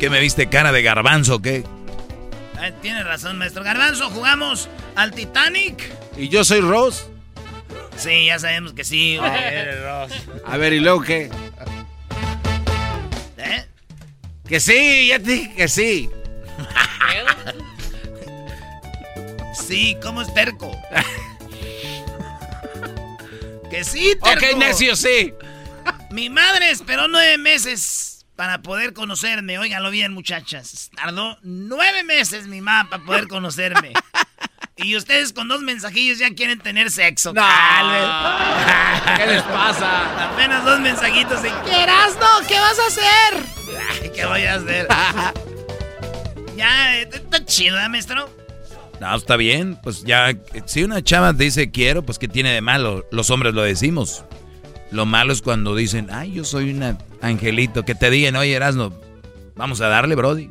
¿Qué 0.00 0.08
me 0.08 0.18
viste 0.18 0.48
cara 0.48 0.72
de 0.72 0.80
garbanzo 0.80 1.36
o 1.36 1.42
qué? 1.42 1.62
Ay, 2.58 2.72
tiene 2.80 3.04
razón, 3.04 3.36
maestro. 3.36 3.62
Garbanzo, 3.62 4.08
jugamos 4.08 4.70
al 4.96 5.10
Titanic. 5.10 5.92
¿Y 6.16 6.30
yo 6.30 6.42
soy 6.42 6.62
Ross? 6.62 7.10
Sí, 7.98 8.24
ya 8.24 8.38
sabemos 8.38 8.72
que 8.72 8.82
sí, 8.82 9.18
güey, 9.18 9.30
eres 9.34 9.82
Ross. 9.82 10.12
A 10.46 10.56
ver, 10.56 10.72
¿y 10.72 10.80
luego 10.80 11.02
qué? 11.02 11.30
¿Eh? 13.36 13.66
Que 14.48 14.58
sí, 14.58 15.08
ya 15.08 15.18
te 15.18 15.32
dije 15.32 15.54
que 15.54 15.68
sí. 15.68 16.08
sí, 19.52 19.98
¿cómo 20.02 20.22
es 20.22 20.32
terco? 20.32 20.70
que 23.70 23.84
sí, 23.84 24.14
terco. 24.24 24.46
Ok, 24.46 24.56
necio, 24.56 24.96
sí. 24.96 25.34
Mi 26.10 26.30
madre 26.30 26.70
esperó 26.70 27.06
nueve 27.06 27.36
meses 27.36 28.09
para 28.40 28.62
poder 28.62 28.94
conocerme. 28.94 29.58
Óiganlo 29.58 29.90
bien, 29.90 30.14
muchachas. 30.14 30.90
Tardó 30.96 31.36
nueve 31.42 32.04
meses 32.04 32.46
mi 32.46 32.62
mamá 32.62 32.88
para 32.88 33.04
poder 33.04 33.28
conocerme. 33.28 33.92
y 34.78 34.96
ustedes 34.96 35.34
con 35.34 35.46
dos 35.46 35.60
mensajillos 35.60 36.20
ya 36.20 36.32
quieren 36.34 36.58
tener 36.58 36.90
sexo. 36.90 37.34
No. 37.34 37.42
¿Qué 39.18 39.26
les 39.26 39.42
pasa? 39.42 40.32
Apenas 40.32 40.64
dos 40.64 40.80
mensajitos 40.80 41.40
y... 41.40 41.48
¿Qué 41.68 41.86
no? 41.86 42.48
¿Qué 42.48 42.58
vas 42.58 42.78
a 42.78 42.86
hacer? 42.86 44.10
¿Qué 44.14 44.24
voy 44.24 44.44
a 44.44 44.54
hacer? 44.54 44.88
ya, 46.56 46.96
está 46.96 47.44
chido, 47.44 47.78
¿eh, 47.78 47.90
maestro? 47.90 48.26
No, 49.00 49.16
está 49.16 49.36
bien. 49.36 49.78
Pues 49.82 50.02
ya, 50.02 50.34
si 50.64 50.82
una 50.82 51.04
chava 51.04 51.34
dice 51.34 51.70
quiero, 51.70 52.06
pues 52.06 52.18
¿qué 52.18 52.26
tiene 52.26 52.54
de 52.54 52.62
malo? 52.62 53.06
Los 53.12 53.28
hombres 53.28 53.52
lo 53.52 53.60
decimos. 53.60 54.24
Lo 54.90 55.06
malo 55.06 55.32
es 55.32 55.42
cuando 55.42 55.74
dicen, 55.74 56.08
ay, 56.10 56.32
yo 56.32 56.44
soy 56.44 56.70
un 56.70 56.98
angelito. 57.20 57.84
Que 57.84 57.94
te 57.94 58.10
digan, 58.10 58.36
oye, 58.36 58.52
Erasno, 58.52 58.92
vamos 59.54 59.80
a 59.80 59.88
darle, 59.88 60.14
Brody. 60.14 60.50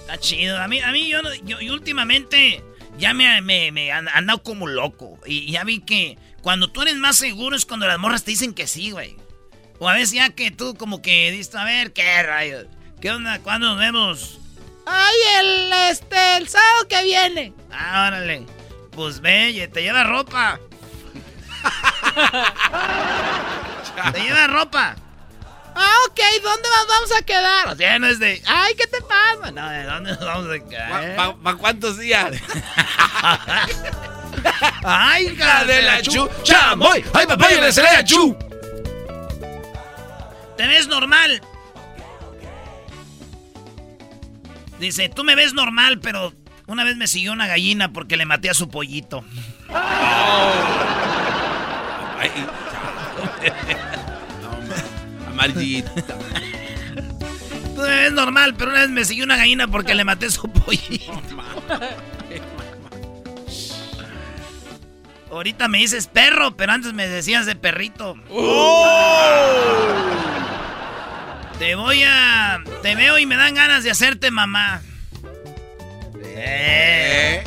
Está 0.00 0.18
chido. 0.18 0.58
A 0.58 0.68
mí, 0.68 0.80
a 0.80 0.92
mí 0.92 1.08
yo, 1.08 1.20
yo, 1.44 1.56
últimamente 1.72 2.62
ya 2.98 3.14
me, 3.14 3.40
me, 3.40 3.72
me 3.72 3.90
han 3.90 4.08
andado 4.08 4.42
como 4.42 4.66
loco. 4.66 5.18
Y 5.26 5.50
ya 5.50 5.64
vi 5.64 5.80
que 5.80 6.18
cuando 6.42 6.68
tú 6.68 6.82
eres 6.82 6.96
más 6.96 7.16
seguro 7.16 7.56
es 7.56 7.64
cuando 7.64 7.86
las 7.86 7.98
morras 7.98 8.24
te 8.24 8.32
dicen 8.32 8.52
que 8.52 8.66
sí, 8.66 8.90
güey. 8.90 9.16
O 9.78 9.88
a 9.88 9.94
veces 9.94 10.12
ya 10.12 10.30
que 10.30 10.50
tú 10.50 10.74
como 10.74 11.00
que 11.02 11.30
dices, 11.30 11.54
a 11.54 11.64
ver, 11.64 11.92
qué 11.92 12.22
rayos. 12.22 12.66
¿Qué 13.00 13.10
onda? 13.10 13.40
¿Cuándo 13.40 13.68
nos 13.68 13.78
vemos? 13.78 14.38
Ay, 14.86 15.14
el, 15.40 15.72
este, 15.90 16.36
el 16.36 16.48
sábado 16.48 16.88
que 16.88 17.02
viene. 17.02 17.52
Ah, 17.70 18.06
órale. 18.08 18.46
Pues 18.90 19.20
ve, 19.20 19.68
te 19.72 19.82
lleva 19.82 20.04
ropa. 20.04 20.60
Te 24.12 24.20
lleva 24.20 24.46
ropa. 24.46 24.96
Ah, 25.74 25.94
ok, 26.08 26.20
¿dónde 26.42 26.68
nos 26.68 26.86
vamos 26.86 27.12
a 27.18 27.22
quedar? 27.22 27.68
O 27.68 27.76
sea, 27.76 27.98
no 27.98 28.06
es 28.06 28.18
de. 28.18 28.42
Ay, 28.46 28.74
¿qué 28.74 28.86
te 28.86 29.00
pasa? 29.00 29.50
No, 29.52 29.68
¿de 29.68 29.84
dónde 29.84 30.10
nos 30.10 30.24
vamos 30.24 30.50
a 30.50 30.58
quedar? 30.58 31.16
¿Para 31.42 31.56
cuántos 31.56 31.98
días? 31.98 32.32
¡Ay, 34.84 35.28
hija 35.28 35.64
de 35.64 35.82
la 35.82 36.02
chu! 36.02 36.28
¡Chamoy! 36.42 37.04
¡Ay, 37.14 37.26
papá, 37.26 37.50
yo 37.50 37.60
le 37.60 37.72
seré 37.72 37.88
a 37.88 38.04
chu! 38.04 38.36
Te 40.56 40.66
ves 40.66 40.86
normal. 40.88 41.40
Dice, 44.78 45.08
tú 45.08 45.24
me 45.24 45.34
ves 45.34 45.54
normal, 45.54 46.00
pero 46.00 46.34
una 46.66 46.84
vez 46.84 46.96
me 46.96 47.06
siguió 47.06 47.32
una 47.32 47.46
gallina 47.46 47.92
porque 47.92 48.16
le 48.16 48.26
maté 48.26 48.50
a 48.50 48.54
su 48.54 48.68
pollito. 48.68 49.24
Ay, 52.22 52.30
no, 57.76 57.82
me 57.82 57.88
ves 57.88 58.12
normal, 58.12 58.54
pero 58.56 58.70
una 58.70 58.80
vez 58.80 58.90
me 58.90 59.04
siguió 59.04 59.24
una 59.24 59.36
gallina 59.36 59.66
porque 59.66 59.94
le 59.94 60.04
maté 60.04 60.30
su 60.30 60.48
pollito. 60.52 61.12
Ahorita 65.32 65.66
me 65.66 65.78
dices 65.78 66.06
perro, 66.06 66.56
pero 66.56 66.72
antes 66.72 66.92
me 66.92 67.08
decías 67.08 67.44
de 67.46 67.56
perrito. 67.56 68.14
Te 71.58 71.74
voy 71.74 72.04
a. 72.04 72.62
Te 72.82 72.94
veo 72.94 73.18
y 73.18 73.26
me 73.26 73.36
dan 73.36 73.54
ganas 73.54 73.82
de 73.82 73.90
hacerte 73.90 74.30
mamá. 74.30 74.80
Eh. 76.22 77.42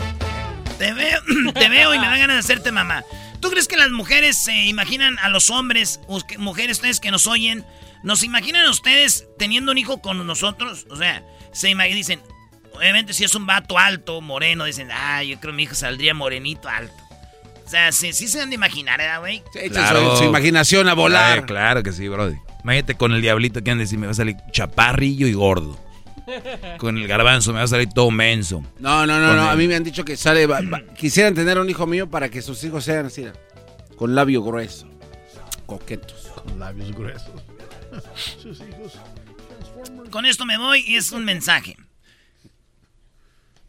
Te 0.78 0.94
veo, 0.94 1.22
te 1.54 1.70
veo 1.70 1.94
y 1.94 2.00
me 2.00 2.08
dan 2.08 2.20
ganas 2.20 2.36
de 2.36 2.40
hacerte 2.40 2.72
mamá. 2.74 3.04
¿Tú 3.46 3.52
crees 3.52 3.68
que 3.68 3.78
las 3.78 3.92
mujeres 3.92 4.38
se 4.38 4.66
imaginan 4.66 5.20
a 5.20 5.30
los 5.30 5.52
hombres, 5.52 6.00
mujeres 6.40 6.78
ustedes 6.78 7.00
que 7.00 7.12
nos 7.12 7.28
oyen, 7.28 7.64
nos 8.02 8.24
imaginan 8.24 8.66
a 8.66 8.72
ustedes 8.72 9.28
teniendo 9.38 9.72
un 9.72 9.78
hijo 9.78 10.02
con 10.02 10.26
nosotros? 10.26 10.88
O 10.90 10.96
sea, 10.96 11.24
se 11.54 11.68
dicen, 11.68 12.24
obviamente 12.74 13.14
si 13.14 13.24
es 13.24 13.36
un 13.36 13.46
vato 13.46 13.78
alto, 13.78 14.20
moreno, 14.20 14.66
dicen, 14.66 14.90
ah, 14.92 15.22
yo 15.22 15.40
creo 15.40 15.54
que 15.54 15.58
mi 15.58 15.64
hijo 15.64 15.76
saldría 15.76 16.16
morenito 16.16 16.68
alto. 16.68 16.96
O 17.64 17.70
sea, 17.70 17.92
sí, 17.92 18.14
se 18.14 18.42
han 18.42 18.50
de 18.50 18.56
imaginar, 18.56 19.00
¿eh, 19.00 19.16
güey? 19.20 19.44
claro. 19.70 20.18
su, 20.18 20.24
imaginación 20.24 20.90
a 20.90 20.96
volar. 20.96 21.46
claro 21.46 21.84
que 21.84 21.92
sí, 21.92 22.08
brody. 22.08 22.38
Imagínate 22.64 22.96
con 22.96 23.12
el 23.12 23.22
diablito 23.22 23.64
que 23.64 23.70
han 23.70 23.78
de 23.78 23.84
decir, 23.84 24.00
me 24.00 24.08
va 24.08 24.14
a 24.14 24.16
salir 24.16 24.38
chaparrillo 24.52 25.28
y 25.28 25.34
gordo. 25.34 25.80
Con 26.78 26.98
el 26.98 27.08
garbanzo 27.08 27.52
me 27.52 27.60
va 27.60 27.66
a 27.66 27.68
salir 27.68 27.90
todo 27.90 28.12
menso. 28.12 28.64
No, 28.80 29.06
no, 29.06 29.20
no, 29.20 29.34
no. 29.36 29.50
A 29.50 29.56
mí 29.56 29.68
me 29.68 29.76
han 29.76 29.84
dicho 29.84 30.04
que 30.04 30.18
sale. 30.18 30.48
quisieran 30.98 31.34
tener 31.34 31.58
un 31.60 31.70
hijo 31.70 31.86
mío 31.86 32.10
para 32.10 32.30
que 32.30 32.42
sus 32.42 32.64
hijos 32.64 32.84
sean 32.84 33.08
así. 33.08 33.26
Con 33.96 34.16
labio 34.16 34.44
grueso. 34.44 34.88
Coquetos. 35.66 36.32
Con 36.44 36.60
labios 36.60 36.92
gruesos. 36.92 37.44
sus 38.42 38.60
hijos. 38.62 38.94
Con 40.10 40.26
esto 40.26 40.46
me 40.46 40.58
voy 40.58 40.84
y 40.88 40.96
es 40.96 41.12
un 41.12 41.26
mensaje. 41.26 41.78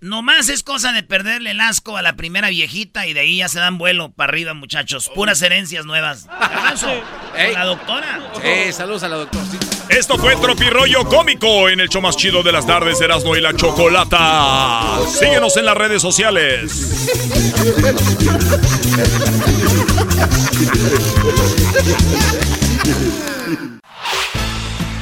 Nomás 0.06 0.48
es 0.50 0.62
cosa 0.62 0.92
de 0.92 1.02
perderle 1.02 1.50
el 1.50 1.60
asco 1.60 1.96
a 1.96 2.02
la 2.02 2.14
primera 2.14 2.48
viejita 2.48 3.08
y 3.08 3.12
de 3.12 3.20
ahí 3.20 3.38
ya 3.38 3.48
se 3.48 3.58
dan 3.58 3.76
vuelo 3.76 4.12
para 4.12 4.30
arriba, 4.30 4.54
muchachos. 4.54 5.10
Puras 5.12 5.42
herencias 5.42 5.84
nuevas. 5.84 6.28
la 7.34 7.64
doctora. 7.64 8.20
Eh, 8.44 8.72
saludos 8.72 9.02
a 9.02 9.08
la 9.08 9.16
doctora. 9.16 9.44
Esto 9.88 10.16
fue 10.16 10.36
Tropirollo 10.36 11.04
Cómico 11.06 11.68
en 11.68 11.80
el 11.80 11.88
show 11.88 12.00
más 12.00 12.16
chido 12.16 12.44
de 12.44 12.52
las 12.52 12.64
tardes, 12.64 13.00
Erasmo 13.00 13.34
y 13.34 13.40
la 13.40 13.56
Chocolata. 13.56 15.00
Síguenos 15.08 15.56
en 15.56 15.64
las 15.64 15.76
redes 15.76 16.02
sociales. 16.02 17.02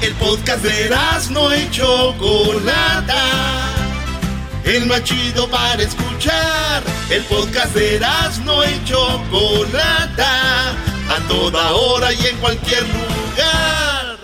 El 0.01 0.15
podcast 0.15 0.65
de 0.65 0.87
Erasmo 0.87 1.55
y 1.55 1.71
Chocolata 1.71 3.74
el 4.65 4.87
más 4.87 5.03
chido 5.05 5.49
para 5.49 5.83
escuchar. 5.83 6.83
El 7.11 7.23
podcast 7.25 7.75
de 7.75 8.01
no 8.45 8.65
y 8.65 8.85
Chocolata, 8.85 10.71
a 10.71 11.29
toda 11.29 11.73
hora 11.73 12.13
y 12.13 12.27
en 12.27 12.37
cualquier 12.39 12.83
lugar. 12.83 14.17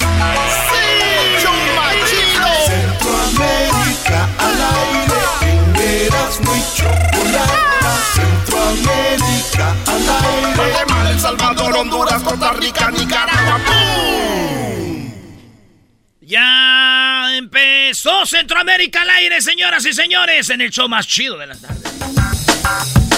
¡Sí! 0.00 1.42
¡Choma 1.42 1.90
Centroamérica 2.66 4.28
al 4.38 4.60
aire, 4.74 6.06
Erasmo 6.06 6.56
y 6.56 6.64
Chocolata. 6.76 7.92
Centroamérica 8.14 9.74
al 9.86 10.08
aire. 10.08 10.56
Guatemala, 10.56 11.10
El 11.10 11.20
Salvador, 11.20 11.76
Honduras, 11.76 12.22
Costa 12.22 12.52
Rica, 12.54 12.90
Nicaragua. 12.90 13.60
Ya 16.30 17.36
empezó 17.36 18.24
Centroamérica 18.24 19.02
al 19.02 19.10
aire, 19.10 19.40
señoras 19.40 19.84
y 19.84 19.92
señores, 19.92 20.48
en 20.50 20.60
el 20.60 20.70
show 20.70 20.88
más 20.88 21.04
chido 21.04 21.36
de 21.36 21.48
las 21.48 21.60
tardes. 21.60 21.82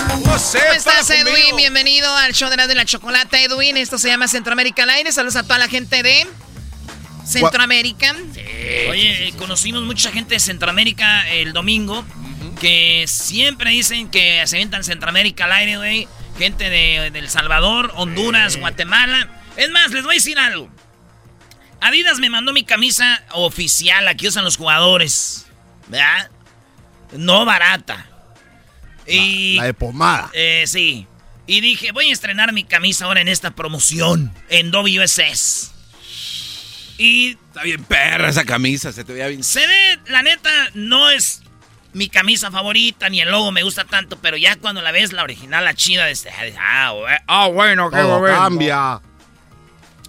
¿Cómo 0.09 0.35
estás, 0.35 1.11
Edwin? 1.11 1.55
Bienvenido 1.55 2.11
al 2.17 2.33
show 2.33 2.49
de 2.49 2.57
la, 2.57 2.67
de 2.67 2.75
la 2.75 2.87
chocolate, 2.87 3.45
Edwin. 3.45 3.77
Esto 3.77 3.99
se 3.99 4.09
llama 4.09 4.29
Centroamérica 4.29 4.85
al 4.85 4.91
aire. 4.91 5.13
Saludos 5.13 5.37
a 5.37 5.43
toda 5.43 5.59
la 5.59 5.69
gente 5.69 6.03
de 6.03 6.27
Centroamérica. 7.27 8.17
Oye, 8.89 9.35
conocimos 9.37 9.83
mucha 9.83 10.11
gente 10.11 10.37
de 10.37 10.41
Centroamérica 10.41 11.29
el 11.33 11.53
domingo 11.53 12.07
que 12.63 13.05
siempre 13.09 13.73
dicen 13.73 14.11
que 14.11 14.43
se 14.47 14.57
avientan 14.57 14.85
Centroamérica 14.85 15.45
al 15.45 15.53
aire, 15.53 15.77
güey. 15.77 16.09
Gente 16.39 16.71
de, 16.71 17.09
El 17.09 17.29
Salvador, 17.29 17.93
Honduras, 17.95 18.57
Guatemala. 18.57 19.29
Es 19.59 19.71
más, 19.71 19.91
les 19.91 20.03
voy 20.03 20.15
a 20.15 20.17
decir 20.17 20.39
algo. 20.39 20.71
Adidas 21.83 22.21
me 22.21 22.31
mandó 22.31 22.53
mi 22.53 22.65
camisa 22.65 23.25
oficial, 23.33 24.07
aquí 24.07 24.29
usan 24.29 24.45
los 24.45 24.57
jugadores. 24.57 25.47
¿Verdad? 25.89 26.31
No 27.13 27.45
barata. 27.45 28.07
Y, 29.07 29.57
la, 29.57 29.65
de 29.65 29.75
pomada. 29.75 30.31
Eh, 30.33 30.65
sí. 30.69 31.09
Y 31.47 31.61
dije, 31.61 31.91
voy 31.91 32.11
a 32.11 32.13
estrenar 32.13 32.53
mi 32.53 32.63
camisa 32.63 33.07
ahora 33.07 33.21
en 33.21 33.27
esta 33.27 33.51
promoción, 33.51 34.33
en 34.49 34.71
WSS. 34.71 35.73
Y... 36.99 37.31
Está 37.33 37.65
bien 37.65 37.83
perra 37.85 38.29
esa 38.29 38.45
camisa, 38.45 38.93
se 38.93 39.03
te 39.03 39.13
veía 39.13 39.27
bien. 39.27 39.43
Se 39.43 39.67
ve, 39.67 39.99
la 40.07 40.23
neta, 40.23 40.51
no 40.75 41.11
es 41.11 41.43
mi 41.93 42.09
camisa 42.09 42.51
favorita, 42.53 43.09
ni 43.09 43.21
el 43.21 43.31
logo 43.31 43.51
me 43.51 43.65
gusta 43.65 43.85
tanto, 43.85 44.19
pero 44.21 44.37
ya 44.37 44.57
cuando 44.57 44.81
la 44.83 44.93
ves, 44.93 45.13
la 45.13 45.25
original, 45.25 45.65
la 45.65 45.75
chida, 45.75 46.07
de 46.07 46.13
este, 46.13 46.31
ah, 46.59 46.95
ah, 47.27 47.49
bueno, 47.49 47.91
qué 47.91 47.97
cambia. 47.97 49.01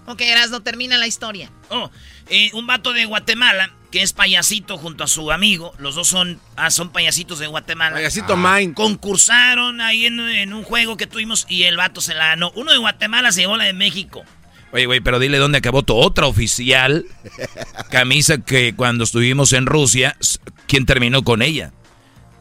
Ok, 0.06 0.22
no 0.50 0.62
termina 0.62 0.98
la 0.98 1.08
historia. 1.08 1.50
Oh, 1.70 1.90
eh, 2.30 2.52
un 2.54 2.68
vato 2.68 2.94
de 2.94 3.06
Guatemala 3.06 3.72
que 3.92 4.02
es 4.02 4.12
payasito 4.12 4.78
junto 4.78 5.04
a 5.04 5.08
su 5.08 5.32
amigo. 5.32 5.74
Los 5.78 5.96
dos 5.96 6.08
son, 6.08 6.40
ah, 6.56 6.72
son 6.72 6.90
payasitos 6.90 7.40
de 7.40 7.48
Guatemala. 7.48 7.96
Payasito 7.96 8.34
ah. 8.34 8.58
Mine. 8.58 8.74
Concursaron 8.74 9.82
ahí 9.82 10.08
en, 10.08 10.52
un 10.54 10.64
juego 10.64 10.98
que 10.98 11.06
tuvimos 11.06 11.46
y 11.48 11.64
el 11.64 11.78
vato 11.78 12.02
se 12.02 12.16
la 12.16 12.30
ganó. 12.30 12.52
Uno 12.56 12.72
de 12.72 12.80
Guatemala 12.80 13.32
se 13.32 13.42
llevó 13.42 13.56
la 13.56 13.66
de 13.66 13.74
México. 13.74 14.24
Oye, 14.72 14.88
güey, 14.88 15.00
pero 15.00 15.20
dile 15.20 15.38
dónde 15.38 15.60
acabó 15.60 15.84
tu 15.84 15.96
otra 15.96 16.26
oficial 16.26 17.06
camisa 17.92 18.40
que 18.40 18.74
cuando 18.76 19.04
estuvimos 19.04 19.54
en 19.54 19.68
Rusia, 19.68 20.18
¿quién 20.66 20.88
terminó 20.88 21.24
con 21.24 21.44
ella? 21.44 21.72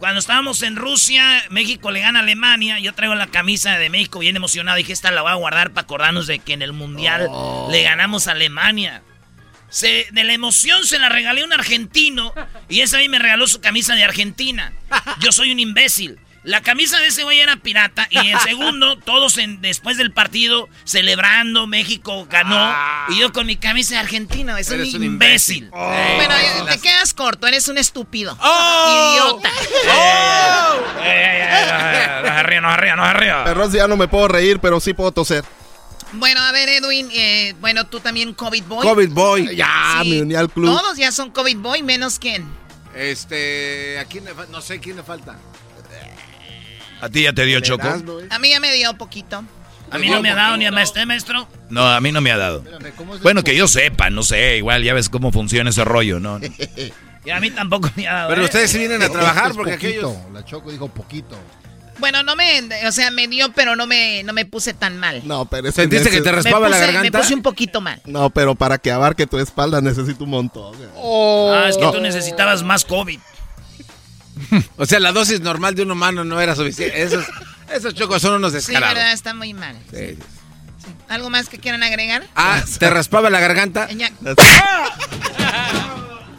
Cuando 0.02 0.18
estábamos 0.18 0.62
en 0.62 0.74
Rusia, 0.74 1.44
México 1.48 1.92
le 1.92 2.00
gana 2.00 2.18
a 2.18 2.22
Alemania. 2.22 2.80
Yo 2.80 2.92
traigo 2.92 3.14
la 3.14 3.28
camisa 3.28 3.78
de 3.78 3.88
México 3.88 4.18
bien 4.18 4.34
emocionado. 4.34 4.76
Dije, 4.76 4.92
esta 4.92 5.12
la 5.12 5.22
voy 5.22 5.30
a 5.30 5.36
guardar 5.36 5.70
para 5.70 5.84
acordarnos 5.84 6.26
de 6.26 6.40
que 6.40 6.54
en 6.54 6.62
el 6.62 6.72
Mundial 6.72 7.28
oh. 7.30 7.68
le 7.70 7.84
ganamos 7.84 8.26
a 8.26 8.32
Alemania. 8.32 9.04
Se, 9.68 10.08
de 10.10 10.24
la 10.24 10.32
emoción 10.32 10.84
se 10.86 10.98
la 10.98 11.08
regalé 11.08 11.42
a 11.42 11.44
un 11.44 11.52
argentino 11.52 12.34
y 12.68 12.80
ese 12.80 12.96
ahí 12.96 13.08
me 13.08 13.20
regaló 13.20 13.46
su 13.46 13.60
camisa 13.60 13.94
de 13.94 14.02
Argentina. 14.02 14.72
Yo 15.20 15.30
soy 15.30 15.52
un 15.52 15.60
imbécil. 15.60 16.18
La 16.44 16.60
camisa 16.60 16.98
de 16.98 17.06
ese 17.06 17.22
güey 17.22 17.38
era 17.38 17.56
pirata 17.56 18.08
y 18.10 18.18
en 18.18 18.38
segundo, 18.44 18.98
todos 18.98 19.38
en, 19.38 19.60
después 19.60 19.96
del 19.96 20.12
partido 20.12 20.68
celebrando, 20.84 21.66
México 21.66 22.26
ganó 22.28 22.56
ah. 22.58 23.06
y 23.10 23.20
yo 23.20 23.32
con 23.32 23.46
mi 23.46 23.56
camisa 23.56 23.94
de 23.94 24.00
Argentina, 24.00 24.58
es 24.58 24.70
un, 24.70 25.04
imbécil. 25.04 25.70
Oh. 25.72 25.94
bueno, 26.16 26.34
te 26.68 26.80
quedas 26.80 27.14
corto, 27.14 27.46
eres 27.46 27.68
un 27.68 27.78
estúpido. 27.78 28.36
Oh. 28.40 29.14
Idiota. 29.14 29.50
no 32.22 32.36
se 32.36 32.42
ríe, 32.42 32.60
no 32.60 32.70
se 32.70 32.76
ríe, 32.76 32.96
no 32.96 33.06
se 33.06 33.12
ríe. 33.14 33.32
Pero 33.44 33.70
ya 33.70 33.86
no 33.86 33.96
me 33.96 34.08
puedo 34.08 34.28
reír, 34.28 34.58
pero 34.58 34.80
sí 34.80 34.94
puedo 34.94 35.12
toser. 35.12 35.44
Bueno, 36.14 36.42
a 36.42 36.52
ver, 36.52 36.68
Edwin, 36.68 37.08
eh, 37.12 37.54
bueno, 37.60 37.86
tú 37.86 38.00
también 38.00 38.34
COVID 38.34 38.64
Boy. 38.64 38.86
COVID 38.86 39.10
Boy, 39.10 39.56
ya, 39.56 40.02
me 40.04 40.20
uní 40.22 40.34
al 40.34 40.50
club. 40.50 40.66
Todos 40.66 40.98
ya 40.98 41.10
son 41.10 41.30
COVID 41.30 41.56
Boy, 41.58 41.82
menos 41.82 42.18
quién. 42.18 42.46
Este, 42.94 43.98
¿a 43.98 44.04
quién 44.04 44.24
le 44.24 44.32
no 44.50 44.60
sé 44.60 44.78
quién 44.78 44.96
le 44.96 45.02
falta. 45.02 45.38
¿A 47.02 47.08
ti 47.10 47.22
ya 47.24 47.32
te 47.32 47.44
dio 47.44 47.60
Choco? 47.60 47.86
A 48.30 48.38
mí 48.38 48.48
ya 48.50 48.60
me 48.60 48.72
dio 48.72 48.94
poquito. 48.96 49.44
A 49.90 49.98
mí 49.98 50.08
no 50.08 50.22
me 50.22 50.30
ha 50.30 50.34
dado 50.34 50.56
ni 50.56 50.64
a 50.64 50.70
este 50.82 51.04
maestro. 51.04 51.46
No, 51.68 51.86
a 51.86 52.00
mí 52.00 52.12
no 52.12 52.22
me 52.22 52.32
ha 52.32 52.38
dado. 52.38 52.64
Bueno, 53.22 53.42
que 53.44 53.54
yo 53.54 53.68
sepa, 53.68 54.08
no 54.08 54.22
sé, 54.22 54.56
igual 54.56 54.82
ya 54.82 54.94
ves 54.94 55.10
cómo 55.10 55.30
funciona 55.32 55.68
ese 55.70 55.84
rollo, 55.84 56.18
¿no? 56.18 56.40
Y 57.24 57.30
a 57.30 57.38
mí 57.38 57.50
tampoco 57.52 57.88
me 57.94 58.08
ha 58.08 58.14
dado. 58.14 58.28
Pero 58.30 58.42
¿eh? 58.42 58.44
ustedes 58.46 58.68
sí 58.72 58.78
vienen 58.78 59.00
a 59.00 59.08
trabajar 59.12 59.50
Es 59.52 59.56
porque 59.56 59.74
poquito, 59.74 60.08
aquellos... 60.10 60.32
La 60.32 60.44
Choco 60.44 60.72
dijo 60.72 60.88
poquito. 60.88 61.38
Bueno, 62.00 62.24
no 62.24 62.34
me, 62.34 62.62
o 62.84 62.90
sea, 62.90 63.12
me 63.12 63.28
dio, 63.28 63.52
pero 63.52 63.76
no 63.76 63.86
me, 63.86 64.24
no 64.24 64.32
me 64.32 64.44
puse 64.44 64.74
tan 64.74 64.98
mal. 64.98 65.22
No, 65.24 65.44
pero 65.44 65.68
es 65.68 65.74
¿Sentiste 65.76 66.10
que 66.10 66.18
neces- 66.18 66.24
te 66.24 66.32
raspaba 66.32 66.66
me 66.66 66.70
la 66.70 66.78
garganta? 66.78 67.02
Me 67.02 67.12
puse 67.12 67.32
un 67.34 67.42
poquito 67.42 67.80
mal. 67.80 68.00
No, 68.06 68.30
pero 68.30 68.56
para 68.56 68.78
que 68.78 68.90
abarque 68.90 69.28
tu 69.28 69.38
espalda 69.38 69.80
necesito 69.80 70.24
un 70.24 70.30
montón. 70.30 70.74
Ah, 70.96 71.66
es 71.68 71.76
que 71.76 71.82
No. 71.84 71.92
tú 71.92 72.00
necesitabas 72.00 72.64
más 72.64 72.84
COVID. 72.84 73.20
O 74.76 74.86
sea, 74.86 74.98
la 75.00 75.12
dosis 75.12 75.40
normal 75.40 75.74
de 75.74 75.82
un 75.82 75.90
humano 75.90 76.24
no 76.24 76.40
era 76.40 76.54
suficiente. 76.56 77.02
Esos, 77.02 77.24
esos 77.72 77.94
chocos 77.94 78.20
son 78.22 78.34
unos 78.34 78.50
Sí, 78.52 78.56
descarados. 78.56 78.94
verdad, 78.94 79.12
está 79.12 79.34
muy 79.34 79.52
mal. 79.54 79.76
Sí, 79.90 80.16
sí. 80.16 80.18
¿Algo 81.08 81.30
más 81.30 81.48
que 81.48 81.58
quieran 81.58 81.82
agregar? 81.82 82.24
Ah, 82.34 82.62
¿te 82.78 82.88
raspaba 82.90 83.28
la 83.30 83.40
garganta? 83.40 83.88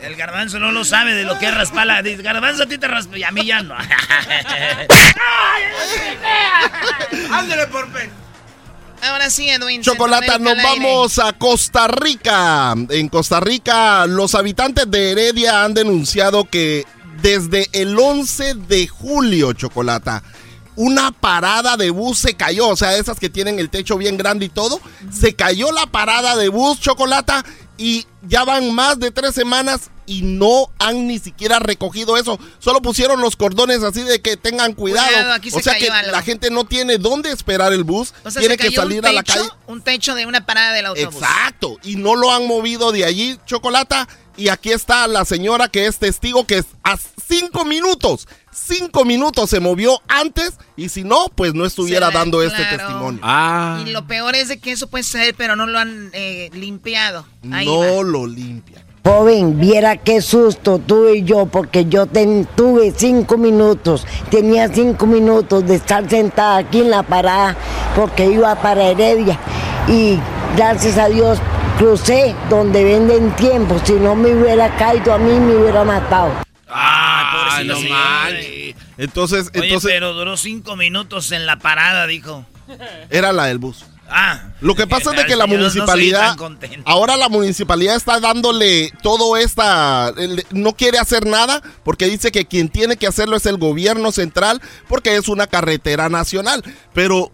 El 0.01 0.15
garbanzo 0.17 0.59
no 0.59 0.71
lo 0.73 0.83
sabe 0.83 1.13
de 1.13 1.23
lo 1.23 1.39
que 1.39 1.45
es 1.47 1.53
raspala. 1.55 2.01
Dice, 2.01 2.21
garbanzo 2.23 2.63
a 2.63 2.65
ti 2.65 2.77
te 2.77 2.87
raspa 2.89 3.17
y 3.17 3.23
a 3.23 3.31
mí 3.31 3.45
ya 3.45 3.61
no. 3.63 3.73
Ándale 7.31 7.67
por 7.67 7.91
fe. 7.93 8.09
Ahora 9.01 9.29
sí, 9.29 9.49
Edwin. 9.49 9.81
Chocolata, 9.81 10.39
nos 10.39 10.55
vamos 10.61 11.19
a 11.19 11.33
Costa 11.33 11.87
Rica. 11.87 12.73
En 12.89 13.09
Costa 13.09 13.39
Rica, 13.39 14.05
los 14.07 14.33
habitantes 14.35 14.89
de 14.89 15.11
Heredia 15.11 15.63
han 15.63 15.73
denunciado 15.73 16.45
que 16.45 16.85
desde 17.23 17.69
el 17.71 17.97
11 17.97 18.53
de 18.53 18.85
julio, 18.85 19.53
Chocolata, 19.53 20.21
una 20.75 21.11
parada 21.11 21.77
de 21.77 21.89
bus 21.89 22.19
se 22.19 22.35
cayó. 22.35 22.67
O 22.67 22.75
sea, 22.75 22.97
esas 22.97 23.17
que 23.17 23.29
tienen 23.29 23.59
el 23.59 23.69
techo 23.69 23.97
bien 23.97 24.17
grande 24.17 24.45
y 24.45 24.49
todo. 24.49 24.81
Se 25.11 25.33
cayó 25.33 25.71
la 25.71 25.87
parada 25.87 26.35
de 26.35 26.49
bus, 26.49 26.79
Chocolata, 26.81 27.45
y 27.77 28.05
ya 28.27 28.43
van 28.43 28.75
más 28.75 28.99
de 28.99 29.09
tres 29.11 29.33
semanas 29.33 29.89
y 30.05 30.21
no 30.21 30.69
han 30.79 31.07
ni 31.07 31.17
siquiera 31.17 31.59
recogido 31.59 32.17
eso. 32.17 32.37
Solo 32.59 32.81
pusieron 32.81 33.21
los 33.21 33.37
cordones 33.37 33.83
así 33.83 34.01
de 34.01 34.21
que 34.21 34.35
tengan 34.35 34.73
cuidado. 34.73 35.07
Cuidado, 35.07 35.33
aquí 35.33 35.49
se 35.49 35.59
o 35.59 35.61
sea 35.61 35.73
cayó 35.73 35.85
que 35.85 35.91
algo. 35.91 36.11
la 36.11 36.21
gente 36.23 36.49
no 36.49 36.65
tiene 36.65 36.97
dónde 36.97 37.31
esperar 37.31 37.71
el 37.71 37.85
bus. 37.85 38.13
O 38.25 38.31
sea, 38.31 38.41
tiene 38.41 38.57
que 38.57 38.69
salir 38.71 39.05
a 39.05 39.13
la 39.13 39.23
calle. 39.23 39.47
Un 39.67 39.81
techo 39.81 40.13
de 40.13 40.25
una 40.25 40.45
parada 40.45 40.73
del 40.73 40.87
autobús. 40.87 41.15
Exacto, 41.15 41.77
y 41.83 41.95
no 41.95 42.15
lo 42.15 42.33
han 42.33 42.47
movido 42.47 42.91
de 42.91 43.05
allí, 43.05 43.39
Chocolata. 43.45 44.09
Y 44.35 44.49
aquí 44.49 44.71
está 44.71 45.07
la 45.07 45.25
señora 45.25 45.67
que 45.67 45.85
es 45.85 45.99
testigo 45.99 46.47
que 46.47 46.63
a 46.83 46.97
cinco 47.27 47.65
minutos, 47.65 48.27
cinco 48.51 49.05
minutos 49.05 49.49
se 49.49 49.59
movió 49.59 50.01
antes 50.07 50.53
y 50.75 50.89
si 50.89 51.03
no, 51.03 51.25
pues 51.35 51.53
no 51.53 51.65
estuviera 51.65 52.11
dando 52.11 52.41
este 52.41 52.63
testimonio. 52.65 53.19
Ah. 53.23 53.83
Y 53.85 53.91
lo 53.91 54.05
peor 54.07 54.35
es 54.35 54.47
de 54.49 54.59
que 54.59 54.71
eso 54.71 54.87
puede 54.87 55.03
ser, 55.03 55.35
pero 55.35 55.55
no 55.55 55.65
lo 55.65 55.79
han 55.79 56.09
eh, 56.13 56.49
limpiado. 56.53 57.25
Ahí 57.51 57.65
no 57.65 57.79
va. 57.79 58.03
lo 58.03 58.27
limpia. 58.27 58.85
Joven, 59.05 59.59
viera 59.59 59.97
qué 59.97 60.21
susto 60.21 60.79
tuve 60.79 61.23
yo, 61.23 61.45
porque 61.45 61.85
yo 61.85 62.05
ten- 62.05 62.47
tuve 62.55 62.93
cinco 62.95 63.37
minutos, 63.37 64.07
tenía 64.31 64.69
cinco 64.73 65.05
minutos 65.07 65.67
de 65.67 65.75
estar 65.75 66.09
sentada 66.09 66.57
aquí 66.57 66.79
en 66.79 66.89
la 66.89 67.03
parada, 67.03 67.57
porque 67.97 68.25
iba 68.27 68.55
para 68.61 68.83
Heredia. 68.85 69.37
Y 69.89 70.17
gracias 70.55 70.97
a 70.97 71.09
Dios 71.09 71.37
crucé 71.77 72.33
donde 72.49 72.81
venden 72.85 73.35
tiempo, 73.35 73.75
si 73.83 73.91
no 73.93 74.15
me 74.15 74.33
hubiera 74.33 74.73
caído 74.77 75.13
a 75.13 75.17
mí, 75.17 75.37
me 75.37 75.57
hubiera 75.57 75.83
matado. 75.83 76.31
Ah, 77.59 77.63
no 77.63 77.75
sí, 77.77 77.87
manches. 77.89 78.47
güey. 78.47 78.75
Entonces, 78.97 79.49
Oye, 79.55 79.65
entonces 79.67 79.91
pero 79.91 80.13
duró 80.13 80.37
cinco 80.37 80.75
minutos 80.75 81.31
en 81.31 81.45
la 81.45 81.57
parada, 81.59 82.07
dijo. 82.07 82.45
era 83.09 83.31
la 83.33 83.45
del 83.45 83.57
bus. 83.59 83.85
Ah. 84.15 84.49
Lo 84.61 84.75
que 84.75 84.85
pasa 84.85 85.11
es 85.11 85.17
de 85.17 85.25
que 85.25 85.35
la 85.35 85.47
no- 85.47 85.55
municipalidad, 85.57 86.35
ahora 86.85 87.15
la 87.17 87.29
municipalidad 87.29 87.95
está 87.95 88.19
dándole 88.19 88.91
todo 89.01 89.37
esta, 89.37 90.13
no 90.51 90.73
quiere 90.73 90.99
hacer 90.99 91.25
nada 91.25 91.63
porque 91.83 92.05
dice 92.05 92.31
que 92.31 92.45
quien 92.45 92.69
tiene 92.69 92.97
que 92.97 93.07
hacerlo 93.07 93.35
es 93.37 93.45
el 93.47 93.57
gobierno 93.57 94.11
central 94.11 94.61
porque 94.87 95.15
es 95.15 95.29
una 95.29 95.47
carretera 95.47 96.09
nacional. 96.09 96.63
Pero, 96.93 97.31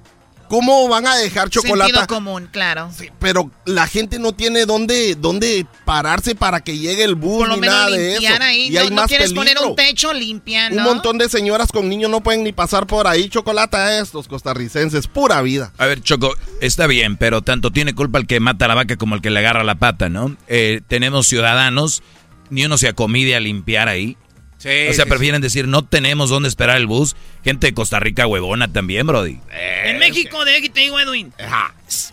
¿cómo 0.50 0.88
van 0.90 1.08
a 1.08 1.16
dejar 1.16 1.50
chocolate? 1.50 1.94
Sentido 1.94 2.08
común, 2.08 2.50
claro. 2.52 2.92
Pero 3.20 3.50
la 3.66 3.88
gente 3.88 4.20
no 4.20 4.34
tiene 4.34 4.66
dónde, 4.66 5.16
dónde 5.16 5.66
pararse 5.86 6.36
para 6.36 6.60
que 6.62 6.78
llegue 6.78 7.04
el 7.06 7.16
bus 7.16 7.40
Por 7.40 7.48
lo 7.48 7.56
ni 7.56 7.62
menos 7.62 7.76
nada 7.76 7.90
de 7.92 8.12
eso. 8.12 8.20
limpiar 8.22 8.42
ahí. 8.42 8.68
Y 8.68 8.70
no, 8.72 8.80
hay 8.82 8.90
no 8.90 8.96
más 8.96 9.08
quieres 9.08 9.32
poner 9.32 9.54
peligro. 9.54 9.70
un 9.70 9.76
techo, 9.78 10.12
limpia, 10.12 10.70
¿no? 10.70 10.78
Un 10.78 10.84
montón 10.84 11.18
de 11.18 11.30
señoras 11.30 11.72
con 11.72 11.88
niños 11.88 12.12
no 12.12 12.22
pueden 12.22 12.44
ni 12.44 12.52
pasar 12.52 12.88
por 12.88 13.08
ahí. 13.08 13.30
Chocolate 13.30 13.78
a 13.78 14.00
estos 14.02 14.28
costarricenses, 14.28 15.08
pura 15.08 15.42
vida. 15.42 15.72
A 15.78 15.86
ver, 15.86 16.02
Choco, 16.02 16.36
está 16.60 16.88
bien, 16.88 17.16
pero 17.16 17.42
tanto 17.42 17.72
tiene 17.72 17.94
culpa 17.96 18.20
el 18.20 18.28
que 18.28 18.40
mata 18.40 18.66
a 18.66 18.68
la 18.68 18.76
vaca 18.76 18.98
como 18.98 19.16
el 19.16 19.22
que 19.22 19.30
le 19.30 19.40
agarra 19.40 19.64
la 19.64 19.76
pata, 19.76 20.10
¿no? 20.10 20.36
Eh, 20.48 20.82
tenemos 20.88 21.28
ciudadanos, 21.28 22.02
ni 22.50 22.66
uno 22.66 22.78
se 22.78 22.88
acomide 22.88 23.36
a 23.36 23.40
limpiar 23.40 23.88
ahí. 23.88 24.18
Sí, 24.58 24.68
o 24.90 24.94
sea, 24.94 25.06
sí, 25.06 25.10
prefieren 25.10 25.42
decir, 25.42 25.70
no 25.70 25.86
tenemos 25.86 26.30
dónde 26.30 26.50
esperar 26.50 26.76
el 26.76 26.86
bus. 26.86 27.16
Gente 27.44 27.68
de 27.68 27.74
Costa 27.74 28.00
Rica 28.00 28.28
huevona 28.28 28.68
también, 28.68 29.08
Brody. 29.08 29.40
En 29.86 29.98
México, 29.98 30.44
de 30.44 30.58
aquí 30.58 30.70
te 30.70 30.82
digo, 30.82 31.00
Edwin. 31.00 31.34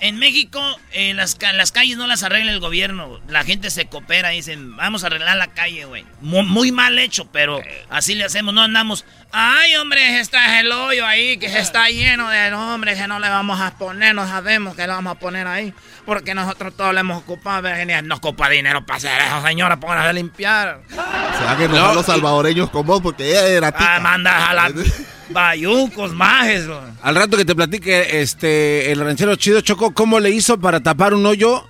En 0.00 0.18
México, 0.18 0.62
eh, 0.92 1.14
las, 1.14 1.36
las 1.54 1.72
calles 1.72 1.96
no 1.96 2.06
las 2.06 2.22
arregla 2.22 2.52
el 2.52 2.60
gobierno. 2.60 3.20
La 3.28 3.42
gente 3.44 3.70
se 3.70 3.86
coopera 3.86 4.32
y 4.32 4.36
dicen, 4.36 4.76
vamos 4.76 5.02
a 5.02 5.08
arreglar 5.08 5.36
la 5.36 5.48
calle, 5.48 5.84
güey. 5.84 6.04
Mu- 6.20 6.44
Muy, 6.44 6.70
mal 6.70 6.98
hecho, 6.98 7.28
pero 7.32 7.60
así 7.90 8.14
le 8.14 8.24
hacemos. 8.24 8.54
No 8.54 8.62
andamos, 8.62 9.04
ay, 9.32 9.74
hombre, 9.76 10.20
está 10.20 10.60
el 10.60 10.70
hoyo 10.70 11.04
ahí, 11.04 11.36
que 11.38 11.46
está 11.46 11.88
lleno 11.90 12.30
de 12.30 12.54
hombres 12.54 12.96
que 12.98 13.08
no 13.08 13.18
le 13.18 13.28
vamos 13.28 13.60
a 13.60 13.76
poner. 13.76 14.14
No 14.14 14.26
sabemos 14.28 14.76
que 14.76 14.82
le 14.82 14.88
vamos 14.88 15.10
a 15.16 15.18
poner 15.18 15.46
ahí. 15.48 15.74
Porque 16.06 16.34
nosotros 16.34 16.74
todos 16.76 16.94
le 16.94 17.00
hemos 17.00 17.18
ocupado. 17.18 17.62
Virginia, 17.62 18.00
No 18.00 18.14
ocupa 18.14 18.48
dinero 18.48 18.86
para 18.86 18.98
hacer 18.98 19.20
eso, 19.20 19.42
señora. 19.44 19.78
Pónganse 19.78 20.08
a 20.08 20.12
limpiar. 20.12 20.80
Se 20.88 20.96
van 20.96 21.60
a 21.60 21.64
enojar 21.64 21.94
los 21.96 22.06
salvadoreños 22.06 22.70
con 22.70 22.86
vos 22.86 23.02
porque 23.02 23.28
ella 23.30 23.46
era 23.48 23.72
tica. 23.72 23.96
Ah, 23.96 24.00
manda 24.00 24.48
a 24.50 24.54
la 24.54 24.72
bayucos, 25.30 26.12
majes. 26.12 26.66
Al 27.02 27.14
rato 27.14 27.36
que 27.36 27.44
te 27.44 27.54
platique 27.54 28.20
este 28.20 28.92
el 28.92 29.00
ranchero 29.00 29.36
chido 29.36 29.60
Choco, 29.60 29.92
¿cómo 29.94 30.20
le 30.20 30.30
hizo 30.30 30.58
para 30.58 30.80
tapar 30.80 31.14
un 31.14 31.26
hoyo 31.26 31.64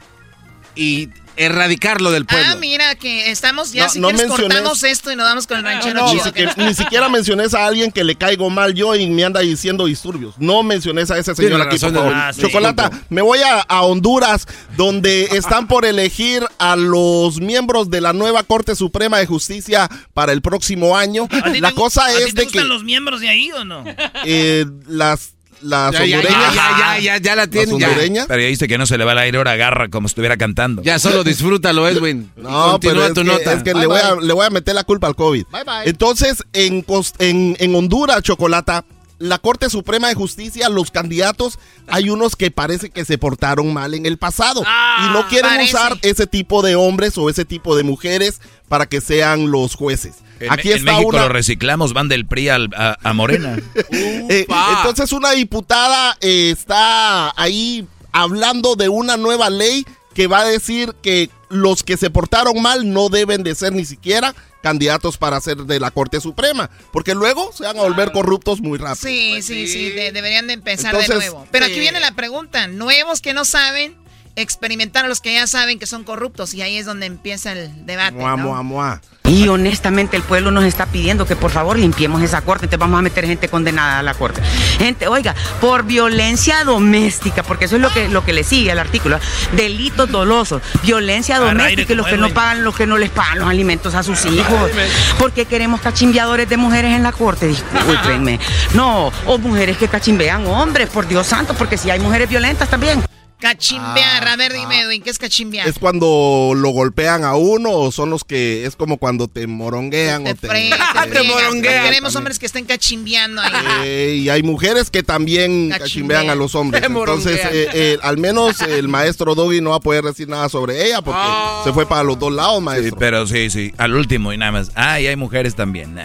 y 0.74 1.08
erradicarlo 1.36 2.10
del 2.10 2.26
pueblo? 2.26 2.46
Ah, 2.50 2.56
mira, 2.56 2.94
que 2.94 3.30
estamos 3.30 3.72
ya, 3.72 3.84
No, 3.84 3.90
si 3.90 4.00
no 4.00 4.08
quieres 4.08 4.28
mencioné- 4.28 4.54
cortamos 4.54 4.82
esto 4.82 5.12
y 5.12 5.16
nos 5.16 5.26
damos 5.26 5.46
con 5.46 5.58
el 5.58 5.64
ranchero 5.64 6.04
ni, 6.04 6.10
chido. 6.12 6.24
siquiera, 6.24 6.54
ni 6.56 6.74
siquiera 6.74 7.08
mencioné 7.08 7.44
a 7.52 7.66
alguien 7.66 7.92
que 7.92 8.04
le 8.04 8.16
caigo 8.16 8.50
mal 8.50 8.74
yo 8.74 8.94
y 8.94 9.06
me 9.06 9.24
anda 9.24 9.40
diciendo 9.40 9.86
disturbios. 9.86 10.34
No 10.38 10.62
mencioné 10.62 11.02
a 11.02 11.04
ese 11.04 11.34
señor 11.34 11.60
aquí, 11.62 11.78
por 11.78 11.90
razón, 11.90 11.94
favor. 11.94 12.12
ah, 12.14 12.32
sí. 12.32 12.40
Chocolata, 12.42 12.90
me 13.10 13.22
voy 13.22 13.38
a, 13.40 13.60
a 13.60 13.82
Honduras, 13.82 14.46
donde 14.76 15.24
están 15.32 15.66
por 15.68 15.84
elegir 15.84 16.44
a 16.58 16.76
los 16.76 17.40
miembros 17.40 17.90
de 17.90 18.00
la 18.00 18.12
nueva 18.12 18.42
Corte 18.42 18.74
Suprema 18.74 19.18
de 19.18 19.26
Justicia 19.26 19.88
para 20.14 20.32
el 20.32 20.42
próximo 20.42 20.96
año. 20.96 21.28
¿A 21.30 21.52
ti 21.52 21.60
La 21.60 21.68
te 21.70 21.74
cosa 21.74 22.04
¿A 22.06 22.08
ti 22.08 22.14
es 22.22 22.24
te 22.34 22.40
de 22.40 22.44
gustan 22.44 22.62
que 22.62 22.68
los 22.68 22.82
miembros 22.84 23.20
de 23.20 23.28
ahí 23.28 23.52
o 23.52 23.64
no? 23.64 23.84
eh, 24.24 24.64
las, 24.86 25.34
las 25.62 25.92
Ya, 25.92 26.04
ya, 26.04 26.22
ya, 26.22 26.28
ya, 26.54 26.98
ya, 27.00 27.16
ya 27.18 27.36
la 27.36 27.46
ya. 27.46 27.60
hondureñas, 27.62 28.26
Pero 28.26 28.40
ya 28.40 28.46
dice 28.48 28.68
que 28.68 28.78
no 28.78 28.86
se 28.86 28.98
le 28.98 29.04
va 29.04 29.12
el 29.12 29.18
aire, 29.18 29.38
ahora 29.38 29.52
agarra 29.52 29.88
como 29.88 30.08
si 30.08 30.12
estuviera 30.12 30.36
cantando. 30.36 30.82
Ya 30.82 30.98
solo 30.98 31.24
disfrútalo, 31.24 31.88
Edwin. 31.88 32.30
No, 32.36 32.78
pero 32.80 33.04
es 33.04 33.12
tu 33.14 33.22
que, 33.22 33.26
nota. 33.28 33.52
es 33.52 33.62
que 33.62 33.72
Bye, 33.72 33.80
le, 33.82 33.86
voy 33.86 34.00
a, 34.00 34.14
bye. 34.14 34.26
le 34.26 34.32
voy 34.32 34.46
a 34.46 34.50
meter 34.50 34.74
la 34.74 34.84
culpa 34.84 35.06
al 35.06 35.14
COVID. 35.16 35.44
Bye, 35.52 35.64
bye. 35.64 35.88
Entonces, 35.88 36.42
en, 36.52 36.84
en, 37.18 37.56
en 37.58 37.74
Honduras, 37.74 38.22
Chocolata, 38.22 38.84
la 39.18 39.38
Corte 39.38 39.70
Suprema 39.70 40.08
de 40.08 40.14
Justicia, 40.14 40.68
los 40.68 40.90
candidatos, 40.90 41.58
hay 41.86 42.10
unos 42.10 42.36
que 42.36 42.50
parece 42.50 42.90
que 42.90 43.04
se 43.04 43.16
portaron 43.18 43.72
mal 43.72 43.94
en 43.94 44.04
el 44.06 44.18
pasado 44.18 44.62
y 44.62 45.12
no 45.12 45.26
quieren 45.28 45.50
parece. 45.52 45.74
usar 45.74 45.98
ese 46.02 46.26
tipo 46.26 46.62
de 46.62 46.74
hombres 46.76 47.16
o 47.16 47.30
ese 47.30 47.44
tipo 47.44 47.76
de 47.76 47.82
mujeres 47.82 48.40
para 48.68 48.86
que 48.86 49.00
sean 49.00 49.50
los 49.50 49.74
jueces. 49.74 50.16
En, 50.38 50.52
Aquí 50.52 50.70
en 50.70 50.78
está 50.78 50.92
México 50.92 51.08
una... 51.08 51.22
lo 51.22 51.28
reciclamos, 51.30 51.94
van 51.94 52.08
del 52.08 52.26
PRI 52.26 52.48
al- 52.50 52.74
a, 52.76 52.98
a 53.02 53.12
Morena. 53.14 53.56
Eh, 54.28 54.46
entonces 54.78 55.12
una 55.12 55.30
diputada 55.30 56.18
eh, 56.20 56.50
está 56.50 57.32
ahí 57.40 57.86
hablando 58.12 58.74
de 58.76 58.88
una 58.88 59.16
nueva 59.16 59.48
ley 59.50 59.86
que 60.14 60.26
va 60.26 60.40
a 60.40 60.44
decir 60.44 60.94
que 61.02 61.30
los 61.48 61.82
que 61.82 61.96
se 61.96 62.10
portaron 62.10 62.60
mal 62.60 62.92
no 62.92 63.08
deben 63.08 63.42
de 63.42 63.54
ser 63.54 63.72
ni 63.72 63.84
siquiera 63.84 64.34
candidatos 64.62 65.16
para 65.16 65.40
ser 65.40 65.58
de 65.58 65.78
la 65.78 65.90
Corte 65.92 66.20
Suprema, 66.20 66.70
porque 66.92 67.14
luego 67.14 67.52
se 67.52 67.62
van 67.64 67.78
a 67.78 67.82
volver 67.82 68.10
corruptos 68.10 68.60
muy 68.60 68.78
rápido. 68.78 69.08
Sí, 69.08 69.40
sí, 69.42 69.68
sí, 69.68 69.90
de- 69.90 70.10
deberían 70.10 70.48
de 70.48 70.54
empezar 70.54 70.86
Entonces, 70.94 71.08
de 71.10 71.16
nuevo. 71.30 71.46
Pero 71.52 71.66
sí. 71.66 71.72
aquí 71.72 71.80
viene 71.80 72.00
la 72.00 72.12
pregunta, 72.12 72.66
nuevos 72.66 73.20
que 73.20 73.32
no 73.32 73.44
saben, 73.44 73.96
experimentar 74.34 75.04
a 75.04 75.08
los 75.08 75.20
que 75.20 75.32
ya 75.34 75.46
saben 75.46 75.78
que 75.78 75.86
son 75.86 76.04
corruptos 76.04 76.52
y 76.52 76.62
ahí 76.62 76.76
es 76.76 76.84
donde 76.86 77.06
empieza 77.06 77.52
el 77.52 77.86
debate. 77.86 78.12
Mua, 78.16 78.36
¿no? 78.36 78.42
mua, 78.42 78.62
mua. 78.62 79.02
Y 79.26 79.48
honestamente 79.48 80.16
el 80.16 80.22
pueblo 80.22 80.50
nos 80.50 80.64
está 80.64 80.86
pidiendo 80.86 81.26
que 81.26 81.36
por 81.36 81.50
favor 81.50 81.78
limpiemos 81.78 82.22
esa 82.22 82.42
corte, 82.42 82.66
entonces 82.66 82.80
vamos 82.80 82.98
a 82.98 83.02
meter 83.02 83.26
gente 83.26 83.48
condenada 83.48 83.98
a 83.98 84.02
la 84.02 84.14
corte. 84.14 84.40
Gente, 84.78 85.08
oiga, 85.08 85.34
por 85.60 85.84
violencia 85.84 86.64
doméstica, 86.64 87.42
porque 87.42 87.64
eso 87.64 87.76
es 87.76 87.82
lo 87.82 87.90
que, 87.90 88.08
lo 88.08 88.24
que 88.24 88.32
le 88.32 88.44
sigue 88.44 88.70
al 88.70 88.78
artículo. 88.78 89.18
Delitos 89.52 90.10
dolosos, 90.10 90.62
violencia 90.82 91.38
doméstica 91.38 91.92
y 91.92 91.96
los 91.96 92.06
que 92.06 92.16
no 92.16 92.30
pagan, 92.30 92.64
los 92.64 92.76
que 92.76 92.86
no 92.86 92.98
les 92.98 93.10
pagan 93.10 93.40
los 93.40 93.48
alimentos 93.48 93.94
a 93.94 94.02
sus 94.02 94.24
hijos. 94.26 94.70
¿Por 95.18 95.32
qué 95.32 95.44
queremos 95.44 95.80
cachimbeadores 95.80 96.48
de 96.48 96.56
mujeres 96.56 96.94
en 96.94 97.02
la 97.02 97.12
corte? 97.12 97.48
Discúlpenme. 97.48 98.38
No, 98.74 99.12
o 99.26 99.38
mujeres 99.38 99.76
que 99.76 99.88
cachimbean 99.88 100.46
hombres, 100.46 100.88
por 100.88 101.06
Dios 101.08 101.26
santo, 101.26 101.54
porque 101.54 101.76
si 101.76 101.90
hay 101.90 102.00
mujeres 102.00 102.28
violentas 102.28 102.68
también. 102.68 103.02
Cachimbear, 103.38 104.26
a 104.28 104.36
ver, 104.36 104.54
dime, 104.54 104.80
Edwin, 104.80 105.02
¿qué 105.02 105.10
es 105.10 105.18
cachimbear? 105.18 105.68
Es 105.68 105.78
cuando 105.78 106.52
lo 106.56 106.70
golpean 106.70 107.22
a 107.22 107.34
uno 107.36 107.70
o 107.70 107.92
son 107.92 108.08
los 108.08 108.24
que 108.24 108.64
es 108.64 108.76
como 108.76 108.96
cuando 108.96 109.28
te 109.28 109.46
moronguean 109.46 110.24
te 110.24 110.30
o 110.30 110.34
te, 110.34 110.40
te 110.48 110.48
te 110.48 110.54
friegas. 110.54 111.84
Queremos 111.84 112.16
hombres 112.16 112.38
que 112.38 112.46
estén 112.46 112.64
cachimbeando 112.64 113.42
ahí. 113.42 113.52
Eh, 113.84 114.20
y 114.22 114.28
hay 114.30 114.42
mujeres 114.42 114.90
que 114.90 115.02
también 115.02 115.68
Cachimbean. 115.68 115.78
cachimbean 115.80 116.30
a 116.30 116.34
los 116.34 116.54
hombres. 116.54 116.80
Te 116.80 116.86
Entonces, 116.86 117.36
moronguean. 117.44 117.54
eh, 117.54 117.68
eh, 117.74 117.98
al 118.02 118.16
menos 118.16 118.60
el 118.62 118.88
maestro 118.88 119.34
Doggy 119.34 119.60
no 119.60 119.70
va 119.70 119.76
a 119.76 119.80
poder 119.80 120.04
decir 120.04 120.28
nada 120.28 120.48
sobre 120.48 120.86
ella 120.86 121.02
porque 121.02 121.20
se 121.64 121.72
fue 121.74 121.86
para 121.86 122.02
los 122.04 122.18
dos 122.18 122.32
lados, 122.32 122.58
Sí, 122.58 122.64
maestro. 122.64 122.96
pero 122.98 123.26
sí, 123.26 123.50
sí. 123.50 123.72
Al 123.76 123.94
último 123.94 124.32
y 124.32 124.38
nada 124.38 124.52
más. 124.52 124.70
Ah, 124.74 124.98
y 124.98 125.06
hay 125.08 125.16
mujeres 125.16 125.54
también. 125.54 125.98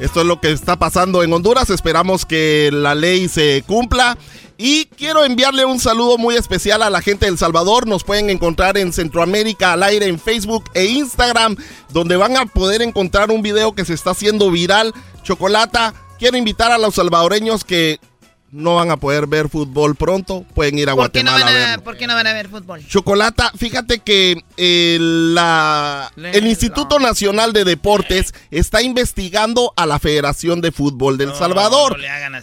Esto 0.00 0.22
es 0.22 0.26
lo 0.26 0.40
que 0.40 0.50
está 0.50 0.76
pasando 0.76 1.22
en 1.22 1.32
Honduras. 1.32 1.70
Esperamos 1.70 2.26
que 2.26 2.70
la 2.72 2.94
ley 2.96 3.28
se 3.28 3.62
cumpla. 3.66 4.18
Y 4.58 4.86
quiero 4.86 5.24
enviarle 5.24 5.64
un 5.64 5.80
saludo 5.80 6.18
muy 6.18 6.36
especial 6.36 6.82
a 6.82 6.90
la 6.90 7.00
gente 7.00 7.26
de 7.26 7.32
El 7.32 7.38
Salvador. 7.38 7.86
Nos 7.86 8.04
pueden 8.04 8.30
encontrar 8.30 8.78
en 8.78 8.92
Centroamérica 8.92 9.72
al 9.72 9.82
aire 9.82 10.06
en 10.06 10.18
Facebook 10.18 10.64
e 10.74 10.84
Instagram, 10.84 11.56
donde 11.90 12.16
van 12.16 12.36
a 12.36 12.46
poder 12.46 12.82
encontrar 12.82 13.30
un 13.30 13.42
video 13.42 13.74
que 13.74 13.84
se 13.84 13.94
está 13.94 14.10
haciendo 14.10 14.50
viral. 14.50 14.92
Chocolata, 15.22 15.94
quiero 16.18 16.36
invitar 16.36 16.70
a 16.70 16.78
los 16.78 16.94
salvadoreños 16.94 17.64
que 17.64 17.98
no 18.52 18.74
van 18.74 18.90
a 18.90 18.98
poder 18.98 19.26
ver 19.26 19.48
fútbol 19.48 19.96
pronto. 19.96 20.44
Pueden 20.54 20.78
ir 20.78 20.90
a 20.90 20.94
¿Por 20.94 21.10
qué, 21.10 21.24
no 21.24 21.32
Guatemala 21.32 21.60
van 21.60 21.80
a. 21.80 21.82
¿Por 21.82 21.96
qué 21.96 22.06
no 22.06 22.14
van 22.14 22.26
a 22.26 22.34
ver 22.34 22.48
fútbol? 22.48 22.86
Chocolata, 22.86 23.50
fíjate 23.56 24.00
que 24.00 24.44
eh, 24.58 24.98
la, 25.00 26.12
el 26.16 26.46
Instituto 26.46 27.00
Nacional 27.00 27.54
de 27.54 27.64
Deportes 27.64 28.34
está 28.50 28.82
investigando 28.82 29.72
a 29.74 29.86
la 29.86 29.98
Federación 29.98 30.60
de 30.60 30.70
Fútbol 30.70 31.16
del 31.16 31.34
Salvador. 31.34 31.98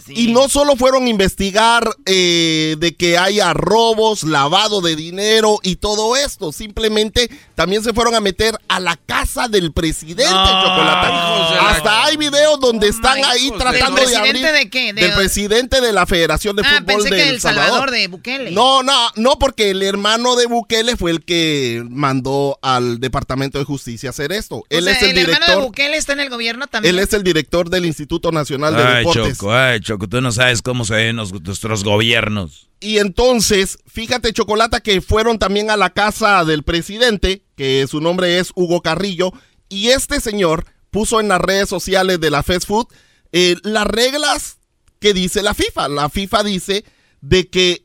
Y 0.08 0.32
no 0.32 0.48
solo 0.48 0.74
fueron 0.74 1.04
a 1.04 1.08
investigar 1.08 1.88
eh, 2.06 2.76
de 2.78 2.94
que 2.96 3.16
haya 3.16 3.54
robos, 3.54 4.24
lavado 4.24 4.80
de 4.80 4.96
dinero 4.96 5.58
y 5.62 5.76
todo 5.76 6.16
esto, 6.16 6.50
simplemente 6.50 7.30
también 7.60 7.84
se 7.84 7.92
fueron 7.92 8.14
a 8.14 8.20
meter 8.20 8.54
a 8.68 8.80
la 8.80 8.96
casa 8.96 9.46
del 9.46 9.70
presidente, 9.70 10.24
Chocolata. 10.24 11.06
de 11.50 11.56
la- 11.56 11.70
Hasta 11.72 12.04
hay 12.06 12.16
videos 12.16 12.58
donde 12.58 12.88
están 12.88 13.22
ahí 13.22 13.50
de- 13.50 13.58
tratando 13.58 14.00
¿Del 14.00 14.08
de 14.08 14.16
abrir. 14.16 14.32
presidente 14.32 14.58
de 14.58 14.70
qué? 14.70 14.92
De- 14.94 15.02
del 15.02 15.12
presidente 15.12 15.80
de 15.82 15.92
la 15.92 16.06
Federación 16.06 16.56
de 16.56 16.62
Ah, 16.64 16.68
Fútbol 16.78 16.86
pensé 16.86 17.10
que 17.10 17.16
del 17.16 17.28
El 17.34 17.40
Salvador 17.42 17.90
de 17.90 18.08
Bukele. 18.08 18.50
no, 18.52 18.82
no, 18.82 19.10
no, 19.16 19.38
porque 19.38 19.68
el 19.72 19.82
hermano 19.82 20.36
de 20.36 20.46
Bukele 20.46 20.96
fue 20.96 21.10
el 21.10 21.22
que 21.22 21.82
mandó 21.90 22.58
al 22.62 22.98
Departamento 22.98 23.58
de 23.58 23.66
Justicia 23.66 24.08
hacer 24.08 24.32
esto. 24.32 24.56
O 24.56 24.64
Él 24.70 24.84
sea, 24.84 24.94
es 24.94 25.02
el, 25.02 25.10
el 25.10 25.18
hermano 25.18 25.34
de 25.34 25.42
director. 25.44 25.62
Bukele 25.64 25.96
está 25.98 26.14
en 26.14 26.20
el 26.20 26.30
gobierno 26.30 26.66
también. 26.66 26.94
Él 26.94 26.98
es 27.02 27.12
el 27.12 27.22
director 27.22 27.68
del 27.68 27.84
Instituto 27.84 28.32
Nacional 28.32 28.74
de 28.74 28.82
Ay, 28.82 28.96
Deportes. 29.04 29.36
Choco, 29.36 29.52
ay, 29.52 29.80
Choco, 29.80 30.08
tú 30.08 30.22
no 30.22 30.32
sabes 30.32 30.62
cómo 30.62 30.86
se 30.86 30.94
ven 30.94 31.16
nuestros 31.16 31.84
gobiernos. 31.84 32.69
Y 32.80 32.98
entonces, 32.98 33.78
fíjate, 33.86 34.32
Chocolata, 34.32 34.80
que 34.80 35.02
fueron 35.02 35.38
también 35.38 35.70
a 35.70 35.76
la 35.76 35.90
casa 35.90 36.44
del 36.46 36.62
presidente, 36.62 37.42
que 37.54 37.86
su 37.86 38.00
nombre 38.00 38.38
es 38.38 38.52
Hugo 38.54 38.80
Carrillo, 38.80 39.32
y 39.68 39.88
este 39.88 40.20
señor 40.20 40.64
puso 40.90 41.20
en 41.20 41.28
las 41.28 41.40
redes 41.40 41.68
sociales 41.68 42.20
de 42.20 42.30
la 42.30 42.42
Fast 42.42 42.66
Food 42.66 42.86
eh, 43.32 43.56
las 43.62 43.86
reglas 43.86 44.58
que 44.98 45.14
dice 45.14 45.42
la 45.42 45.54
FIFA. 45.54 45.88
La 45.88 46.08
FIFA 46.08 46.42
dice 46.42 46.84
de 47.20 47.48
que 47.48 47.84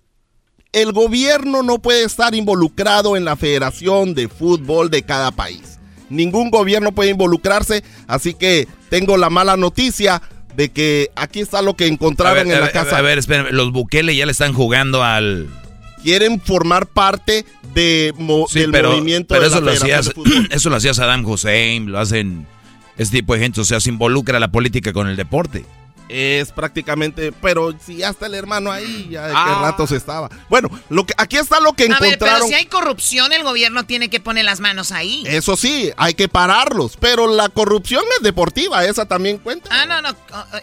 el 0.71 0.91
gobierno 0.91 1.63
no 1.63 1.81
puede 1.81 2.03
estar 2.03 2.35
involucrado 2.35 3.15
en 3.15 3.25
la 3.25 3.35
federación 3.35 4.13
de 4.13 4.27
fútbol 4.27 4.89
de 4.89 5.03
cada 5.03 5.31
país. 5.31 5.79
Ningún 6.09 6.51
gobierno 6.51 6.93
puede 6.93 7.11
involucrarse, 7.11 7.83
así 8.07 8.33
que 8.33 8.67
tengo 8.89 9.17
la 9.17 9.29
mala 9.29 9.57
noticia 9.57 10.21
de 10.55 10.69
que 10.69 11.09
aquí 11.15 11.39
está 11.39 11.61
lo 11.61 11.75
que 11.75 11.87
encontraron 11.87 12.47
ver, 12.47 12.55
en 12.55 12.59
la 12.59 12.65
ver, 12.67 12.73
casa 12.73 12.97
a 12.97 13.01
ver, 13.01 13.17
espérenme, 13.17 13.51
los 13.51 13.71
Bukele 13.71 14.15
ya 14.15 14.25
le 14.25 14.31
están 14.31 14.53
jugando 14.53 15.03
al... 15.03 15.47
quieren 16.03 16.39
formar 16.39 16.85
parte 16.87 17.45
de 17.73 18.13
mo- 18.17 18.47
Sí, 18.49 18.59
del 18.59 18.71
pero, 18.71 18.91
movimiento 18.91 19.33
pero 19.33 19.41
de 19.41 19.47
eso, 19.47 19.61
la 19.61 19.71
lo 19.73 19.77
Federación 19.77 19.99
hacía, 19.99 20.09
de 20.09 20.15
Fútbol. 20.15 20.47
eso 20.51 20.69
lo 20.69 20.75
hacía 20.77 20.93
Saddam 20.93 21.25
Hussein, 21.25 21.91
lo 21.91 21.99
hacen 21.99 22.45
este 22.97 23.17
tipo 23.17 23.33
de 23.33 23.39
gente, 23.41 23.59
o 23.61 23.65
sea, 23.65 23.79
se 23.79 23.89
involucra 23.89 24.39
la 24.39 24.47
política 24.49 24.93
con 24.93 25.07
el 25.07 25.15
deporte. 25.17 25.65
Es 26.07 26.51
prácticamente, 26.51 27.31
pero 27.31 27.73
si 27.83 27.97
ya 27.97 28.09
está 28.09 28.27
el 28.27 28.35
hermano 28.35 28.71
ahí, 28.71 29.07
ya 29.09 29.23
de 29.27 29.31
qué 29.33 29.37
Ah. 29.39 29.59
rato 29.63 29.87
se 29.87 29.95
estaba. 29.95 30.29
Bueno, 30.49 30.69
lo 30.89 31.05
que 31.05 31.13
aquí 31.17 31.37
está 31.37 31.59
lo 31.59 31.73
que 31.73 31.85
A 31.85 31.87
ver, 31.87 31.97
pero 31.99 32.05
encontraron. 32.13 32.47
si 32.47 32.53
hay 32.53 32.65
corrupción, 32.67 33.33
el 33.33 33.41
gobierno 33.43 33.85
tiene 33.85 34.09
que 34.09 34.19
poner 34.19 34.45
las 34.45 34.59
manos 34.59 34.91
ahí. 34.91 35.23
Eso 35.25 35.57
sí, 35.57 35.91
hay 35.97 36.13
que 36.13 36.27
pararlos, 36.29 36.97
pero 36.99 37.27
la 37.27 37.49
corrupción 37.49 38.03
es 38.17 38.23
deportiva, 38.23 38.85
esa 38.85 39.05
también 39.07 39.39
cuenta. 39.39 39.69
Ah, 39.71 39.85
no, 39.87 40.01
no. 40.03 40.15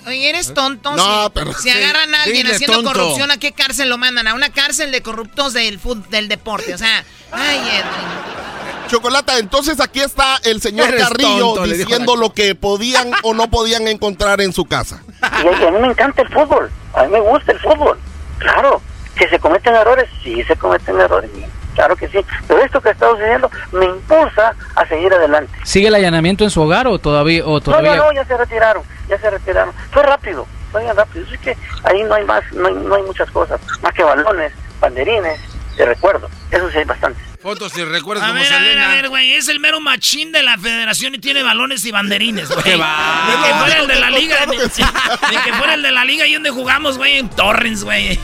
Oye, 0.06 0.28
eres 0.30 0.54
tonto. 0.54 0.94
No, 0.94 1.24
si, 1.24 1.30
pero 1.34 1.52
si 1.54 1.62
sí. 1.64 1.70
agarran 1.70 2.14
a 2.14 2.22
alguien 2.22 2.46
haciendo 2.46 2.76
tonto. 2.82 2.92
corrupción, 2.92 3.30
¿a 3.32 3.36
qué 3.38 3.50
cárcel 3.52 3.88
lo 3.88 3.98
mandan? 3.98 4.28
A 4.28 4.34
una 4.34 4.50
cárcel 4.50 4.92
de 4.92 5.02
corruptos 5.02 5.52
del 5.54 5.80
del 6.10 6.28
deporte. 6.28 6.72
O 6.74 6.78
sea, 6.78 7.04
ay, 7.32 7.58
Edwin. 7.58 8.42
Chocolata, 8.88 9.38
entonces 9.38 9.80
aquí 9.80 10.00
está 10.00 10.38
el 10.44 10.60
señor 10.60 10.88
Eres 10.88 11.02
Carrillo 11.08 11.54
tonto, 11.54 11.64
diciendo 11.64 12.14
lo 12.14 12.34
que 12.34 12.54
podían 12.54 13.10
o 13.22 13.32
no 13.32 13.48
podían 13.50 13.88
encontrar 13.88 14.40
en 14.42 14.52
su 14.52 14.66
casa. 14.66 15.02
Y 15.42 15.46
a, 15.46 15.60
y 15.60 15.64
a 15.66 15.70
mí 15.70 15.78
me 15.80 15.88
encanta 15.88 16.22
el 16.22 16.28
fútbol. 16.28 16.70
A 16.94 17.04
mí 17.04 17.08
me 17.12 17.20
gusta 17.20 17.52
el 17.52 17.58
fútbol. 17.60 17.98
Claro. 18.38 18.80
Que 19.16 19.28
se 19.28 19.38
cometen 19.38 19.74
errores, 19.74 20.08
sí 20.22 20.42
se 20.44 20.56
cometen 20.56 20.98
errores. 21.00 21.30
Claro 21.74 21.96
que 21.96 22.08
sí. 22.08 22.24
Pero 22.48 22.60
esto 22.62 22.80
que 22.80 22.90
está 22.90 23.08
sucediendo 23.10 23.50
me 23.72 23.86
impulsa 23.86 24.54
a 24.74 24.86
seguir 24.86 25.12
adelante. 25.12 25.52
¿Sigue 25.64 25.88
el 25.88 25.94
allanamiento 25.94 26.44
en 26.44 26.50
su 26.50 26.62
hogar 26.62 26.86
o 26.86 26.98
todavía? 26.98 27.44
O 27.46 27.54
No, 27.54 27.60
todavía... 27.60 27.96
no, 27.96 28.04
no, 28.06 28.12
ya 28.12 28.24
se 28.24 28.36
retiraron. 28.36 28.82
Ya 29.08 29.18
se 29.18 29.30
retiraron. 29.30 29.72
Fue 29.90 30.02
rápido. 30.02 30.46
Fue 30.70 30.82
bien 30.82 30.96
rápido. 30.96 31.24
Es 31.32 31.40
que 31.40 31.56
ahí 31.84 32.02
no 32.04 32.14
hay 32.14 32.24
más, 32.24 32.42
no 32.52 32.68
hay, 32.68 32.74
no 32.74 32.94
hay 32.94 33.02
muchas 33.02 33.30
cosas. 33.30 33.60
Más 33.82 33.92
que 33.92 34.02
balones, 34.02 34.52
banderines, 34.80 35.38
de 35.76 35.86
recuerdo. 35.86 36.28
Eso 36.50 36.70
sí 36.70 36.78
hay 36.78 36.84
bastante. 36.84 37.20
Fotos 37.42 37.76
y 37.76 37.84
recuerdos 37.84 38.24
A 38.24 38.28
como 38.28 38.40
ver, 38.40 38.52
a 38.52 38.58
ver, 38.58 38.68
Selena. 38.68 38.92
a 38.92 38.94
ver, 38.94 39.08
güey. 39.08 39.32
Es 39.32 39.48
el 39.48 39.58
mero 39.58 39.80
machín 39.80 40.30
de 40.30 40.42
la 40.42 40.56
federación 40.58 41.14
y 41.14 41.18
tiene 41.18 41.42
balones 41.42 41.84
y 41.84 41.90
banderines, 41.90 42.48
güey. 42.48 42.62
¿Qué 42.62 42.76
va? 42.76 43.26
Ni 43.26 43.48
que 43.48 43.54
fuera 43.54 43.80
el 43.80 43.88
de 43.88 43.94
la 43.96 44.10
liga. 44.10 44.46
Ni, 44.46 44.58
que 44.58 44.68
sí. 44.68 44.82
ni 45.30 45.36
que 45.38 45.52
fuera 45.54 45.74
el 45.74 45.82
de 45.82 45.90
la 45.90 46.04
liga 46.04 46.26
y 46.26 46.34
donde 46.34 46.50
jugamos, 46.50 46.98
güey, 46.98 47.18
en 47.18 47.28
Torrens, 47.30 47.82
güey. 47.82 48.18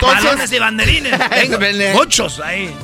balones 0.00 0.52
y 0.52 0.58
banderines. 0.58 1.18
Tengo 1.30 1.58
muchos 1.94 2.38
ahí. 2.40 2.74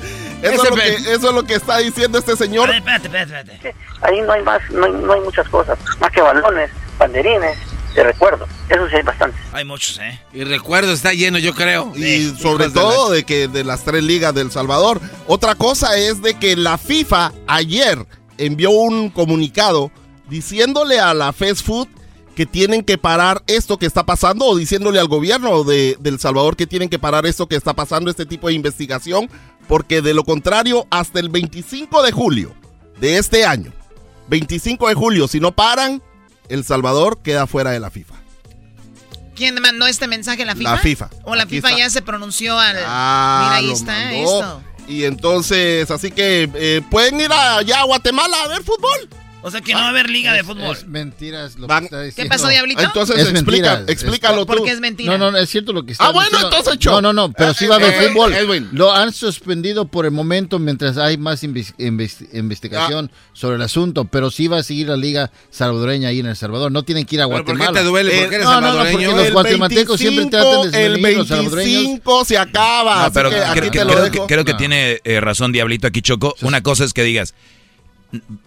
Eso 0.42 0.62
es, 0.62 0.70
lo 0.70 0.76
que, 0.76 0.94
eso 0.94 1.28
es 1.28 1.34
lo 1.34 1.42
que 1.44 1.54
está 1.54 1.78
diciendo 1.78 2.18
este 2.18 2.36
señor. 2.36 2.68
Espérate, 2.68 3.06
espérate, 3.06 3.52
espérate. 3.52 3.74
Ahí 4.02 4.20
no 4.20 4.32
hay 4.32 4.42
más, 4.42 4.60
no 4.70 4.84
hay, 4.84 4.92
no 4.92 5.12
hay 5.14 5.20
muchas 5.20 5.48
cosas. 5.48 5.78
Más 6.00 6.10
que 6.10 6.20
balones, 6.20 6.70
banderines, 6.98 7.56
de 7.94 8.02
recuerdo. 8.04 8.46
Eso 8.68 8.88
sí 8.88 8.96
hay 8.96 9.02
bastante. 9.02 9.36
Hay 9.52 9.64
muchos, 9.64 9.98
¿eh? 9.98 10.20
Y 10.32 10.44
recuerdo, 10.44 10.92
está 10.92 11.12
lleno, 11.12 11.38
yo 11.38 11.54
creo. 11.54 11.92
Y 11.96 12.30
sobre 12.40 12.68
de 12.68 12.70
todo 12.74 13.10
la- 13.10 13.14
de 13.16 13.24
que 13.24 13.48
de 13.48 13.64
las 13.64 13.84
tres 13.84 14.02
ligas 14.02 14.34
del 14.34 14.50
Salvador. 14.50 15.00
Otra 15.26 15.54
cosa 15.54 15.96
es 15.96 16.20
de 16.22 16.34
que 16.38 16.56
la 16.56 16.76
FIFA 16.78 17.32
ayer 17.46 18.04
envió 18.38 18.70
un 18.70 19.10
comunicado 19.10 19.90
diciéndole 20.28 20.98
a 20.98 21.14
la 21.14 21.32
Fast 21.32 21.64
Food 21.64 21.88
que 22.34 22.46
tienen 22.46 22.82
que 22.82 22.98
parar 22.98 23.42
esto 23.46 23.78
que 23.78 23.86
está 23.86 24.04
pasando 24.04 24.46
o 24.46 24.56
diciéndole 24.56 24.98
al 24.98 25.06
gobierno 25.06 25.62
de, 25.62 25.96
del 26.00 26.18
Salvador 26.18 26.56
que 26.56 26.66
tienen 26.66 26.88
que 26.88 26.98
parar 26.98 27.26
esto 27.26 27.46
que 27.46 27.54
está 27.54 27.74
pasando, 27.74 28.10
este 28.10 28.26
tipo 28.26 28.48
de 28.48 28.54
investigación, 28.54 29.30
porque 29.68 30.02
de 30.02 30.14
lo 30.14 30.24
contrario, 30.24 30.84
hasta 30.90 31.20
el 31.20 31.28
25 31.28 32.02
de 32.02 32.10
julio 32.10 32.52
de 32.98 33.18
este 33.18 33.46
año, 33.46 33.72
25 34.28 34.88
de 34.88 34.94
julio, 34.94 35.28
si 35.28 35.38
no 35.38 35.52
paran, 35.52 36.02
El 36.48 36.64
Salvador 36.64 37.22
queda 37.22 37.46
fuera 37.46 37.70
de 37.70 37.80
la 37.80 37.90
FIFA. 37.90 38.14
¿Quién 39.34 39.60
mandó 39.60 39.86
este 39.86 40.06
mensaje? 40.06 40.44
¿La 40.44 40.54
FIFA? 40.54 40.70
La 40.70 40.78
FIFA. 40.78 41.10
O 41.24 41.34
la 41.34 41.42
Aquí 41.44 41.56
FIFA 41.56 41.68
está. 41.70 41.78
ya 41.80 41.90
se 41.90 42.02
pronunció 42.02 42.58
al. 42.58 42.76
Ah, 42.86 43.40
Mira, 43.46 43.54
ahí 43.56 43.70
está 43.72 43.92
mandó. 43.92 44.14
esto. 44.38 44.62
Y 44.86 45.04
entonces, 45.04 45.90
así 45.90 46.10
que 46.10 46.48
eh, 46.54 46.82
pueden 46.90 47.18
ir 47.20 47.32
allá 47.32 47.80
a 47.80 47.84
Guatemala 47.84 48.36
a 48.44 48.48
ver 48.48 48.62
fútbol. 48.62 49.08
O 49.46 49.50
sea 49.50 49.60
que 49.60 49.74
no 49.74 49.80
va 49.80 49.86
a 49.86 49.88
haber 49.90 50.08
liga 50.08 50.32
de 50.32 50.42
fútbol. 50.42 50.74
Es 50.74 50.86
mentiras 50.86 51.56
lo 51.58 51.66
Van- 51.66 51.80
que 51.80 51.84
está 51.84 51.98
¿Qué 51.98 52.04
diciendo. 52.06 52.30
pasó, 52.34 52.48
Diablito? 52.48 52.80
Entonces 52.82 53.16
Es 53.18 53.28
explica, 53.28 53.74
mentira, 53.76 53.92
explícalo 53.92 54.40
es- 54.40 54.46
tú. 54.46 54.52
Porque 54.54 54.70
es 54.70 54.80
mentira. 54.80 55.18
No, 55.18 55.30
no, 55.30 55.36
es 55.36 55.50
cierto 55.50 55.74
lo 55.74 55.84
que 55.84 55.92
está 55.92 56.06
Ah, 56.06 56.12
bueno, 56.12 56.30
diciendo. 56.30 56.56
entonces, 56.56 56.78
Cho. 56.78 56.90
No, 56.92 57.02
no, 57.02 57.12
no, 57.12 57.32
pero 57.32 57.52
sí 57.52 57.66
va 57.66 57.74
a 57.74 57.78
haber 57.78 57.92
Eh, 57.92 57.96
eh, 58.06 58.08
fútbol. 58.08 58.32
Edwin. 58.32 58.68
Lo 58.72 58.94
han 58.94 59.12
suspendido 59.12 59.84
por 59.86 60.06
el 60.06 60.12
momento 60.12 60.58
mientras 60.58 60.96
hay 60.96 61.18
más 61.18 61.42
inves- 61.44 61.74
inves- 61.78 62.26
investigación 62.32 63.10
Ah. 63.12 63.16
sobre 63.34 63.56
el 63.56 63.62
asunto, 63.62 64.06
pero 64.06 64.30
sí 64.30 64.48
va 64.48 64.56
a 64.58 64.62
seguir 64.62 64.88
la 64.88 64.96
liga 64.96 65.30
salvadoreña 65.50 66.08
ahí 66.08 66.20
en 66.20 66.26
El 66.26 66.36
Salvador. 66.36 66.72
No 66.72 66.82
tienen 66.82 67.04
que 67.04 67.16
ir 67.16 67.20
a 67.20 67.26
¿Pero 67.26 67.44
por 67.44 67.44
qué 67.44 67.52
Guatemala. 67.52 67.78
te 67.80 67.84
duele? 67.86 68.10
¿Por 68.20 68.28
qué 68.30 68.34
eres 68.36 68.46
no, 68.46 68.52
no, 68.54 68.60
no, 68.62 68.66
salvadoreño? 68.68 69.08
porque 69.10 69.22
los 69.24 69.32
guatemaltecos 69.32 70.00
siempre 70.00 70.26
tratan 70.26 70.70
de 70.70 70.86
el 70.86 70.92
desvenir 70.94 71.18
los 71.18 71.28
salvadoreños. 71.28 71.74
25 71.84 72.24
se 72.24 72.38
acaba. 72.38 72.94
No, 72.94 73.00
así 73.02 73.10
pero 73.12 73.28
que 73.28 73.36
creo, 73.36 73.48
aquí 73.50 73.60
que- 73.60 73.70
te 73.70 73.84
lo 73.84 73.90
creo 73.92 74.04
dejo. 74.04 74.26
que, 74.26 74.34
creo 74.34 74.44
que 74.46 74.52
No. 74.52 74.58
tiene 74.58 75.00
eh, 75.04 75.20
razón 75.20 75.52
Diablito 75.52 75.86
aquí, 75.86 76.00
Choco. 76.00 76.34
Una 76.40 76.62
cosa 76.62 76.84
es 76.84 76.94
que 76.94 77.02
digas, 77.02 77.34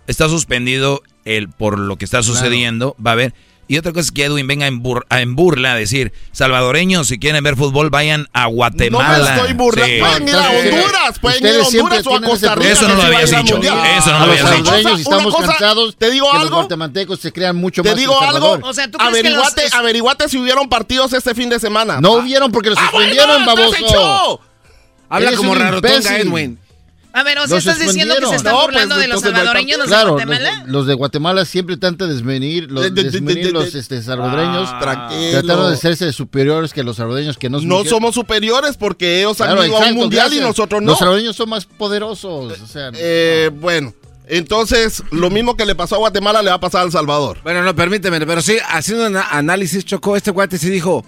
está 0.07 0.29
suspendido 0.29 1.01
el 1.25 1.49
por 1.49 1.77
lo 1.79 1.97
que 1.97 2.05
está 2.05 2.23
sucediendo, 2.23 2.95
va 3.05 3.11
a 3.11 3.13
haber, 3.13 3.33
Y 3.69 3.77
otra 3.77 3.91
cosa 3.91 4.03
es 4.05 4.11
que 4.11 4.23
Edwin 4.23 4.47
venga 4.47 4.65
en, 4.65 4.81
en 5.09 5.35
burla 5.35 5.73
a 5.73 5.75
decir, 5.75 6.13
salvadoreños, 6.31 7.07
si 7.07 7.19
quieren 7.19 7.43
ver 7.43 7.57
fútbol, 7.57 7.89
vayan 7.89 8.27
a 8.31 8.45
Guatemala. 8.45 9.17
No 9.17 9.23
me 9.25 9.29
estoy 9.35 9.53
burlando. 9.53 10.05
Pueden 10.05 10.27
ir 10.29 10.35
a 10.35 10.49
Honduras, 10.51 11.19
pueden 11.19 11.45
ir 11.45 11.51
a 11.61 11.67
Honduras 11.67 12.07
o 12.07 12.15
a 12.15 12.21
Costa 12.21 12.55
Rica. 12.55 12.71
Eso 12.71 12.87
no 12.87 12.95
lo 12.95 13.01
habías 13.03 13.29
dicho. 13.29 13.57
Eso 13.57 14.11
no 14.11 14.25
lo 14.25 14.31
habías 14.31 14.55
dicho. 14.55 14.71
Los 14.89 14.99
estamos 15.01 15.35
cosa, 15.35 15.47
cansados 15.47 15.97
te 15.97 16.11
digo 16.11 16.31
que 16.31 16.37
algo, 16.37 16.49
los 16.49 16.59
guatemaltecos 16.59 17.19
se 17.19 17.33
crean 17.33 17.57
mucho 17.57 17.81
te 17.83 17.89
más 17.89 17.97
digo 17.97 18.21
algo. 18.21 18.57
O 18.63 18.73
sea, 18.73 18.89
¿tú 18.89 18.97
crees 18.99 19.11
que 19.11 19.19
averiguate, 19.19 19.63
los- 19.63 19.73
averiguate 19.73 20.29
si 20.29 20.37
hubieron 20.37 20.69
partidos 20.69 21.11
este 21.11 21.35
fin 21.35 21.49
de 21.49 21.59
semana. 21.59 21.99
No 21.99 22.13
hubieron 22.13 22.53
porque 22.53 22.69
los 22.69 22.79
Ah, 22.79 22.87
suspendieron, 22.89 23.43
bueno, 23.43 23.51
entonces, 23.63 23.81
baboso. 23.91 24.41
Habla 25.09 25.31
como 25.33 25.53
imbécil. 25.55 26.15
Edwin. 26.15 26.59
A 27.19 27.23
ver, 27.23 27.39
o 27.39 27.47
sea, 27.47 27.57
¿estás 27.57 27.79
diciendo 27.79 28.15
que 28.19 28.27
se 28.27 28.35
están 28.35 28.53
No, 28.53 28.61
burlando 28.61 28.95
pues, 28.95 29.01
de 29.01 29.07
los 29.13 29.21
salvadoreños, 29.21 29.77
los 29.79 29.87
Claro, 29.87 30.05
de 30.15 30.25
Guatemala? 30.25 30.59
los, 30.65 30.69
los 30.69 30.87
de 30.87 30.93
Guatemala 30.93 31.45
siempre 31.45 31.75
tratan 31.77 31.97
de 32.09 32.13
desmentir, 32.13 32.71
los, 32.71 32.83
De- 32.83 32.91
de- 32.91 33.03
de- 33.03 33.09
desmentir 33.11 33.43
de- 33.45 33.47
de- 33.47 33.53
los 33.53 33.73
este, 33.75 34.01
salvadoreños, 34.03 34.69
Ah, 34.71 34.79
tranquilo. 34.79 35.31
tratando 35.31 35.67
de 35.69 35.73
hacerse 35.73 36.13
superiores 36.13 36.73
que 36.73 36.83
los 36.83 36.97
salvadoreños 36.97 37.37
que 37.37 37.49
no 37.49 37.59
No 37.61 37.83
somos 37.85 38.13
superiores 38.13 38.77
porque 38.77 39.19
ellos 39.19 39.41
han 39.41 39.47
Claro, 39.47 39.65
ido 39.65 39.77
a 39.77 39.85
un 39.87 39.95
mundial 39.95 40.31
y 40.33 40.39
nosotros 40.39 40.81
no. 40.81 40.91
Los 40.91 40.99
salvadoreños 40.99 41.35
son 41.35 41.49
más 41.49 41.65
poderosos, 41.65 42.59
o 42.61 42.67
sea, 42.67 42.91
Eh, 42.93 43.49
bueno, 43.53 43.93
entonces 44.27 45.01
lo 45.11 45.29
mismo 45.29 45.57
que 45.57 45.65
le 45.65 45.73
pasó 45.73 45.95
a 45.95 45.97
Guatemala 45.97 46.41
le 46.41 46.49
va 46.49 46.57
a 46.57 46.59
pasar 46.59 46.81
a 46.81 46.85
El 46.85 46.91
Salvador. 46.91 47.39
Bueno, 47.43 47.63
no, 47.63 47.75
permíteme, 47.75 48.23
pero 48.25 48.41
sí, 48.41 48.57
haciendo 48.69 49.07
un 49.07 49.17
análisis, 49.17 49.85
Choco, 49.85 50.15
este 50.15 50.31
guate 50.31 50.57
sí 50.57 50.69
dijo, 50.69 51.03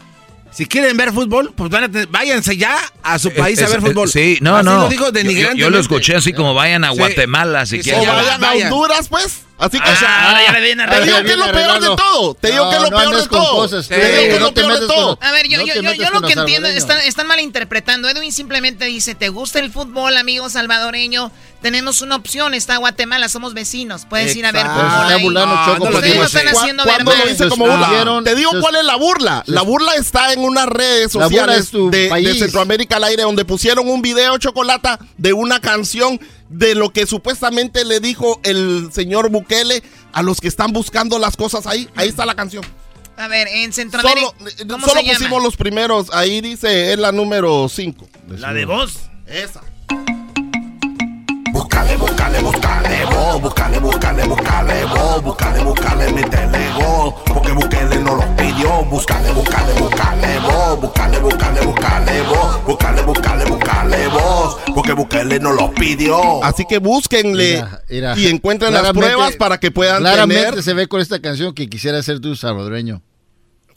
si 0.52 0.66
quieren 0.66 0.98
ver 0.98 1.12
fútbol, 1.14 1.54
pues 1.56 1.70
van 1.70 1.86
a 1.86 1.92
tener- 1.92 2.08
váyanse 2.08 2.58
ya 2.58 2.78
a 3.04 3.20
su 3.20 3.32
país 3.34 3.60
a 3.62 3.68
ver 3.68 3.78
es- 3.80 3.84
fútbol. 3.86 4.10
Sí, 4.10 4.38
no, 4.42 4.56
Así 4.58 4.66
no. 4.66 4.80
lo 4.82 4.90
dijo 4.90 5.12
Yo- 5.12 5.54
yo, 5.54 5.70
lo 5.70 5.80
escuché 5.80 6.16
así 6.16 6.34
como 6.34 6.54
vayan 6.54 6.84
a 6.84 6.92
Sí. 6.92 6.98
Guatemala 6.98 7.66
si 7.66 7.78
Sí, 7.78 7.84
quieren. 7.84 8.02
O 8.02 8.06
ya, 8.06 8.38
vayan 8.38 8.44
a. 8.44 8.74
Honduras, 8.74 9.08
pues. 9.08 9.42
Así 9.58 9.78
que, 9.78 9.90
Ah, 9.90 9.94
o 9.94 9.96
sea, 10.00 10.28
ahora 10.30 10.46
ya 10.46 10.52
le 10.54 10.62
viene 10.62 10.84
a 10.84 10.90
te 10.90 11.02
digo 11.04 11.22
que 11.22 11.32
es 11.32 11.38
lo 11.38 11.52
peor 11.52 11.82
de 11.82 11.88
todo. 11.88 12.34
Te 12.36 12.48
digo 12.52 12.64
No, 12.64 12.70
que 12.70 12.76
es 12.78 12.82
lo 12.84 12.90
no 12.92 12.98
peor 12.98 13.16
de 13.22 13.28
todo. 13.28 13.52
cosas, 13.58 13.88
Te 13.90 13.96
digo 13.96 14.08
que 14.08 14.28
es 14.36 14.40
No 14.40 14.46
lo 14.46 14.54
peor 14.54 14.80
de 14.80 14.88
todo. 14.88 15.20
A 15.22 15.32
ver, 15.34 15.48
yo, 15.50 15.58
No 15.60 15.66
yo, 15.66 15.74
yo, 15.82 15.94
yo 15.94 16.10
lo 16.12 16.22
que 16.22 16.32
entiendo, 16.34 16.70
están, 16.70 17.00
están 17.02 17.28
malinterpretando. 17.28 18.08
Edwin 18.08 18.32
simplemente 18.32 18.86
dice, 18.86 19.16
¿te 19.16 19.28
gusta 19.28 19.60
el 19.60 19.70
fútbol, 19.70 20.16
amigo 20.16 20.50
salvadoreño? 20.50 21.32
Tenemos 21.62 22.02
una 22.02 22.16
opción, 22.16 22.54
está 22.54 22.78
Guatemala, 22.78 23.28
somos 23.28 23.54
vecinos. 23.54 24.06
Puedes 24.10 24.34
ir 24.36 24.46
a 24.46 24.52
ver 24.54 24.66
ahí. 24.66 25.24
burlando, 25.24 25.56
No, 25.56 25.66
Choco, 25.66 25.86
no 25.86 25.92
lo 25.92 25.98
así. 25.98 26.08
están 26.12 26.48
¿Cu- 26.54 26.60
haciendo 26.60 26.84
¿Cuándo 26.84 27.12
ver 27.12 27.20
lo 27.20 27.26
dice 27.28 27.50
como 27.50 27.66
burla? 27.68 28.22
Te 28.24 28.36
digo 28.36 28.52
cuál 28.62 28.76
es 28.78 28.86
la 28.86 28.96
burla. 28.96 29.44
La 29.46 29.62
burla 29.64 29.96
está 29.96 30.32
en 30.32 30.40
unas 30.40 30.68
redes 30.68 31.12
burla 31.14 31.28
sociales 31.28 31.72
de. 31.72 32.36
Centroamérica 32.40 32.96
al 32.96 33.04
aire 33.04 33.24
donde 33.24 33.44
pusieron 33.44 33.90
un 33.90 34.02
video 34.02 34.38
chocolata 34.38 35.00
de 35.18 35.34
una 35.34 35.60
canción 35.60 36.20
de 36.48 36.76
lo 36.76 36.92
que 36.92 37.06
supuestamente 37.06 37.84
le 37.84 38.00
dijo 38.00 38.40
el 38.44 38.90
señor 38.94 39.30
Bukele 39.30 39.84
a 40.14 40.22
los 40.24 40.40
que 40.40 40.48
están 40.48 40.72
buscando 40.72 41.20
las 41.20 41.36
cosas 41.36 41.68
ahí. 41.68 41.90
Ahí 41.96 42.08
está 42.08 42.26
la 42.26 42.36
canción. 42.36 42.64
A 43.18 43.28
ver, 43.28 43.50
en 43.50 43.74
Centroamérica. 43.74 44.28
Solo, 44.38 44.50
eh, 44.50 44.66
¿Cómo 44.66 44.88
solo 44.88 45.02
se 45.02 45.08
llama? 45.08 45.18
pusimos 45.20 45.44
los 45.44 45.58
primeros. 45.58 46.08
Ahí 46.14 46.40
dice, 46.40 46.94
es 46.94 46.98
la 47.00 47.12
número 47.12 47.68
5. 47.68 48.08
La 48.30 48.54
de 48.54 48.64
vos. 48.64 48.94
Esa. 49.28 49.62
Búscale, 52.20 52.42
búscale 52.42 53.06
vos, 53.06 53.42
búscale, 53.42 53.80
búscale, 53.80 54.26
búscale 54.28 54.86
vos, 54.86 55.24
búscale, 55.24 55.64
búscale, 55.64 56.12
métele 56.12 56.70
vos, 56.74 57.14
porque 57.26 57.54
Bukele 57.54 57.96
no 58.02 58.16
los 58.18 58.26
pidió, 58.36 58.84
búscale, 58.84 59.32
búscale, 59.32 59.74
búscale 59.80 60.40
vos, 60.40 60.82
búscale, 60.82 61.20
búscale, 61.20 61.62
búscale 61.62 62.22
vos, 62.24 62.66
búscale, 62.66 63.02
búscale, 63.04 63.46
búscale 63.46 64.08
vos, 64.10 64.58
porque 64.76 64.92
Bukele 64.92 65.40
no 65.40 65.54
los 65.54 65.70
pidió. 65.72 66.44
Así 66.44 66.66
que 66.68 66.80
búsquenle 66.80 67.64
Mira, 67.64 67.82
mira, 67.90 68.18
y 68.18 68.28
encuentren 68.28 68.74
las 68.74 68.92
pruebas 68.92 69.38
para 69.38 69.58
que 69.58 69.72
puedan 69.72 70.00
Claramente 70.00 70.50
tener. 70.50 70.64
se 70.64 70.74
ve 70.74 70.88
con 70.88 71.00
esta 71.00 71.22
canción 71.22 71.54
que 71.54 71.70
quisiera 71.70 72.04
ser 72.04 72.20
tu 72.20 72.36
salvadoreño. 72.36 73.02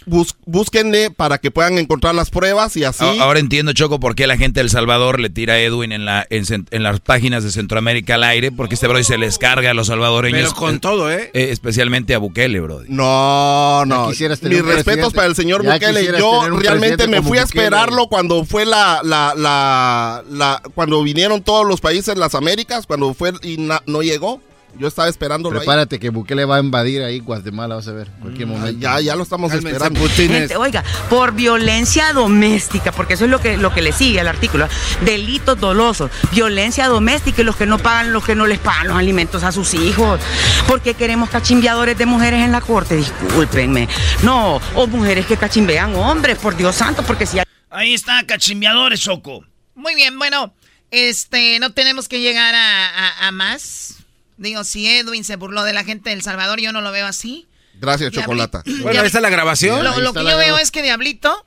Bus- 0.07 0.34
búsquenle 0.46 1.11
para 1.11 1.38
que 1.38 1.50
puedan 1.50 1.78
encontrar 1.78 2.14
las 2.14 2.30
pruebas 2.30 2.76
y 2.76 2.84
así. 2.84 3.05
Ahora 3.20 3.38
entiendo, 3.40 3.72
Choco, 3.72 4.00
por 4.00 4.14
qué 4.14 4.26
la 4.26 4.36
gente 4.36 4.61
de 4.61 4.64
El 4.64 4.70
Salvador 4.70 5.20
le 5.20 5.30
tira 5.30 5.55
a 5.55 5.61
Edwin 5.61 5.92
en, 5.92 6.05
la, 6.05 6.26
en, 6.30 6.82
las 6.82 7.00
páginas 7.00 7.44
de 7.44 7.50
Centroamérica 7.50 8.14
al 8.16 8.24
aire, 8.24 8.53
porque 8.53 8.74
este 8.74 8.86
bro 8.88 9.03
se 9.03 9.18
les 9.18 9.38
carga 9.38 9.70
a 9.70 9.74
los 9.74 9.88
salvadoreños. 9.88 10.40
Pero 10.40 10.55
con 10.55 10.80
todo, 10.80 11.11
¿eh? 11.11 11.30
especialmente 11.34 12.14
a 12.14 12.18
Bukele, 12.18 12.61
bro. 12.61 12.82
No, 12.88 13.84
no. 13.86 14.09
Mis 14.09 14.18
respetos 14.20 14.64
presidente. 14.84 15.11
para 15.14 15.26
el 15.28 15.34
señor 15.36 15.64
Ya 15.64 15.74
Bukele. 15.74 16.18
Yo 16.18 16.48
realmente 16.59 17.07
me 17.09 17.22
fui 17.22 17.38
a 17.38 17.44
Bukele. 17.44 17.62
esperarlo 17.64 18.09
cuando 18.09 18.44
fue 18.44 18.64
la, 18.64 19.00
la, 19.03 19.34
la, 19.36 20.22
la- 20.30 20.62
cuando 20.74 21.03
vinieron 21.03 21.42
todos 21.42 21.66
los 21.66 21.80
países, 21.80 22.16
las 22.16 22.34
Américas, 22.34 22.86
cuando 22.86 23.14
fue 23.14 23.32
y 23.42 23.57
na- 23.59 23.82
no 23.86 24.03
llegó. 24.03 24.40
Yo 24.79 24.89
estaba 24.89 25.09
esperándolo 25.09 25.55
ahí. 25.59 25.66
Prepárate 25.66 25.99
que 26.01 26.09
Bukele 26.11 26.45
va 26.45 26.57
a 26.57 26.61
invadir 26.61 27.03
ahí 27.03 27.20
Guatemala, 27.20 27.75
vas 27.77 27.89
a 27.89 27.93
ver, 27.93 28.09
cualquier 28.20 28.49
momento. 28.49 28.81
Ya, 28.81 29.01
ya 29.01 29.14
lo 29.14 29.23
estamos 29.23 29.51
Cálmense, 29.51 29.77
esperando. 29.77 30.09
Gente, 30.09 30.57
oiga, 30.57 30.83
por 31.11 31.33
violencia 31.35 32.12
doméstica, 32.12 32.91
porque 32.91 33.14
eso 33.14 33.25
es 33.27 33.31
lo 33.31 33.41
que, 33.41 33.57
lo 33.59 33.73
que 33.75 33.83
le 33.83 33.93
sigue 33.93 34.20
al 34.20 34.29
artículo, 34.29 34.66
delitos 35.05 35.61
dolosos, 35.61 36.11
violencia 36.33 36.89
doméstica 36.89 37.43
y 37.43 37.45
los 37.45 37.57
que 37.57 37.66
no 37.66 37.79
pagan, 37.79 38.12
los 38.12 38.25
que 38.25 38.35
no 38.35 38.47
les 38.47 38.59
pagan 38.61 38.89
los 38.89 38.97
alimentos 38.97 39.43
a 39.45 39.53
sus 39.53 39.75
hijos. 39.75 40.20
porque 40.66 40.95
queremos 40.95 41.29
cachimbeadores 41.31 41.99
de 41.99 42.07
mujeres 42.07 42.41
en 42.41 42.53
la 42.53 42.61
corte? 42.62 42.97
Discúlpenme. 42.97 43.89
No, 44.23 44.61
o 44.75 44.87
mujeres 44.87 45.27
que 45.27 45.37
cachimbean 45.37 45.95
hombres, 45.97 46.39
por 46.39 46.57
Dios 46.57 46.75
santo, 46.75 47.03
porque 47.03 47.27
si 47.27 47.39
hay... 47.39 47.45
Ahí 47.70 47.95
está, 47.95 48.25
cachimbeadores, 48.27 49.01
Choco. 49.01 49.45
Muy 49.75 49.95
bien, 49.95 50.18
bueno, 50.18 50.55
este, 50.91 51.59
no 51.59 51.73
tenemos 51.73 52.09
que 52.09 52.20
llegar 52.20 52.55
a, 52.55 52.89
a- 52.89 53.29
a 53.29 53.33
más. 53.33 53.97
Digo, 54.43 54.64
si 54.64 54.86
Edwin 54.88 55.24
se 55.24 55.36
burló 55.36 55.64
de 55.64 55.72
la 55.72 55.84
gente 55.84 56.11
del 56.11 56.22
Salvador, 56.22 56.61
yo 56.61 56.72
no 56.72 56.80
lo 56.80 56.93
veo 56.93 57.07
así. 57.07 57.47
Gracias, 57.80 58.12
Diabli- 58.12 58.22
Chocolata. 58.22 58.62
Bueno, 58.82 59.01
ahí 59.01 59.07
está 59.07 59.20
la 59.20 59.30
grabación. 59.30 59.84
Lo, 59.84 60.12
que 60.12 60.24
yo 60.24 60.36
veo 60.36 60.59
es 60.59 60.70
que 60.70 60.82
Diablito 60.82 61.47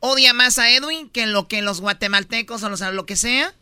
odia 0.00 0.32
más 0.32 0.58
a 0.58 0.70
Edwin 0.70 1.08
que 1.08 1.26
lo 1.26 1.48
que 1.48 1.62
los 1.62 1.80
guatemaltecos 1.80 2.62
o 2.62 2.68
los, 2.68 2.80
lo 2.80 3.06
que 3.06 3.16
sea, 3.16 3.54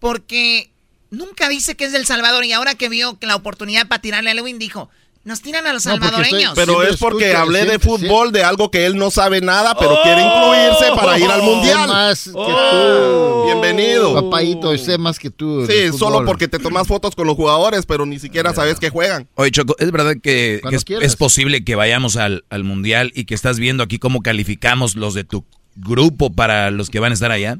porque 0.00 0.70
nunca 1.10 1.48
dice 1.48 1.76
que 1.76 1.84
es 1.84 1.92
del 1.92 2.06
Salvador 2.06 2.44
y 2.44 2.52
ahora 2.52 2.74
que 2.74 2.88
vio 2.88 3.18
que 3.18 3.26
la 3.26 3.36
oportunidad 3.36 3.86
para 3.86 4.02
tirarle 4.02 4.30
a 4.30 4.32
Edwin 4.34 4.58
dijo, 4.58 4.90
nos 5.24 5.40
tiran 5.40 5.66
a 5.68 5.72
los 5.72 5.86
No, 5.86 5.92
porque 5.92 6.06
estoy- 6.06 6.22
salvadoreños. 6.24 6.52
pero 6.56 6.82
es 6.82 6.96
porque 6.96 7.34
hablé 7.34 7.60
de 7.60 7.78
siempre, 7.78 7.88
fútbol, 7.88 8.32
de 8.32 8.42
algo 8.42 8.70
que 8.72 8.86
él 8.86 8.96
no 8.96 9.10
sabe 9.12 9.40
nada, 9.40 9.76
pero 9.78 9.98
quiere 10.02 10.20
incluirse 10.22 10.86
para 10.96 11.18
ir 11.18 11.30
al 11.30 11.42
mundial. 11.42 11.80
Sé 11.82 11.86
más 11.86 12.24
que 12.24 12.30
Oh. 12.34 13.42
tú. 13.42 13.44
Bienvenido. 13.46 14.14
Papayito, 14.14 14.76
sé 14.78 14.98
más 14.98 15.18
que 15.20 15.30
tú. 15.30 15.64
Sí, 15.66 15.96
solo 15.96 16.24
porque 16.24 16.48
te 16.48 16.58
tomas 16.58 16.88
fotos 16.88 17.14
con 17.14 17.26
los 17.26 17.36
jugadores, 17.36 17.86
pero 17.86 18.04
ni 18.06 18.18
siquiera 18.18 18.52
sabes 18.52 18.80
que 18.80 18.90
juegan. 18.90 19.28
Oye, 19.36 19.50
Choco, 19.52 19.76
¿es 19.78 19.90
verdad 19.92 20.14
que, 20.20 20.60
es, 20.72 20.84
es 21.00 21.16
posible 21.16 21.62
que 21.64 21.74
vayamos 21.76 22.16
al, 22.16 22.44
al 22.50 22.64
Mundial 22.64 23.12
y 23.14 23.24
que 23.24 23.34
estás 23.34 23.58
viendo 23.58 23.82
aquí 23.84 23.98
cómo 24.00 24.22
calificamos 24.22 24.96
los 24.96 25.14
de 25.14 25.22
tu 25.24 25.44
grupo 25.76 26.32
para 26.32 26.70
los 26.72 26.90
que 26.90 26.98
van 26.98 27.12
a 27.12 27.14
estar 27.14 27.30
allá? 27.30 27.58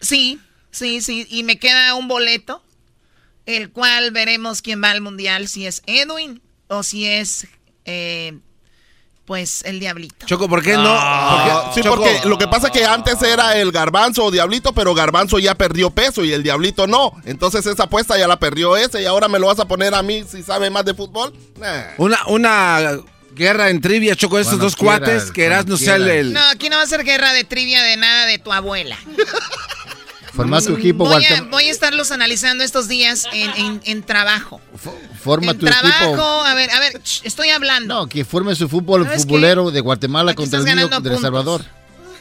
Sí, 0.00 0.38
sí, 0.70 1.00
sí. 1.02 1.26
Y 1.30 1.42
me 1.42 1.58
queda 1.58 1.94
un 1.94 2.08
boleto, 2.08 2.62
el 3.46 3.70
cual 3.70 4.10
veremos 4.10 4.62
quién 4.62 4.82
va 4.82 4.90
al 4.90 5.00
mundial, 5.00 5.48
si 5.48 5.66
es 5.66 5.82
Edwin 5.86 6.40
o 6.68 6.82
si 6.82 7.06
es, 7.06 7.46
eh, 7.84 8.38
pues, 9.24 9.62
el 9.64 9.80
Diablito. 9.80 10.24
Choco, 10.26 10.48
¿por 10.48 10.62
qué 10.62 10.74
no? 10.74 10.84
Ah, 10.96 11.72
sí, 11.74 11.82
Choco. 11.82 11.96
porque 11.96 12.20
lo 12.28 12.38
que 12.38 12.46
pasa 12.46 12.68
es 12.68 12.72
que 12.72 12.84
antes 12.84 13.20
era 13.22 13.56
el 13.58 13.72
garbanzo 13.72 14.24
o 14.26 14.30
diablito, 14.30 14.72
pero 14.72 14.94
garbanzo 14.94 15.38
ya 15.40 15.54
perdió 15.56 15.90
peso 15.90 16.22
y 16.24 16.32
el 16.32 16.42
diablito 16.44 16.86
no. 16.86 17.12
Entonces 17.24 17.66
esa 17.66 17.84
apuesta 17.84 18.16
ya 18.16 18.28
la 18.28 18.38
perdió 18.38 18.76
ese 18.76 19.02
y 19.02 19.06
ahora 19.06 19.26
me 19.28 19.38
lo 19.40 19.48
vas 19.48 19.58
a 19.58 19.66
poner 19.66 19.94
a 19.94 20.02
mí 20.02 20.24
si 20.30 20.42
sabe 20.44 20.70
más 20.70 20.84
de 20.84 20.94
fútbol. 20.94 21.32
Nah. 21.58 21.82
Una, 21.98 22.18
una 22.28 22.98
guerra 23.34 23.68
en 23.70 23.80
trivia, 23.80 24.14
Choco, 24.14 24.38
estos 24.38 24.52
Cuando 24.54 24.64
dos 24.64 24.76
cuates, 24.76 25.32
que 25.32 25.44
eras 25.44 25.66
no 25.66 25.76
sea 25.76 25.96
el... 25.96 26.08
el- 26.08 26.32
No, 26.32 26.40
aquí 26.52 26.68
no 26.68 26.76
va 26.76 26.82
a 26.82 26.86
ser 26.86 27.02
guerra 27.04 27.32
de 27.32 27.42
trivia 27.44 27.82
de 27.82 27.96
nada 27.96 28.26
de 28.26 28.38
tu 28.38 28.52
abuela. 28.52 28.96
Forma 30.36 30.60
tu 30.60 30.74
equipo, 30.76 31.04
Voy 31.06 31.24
a, 31.24 31.42
voy 31.50 31.64
a 31.64 31.70
estarlos 31.70 32.12
analizando 32.12 32.62
estos 32.62 32.88
días 32.88 33.24
en, 33.32 33.50
en- 33.56 33.80
en 33.84 34.02
trabajo. 34.02 34.60
Forma 35.20 35.52
en 35.52 35.58
tu 35.58 35.66
trabajo, 35.66 36.04
equipo. 36.04 36.22
a 36.22 36.54
ver, 36.54 36.70
a 36.70 36.78
ver, 36.80 37.00
estoy 37.24 37.48
hablando. 37.48 37.94
No, 38.02 38.06
que 38.06 38.24
forme 38.24 38.54
su 38.54 38.68
fútbol 38.68 39.04
¿Sabes 39.04 39.22
futbolero 39.22 39.70
de 39.70 39.80
Guatemala 39.80 40.32
Aquí 40.32 40.42
contra 40.42 40.58
el 40.60 40.64
mío 40.76 40.88
de 41.00 41.14
El. 41.14 41.18
Salvador. 41.18 41.64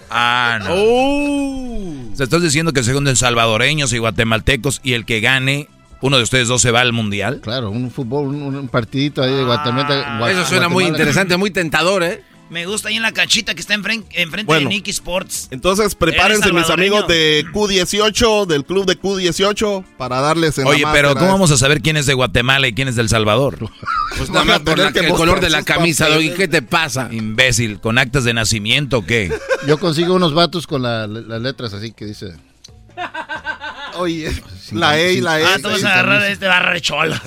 Ah, 0.10 0.60
no. 0.64 0.74
Oh. 0.76 2.12
O 2.14 2.16
sea, 2.16 2.24
estás 2.24 2.42
diciendo 2.42 2.72
que 2.74 2.84
según 2.84 3.08
el 3.08 3.18
salvadoreños 3.18 3.92
y 3.94 3.98
guatemaltecos 3.98 4.80
y 4.84 4.94
el 4.94 5.06
que 5.06 5.20
gane, 5.20 5.68
uno 6.02 6.18
de 6.18 6.24
ustedes 6.24 6.48
dos 6.48 6.62
se 6.62 6.72
va 6.72 6.82
al 6.82 6.94
Mundial. 6.94 7.42
Claro, 7.42 7.70
un 7.72 7.92
fútbol, 7.92 8.28
un, 8.28 8.56
un 8.56 8.68
partidito 8.70 9.24
ahí 9.24 9.34
de 9.34 9.44
Guatemala. 9.44 10.20
Gua- 10.20 10.32
Eso 10.32 10.46
suena 10.46 10.70
muy 10.70 10.84
Guatemala. 10.84 10.98
interesante, 10.98 11.38
muy 11.38 11.52
tentador, 11.52 12.04
¿eh? 12.04 12.24
Me 12.50 12.68
gusta 12.68 12.90
ahí 12.90 12.96
en 12.96 13.02
la 13.02 13.12
canchita 13.12 13.56
que 13.56 13.62
está 13.62 13.74
enfrente, 13.74 14.22
enfrente 14.22 14.46
Bueno. 14.46 14.70
de 14.70 14.76
Nicky 14.76 14.92
Sports. 14.92 15.48
Entonces 15.50 15.96
prepárense 15.96 16.54
mis 16.54 16.70
amigos 16.70 17.08
de 17.08 17.44
Q18, 17.52 18.46
del 18.46 18.64
club 18.66 18.86
de 18.86 19.00
Q18, 19.00 19.84
para 19.98 20.22
darles 20.22 20.58
en 20.60 20.68
Oye, 20.68 20.84
pero 20.94 21.16
¿cómo 21.16 21.32
vamos 21.32 21.50
a 21.52 21.58
saber 21.58 21.82
quién 21.82 21.98
es 21.98 22.06
de 22.06 22.14
Guatemala 22.14 22.68
y 22.68 22.74
quién 22.74 22.88
es 22.88 22.96
del 22.96 23.10
Salvador? 23.10 23.58
Pues 24.18 24.30
nada 24.30 24.46
más 24.46 24.60
por 24.62 24.78
la- 24.78 24.88
el 24.88 25.10
color 25.14 25.42
de 25.42 25.50
la 25.50 25.64
camisa, 25.64 26.08
Doggy, 26.08 26.30
¿qué 26.36 26.48
te 26.48 26.62
pasa? 26.62 27.10
Imbécil, 27.12 27.82
¿con 27.82 27.98
actas 27.98 28.24
de 28.24 28.34
nacimiento 28.34 29.00
o 29.00 29.06
qué? 29.06 29.30
Yo 29.68 29.78
consigo 29.78 30.14
unos 30.14 30.34
vatos 30.34 30.68
con 30.68 30.84
la- 30.84 31.06
las 31.08 31.42
letras 31.42 31.74
así 31.74 31.92
que 31.92 32.06
dice. 32.06 32.28
Oye, 33.98 34.32
la 34.72 34.98
E 35.00 35.14
y 35.16 35.22
la 35.22 35.34
Ah, 35.34 35.40
S. 35.56 35.62
tú 35.62 35.70
vas 35.70 35.84
a 35.84 35.94
agarrar 35.94 36.24
este 36.32 36.48
barra 36.48 36.74
de 36.76 36.82
cholo. 36.82 37.16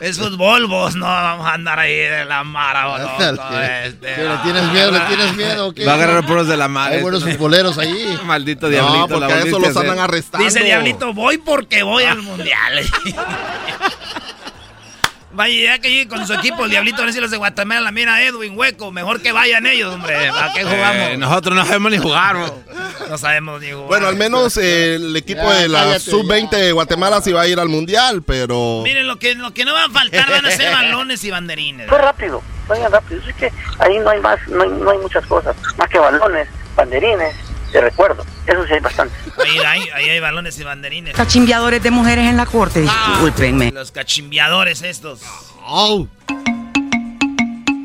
Es 0.00 0.18
fútbol, 0.18 0.66
vos 0.66 0.94
no 0.94 1.06
vamos 1.06 1.46
a 1.46 1.54
andar 1.54 1.78
ahí 1.78 1.96
de 1.96 2.26
la 2.26 2.44
mara, 2.44 2.86
vos, 2.86 3.00
este, 3.18 4.28
¿Le 4.28 4.36
tienes 4.42 4.70
miedo? 4.70 4.90
¿Le 4.90 5.00
tienes 5.00 5.36
miedo? 5.36 5.72
qué? 5.72 5.86
Va 5.86 5.92
a 5.92 5.94
agarrar 5.94 6.26
puros 6.26 6.46
de 6.46 6.56
la 6.56 6.68
madre. 6.68 6.96
Hay 6.96 7.02
buenos 7.02 7.24
futboleros 7.24 7.78
ahí. 7.78 8.18
Maldito 8.24 8.68
diablito. 8.68 9.08
porque 9.08 9.20
la 9.20 9.34
a 9.34 9.42
eso 9.42 9.58
los 9.58 9.76
andan 9.76 9.98
arrestando. 9.98 10.44
Dice 10.44 10.62
diablito, 10.62 11.14
voy 11.14 11.38
porque 11.38 11.82
voy 11.82 12.04
al 12.04 12.20
mundial. 12.20 12.84
Vaya, 15.36 15.74
ya 15.74 15.78
que 15.78 15.90
llegue 15.90 16.08
con 16.08 16.26
su 16.26 16.32
equipo, 16.32 16.64
el 16.64 16.70
diablito, 16.70 17.02
a 17.02 17.04
ver 17.04 17.12
si 17.12 17.20
los 17.20 17.30
de 17.30 17.36
Guatemala, 17.36 17.92
mira 17.92 18.22
Edwin, 18.22 18.56
hueco, 18.56 18.90
mejor 18.90 19.20
que 19.20 19.32
vayan 19.32 19.66
ellos, 19.66 19.94
hombre. 19.94 20.30
¿A 20.30 20.50
qué 20.54 20.64
jugamos? 20.64 21.08
Eh, 21.10 21.16
nosotros 21.18 21.54
no 21.54 21.64
sabemos 21.66 21.92
ni 21.92 21.98
jugar, 21.98 22.36
bro. 22.36 22.62
No 23.10 23.18
sabemos 23.18 23.60
ni 23.60 23.70
jugar. 23.70 23.86
Bueno, 23.86 24.06
al 24.06 24.16
menos 24.16 24.56
eh, 24.56 24.94
el 24.94 25.14
equipo 25.14 25.42
Ya, 25.42 25.54
de 25.58 25.68
la 25.68 25.80
cállate, 25.80 26.00
sub-20 26.10 26.50
de 26.50 26.72
Guatemala 26.72 27.20
sí 27.20 27.32
va 27.32 27.42
a 27.42 27.48
ir 27.48 27.60
al 27.60 27.68
mundial, 27.68 28.22
pero. 28.22 28.80
Miren, 28.82 29.06
lo 29.06 29.18
que, 29.18 29.34
lo 29.34 29.52
que 29.52 29.66
no 29.66 29.74
va 29.74 29.84
a 29.84 29.90
faltar 29.90 30.30
van 30.30 30.46
a 30.46 30.50
ser 30.50 30.72
balones 30.74 31.22
y 31.22 31.30
banderines. 31.30 31.86
Fue 31.86 31.98
rápido, 31.98 32.42
vayan 32.66 32.90
rápido. 32.90 33.20
Es 33.28 33.34
que 33.34 33.52
ahí 33.78 33.98
no 33.98 34.08
hay 34.08 34.20
más, 34.20 34.38
no 34.48 34.62
hay, 34.62 34.70
no 34.70 34.90
hay 34.90 34.98
muchas 34.98 35.26
cosas, 35.26 35.54
más 35.76 35.90
que 35.90 35.98
balones, 35.98 36.48
banderines, 36.74 37.34
de 37.72 37.80
recuerdo. 37.80 38.24
Eso 38.46 38.66
sí 38.66 38.72
hay 38.74 38.80
bastante. 38.80 39.14
Ahí, 39.44 39.58
ahí, 39.58 39.88
ahí 39.94 40.10
hay 40.10 40.20
balones 40.20 40.58
y 40.58 40.64
banderines. 40.64 41.14
Cachimbiadores 41.14 41.82
de 41.82 41.90
mujeres 41.90 42.28
en 42.28 42.36
la 42.36 42.46
corte, 42.46 42.80
discúlpenme. 42.82 43.72
Los 43.72 43.90
cachimbiadores 43.92 44.82
estos. 44.82 45.20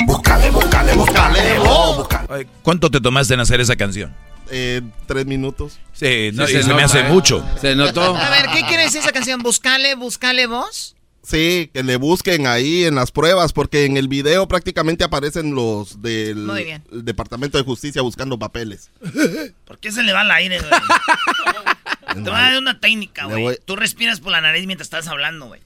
Búscale, 0.05 0.49
búscale, 0.51 0.93
búscale, 0.93 1.59
vos, 1.59 1.97
búscale. 1.97 2.27
Ay, 2.29 2.47
¿Cuánto 2.61 2.89
te 2.89 2.99
tomaste 2.99 3.33
en 3.33 3.39
hacer 3.39 3.59
esa 3.61 3.75
canción? 3.75 4.13
Eh, 4.49 4.81
tres 5.07 5.25
minutos. 5.25 5.79
Sí, 5.93 6.31
no, 6.33 6.45
Sí, 6.45 6.53
se 6.53 6.63
se, 6.63 6.73
me 6.73 6.83
hace 6.83 6.99
eh. 6.99 7.03
mucho. 7.09 7.43
Se 7.59 7.75
notó. 7.75 8.15
A 8.15 8.29
ver, 8.29 8.47
¿qué 8.53 8.63
quiere 8.67 8.83
decir 8.83 8.99
esa 8.99 9.11
canción? 9.11 9.41
Buscale, 9.41 9.95
buscale 9.95 10.45
vos. 10.47 10.95
Sí, 11.23 11.69
que 11.73 11.83
le 11.83 11.97
busquen 11.97 12.47
ahí 12.47 12.83
en 12.85 12.95
las 12.95 13.11
pruebas, 13.11 13.53
porque 13.53 13.85
en 13.85 13.95
el 13.95 14.07
video 14.07 14.47
prácticamente 14.47 15.03
aparecen 15.03 15.53
los 15.53 16.01
del 16.01 16.49
el 16.91 17.05
Departamento 17.05 17.57
de 17.59 17.63
Justicia 17.63 18.01
buscando 18.01 18.39
papeles. 18.39 18.89
¿Por 19.65 19.77
qué 19.79 19.91
se 19.91 20.01
le 20.03 20.13
va 20.13 20.23
el 20.23 20.31
aire, 20.31 20.59
güey? 20.59 20.71
Te 22.15 22.19
voy 22.21 22.31
a 22.31 22.41
dar 22.41 22.57
una 22.57 22.79
técnica, 22.79 23.25
güey. 23.25 23.41
voy- 23.43 23.57
Tú 23.63 23.75
respiras 23.75 24.19
por 24.19 24.31
la 24.31 24.41
nariz 24.41 24.65
mientras 24.65 24.87
estás 24.87 25.07
hablando, 25.07 25.45
güey. 25.47 25.61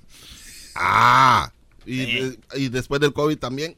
Ah, 0.75 1.51
y, 1.85 2.05
Sí. 2.05 2.11
de- 2.19 2.37
y 2.55 2.69
después 2.69 2.99
del 3.01 3.13
COVID 3.13 3.37
también. 3.37 3.75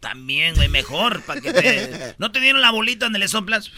También, 0.00 0.54
güey, 0.54 0.68
mejor. 0.70 1.20
Para 1.22 1.40
que 1.42 1.52
te... 1.52 2.14
¿No 2.18 2.32
te 2.32 2.40
dieron 2.40 2.62
la 2.62 2.70
bolita 2.70 3.04
donde 3.04 3.18
le 3.18 3.28
soplas? 3.28 3.70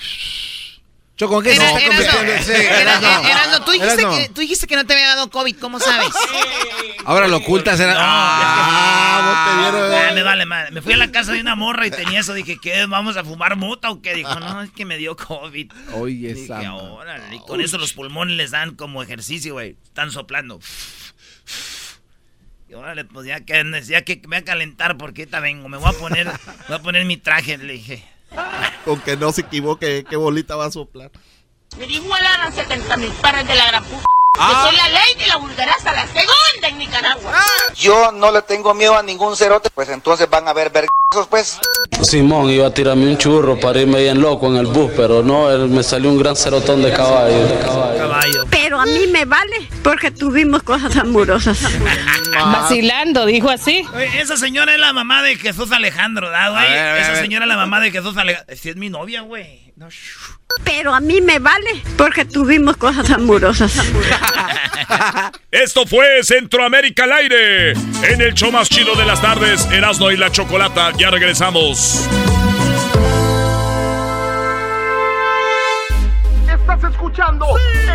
Choco, 1.23 1.35
¿con 1.35 1.45
qué 1.45 1.55
se 1.55 1.65
está 1.65 1.79
Erasno, 1.81 2.13
convirtiendo? 2.19 2.43
Sí, 2.45 2.53
Erasno, 2.53 3.09
Erasno. 3.09 3.29
Erasno, 3.29 3.65
tú 3.65 3.71
dijiste, 3.73 4.01
Erasno. 4.03 4.17
que, 4.19 4.29
tú 4.31 4.41
dijiste 4.41 4.67
que 4.67 4.75
no 4.77 4.85
te 4.87 4.93
había 4.95 5.07
dado 5.09 5.31
COVID, 5.31 5.57
¿cómo 5.59 5.79
sabes? 5.79 6.09
Ahora 7.05 7.29
lo 7.29 7.37
ocultas. 7.37 7.79
Era... 7.79 7.95
No, 7.95 8.01
Ah, 8.03 9.23
vos 9.25 9.73
te 9.73 9.79
dieron- 9.79 10.09
Ah, 10.09 10.13
me 10.15 10.23
vale 10.25 10.47
madre. 10.47 10.71
Me 10.73 10.83
fui 10.83 10.95
a 10.95 10.97
la 10.97 11.13
casa 11.13 11.33
de 11.33 11.41
una 11.41 11.55
morra 11.55 11.87
y 11.87 11.91
tenía 11.93 12.21
eso. 12.21 12.35
Dije, 12.35 12.59
¿qué? 12.61 12.87
¿Vamos 12.87 13.17
a 13.17 13.23
fumar 13.25 13.55
mota 13.57 13.91
o 13.91 14.03
qué? 14.03 14.15
Dijo, 14.15 14.35
no, 14.41 14.63
es 14.63 14.71
que 14.71 14.85
me 14.85 14.97
dio 14.99 15.17
COVID. 15.17 15.71
Oye, 15.95 16.35
Dije, 16.35 16.45
esa. 16.45 16.73
órale. 16.75 17.37
Y 17.37 17.39
con 17.41 17.61
eso 17.61 17.79
los 17.79 17.93
pulmones 17.93 18.37
les 18.37 18.51
dan 18.51 18.75
como 18.75 19.01
ejercicio, 19.03 19.53
güey. 19.55 19.77
Están 19.85 20.11
soplando. 20.11 20.59
Y 22.69 22.75
órale, 22.75 23.05
pues 23.05 23.27
ya 23.27 23.41
que, 23.45 23.63
ya 23.87 24.03
que 24.03 24.17
me 24.23 24.29
voy 24.29 24.37
a 24.39 24.45
calentar 24.45 24.97
porque 24.97 25.23
ahorita 25.23 25.41
vengo. 25.41 25.69
Me 25.69 25.77
voy 25.77 25.91
a 25.95 25.99
poner, 25.99 26.27
voy 26.69 26.77
a 26.77 26.83
poner 26.83 27.05
mi 27.05 27.17
traje, 27.17 27.59
le 27.59 27.75
dije. 27.75 28.05
Con 28.85 29.01
que 29.01 29.17
no 29.17 29.33
se 29.33 29.43
equivoque, 29.43 30.05
qué 30.09 30.17
bolita 30.17 30.57
va 30.57 30.67
a 30.67 30.71
soplar. 30.71 31.11
Me 31.79 31.87
igualaron 31.87 32.53
70 32.53 32.97
mil 32.99 33.13
pares 33.13 33.47
de 33.47 33.55
la 33.55 33.67
gran 33.67 33.85
puta. 33.85 34.05
Ah. 34.39 34.51
Yo 34.65 34.69
soy 34.69 34.77
la 34.77 34.89
ley 34.89 35.15
de 35.19 35.27
la 35.27 35.37
vulgaraza, 35.37 35.93
la 35.93 36.07
segunda 36.07 36.69
en 36.69 36.79
Nicaragua. 36.79 37.33
Yo 37.77 38.13
no 38.13 38.31
le 38.33 38.43
tengo 38.43 38.73
miedo 38.75 38.97
a 38.97 39.03
ningún 39.03 39.37
cerote, 39.37 39.71
pues 39.71 39.89
entonces 39.91 40.29
van 40.31 40.49
a 40.49 40.53
ver 40.53 40.71
vergazos, 40.71 41.27
pues. 41.29 41.59
Simón 42.03 42.49
iba 42.51 42.67
a 42.67 42.75
tirarme 42.75 43.07
un 43.07 43.19
churro 43.19 43.61
para 43.61 43.81
irme 43.81 44.01
bien 44.01 44.21
loco 44.21 44.49
en 44.49 44.57
el 44.57 44.67
bus, 44.67 44.91
pero 44.97 45.23
no, 45.23 45.51
él 45.51 45.69
me 45.69 45.83
salió 45.83 46.11
un 46.11 46.19
gran 46.19 46.35
cerotón 46.35 46.83
de 46.83 46.93
caballo. 46.93 47.47
De 47.47 47.59
caballo. 47.61 47.99
Caballo. 47.99 48.45
Pero 48.51 48.81
a 48.81 48.87
mí 48.87 49.07
me 49.09 49.25
vale 49.25 49.69
porque 49.85 50.11
tuvimos 50.11 50.63
cosas 50.63 50.97
amorosas. 50.97 51.59
Vacilando, 52.33 53.27
dijo 53.27 53.51
así. 53.51 53.85
Oye, 53.95 54.21
esa 54.21 54.37
señora 54.37 54.73
es 54.73 54.81
la 54.81 54.93
mamá 54.93 55.23
de 55.23 55.37
Jesús 55.37 55.71
Alejandro, 55.73 56.31
¿da, 56.31 56.49
güey? 56.49 56.65
A 56.65 56.69
ver, 56.69 56.79
a 56.79 56.93
ver, 56.95 57.03
Esa 57.03 57.17
señora 57.17 57.45
es 57.45 57.49
la 57.49 57.57
mamá 57.57 57.81
de 57.81 57.91
Jesús 57.91 58.17
Alejandro. 58.17 58.57
Si 58.57 58.71
es 58.71 58.77
mi 58.77 58.89
novia, 58.89 59.21
güey. 59.21 59.72
No. 59.77 59.89
Pero 60.65 60.95
a 60.95 61.01
mí 61.01 61.21
me 61.21 61.39
vale 61.39 61.83
porque 61.97 62.25
tuvimos 62.25 62.77
cosas 62.77 63.11
amorosas. 63.11 63.73
Esto 65.51 65.87
fue 65.87 66.23
Centroamérica 66.23 67.05
al 67.05 67.13
aire. 67.13 67.73
En 67.73 68.21
el 68.21 68.35
show 68.35 68.53
más 68.53 68.69
chido 68.69 68.95
de 68.95 69.07
las 69.07 69.21
tardes, 69.23 69.67
Erasmo 69.71 70.11
y 70.11 70.17
la 70.17 70.31
Chocolata. 70.31 70.93
Ya 70.99 71.11
regresamos. 71.11 72.07
Estás 76.49 76.85
escuchando 76.93 77.47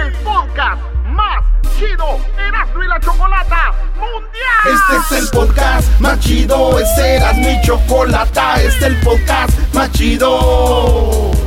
el 0.01 0.11
podcast 0.23 0.81
más 1.05 1.43
chido 1.77 2.19
Erasmo 2.37 2.83
y 2.83 2.87
la 2.87 2.99
Chocolata 2.99 3.73
Mundial. 3.95 4.97
Este 4.97 5.15
es 5.15 5.23
el 5.23 5.29
podcast 5.29 5.99
más 5.99 6.19
chido, 6.19 6.79
es 6.79 6.97
Erasmo 6.97 7.49
y 7.49 7.61
Chocolata, 7.65 8.61
este 8.61 8.67
es 8.67 8.83
el 8.83 8.95
podcast 9.01 9.73
más 9.73 9.91
chido. 9.91 11.46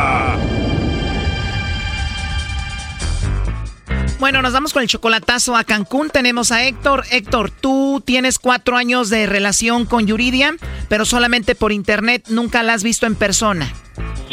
Bueno, 4.21 4.43
nos 4.43 4.53
vamos 4.53 4.71
con 4.71 4.83
el 4.83 4.87
chocolatazo 4.87 5.55
a 5.55 5.63
Cancún. 5.63 6.11
Tenemos 6.11 6.51
a 6.51 6.63
Héctor. 6.63 7.05
Héctor, 7.09 7.49
tú 7.49 8.03
tienes 8.05 8.37
cuatro 8.37 8.77
años 8.77 9.09
de 9.09 9.25
relación 9.25 9.87
con 9.87 10.05
Yuridia, 10.05 10.57
pero 10.89 11.05
solamente 11.05 11.55
por 11.55 11.71
internet, 11.71 12.25
nunca 12.29 12.61
la 12.61 12.73
has 12.73 12.83
visto 12.83 13.07
en 13.07 13.15
persona. 13.15 13.73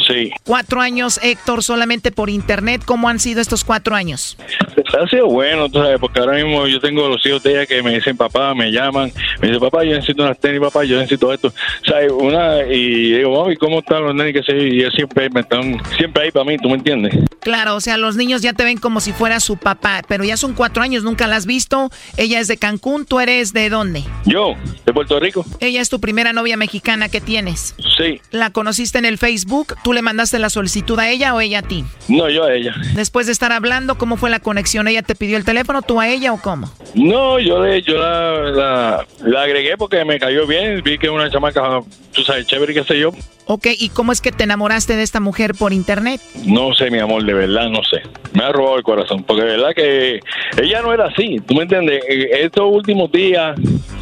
Sí. 0.07 0.31
Cuatro 0.43 0.81
años, 0.81 1.19
Héctor, 1.21 1.63
solamente 1.63 2.11
por 2.11 2.29
internet. 2.29 2.81
¿Cómo 2.85 3.09
han 3.09 3.19
sido 3.19 3.41
estos 3.41 3.63
cuatro 3.63 3.95
años? 3.95 4.37
Ha 4.99 5.07
sido 5.07 5.27
bueno, 5.27 5.69
tú 5.69 5.79
sabes, 5.79 5.99
porque 5.99 6.19
ahora 6.19 6.43
mismo 6.43 6.65
yo 6.67 6.79
tengo 6.79 7.07
los 7.07 7.23
hijos 7.25 7.43
de 7.43 7.51
ella 7.51 7.65
que 7.65 7.83
me 7.83 7.93
dicen 7.93 8.17
papá, 8.17 8.55
me 8.55 8.71
llaman, 8.71 9.11
me 9.39 9.47
dicen 9.47 9.61
papá, 9.61 9.83
yo 9.83 9.91
necesito 9.91 10.23
unas 10.23 10.39
tenis, 10.39 10.59
papá, 10.59 10.83
yo 10.83 10.97
necesito 10.97 11.31
esto. 11.31 11.53
¿Sabes? 11.85 12.11
Una, 12.11 12.63
y 12.63 13.13
digo, 13.13 13.39
mami, 13.39 13.55
¿cómo 13.57 13.79
están 13.79 14.03
los 14.03 14.15
nenes 14.15 14.33
que 14.33 14.43
se 14.43 14.57
Y 14.57 14.79
ellos 14.79 14.93
siempre 14.95 15.29
me 15.29 15.41
están, 15.41 15.79
siempre 15.97 16.23
ahí 16.23 16.31
para 16.31 16.45
mí, 16.45 16.57
¿tú 16.57 16.69
me 16.69 16.75
entiendes? 16.75 17.13
Claro, 17.41 17.75
o 17.75 17.81
sea, 17.81 17.97
los 17.97 18.15
niños 18.15 18.41
ya 18.41 18.53
te 18.53 18.63
ven 18.63 18.77
como 18.77 19.01
si 19.01 19.13
fuera 19.13 19.39
su 19.39 19.57
papá, 19.57 20.01
pero 20.07 20.23
ya 20.23 20.37
son 20.37 20.53
cuatro 20.53 20.81
años, 20.81 21.03
nunca 21.03 21.27
la 21.27 21.35
has 21.35 21.45
visto. 21.45 21.89
Ella 22.17 22.39
es 22.39 22.47
de 22.47 22.57
Cancún, 22.57 23.05
¿tú 23.05 23.19
eres 23.19 23.53
de 23.53 23.69
dónde? 23.69 24.03
Yo, 24.25 24.55
de 24.85 24.93
Puerto 24.93 25.19
Rico. 25.19 25.45
Ella 25.59 25.81
es 25.81 25.89
tu 25.89 25.99
primera 25.99 26.33
novia 26.33 26.57
mexicana 26.57 27.09
que 27.09 27.21
tienes. 27.21 27.75
Sí. 27.97 28.21
¿La 28.31 28.49
conociste 28.49 28.97
en 28.97 29.05
el 29.05 29.17
Facebook? 29.17 29.48
¿Tú 29.83 29.93
le 29.93 30.01
mandaste 30.01 30.39
la 30.39 30.49
solicitud 30.49 30.97
a 30.99 31.09
ella 31.09 31.33
o 31.35 31.41
ella 31.41 31.59
a 31.59 31.61
ti? 31.61 31.83
No, 32.07 32.29
yo 32.29 32.43
a 32.45 32.53
ella. 32.53 32.73
Después 32.93 33.25
de 33.25 33.31
estar 33.33 33.51
hablando, 33.51 33.97
¿cómo 33.97 34.15
fue 34.17 34.29
la 34.29 34.39
conexión? 34.39 34.87
¿Ella 34.87 35.01
te 35.01 35.15
pidió 35.15 35.37
el 35.37 35.45
teléfono, 35.45 35.81
tú 35.81 35.99
a 35.99 36.07
ella 36.07 36.33
o 36.33 36.41
cómo? 36.41 36.71
No, 36.95 37.39
yo, 37.39 37.63
le, 37.63 37.81
yo 37.81 37.97
la, 37.97 38.41
la, 38.51 39.07
la 39.23 39.41
agregué 39.43 39.77
porque 39.77 40.03
me 40.05 40.19
cayó 40.19 40.45
bien, 40.47 40.81
vi 40.83 40.97
que 40.97 41.07
es 41.07 41.11
una 41.13 41.29
chamaca, 41.29 41.81
tú 42.13 42.23
sabes, 42.23 42.45
chévere, 42.47 42.73
qué 42.73 42.83
sé 42.83 42.99
yo. 42.99 43.11
Ok, 43.51 43.65
¿y 43.79 43.89
cómo 43.89 44.11
es 44.11 44.21
que 44.21 44.31
te 44.31 44.43
enamoraste 44.43 44.95
de 44.95 45.01
esta 45.01 45.19
mujer 45.19 45.55
por 45.55 45.73
internet? 45.73 46.21
No 46.45 46.71
sé, 46.75 46.91
mi 46.91 46.99
amor, 46.99 47.23
de 47.23 47.33
verdad, 47.33 47.67
no 47.69 47.83
sé. 47.83 48.03
Me 48.33 48.43
ha 48.43 48.51
robado 48.51 48.77
el 48.77 48.83
corazón, 48.83 49.23
porque 49.23 49.41
de 49.43 49.57
verdad 49.57 49.69
que 49.75 50.19
ella 50.61 50.81
no 50.83 50.93
era 50.93 51.07
así, 51.07 51.37
¿tú 51.47 51.55
me 51.55 51.63
entiendes? 51.63 52.03
Eh, 52.07 52.29
Estos 52.43 52.65
últimos 52.71 53.11
días 53.11 53.57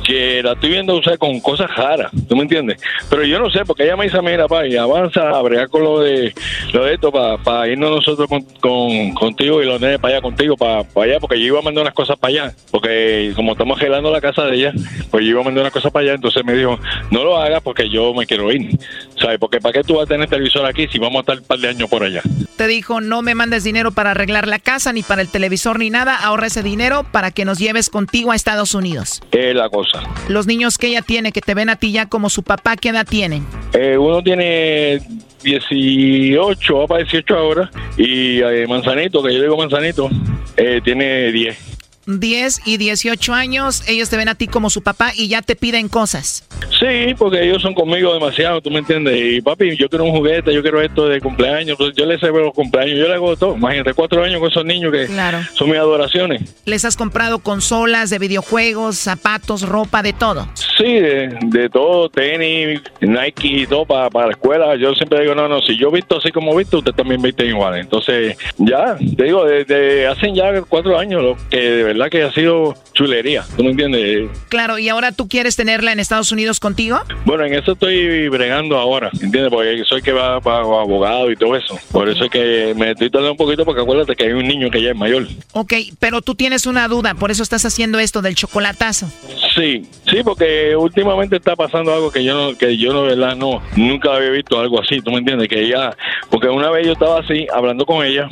que 0.06 0.41
la 0.44 0.52
estoy 0.53 0.72
viendo 0.72 0.95
usar 0.98 1.18
con 1.18 1.40
cosas 1.40 1.74
raras, 1.78 2.11
¿tú 2.28 2.36
me 2.36 2.41
entiendes? 2.44 2.82
Pero 3.10 3.24
yo 3.24 3.40
no 3.40 3.49
sé, 3.49 3.64
porque 3.65 3.84
ella 3.84 3.95
me 3.95 4.06
dice, 4.06 4.22
mira, 4.22 4.48
pa, 4.49 4.68
y 4.68 4.76
avanza 4.76 5.36
a 5.39 5.41
bregar 5.41 5.69
con 5.69 5.84
lo 5.84 5.99
de, 5.99 6.34
lo 6.73 6.85
de 6.85 6.93
esto 6.93 7.11
para 7.11 7.68
irnos 7.68 7.89
nosotros 7.91 8.27
con, 8.27 8.41
con- 8.59 9.14
contigo 9.14 9.61
y 9.61 9.65
los 9.65 9.80
nenes 9.81 9.99
para 9.99 10.15
allá 10.15 10.22
contigo, 10.22 10.55
para 10.57 10.80
allá, 10.95 11.19
porque 11.19 11.39
yo 11.39 11.45
iba 11.47 11.59
a 11.59 11.61
mandar 11.61 11.84
unas 11.84 11.93
cosas 11.93 12.18
para 12.18 12.30
allá, 12.45 12.53
porque 12.72 13.31
como 13.35 13.53
estamos 13.53 13.80
gelando 13.80 14.11
la 14.11 14.22
casa 14.22 14.43
de 14.43 14.55
ella, 14.55 14.73
pues 15.11 15.23
yo 15.23 15.31
iba 15.31 15.41
a 15.41 15.43
mandar 15.43 15.61
unas 15.64 15.73
cosas 15.73 15.91
para 15.91 16.03
allá, 16.03 16.14
entonces 16.15 16.43
me 16.45 16.53
dijo, 16.53 16.80
no 17.11 17.23
lo 17.23 17.38
hagas 17.38 17.61
porque 17.61 17.89
yo 17.89 18.14
me 18.14 18.26
quiero 18.26 18.51
ir, 18.51 18.77
¿sabes? 19.19 19.38
Porque 19.39 19.59
¿para 19.59 19.73
qué 19.73 19.84
tú 19.84 19.95
vas 19.95 20.03
a 20.05 20.07
tener 20.07 20.27
televisor 20.30 20.65
aquí 20.65 20.88
si 20.88 20.99
vamos 20.99 21.18
a 21.18 21.19
estar 21.22 21.38
un 21.38 21.43
par 21.45 21.59
de 21.59 21.69
años 21.69 21.89
por 21.89 22.03
allá? 22.03 22.22
Te 22.55 22.68
dijo, 22.68 23.01
no 23.01 23.22
me 23.22 23.35
mandes 23.35 23.64
dinero 23.64 23.91
para 23.91 24.11
arreglar 24.11 24.47
la 24.47 24.59
casa, 24.59 24.91
ni 24.93 25.03
para 25.03 25.22
el 25.22 25.30
televisor, 25.30 25.77
ni 25.80 25.89
nada, 25.89 26.15
ahorra 26.15 26.47
ese 26.47 26.64
dinero 26.64 27.05
para 27.11 27.31
que 27.31 27.45
nos 27.45 27.59
lleves 27.59 27.89
contigo 27.89 28.31
a 28.31 28.35
Estados 28.35 28.73
Unidos. 28.73 29.22
Es 29.31 29.55
la 29.55 29.69
cosa. 29.69 30.01
Los 30.27 30.47
niños 30.47 30.77
que 30.77 30.88
ella 30.88 31.01
tiene, 31.03 31.31
que 31.31 31.41
te 31.41 31.53
ven 31.53 31.69
a 31.69 31.76
ti 31.76 31.91
ya 31.91 32.07
como 32.07 32.30
su 32.30 32.41
papá, 32.43 32.76
¿qué 32.76 32.89
edad 32.89 33.05
tienen? 33.07 33.45
Eh, 33.73 33.97
uno 33.97 34.23
tiene 34.23 34.99
18, 35.43 36.77
va 36.77 36.88
para 36.88 37.03
18 37.03 37.38
ahora, 37.38 37.69
y 37.97 38.41
eh, 38.41 38.65
Manzanito, 38.68 39.23
que 39.23 39.34
yo 39.34 39.41
digo 39.41 39.57
Manzanito, 39.57 40.09
eh, 40.55 40.81
tiene 40.84 41.31
10. 41.31 41.77
10 42.07 42.61
y 42.65 42.77
18 42.77 43.34
años, 43.34 43.84
ellos 43.88 44.09
te 44.09 44.17
ven 44.17 44.29
a 44.29 44.35
ti 44.35 44.47
como 44.47 44.69
su 44.69 44.81
papá 44.81 45.11
y 45.15 45.27
ya 45.27 45.41
te 45.41 45.55
piden 45.55 45.89
cosas. 45.89 46.47
Sí, 46.79 47.13
porque 47.17 47.43
ellos 47.43 47.61
son 47.61 47.73
conmigo 47.73 48.13
demasiado, 48.13 48.61
tú 48.61 48.69
me 48.71 48.79
entiendes. 48.79 49.15
Y 49.19 49.41
papi, 49.41 49.75
yo 49.75 49.89
quiero 49.89 50.05
un 50.05 50.11
juguete, 50.11 50.53
yo 50.53 50.61
quiero 50.61 50.81
esto 50.81 51.07
de 51.07 51.19
cumpleaños. 51.19 51.71
Entonces, 51.71 51.95
yo 51.97 52.05
les 52.05 52.19
celebro 52.19 52.45
los 52.45 52.53
cumpleaños, 52.53 52.97
yo 52.97 53.07
le 53.07 53.13
hago 53.15 53.35
todo. 53.35 53.55
Imagínate, 53.55 53.93
cuatro 53.93 54.23
años 54.23 54.39
con 54.39 54.49
esos 54.51 54.63
niños 54.65 54.91
que 54.91 55.07
Claro. 55.07 55.39
son 55.53 55.69
mis 55.69 55.77
adoraciones. 55.79 56.41
Les 56.65 56.85
has 56.85 56.95
comprado 56.95 57.39
consolas 57.39 58.09
de 58.09 58.19
videojuegos, 58.19 58.97
zapatos, 58.97 59.63
ropa, 59.67 60.01
de 60.03 60.13
todo. 60.13 60.47
Sí, 60.77 60.84
de, 60.99 61.35
de 61.47 61.69
todo, 61.69 62.09
tenis, 62.09 62.79
Nike 63.01 63.47
y 63.47 63.67
todo 63.67 63.85
para, 63.85 64.09
para 64.11 64.27
la 64.27 64.31
escuela. 64.34 64.75
Yo 64.75 64.93
siempre 64.93 65.21
digo, 65.21 65.34
no, 65.34 65.47
no, 65.47 65.61
si 65.61 65.75
yo 65.77 65.89
visto 65.91 66.17
así 66.17 66.31
como 66.31 66.55
visto, 66.55 66.77
usted 66.77 66.93
también 66.93 67.21
viste 67.21 67.45
igual. 67.45 67.77
Entonces, 67.79 68.38
ya, 68.57 68.95
te 69.17 69.23
digo, 69.23 69.45
desde 69.45 70.05
hacen 70.07 70.35
ya 70.35 70.61
cuatro 70.61 70.97
años, 70.99 71.21
lo 71.23 71.38
que 71.49 71.57
de 71.59 71.84
verdad 71.84 71.97
que 72.10 72.24
ha 72.24 72.32
sido 72.32 72.76
chulería, 72.94 73.44
¿tú 73.56 73.64
me 73.64 73.72
entiendes? 73.72 74.30
Claro, 74.49 74.78
y 74.80 74.90
ahora 74.90 75.11
tú 75.11 75.28
quieres 75.28 75.56
tenerla 75.56 75.91
en 75.91 75.99
Estados 75.99 76.32
Unidos 76.32 76.60
contigo? 76.60 76.99
Bueno, 77.26 77.45
en 77.45 77.53
eso 77.53 77.74
estoy 77.74 78.30
bregando 78.30 78.78
ahora, 78.78 79.10
¿entiendes? 79.14 79.49
Porque 79.49 79.84
soy 79.88 80.02
que 80.02 80.14
va 80.14 80.40
para 80.40 80.60
abogado 80.60 81.32
y 81.32 81.36
todo 81.36 81.56
eso. 81.56 81.78
Por 81.91 82.10
eso 82.10 82.26
es 82.26 82.30
que 82.30 82.74
me 82.76 82.91
estoy 82.91 83.10
tardando 83.10 83.32
un 83.32 83.38
poquito 83.38 83.65
porque 83.65 83.82
acuérdate 83.82 84.15
que 84.15 84.26
hay 84.26 84.34
un 84.34 84.48
niño 84.48 84.69
que 84.69 84.82
ya 84.82 84.91
es 84.91 84.95
mayor. 84.95 85.28
Ok, 85.53 85.74
pero 85.99 86.22
tú 86.22 86.36
tienes 86.36 86.65
una 86.65 86.88
duda, 86.88 87.14
por 87.15 87.32
eso 87.32 87.44
estás 87.44 87.65
haciendo 87.65 87.99
esto 87.99 88.22
del 88.22 88.36
chocolatazo. 88.36 89.10
Sí, 89.56 89.84
sí, 90.10 90.22
porque 90.24 90.76
últimamente 90.76 91.38
está 91.38 91.56
pasando 91.56 91.94
algo 91.94 92.11
que 92.11 92.24
yo 92.24 92.36
no, 92.36 92.57
que 92.57 92.78
yo 92.78 92.94
no, 92.94 93.03
verdad, 93.03 93.36
no, 93.36 93.61
nunca 93.76 94.15
había 94.15 94.30
visto 94.30 94.60
algo 94.60 94.82
así, 94.82 95.02
¿tú 95.02 95.11
me 95.11 95.18
entiendes? 95.18 95.48
Que 95.48 95.61
ella, 95.61 95.95
porque 96.30 96.48
una 96.48 96.69
vez 96.69 96.86
yo 96.86 96.94
estaba 96.94 97.19
así, 97.19 97.48
hablando 97.53 97.86
con 97.86 98.06
ella, 98.06 98.28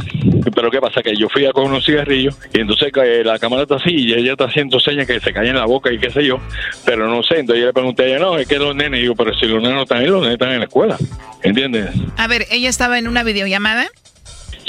pero 0.53 0.69
¿qué 0.69 0.79
pasa? 0.79 1.01
Que 1.01 1.15
yo 1.15 1.27
fui 1.29 1.45
a 1.45 1.51
con 1.51 1.65
unos 1.65 1.85
cigarrillos 1.85 2.35
y 2.53 2.59
entonces 2.59 2.91
que 2.91 3.23
la 3.23 3.39
cámara 3.39 3.54
está 3.61 3.75
así 3.75 3.91
y 3.91 4.13
ella 4.13 4.33
está 4.33 4.45
haciendo 4.45 4.79
señas 4.79 5.07
que 5.07 5.19
se 5.19 5.33
caen 5.33 5.49
en 5.49 5.55
la 5.55 5.65
boca 5.65 5.91
y 5.91 5.97
qué 5.97 6.09
sé 6.09 6.25
yo, 6.25 6.39
pero 6.85 7.07
no 7.07 7.23
sé, 7.23 7.39
entonces 7.39 7.61
yo 7.61 7.67
le 7.67 7.73
pregunté 7.73 8.03
a 8.03 8.07
ella, 8.07 8.19
no, 8.19 8.37
es 8.37 8.47
que 8.47 8.57
los 8.57 8.75
nenes, 8.75 9.01
digo, 9.01 9.15
pero 9.15 9.33
si 9.33 9.45
los 9.45 9.61
nenes 9.61 9.75
no 9.75 9.83
están 9.83 9.99
ahí, 9.99 10.07
los 10.07 10.21
nenes 10.21 10.33
están 10.33 10.51
en 10.51 10.59
la 10.59 10.65
escuela, 10.65 10.97
¿entiendes? 11.43 11.89
A 12.17 12.27
ver, 12.27 12.45
ella 12.51 12.69
estaba 12.69 12.99
en 12.99 13.07
una 13.07 13.23
videollamada 13.23 13.87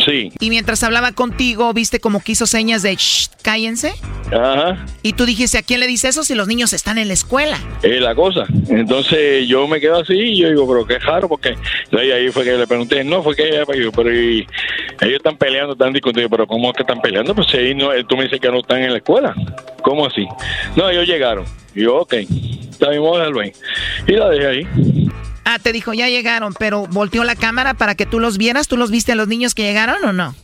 Sí, 0.04 0.30
y 0.40 0.50
mientras 0.50 0.82
hablaba 0.82 1.12
contigo, 1.12 1.72
viste 1.72 2.00
como 2.00 2.22
que 2.22 2.32
hizo 2.32 2.46
señas 2.46 2.82
de 2.82 2.94
shh, 2.96 3.28
cállense. 3.42 3.92
ajá. 4.30 4.84
Y 5.02 5.14
tú 5.14 5.24
dijiste, 5.24 5.56
¿a 5.58 5.62
quién 5.62 5.80
le 5.80 5.86
dice 5.86 6.08
eso 6.08 6.22
si 6.22 6.34
los 6.34 6.46
niños 6.48 6.72
están 6.74 6.98
en 6.98 7.08
la 7.08 7.14
escuela? 7.14 7.58
es 7.82 8.00
la 8.00 8.14
cosa. 8.14 8.44
Entonces 8.68 9.48
yo 9.48 9.66
me 9.66 9.80
quedo 9.80 10.00
así 10.00 10.12
y 10.14 10.38
yo 10.42 10.48
digo, 10.50 10.68
pero 10.68 10.86
qué 10.86 10.98
raro, 10.98 11.28
porque 11.28 11.56
ahí, 11.98 12.10
ahí 12.10 12.28
fue 12.30 12.44
que 12.44 12.52
le 12.52 12.66
pregunté, 12.66 13.02
no, 13.04 13.22
fue 13.22 13.34
que 13.34 13.48
ella, 13.48 13.62
pero 13.66 14.14
y- 14.14 14.46
ellos 15.00 15.16
están 15.16 15.36
peleando, 15.38 15.72
están 15.72 15.92
discutiendo, 15.92 16.28
pero 16.30 16.46
¿cómo 16.46 16.70
es 16.70 16.76
que 16.76 16.82
están 16.82 17.00
peleando? 17.00 17.34
Pues 17.34 17.46
ahí 17.54 17.74
no, 17.74 17.88
tú 18.06 18.16
me 18.16 18.24
dices 18.24 18.38
que 18.40 18.50
no 18.50 18.58
están 18.60 18.82
en 18.82 18.90
la 18.92 18.98
escuela. 18.98 19.34
¿Cómo 19.82 20.06
así? 20.06 20.26
No, 20.76 20.88
ellos 20.90 21.06
llegaron. 21.06 21.44
Y 21.74 21.82
yo, 21.82 21.96
ok, 21.98 22.12
está 22.14 22.90
bien, 22.90 23.02
vamos 23.02 23.16
a 23.16 23.20
dejarlo 23.20 23.40
ahí. 23.40 23.52
Y 24.06 24.12
la 24.12 24.28
dejé 24.30 24.46
ahí. 24.46 25.05
Ah, 25.48 25.58
te 25.60 25.72
dijo, 25.72 25.94
ya 25.94 26.08
llegaron, 26.08 26.54
pero 26.58 26.86
volteó 26.88 27.22
la 27.24 27.36
cámara 27.36 27.74
para 27.74 27.94
que 27.94 28.04
tú 28.04 28.18
los 28.20 28.36
vieras. 28.36 28.66
¿Tú 28.68 28.76
los 28.76 28.90
viste 28.90 29.12
a 29.12 29.14
los 29.14 29.28
niños 29.28 29.54
que 29.54 29.62
llegaron 29.62 30.04
o 30.04 30.12
no? 30.12 30.34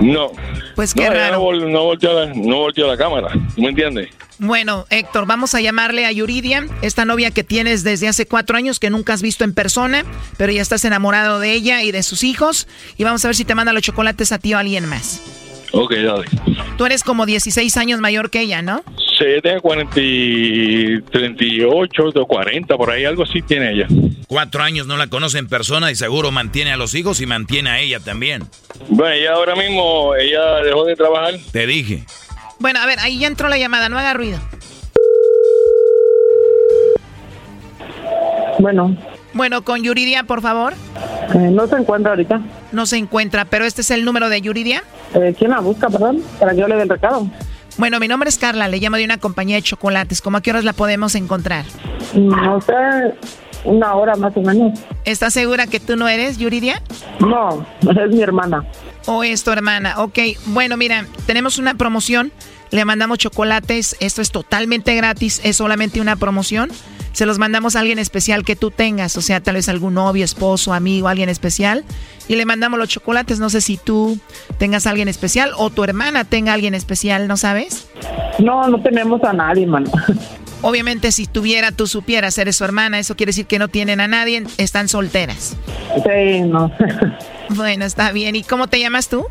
No. 0.00 0.30
Pues 0.76 0.94
qué 0.94 1.06
no, 1.06 1.10
raro. 1.14 1.34
No, 1.38 1.42
vol- 1.42 1.70
no 1.72 1.82
volteó 1.84 2.12
la, 2.12 2.32
no 2.32 2.56
volteó 2.58 2.86
la 2.86 2.96
cámara, 2.96 3.32
¿tú 3.54 3.60
me 3.62 3.70
entiendes? 3.70 4.08
Bueno, 4.38 4.84
Héctor, 4.90 5.26
vamos 5.26 5.54
a 5.54 5.60
llamarle 5.62 6.04
a 6.04 6.12
Yuridia, 6.12 6.66
esta 6.82 7.04
novia 7.06 7.30
que 7.30 7.42
tienes 7.42 7.82
desde 7.82 8.06
hace 8.06 8.26
cuatro 8.26 8.56
años 8.58 8.78
que 8.78 8.90
nunca 8.90 9.14
has 9.14 9.22
visto 9.22 9.44
en 9.44 9.54
persona, 9.54 10.04
pero 10.36 10.52
ya 10.52 10.60
estás 10.60 10.84
enamorado 10.84 11.40
de 11.40 11.52
ella 11.52 11.82
y 11.82 11.90
de 11.90 12.02
sus 12.02 12.22
hijos. 12.22 12.68
Y 12.98 13.04
vamos 13.04 13.24
a 13.24 13.28
ver 13.28 13.34
si 13.34 13.44
te 13.46 13.54
manda 13.54 13.72
los 13.72 13.82
chocolates 13.82 14.32
a 14.32 14.38
ti 14.38 14.52
o 14.52 14.58
a 14.58 14.60
alguien 14.60 14.86
más. 14.86 15.22
Ok, 15.76 15.92
dale. 15.94 16.24
Tú 16.78 16.86
eres 16.86 17.02
como 17.02 17.26
16 17.26 17.76
años 17.76 18.00
mayor 18.00 18.30
que 18.30 18.40
ella, 18.40 18.62
¿no? 18.62 18.82
Sí, 19.18 19.24
tiene 19.42 19.60
40, 19.60 19.92
y 19.96 21.00
38, 21.10 22.02
o 22.14 22.26
40, 22.26 22.76
por 22.76 22.90
ahí, 22.90 23.04
algo 23.04 23.22
así 23.22 23.42
tiene 23.42 23.72
ella. 23.72 23.86
Cuatro 24.28 24.62
años 24.62 24.86
no 24.86 24.96
la 24.96 25.06
conoce 25.06 25.38
en 25.38 25.48
persona 25.48 25.90
y 25.90 25.94
seguro 25.94 26.30
mantiene 26.30 26.72
a 26.72 26.76
los 26.76 26.94
hijos 26.94 27.20
y 27.20 27.26
mantiene 27.26 27.70
a 27.70 27.80
ella 27.80 28.00
también. 28.00 28.44
Bueno, 28.88 29.12
ella 29.14 29.32
ahora 29.34 29.54
mismo, 29.54 30.14
ella 30.14 30.56
dejó 30.62 30.84
de 30.84 30.96
trabajar. 30.96 31.34
Te 31.52 31.66
dije. 31.66 32.04
Bueno, 32.58 32.80
a 32.80 32.86
ver, 32.86 32.98
ahí 33.00 33.18
ya 33.18 33.26
entró 33.26 33.48
la 33.48 33.58
llamada, 33.58 33.88
no 33.88 33.98
haga 33.98 34.14
ruido. 34.14 34.38
Bueno, 38.58 38.96
Bueno, 39.36 39.62
con 39.62 39.82
Yuridia, 39.82 40.24
por 40.24 40.40
favor. 40.40 40.72
eh, 41.34 41.50
no 41.52 41.66
se 41.66 41.76
encuentra 41.76 42.12
ahorita. 42.12 42.40
No 42.72 42.86
se 42.86 42.96
encuentra, 42.96 43.44
pero 43.44 43.66
este 43.66 43.82
es 43.82 43.90
el 43.90 44.04
número 44.04 44.28
de 44.30 44.40
Yuridia. 44.40 44.82
Eh, 45.14 45.34
¿Quién 45.38 45.50
la 45.50 45.60
busca, 45.60 45.90
perdón? 45.90 46.22
Para 46.40 46.52
que 46.52 46.60
yo 46.60 46.68
le 46.68 46.76
dé 46.76 46.82
el 46.84 46.88
recado. 46.88 47.28
Bueno, 47.76 48.00
mi 48.00 48.08
nombre 48.08 48.30
es 48.30 48.38
Carla, 48.38 48.68
le 48.68 48.78
llamo 48.78 48.96
de 48.96 49.04
una 49.04 49.18
compañía 49.18 49.56
de 49.56 49.62
chocolates. 49.62 50.22
¿Cómo 50.22 50.38
a 50.38 50.40
qué 50.40 50.50
horas 50.50 50.64
la 50.64 50.72
podemos 50.72 51.14
encontrar? 51.14 51.66
No 52.14 52.58
sé, 52.62 52.72
una 53.64 53.94
hora 53.94 54.16
más 54.16 54.34
o 54.36 54.40
menos. 54.40 54.78
¿Estás 55.04 55.34
segura 55.34 55.66
que 55.66 55.80
tú 55.80 55.96
no 55.96 56.08
eres 56.08 56.38
Yuridia? 56.38 56.80
No, 57.20 57.66
es 57.82 58.10
mi 58.14 58.22
hermana. 58.22 58.64
¿O 59.04 59.22
es 59.22 59.44
tu 59.44 59.50
hermana? 59.50 59.96
Ok, 59.98 60.18
bueno, 60.46 60.78
mira, 60.78 61.04
tenemos 61.26 61.58
una 61.58 61.74
promoción. 61.74 62.32
Le 62.70 62.84
mandamos 62.84 63.18
chocolates. 63.18 63.96
Esto 64.00 64.22
es 64.22 64.30
totalmente 64.30 64.94
gratis. 64.94 65.40
Es 65.44 65.56
solamente 65.56 66.00
una 66.00 66.16
promoción. 66.16 66.70
Se 67.12 67.24
los 67.24 67.38
mandamos 67.38 67.76
a 67.76 67.80
alguien 67.80 67.98
especial 67.98 68.44
que 68.44 68.56
tú 68.56 68.70
tengas. 68.70 69.16
O 69.16 69.22
sea, 69.22 69.40
tal 69.40 69.54
vez 69.54 69.68
algún 69.68 69.94
novio, 69.94 70.24
esposo, 70.24 70.74
amigo, 70.74 71.08
alguien 71.08 71.28
especial. 71.28 71.84
Y 72.28 72.36
le 72.36 72.44
mandamos 72.44 72.78
los 72.78 72.88
chocolates. 72.88 73.38
No 73.38 73.48
sé 73.48 73.60
si 73.60 73.76
tú 73.76 74.18
tengas 74.58 74.86
a 74.86 74.90
alguien 74.90 75.08
especial 75.08 75.52
o 75.56 75.70
tu 75.70 75.84
hermana 75.84 76.24
tenga 76.24 76.52
a 76.52 76.54
alguien 76.54 76.74
especial, 76.74 77.28
¿no 77.28 77.36
sabes? 77.36 77.88
No, 78.38 78.68
no 78.68 78.82
tenemos 78.82 79.22
a 79.24 79.32
nadie, 79.32 79.66
mano. 79.66 79.90
Obviamente, 80.62 81.12
si 81.12 81.26
tuviera, 81.26 81.70
tú 81.70 81.86
supieras, 81.86 82.36
eres 82.38 82.56
su 82.56 82.64
hermana. 82.64 82.98
Eso 82.98 83.16
quiere 83.16 83.30
decir 83.30 83.46
que 83.46 83.58
no 83.58 83.68
tienen 83.68 84.00
a 84.00 84.08
nadie. 84.08 84.44
Están 84.58 84.88
solteras. 84.88 85.56
Sí, 86.04 86.40
no. 86.42 86.70
Bueno, 87.50 87.84
está 87.84 88.10
bien. 88.10 88.34
¿Y 88.34 88.42
cómo 88.42 88.66
te 88.66 88.80
llamas 88.80 89.08
tú? 89.08 89.24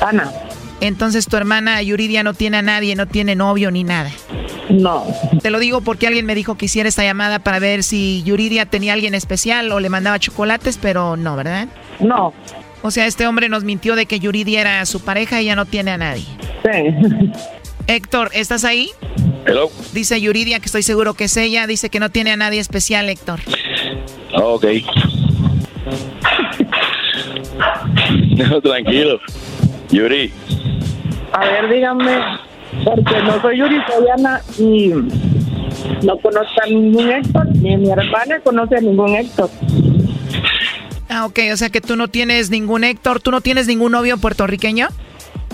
Ana. 0.00 0.32
Entonces 0.80 1.26
tu 1.26 1.36
hermana 1.36 1.82
Yuridia 1.82 2.22
no 2.22 2.34
tiene 2.34 2.58
a 2.58 2.62
nadie, 2.62 2.96
no 2.96 3.06
tiene 3.06 3.36
novio 3.36 3.70
ni 3.70 3.84
nada. 3.84 4.10
No. 4.70 5.04
Te 5.42 5.50
lo 5.50 5.58
digo 5.58 5.80
porque 5.80 6.06
alguien 6.06 6.26
me 6.26 6.34
dijo 6.34 6.56
que 6.56 6.66
hiciera 6.66 6.88
esta 6.88 7.02
llamada 7.02 7.40
para 7.40 7.58
ver 7.58 7.82
si 7.82 8.22
Yuridia 8.24 8.66
tenía 8.66 8.92
a 8.92 8.94
alguien 8.94 9.14
especial 9.14 9.70
o 9.72 9.80
le 9.80 9.90
mandaba 9.90 10.18
chocolates, 10.18 10.78
pero 10.80 11.16
no, 11.16 11.36
¿verdad? 11.36 11.68
No. 11.98 12.32
O 12.82 12.90
sea, 12.90 13.06
este 13.06 13.26
hombre 13.26 13.48
nos 13.48 13.64
mintió 13.64 13.94
de 13.94 14.06
que 14.06 14.20
Yuridia 14.20 14.60
era 14.60 14.86
su 14.86 15.00
pareja 15.00 15.42
y 15.42 15.46
ya 15.46 15.56
no 15.56 15.66
tiene 15.66 15.90
a 15.90 15.98
nadie. 15.98 16.24
Sí. 16.64 17.30
Héctor, 17.86 18.30
¿estás 18.32 18.64
ahí? 18.64 18.90
Hello. 19.44 19.70
Dice 19.92 20.20
Yuridia, 20.20 20.60
que 20.60 20.66
estoy 20.66 20.82
seguro 20.82 21.14
que 21.14 21.24
es 21.24 21.36
ella. 21.36 21.66
Dice 21.66 21.90
que 21.90 22.00
no 22.00 22.10
tiene 22.10 22.30
a 22.30 22.36
nadie 22.36 22.60
especial, 22.60 23.08
Héctor. 23.08 23.40
Ok. 24.34 24.66
Tranquilo. 28.62 29.20
Yuri. 29.90 30.32
A 31.32 31.40
ver, 31.40 31.72
díganme, 31.72 32.18
porque 32.84 33.22
no 33.24 33.40
soy 33.40 33.58
Yuri, 33.58 33.76
soy 33.88 34.08
Ana 34.16 34.40
y 34.58 34.88
no 36.04 36.18
conozco 36.18 36.62
a 36.62 36.66
ningún 36.66 37.10
Héctor, 37.10 37.46
ni 37.56 37.76
mi 37.76 37.90
hermana 37.90 38.40
conoce 38.42 38.76
a 38.76 38.80
ningún 38.80 39.14
Héctor. 39.14 39.50
Ah, 41.08 41.26
ok, 41.26 41.38
o 41.52 41.56
sea 41.56 41.70
que 41.70 41.80
tú 41.80 41.96
no 41.96 42.08
tienes 42.08 42.50
ningún 42.50 42.84
Héctor, 42.84 43.20
¿tú 43.20 43.30
no 43.30 43.40
tienes 43.40 43.66
ningún 43.66 43.92
novio 43.92 44.16
puertorriqueño? 44.18 44.88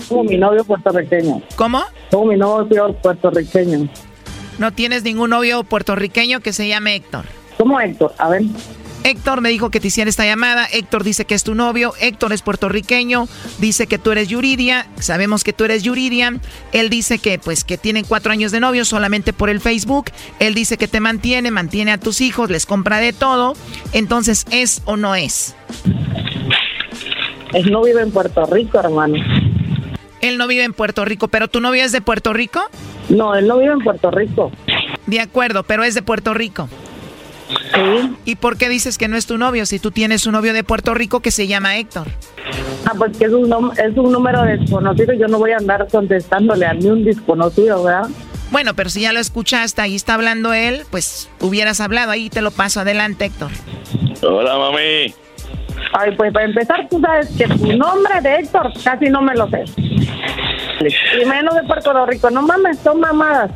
Como 0.07 0.23
mi 0.23 0.37
novio 0.37 0.63
puertorriqueño. 0.63 1.41
¿Cómo? 1.55 1.83
Como 2.11 2.27
mi 2.27 2.37
novio 2.37 2.93
puertorriqueño. 2.93 3.89
No 4.59 4.71
tienes 4.71 5.03
ningún 5.03 5.31
novio 5.31 5.63
puertorriqueño 5.63 6.39
que 6.39 6.53
se 6.53 6.67
llame 6.67 6.95
Héctor. 6.95 7.25
¿Cómo 7.57 7.79
Héctor? 7.79 8.13
A 8.17 8.29
ver. 8.29 8.43
Héctor 9.07 9.39
me 9.39 9.47
dijo 9.47 9.69
que 9.69 9.79
te 9.79 9.87
hiciera 9.87 10.09
esta 10.09 10.25
llamada. 10.25 10.65
Héctor 10.65 11.05
dice 11.05 11.23
que 11.23 11.33
es 11.33 11.45
tu 11.45 11.55
novio. 11.55 11.93
Héctor 12.01 12.33
es 12.33 12.41
puertorriqueño. 12.41 13.29
Dice 13.57 13.87
que 13.87 13.97
tú 13.97 14.11
eres 14.11 14.27
Yuridia. 14.27 14.85
Sabemos 14.99 15.45
que 15.45 15.53
tú 15.53 15.63
eres 15.63 15.81
Yuridia. 15.83 16.41
Él 16.73 16.89
dice 16.89 17.17
que 17.17 17.39
pues 17.39 17.63
que 17.63 17.77
tienen 17.77 18.03
cuatro 18.03 18.33
años 18.33 18.51
de 18.51 18.59
novio 18.59 18.83
solamente 18.83 19.31
por 19.31 19.49
el 19.49 19.61
Facebook. 19.61 20.11
Él 20.39 20.53
dice 20.53 20.75
que 20.75 20.89
te 20.89 20.99
mantiene, 20.99 21.51
mantiene 21.51 21.93
a 21.93 21.97
tus 21.97 22.19
hijos, 22.19 22.49
les 22.49 22.65
compra 22.65 22.97
de 22.97 23.13
todo. 23.13 23.53
Entonces, 23.93 24.45
¿es 24.51 24.81
o 24.83 24.97
no 24.97 25.15
es? 25.15 25.55
Él 27.53 27.71
no 27.71 27.83
vive 27.83 28.01
en 28.01 28.11
Puerto 28.11 28.45
Rico, 28.45 28.77
hermano. 28.77 29.15
Él 30.19 30.37
no 30.37 30.47
vive 30.47 30.65
en 30.65 30.73
Puerto 30.73 31.05
Rico, 31.05 31.29
pero 31.29 31.47
tu 31.47 31.61
novio 31.61 31.81
es 31.85 31.93
de 31.93 32.01
Puerto 32.01 32.33
Rico? 32.33 32.59
No, 33.07 33.35
él 33.35 33.47
no 33.47 33.57
vive 33.57 33.71
en 33.71 33.79
Puerto 33.79 34.11
Rico. 34.11 34.51
De 35.05 35.21
acuerdo, 35.21 35.63
pero 35.63 35.85
es 35.85 35.95
de 35.95 36.01
Puerto 36.01 36.33
Rico. 36.33 36.67
Sí. 37.77 38.15
¿Y 38.25 38.35
por 38.35 38.57
qué 38.57 38.69
dices 38.69 38.97
que 38.97 39.07
no 39.07 39.17
es 39.17 39.25
tu 39.25 39.37
novio 39.37 39.65
si 39.65 39.79
tú 39.79 39.91
tienes 39.91 40.25
un 40.25 40.33
novio 40.33 40.53
de 40.53 40.63
Puerto 40.63 40.93
Rico 40.93 41.19
que 41.19 41.31
se 41.31 41.47
llama 41.47 41.77
Héctor? 41.77 42.07
Ah, 42.85 42.93
pues 42.97 43.17
que 43.17 43.25
es 43.25 43.31
un, 43.31 43.71
es 43.77 43.97
un 43.97 44.11
número 44.11 44.41
desconocido. 44.43 45.13
Yo 45.13 45.27
no 45.27 45.37
voy 45.37 45.51
a 45.51 45.57
andar 45.57 45.87
contestándole 45.91 46.65
a 46.65 46.73
ni 46.73 46.87
un 46.87 47.03
desconocido, 47.03 47.83
¿verdad? 47.83 48.09
Bueno, 48.51 48.73
pero 48.75 48.89
si 48.89 49.01
ya 49.01 49.13
lo 49.13 49.19
escuchaste, 49.19 49.81
ahí 49.81 49.95
está 49.95 50.13
hablando 50.13 50.53
él, 50.53 50.83
pues 50.89 51.29
hubieras 51.41 51.81
hablado, 51.81 52.11
ahí 52.11 52.29
te 52.29 52.41
lo 52.41 52.51
paso. 52.51 52.79
Adelante, 52.79 53.25
Héctor. 53.25 53.51
Hola, 54.21 54.57
mami. 54.57 55.13
Ay, 55.93 56.11
pues 56.15 56.33
para 56.33 56.45
empezar, 56.45 56.87
tú 56.89 56.99
sabes 56.99 57.29
que 57.37 57.47
tu 57.47 57.73
nombre 57.73 58.21
de 58.21 58.35
Héctor 58.35 58.71
casi 58.83 59.09
no 59.09 59.21
me 59.21 59.35
lo 59.35 59.47
sé. 59.49 59.63
Y 61.21 61.25
menos 61.25 61.55
de 61.55 61.63
Puerto 61.63 62.05
Rico. 62.05 62.29
No 62.29 62.41
mames, 62.41 62.77
son 62.79 62.99
mamadas. 62.99 63.51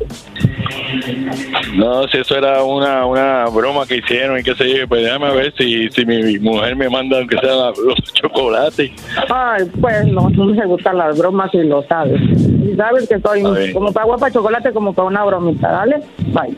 No, 1.74 2.06
si 2.08 2.18
eso 2.18 2.36
era 2.36 2.62
una, 2.62 3.06
una 3.06 3.46
broma 3.46 3.86
que 3.86 3.96
hicieron 3.96 4.38
y 4.38 4.42
qué 4.42 4.54
sé 4.54 4.78
yo, 4.78 4.88
pues 4.88 5.04
déjame 5.04 5.30
ver 5.32 5.52
si, 5.56 5.88
si 5.90 6.04
mi 6.04 6.38
mujer 6.38 6.76
me 6.76 6.88
manda 6.88 7.18
aunque 7.18 7.38
sea 7.38 7.54
los 7.54 7.98
chocolates. 8.14 8.90
Ay, 9.28 9.64
pues 9.80 10.06
no, 10.06 10.28
no 10.30 10.46
me 10.46 10.66
gustan 10.66 10.98
las 10.98 11.16
bromas 11.18 11.52
y 11.54 11.62
lo 11.62 11.82
sabes. 11.84 12.20
Y 12.20 12.74
sabes 12.76 13.08
que 13.08 13.18
soy 13.20 13.72
como 13.72 13.92
para 13.92 14.06
guapa 14.06 14.30
chocolate, 14.30 14.72
como 14.72 14.92
para 14.92 15.08
una 15.08 15.24
bromita, 15.24 15.70
¿dale? 15.70 16.00
Bye. 16.28 16.56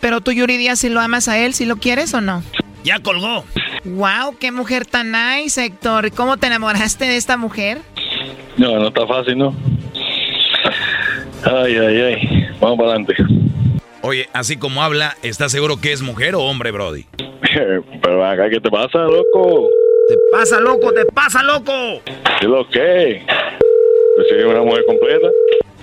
Pero 0.00 0.20
tú, 0.20 0.32
Yuridia, 0.32 0.76
si 0.76 0.88
lo 0.88 1.00
amas 1.00 1.28
a 1.28 1.38
él, 1.38 1.54
si 1.54 1.64
lo 1.64 1.76
quieres 1.76 2.14
o 2.14 2.20
no? 2.20 2.42
Ya 2.88 3.00
colgó. 3.00 3.44
Wow, 3.84 4.38
qué 4.40 4.50
mujer 4.50 4.86
tan 4.86 5.12
nice, 5.12 5.62
Héctor. 5.62 6.10
¿Cómo 6.12 6.38
te 6.38 6.46
enamoraste 6.46 7.04
de 7.04 7.18
esta 7.18 7.36
mujer? 7.36 7.82
No, 8.56 8.78
no 8.78 8.88
está 8.88 9.06
fácil, 9.06 9.36
¿no? 9.36 9.54
Ay, 11.44 11.76
ay, 11.76 12.00
ay. 12.00 12.48
Vamos 12.58 12.78
para 12.78 12.92
adelante. 12.92 13.14
Oye, 14.00 14.30
así 14.32 14.56
como 14.56 14.82
habla, 14.82 15.18
¿estás 15.22 15.52
seguro 15.52 15.78
que 15.78 15.92
es 15.92 16.00
mujer 16.00 16.34
o 16.34 16.40
hombre, 16.40 16.70
Brody? 16.70 17.04
Pero 18.02 18.24
acá, 18.24 18.48
¿qué 18.48 18.58
te 18.58 18.70
pasa, 18.70 19.00
loco? 19.00 19.68
Te 20.08 20.14
pasa, 20.32 20.58
loco, 20.58 20.90
te 20.90 21.04
pasa, 21.04 21.42
loco. 21.42 22.00
¿Qué 22.40 22.46
lo 22.46 22.66
que? 22.70 23.22
Pues 24.16 24.28
soy 24.30 24.44
una 24.44 24.62
mujer 24.62 24.86
completa. 24.86 25.28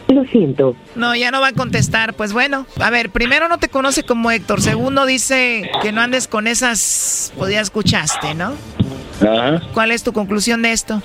Lo 0.07 0.23
siento. 0.25 0.75
No, 0.95 1.15
ya 1.15 1.31
no 1.31 1.41
va 1.41 1.47
a 1.47 1.53
contestar. 1.53 2.13
Pues 2.13 2.31
bueno, 2.31 2.67
a 2.79 2.89
ver, 2.89 3.09
primero 3.09 3.49
no 3.49 3.57
te 3.57 3.69
conoce 3.69 4.03
como 4.03 4.29
Héctor. 4.31 4.61
Segundo 4.61 5.05
dice 5.05 5.69
que 5.81 5.91
no 5.91 6.01
andes 6.01 6.27
con 6.27 6.47
esas... 6.47 7.33
Pues 7.37 7.51
ya 7.51 7.61
escuchaste, 7.61 8.35
¿no? 8.35 8.53
Ajá. 9.21 9.61
¿Cuál 9.73 9.91
es 9.91 10.03
tu 10.03 10.13
conclusión 10.13 10.61
de 10.61 10.71
esto? 10.73 11.01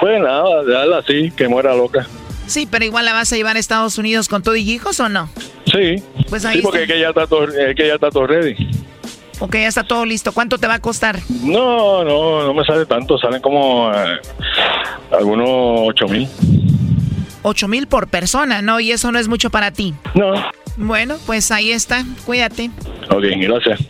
Pues 0.00 0.20
nada, 0.20 0.64
déjala 0.64 0.98
así, 0.98 1.30
que 1.30 1.46
muera 1.46 1.74
loca. 1.74 2.06
Sí, 2.46 2.66
pero 2.70 2.84
igual 2.84 3.04
la 3.04 3.12
vas 3.12 3.32
a 3.32 3.36
llevar 3.36 3.56
a 3.56 3.60
Estados 3.60 3.98
Unidos 3.98 4.28
con 4.28 4.42
todo 4.42 4.56
y 4.56 4.68
hijos 4.68 4.98
o 5.00 5.08
no? 5.08 5.28
Sí. 5.66 6.02
Pues 6.28 6.44
ahí 6.44 6.56
sí, 6.56 6.62
porque 6.62 6.82
es 6.82 6.88
que 6.88 7.00
ya 7.00 7.10
está 7.10 7.26
todo, 7.26 7.44
es 7.44 7.76
que 7.76 7.86
ya 7.86 7.94
está 7.94 8.10
todo 8.10 8.26
ready. 8.26 8.56
Ok, 9.38 9.54
ya 9.54 9.68
está 9.68 9.84
todo 9.84 10.04
listo. 10.04 10.32
¿Cuánto 10.32 10.58
te 10.58 10.66
va 10.66 10.74
a 10.74 10.78
costar? 10.80 11.18
No, 11.42 12.04
no, 12.04 12.46
no 12.46 12.54
me 12.54 12.64
sale 12.64 12.86
tanto. 12.86 13.18
Salen 13.18 13.42
como 13.42 13.92
eh, 13.92 14.20
algunos 15.10 15.88
ocho 15.88 16.06
mil. 16.06 16.28
Ocho 17.42 17.68
mil 17.68 17.86
por 17.86 18.08
persona, 18.08 18.62
¿no? 18.62 18.80
Y 18.80 18.92
eso 18.92 19.12
no 19.12 19.18
es 19.18 19.28
mucho 19.28 19.50
para 19.50 19.70
ti. 19.70 19.92
No. 20.14 20.32
Bueno, 20.76 21.18
pues 21.26 21.50
ahí 21.50 21.72
está. 21.72 22.04
Cuídate. 22.24 22.70
Ok, 23.10 23.24
gracias. 23.36 23.80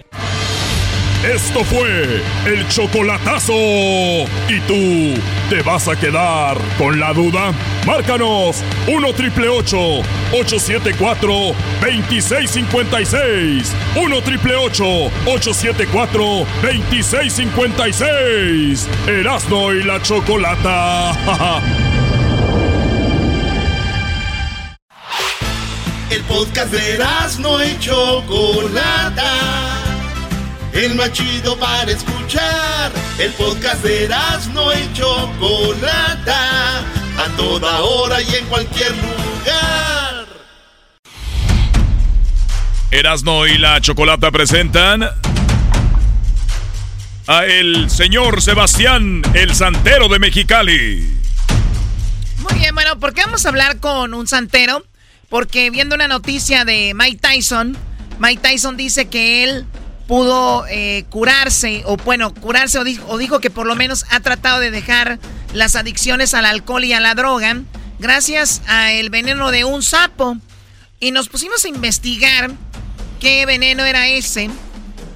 Esto 1.22 1.62
fue 1.62 2.20
el 2.46 2.68
chocolatazo. 2.68 3.52
¿Y 3.52 4.58
tú 4.66 5.14
te 5.48 5.62
vas 5.62 5.86
a 5.86 5.94
quedar 5.94 6.56
con 6.76 6.98
la 6.98 7.12
duda? 7.12 7.52
Márcanos 7.86 8.60
1 8.88 9.12
triple 9.12 9.48
874 9.48 11.32
2656. 11.80 13.72
1 13.94 14.22
triple 14.22 14.56
874 14.56 16.24
2656. 16.60 18.88
Erasno 19.06 19.72
y 19.72 19.84
la 19.84 20.02
chocolata. 20.02 21.12
El 26.12 26.22
podcast 26.24 26.70
de 26.70 26.94
Erasno 26.94 27.64
y 27.64 27.78
chocolata 27.78 29.62
el 30.72 30.94
más 30.94 31.12
chido 31.12 31.59
para 31.59 31.90
escuchar. 31.90 32.93
El 33.18 33.32
podcast 33.32 33.82
de 33.82 34.05
Erasmo 34.05 34.72
y 34.72 34.93
Chocolata, 34.94 36.78
a 36.80 37.36
toda 37.36 37.80
hora 37.80 38.20
y 38.20 38.34
en 38.34 38.47
cualquier 38.47 38.90
lugar. 38.90 40.26
Erasno 42.90 43.47
y 43.47 43.59
la 43.59 43.80
Chocolata 43.80 44.30
presentan 44.30 45.09
a 47.26 47.44
el 47.44 47.89
señor 47.89 48.43
Sebastián, 48.43 49.22
el 49.34 49.55
santero 49.55 50.09
de 50.09 50.18
Mexicali. 50.18 51.18
Muy 52.39 52.59
bien, 52.59 52.74
bueno, 52.74 52.98
¿por 52.98 53.14
qué 53.14 53.22
vamos 53.24 53.47
a 53.47 53.48
hablar 53.48 53.78
con 53.78 54.14
un 54.14 54.26
santero? 54.26 54.84
Porque 55.32 55.70
viendo 55.70 55.94
una 55.94 56.09
noticia 56.09 56.66
de 56.66 56.92
Mike 56.94 57.16
Tyson, 57.16 57.74
Mike 58.18 58.42
Tyson 58.42 58.76
dice 58.76 59.06
que 59.06 59.44
él 59.44 59.64
pudo 60.06 60.66
eh, 60.68 61.06
curarse, 61.09 61.84
o 61.86 61.96
bueno, 61.96 62.34
curarse, 62.34 62.78
o 62.78 63.16
dijo, 63.16 63.40
que 63.40 63.48
por 63.48 63.64
lo 63.64 63.74
menos 63.74 64.04
ha 64.10 64.20
tratado 64.20 64.60
de 64.60 64.70
dejar 64.70 65.18
las 65.54 65.74
adicciones 65.74 66.34
al 66.34 66.44
alcohol 66.44 66.84
y 66.84 66.92
a 66.92 67.00
la 67.00 67.14
droga, 67.14 67.62
gracias 67.98 68.60
al 68.66 69.09
veneno 69.09 69.50
de 69.50 69.64
un 69.64 69.82
sapo. 69.82 70.36
Y 71.00 71.12
nos 71.12 71.30
pusimos 71.30 71.64
a 71.64 71.68
investigar 71.68 72.50
qué 73.18 73.46
veneno 73.46 73.86
era 73.86 74.09
ese. 74.09 74.50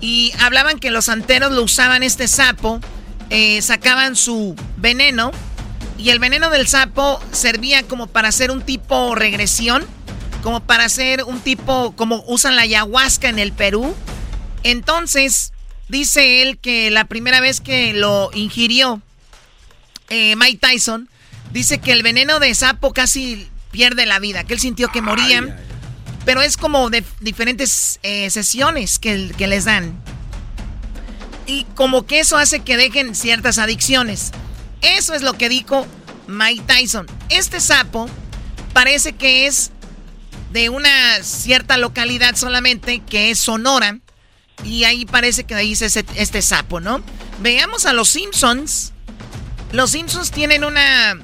Y 0.01 0.33
hablaban 0.41 0.79
que 0.79 0.91
los 0.91 1.05
santeros 1.05 1.53
lo 1.53 1.63
usaban 1.63 2.03
este 2.03 2.27
sapo, 2.27 2.81
eh, 3.29 3.61
sacaban 3.61 4.17
su 4.17 4.57
veneno. 4.79 5.31
Y 5.99 6.09
el 6.09 6.21
veneno 6.21 6.49
del 6.49 6.67
sapo 6.67 7.21
servía 7.33 7.83
como 7.83 8.07
para 8.07 8.29
hacer 8.29 8.51
un 8.51 8.63
tipo 8.63 9.15
regresión, 9.15 9.85
como 10.43 10.61
para 10.61 10.85
hacer 10.85 11.25
un 11.25 11.41
tipo, 11.41 11.95
como 11.97 12.25
usan 12.27 12.57
la 12.57 12.63
ayahuasca 12.63 13.29
en 13.29 13.39
el 13.39 13.53
Perú 13.53 13.95
entonces, 14.67 15.53
dice 15.89 16.43
él 16.43 16.59
que 16.59 16.91
la 16.91 17.05
primera 17.05 17.41
vez 17.41 17.61
que 17.61 17.93
lo 17.93 18.31
ingirió 18.35 19.01
eh, 20.09 20.35
Mike 20.35 20.59
Tyson, 20.59 21.09
dice 21.53 21.79
que 21.79 21.93
el 21.93 22.03
veneno 22.03 22.41
de 22.41 22.53
sapo 22.53 22.93
casi 22.93 23.49
pierde 23.71 24.07
la 24.07 24.19
vida, 24.19 24.43
que 24.43 24.55
él 24.55 24.59
sintió 24.59 24.89
que 24.89 25.03
morían. 25.03 25.57
Pero 26.25 26.43
es 26.43 26.57
como 26.57 26.91
de 26.91 27.05
diferentes 27.21 28.01
eh, 28.03 28.29
sesiones 28.31 28.99
que, 28.99 29.31
que 29.39 29.47
les 29.47 29.67
dan. 29.67 29.97
Y 31.47 31.63
como 31.77 32.05
que 32.05 32.19
eso 32.19 32.37
hace 32.37 32.59
que 32.59 32.77
dejen 32.77 33.15
ciertas 33.15 33.59
adicciones. 33.59 34.33
Eso 34.81 35.15
es 35.15 35.23
lo 35.23 35.35
que 35.35 35.49
dijo 35.49 35.87
Mike 36.27 36.65
Tyson. 36.67 37.07
Este 37.29 37.61
sapo 37.61 38.11
parece 38.73 39.13
que 39.13 39.47
es 39.47 39.71
de 40.57 40.71
una 40.71 41.23
cierta 41.23 41.77
localidad 41.77 42.35
solamente, 42.35 43.01
que 43.01 43.31
es 43.31 43.39
Sonora. 43.39 43.99
Y 44.65 44.85
ahí 44.85 45.05
parece 45.05 45.45
que 45.45 45.55
ahí 45.55 45.73
es 45.73 45.83
este 45.83 46.41
sapo, 46.41 46.81
¿no? 46.81 47.03
Veamos 47.43 47.85
a 47.85 47.93
los 47.93 48.09
Simpsons. 48.09 48.95
Los 49.73 49.91
Simpsons 49.91 50.31
tienen 50.31 50.65
una 50.65 51.19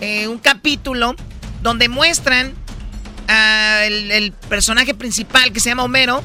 eh, 0.00 0.26
un 0.26 0.38
capítulo 0.38 1.14
donde 1.62 1.88
muestran 1.88 2.54
al 3.28 4.10
el 4.10 4.32
personaje 4.32 4.94
principal 4.94 5.52
que 5.52 5.60
se 5.60 5.68
llama 5.68 5.84
Homero, 5.84 6.24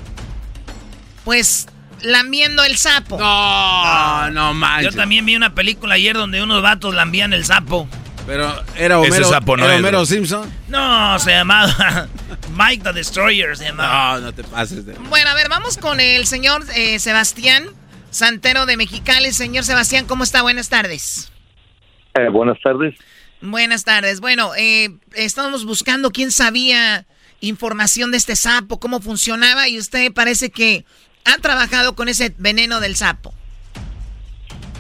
pues 1.24 1.68
lambiendo 2.02 2.64
el 2.64 2.76
sapo. 2.76 3.20
No, 3.20 4.32
no 4.32 4.56
manches. 4.56 4.92
Yo 4.92 4.98
también 5.00 5.28
vi 5.28 5.36
una 5.36 5.54
película 5.54 5.94
ayer 5.94 6.16
donde 6.16 6.42
unos 6.42 6.64
vatos 6.64 6.96
lambían 6.96 7.34
el 7.34 7.46
sapo. 7.46 7.88
Pero 8.26 8.64
era 8.76 9.00
Homero, 9.00 9.16
Ese 9.16 9.24
sapo 9.26 9.58
no 9.58 9.66
era 9.66 9.78
Homero. 9.78 10.06
Simpson. 10.06 10.50
No, 10.68 11.18
se 11.20 11.32
llamaba 11.32 12.08
Mike 12.56 12.84
the 12.84 12.94
Destroyer, 12.94 13.58
se 13.58 13.66
llamaba. 13.66 14.16
No, 14.16 14.28
no 14.28 14.34
te 14.34 14.44
pases 14.44 14.86
de. 14.86 14.94
Bueno, 14.94 15.30
a 15.30 15.34
ver, 15.34 15.50
vamos 15.50 15.78
con 15.78 16.00
el 16.00 16.26
señor 16.28 16.64
eh, 16.76 17.00
Sebastián 17.00 17.66
Santero 18.12 18.66
de 18.66 18.78
Mexicali. 18.78 19.32
Señor 19.32 19.64
Sebastián, 19.64 20.06
¿cómo 20.06 20.24
está? 20.24 20.42
Buenas 20.42 20.70
tardes. 20.70 21.32
Eh, 22.14 22.30
buenas 22.30 22.58
tardes. 22.62 22.96
Buenas 23.42 23.84
tardes. 23.84 24.20
Bueno, 24.20 24.52
eh, 24.56 24.90
estábamos 25.14 25.66
buscando 25.66 26.12
quién 26.12 26.32
sabía 26.32 27.06
información 27.40 28.12
de 28.12 28.18
este 28.18 28.36
sapo, 28.36 28.80
cómo 28.80 29.02
funcionaba, 29.02 29.68
y 29.68 29.80
usted 29.80 30.14
parece 30.14 30.52
que 30.52 30.86
ha 31.26 31.38
trabajado 31.40 31.96
con 31.96 32.08
ese 32.08 32.34
veneno 32.38 32.80
del 32.80 32.96
sapo. 32.96 33.34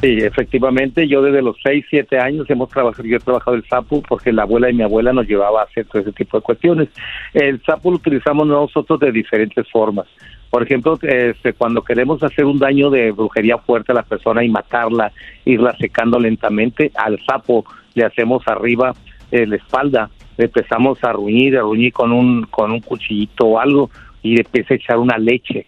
Sí, 0.01 0.17
efectivamente, 0.17 1.07
yo 1.07 1.21
desde 1.21 1.43
los 1.43 1.57
6, 1.61 1.85
7 1.87 2.17
años 2.17 2.49
hemos 2.49 2.69
trabajado, 2.69 3.07
yo 3.07 3.17
he 3.17 3.19
trabajado 3.19 3.55
el 3.55 3.63
sapo 3.67 4.01
porque 4.01 4.33
la 4.33 4.43
abuela 4.43 4.67
y 4.67 4.73
mi 4.73 4.81
abuela 4.81 5.13
nos 5.13 5.27
llevaba 5.27 5.61
a 5.61 5.65
hacer 5.65 5.85
todo 5.85 6.01
ese 6.01 6.11
tipo 6.11 6.37
de 6.37 6.41
cuestiones. 6.41 6.89
El 7.35 7.61
sapo 7.61 7.91
lo 7.91 7.97
utilizamos 7.97 8.47
nosotros 8.47 8.99
de 8.99 9.11
diferentes 9.11 9.69
formas. 9.69 10.07
Por 10.49 10.63
ejemplo, 10.63 10.97
este, 11.03 11.53
cuando 11.53 11.83
queremos 11.83 12.23
hacer 12.23 12.45
un 12.45 12.57
daño 12.57 12.89
de 12.89 13.11
brujería 13.11 13.59
fuerte 13.59 13.91
a 13.91 13.95
la 13.95 14.01
persona 14.01 14.43
y 14.43 14.49
matarla, 14.49 15.11
irla 15.45 15.77
secando 15.77 16.19
lentamente, 16.19 16.91
al 16.95 17.23
sapo 17.23 17.63
le 17.93 18.03
hacemos 18.03 18.41
arriba 18.47 18.93
eh, 19.31 19.45
la 19.45 19.57
espalda, 19.57 20.09
le 20.35 20.45
empezamos 20.45 21.01
a 21.03 21.13
ruñir, 21.13 21.57
a 21.57 21.61
ruñir 21.61 21.93
con 21.93 22.11
un, 22.11 22.47
con 22.47 22.71
un 22.71 22.81
cuchillito 22.81 23.45
o 23.45 23.59
algo 23.59 23.91
y 24.23 24.35
le 24.35 24.41
empieza 24.41 24.73
a 24.73 24.77
echar 24.77 24.97
una 24.97 25.19
leche. 25.19 25.67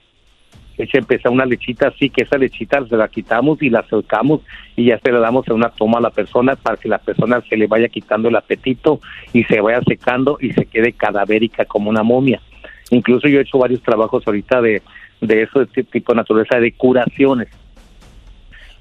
Echa 0.78 0.98
empieza 0.98 1.30
una 1.30 1.46
lechita 1.46 1.90
así, 1.90 2.10
que 2.10 2.24
esa 2.24 2.38
lechita 2.38 2.84
se 2.88 2.98
la 2.98 3.08
quitamos 3.08 3.62
y 3.62 3.70
la 3.70 3.86
soltamos 3.88 4.42
y 4.76 4.86
ya 4.86 5.00
se 5.00 5.12
la 5.12 5.20
damos 5.20 5.48
en 5.48 5.54
una 5.54 5.70
toma 5.70 6.00
a 6.00 6.02
la 6.02 6.10
persona 6.10 6.56
para 6.56 6.78
que 6.78 6.90
la 6.90 6.98
persona 6.98 7.44
se 7.48 7.58
le 7.58 7.68
vaya 7.68 7.90
quitando 7.90 8.28
el 8.30 8.36
apetito 8.36 9.00
y 9.34 9.44
se 9.44 9.62
vaya 9.62 9.82
secando 9.88 10.38
y 10.42 10.52
se 10.54 10.66
quede 10.66 10.94
cadavérica 10.94 11.66
como 11.66 11.90
una 11.92 12.02
momia. 12.02 12.42
Incluso 12.90 13.28
yo 13.28 13.40
he 13.40 13.44
hecho 13.44 13.60
varios 13.60 13.82
trabajos 13.84 14.24
ahorita 14.26 14.62
de, 14.62 14.82
de 15.22 15.44
eso, 15.44 15.60
de 15.60 15.66
este 15.66 15.84
tipo 15.84 16.12
de 16.14 16.18
naturaleza, 16.18 16.60
de 16.60 16.72
curaciones. 16.74 17.50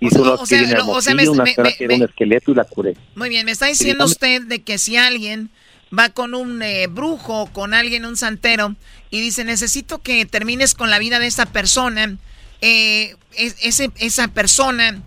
Unos 0.00 0.40
o 0.40 0.46
sea, 0.46 0.60
o 0.84 1.00
sea, 1.00 1.14
me- 1.14 1.28
una 1.28 1.44
me- 1.44 1.54
un 1.94 2.02
esqueleto 2.02 2.50
y 2.50 2.54
la 2.54 2.64
curé. 2.64 2.94
Muy 3.14 3.28
bien, 3.28 3.44
me 3.46 3.52
está 3.52 3.66
diciendo 3.66 4.04
usted 4.04 4.42
de 4.42 4.62
que 4.62 4.76
si 4.78 4.96
alguien 4.96 5.50
va 5.96 6.08
con 6.10 6.34
un 6.34 6.62
eh, 6.62 6.86
brujo, 6.86 7.46
con 7.52 7.74
alguien, 7.74 8.04
un 8.04 8.16
santero, 8.16 8.74
y 9.10 9.20
dice, 9.20 9.44
necesito 9.44 9.98
que 10.00 10.24
termines 10.26 10.74
con 10.74 10.90
la 10.90 10.98
vida 10.98 11.18
de 11.18 11.26
esa 11.26 11.46
persona, 11.46 12.16
eh, 12.60 13.14
es- 13.36 13.56
ese, 13.62 13.90
esa 13.98 14.28
persona 14.28 15.02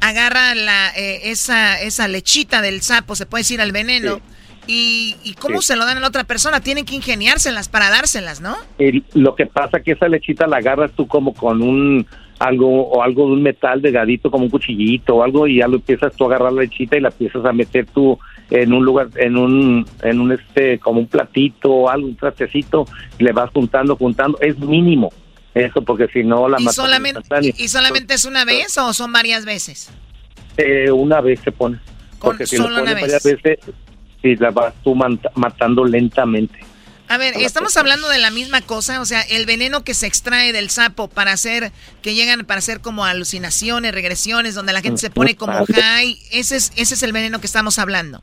agarra 0.00 0.54
la, 0.54 0.90
eh, 0.96 1.30
esa, 1.30 1.80
esa 1.80 2.08
lechita 2.08 2.62
del 2.62 2.82
sapo, 2.82 3.16
se 3.16 3.26
puede 3.26 3.40
decir 3.42 3.60
al 3.60 3.72
veneno, 3.72 4.20
y, 4.66 5.16
y 5.24 5.32
¿cómo 5.34 5.60
Sí. 5.62 5.68
se 5.68 5.76
lo 5.76 5.84
dan 5.86 5.96
a 5.96 6.00
la 6.00 6.08
otra 6.08 6.24
persona? 6.24 6.60
Tienen 6.60 6.84
que 6.84 6.94
ingeniárselas 6.94 7.68
para 7.68 7.90
dárselas, 7.90 8.40
¿no? 8.40 8.56
Lo 9.14 9.34
que 9.34 9.46
pasa 9.46 9.80
que 9.80 9.92
esa 9.92 10.08
lechita 10.08 10.46
la 10.46 10.58
agarras 10.58 10.92
tú 10.92 11.06
como 11.08 11.32
con 11.34 11.62
un 11.62 12.06
algo 12.38 12.86
o 12.88 13.02
algo 13.02 13.26
de 13.26 13.32
un 13.32 13.42
metal 13.42 13.82
delgadito 13.82 14.30
como 14.30 14.44
un 14.44 14.50
cuchillito 14.50 15.16
o 15.16 15.22
algo 15.24 15.48
y 15.48 15.56
ya 15.58 15.66
lo 15.66 15.76
empiezas 15.76 16.14
tú 16.14 16.24
a 16.24 16.26
agarrar 16.28 16.52
la 16.52 16.62
lechita 16.62 16.96
y 16.96 17.00
la 17.00 17.08
empiezas 17.08 17.44
a 17.44 17.52
meter 17.52 17.86
tú 17.86 18.16
en 18.50 18.72
un 18.72 18.84
lugar 18.84 19.08
en 19.16 19.36
un 19.36 19.86
en 20.02 20.20
un 20.20 20.32
este 20.32 20.78
como 20.78 21.00
un 21.00 21.06
platito 21.06 21.70
o 21.70 21.90
algo 21.90 22.06
un 22.06 22.16
trastecito 22.16 22.86
le 23.18 23.32
vas 23.32 23.50
juntando 23.50 23.96
juntando 23.96 24.38
es 24.40 24.58
mínimo 24.58 25.12
eso 25.54 25.82
porque 25.82 26.08
si 26.08 26.22
no 26.22 26.48
la 26.48 26.58
¿Y 26.60 26.64
matas 26.64 26.76
solamente, 26.76 27.20
y, 27.56 27.68
solamente 27.68 28.14
es 28.14 28.24
una 28.24 28.44
vez 28.44 28.78
o 28.78 28.92
son 28.92 29.12
varias 29.12 29.44
veces? 29.44 29.90
Eh, 30.56 30.90
una 30.90 31.20
vez 31.20 31.40
se 31.40 31.52
pone 31.52 31.78
porque 32.20 32.46
si 32.46 32.56
lo 32.56 32.64
solo 32.64 32.76
una 32.76 32.92
pones 32.92 33.02
varias 33.02 33.22
veces 33.24 33.58
si 34.22 34.36
la 34.36 34.50
vas 34.50 34.74
tú 34.82 34.94
matando 34.94 35.84
lentamente. 35.84 36.58
A 37.10 37.16
ver, 37.16 37.34
estamos 37.38 37.76
hablando 37.78 38.08
de 38.08 38.18
la 38.18 38.30
misma 38.30 38.60
cosa, 38.60 39.00
o 39.00 39.04
sea, 39.06 39.22
el 39.22 39.46
veneno 39.46 39.82
que 39.82 39.94
se 39.94 40.06
extrae 40.06 40.52
del 40.52 40.68
sapo 40.68 41.08
para 41.08 41.32
hacer, 41.32 41.72
que 42.02 42.14
llegan 42.14 42.44
para 42.44 42.58
hacer 42.58 42.80
como 42.80 43.06
alucinaciones, 43.06 43.94
regresiones, 43.94 44.54
donde 44.54 44.74
la 44.74 44.82
gente 44.82 45.00
se 45.00 45.08
pone 45.08 45.34
como 45.34 45.64
high, 45.64 46.18
ese 46.32 46.56
es, 46.56 46.70
ese 46.76 46.94
es 46.94 47.02
el 47.02 47.12
veneno 47.12 47.40
que 47.40 47.46
estamos 47.46 47.78
hablando. 47.78 48.22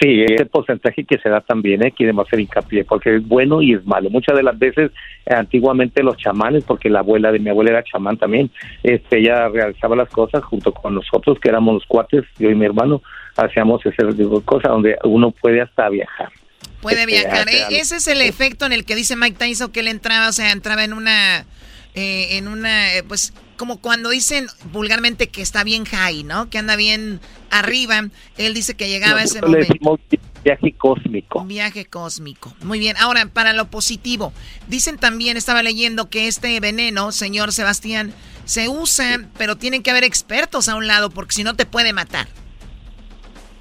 Sí, 0.00 0.24
ese 0.28 0.44
porcentaje 0.44 1.04
que 1.04 1.16
se 1.18 1.30
da 1.30 1.40
también, 1.40 1.82
¿eh? 1.82 1.90
queremos 1.96 2.26
hacer 2.26 2.40
hincapié, 2.40 2.84
porque 2.84 3.16
es 3.16 3.26
bueno 3.26 3.62
y 3.62 3.72
es 3.74 3.86
malo. 3.86 4.10
Muchas 4.10 4.36
de 4.36 4.42
las 4.42 4.58
veces, 4.58 4.90
eh, 5.24 5.34
antiguamente 5.34 6.02
los 6.02 6.18
chamanes, 6.18 6.64
porque 6.64 6.90
la 6.90 6.98
abuela 6.98 7.32
de 7.32 7.38
mi 7.38 7.48
abuela 7.48 7.70
era 7.70 7.82
chamán 7.82 8.18
también, 8.18 8.50
este, 8.82 9.20
ella 9.20 9.48
realizaba 9.48 9.96
las 9.96 10.10
cosas 10.10 10.44
junto 10.44 10.72
con 10.72 10.94
nosotros, 10.94 11.38
que 11.40 11.48
éramos 11.48 11.74
los 11.74 11.86
cuates, 11.86 12.24
yo 12.38 12.50
y 12.50 12.54
mi 12.54 12.66
hermano, 12.66 13.00
hacíamos 13.36 13.84
ese 13.86 14.04
tipo 14.14 14.38
de 14.38 14.44
cosas 14.44 14.70
donde 14.70 14.96
uno 15.04 15.30
puede 15.30 15.62
hasta 15.62 15.88
viajar. 15.88 16.28
Puede 16.82 17.00
Este, 17.04 17.12
viajar. 17.12 17.48
E- 17.48 17.62
algo. 17.64 17.76
ese 17.76 17.96
es 17.96 18.06
el 18.06 18.20
efecto 18.20 18.66
en 18.66 18.72
el 18.72 18.84
que 18.84 18.94
dice 18.96 19.16
Mike 19.16 19.36
Tyson 19.38 19.72
que 19.72 19.80
él 19.80 19.88
entraba, 19.88 20.28
o 20.28 20.32
sea, 20.32 20.52
entraba 20.52 20.84
en 20.84 20.92
una, 20.92 21.46
eh, 21.94 22.36
en 22.36 22.48
una, 22.48 22.94
eh, 22.94 23.02
pues, 23.02 23.32
como 23.56 23.80
cuando 23.80 24.10
dicen 24.10 24.46
vulgarmente 24.72 25.28
que 25.28 25.42
está 25.42 25.64
bien 25.64 25.84
high, 25.84 26.24
¿no? 26.24 26.48
Que 26.50 26.58
anda 26.58 26.76
bien 26.76 27.20
arriba. 27.50 28.08
Él 28.36 28.54
dice 28.54 28.74
que 28.74 28.88
llegaba 28.88 29.20
a 29.20 29.24
ese 29.24 29.40
Nosotros 29.40 29.50
le 29.50 29.74
momento. 29.80 29.98
decimos 30.08 30.26
viaje 30.44 30.72
cósmico. 30.72 31.40
Un 31.40 31.48
viaje 31.48 31.84
cósmico. 31.86 32.54
Muy 32.62 32.78
bien. 32.78 32.96
Ahora, 33.00 33.26
para 33.26 33.52
lo 33.52 33.66
positivo, 33.68 34.32
dicen 34.68 34.96
también, 34.96 35.36
estaba 35.36 35.62
leyendo 35.62 36.08
que 36.08 36.28
este 36.28 36.60
veneno, 36.60 37.10
señor 37.10 37.52
Sebastián, 37.52 38.12
se 38.44 38.68
usa, 38.68 39.28
pero 39.36 39.56
tienen 39.56 39.82
que 39.82 39.90
haber 39.90 40.04
expertos 40.04 40.68
a 40.68 40.76
un 40.76 40.86
lado 40.86 41.10
porque 41.10 41.32
si 41.32 41.42
no 41.42 41.54
te 41.54 41.66
puede 41.66 41.92
matar. 41.92 42.28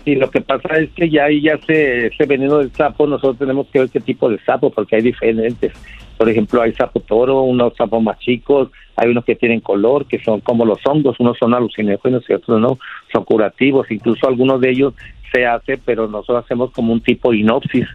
Sí, 0.04 0.14
lo 0.14 0.30
que 0.30 0.42
pasa 0.42 0.78
es 0.78 0.92
que 0.92 1.10
ya 1.10 1.26
ahí 1.26 1.42
ya 1.42 1.58
se, 1.66 2.08
ese 2.08 2.26
veneno 2.28 2.60
del 2.60 2.72
sapo, 2.72 3.08
nosotros 3.08 3.40
tenemos 3.40 3.66
que 3.74 3.80
ver 3.80 3.90
qué 3.90 4.00
tipo 4.00 4.30
de 4.30 4.40
sapo, 4.44 4.70
porque 4.70 4.98
hay 4.98 5.02
diferentes. 5.02 5.74
Por 6.18 6.30
ejemplo, 6.30 6.62
hay 6.62 6.74
sapo 6.74 7.02
toro, 7.02 7.42
unos 7.42 7.74
sapos 7.76 8.02
más 8.02 8.18
chicos, 8.20 8.70
hay 8.96 9.10
unos 9.10 9.26
que 9.26 9.36
tienen 9.36 9.60
color, 9.60 10.06
que 10.06 10.24
son 10.24 10.40
como 10.40 10.66
los 10.66 10.80
hongos, 10.86 11.20
unos 11.20 11.38
son 11.38 11.54
alucinógenos 11.54 12.24
y 12.30 12.34
otros 12.34 12.60
no, 12.62 12.80
son 13.12 13.26
curativos, 13.26 13.92
incluso 13.92 14.28
algunos 14.28 14.62
de 14.62 14.70
ellos 14.70 14.94
se 15.34 15.46
hace, 15.46 15.78
pero 15.78 16.08
nosotros 16.08 16.46
hacemos 16.46 16.72
como 16.72 16.94
un 16.94 17.02
tipo 17.02 17.32
de 17.32 17.38
inopsis 17.38 17.88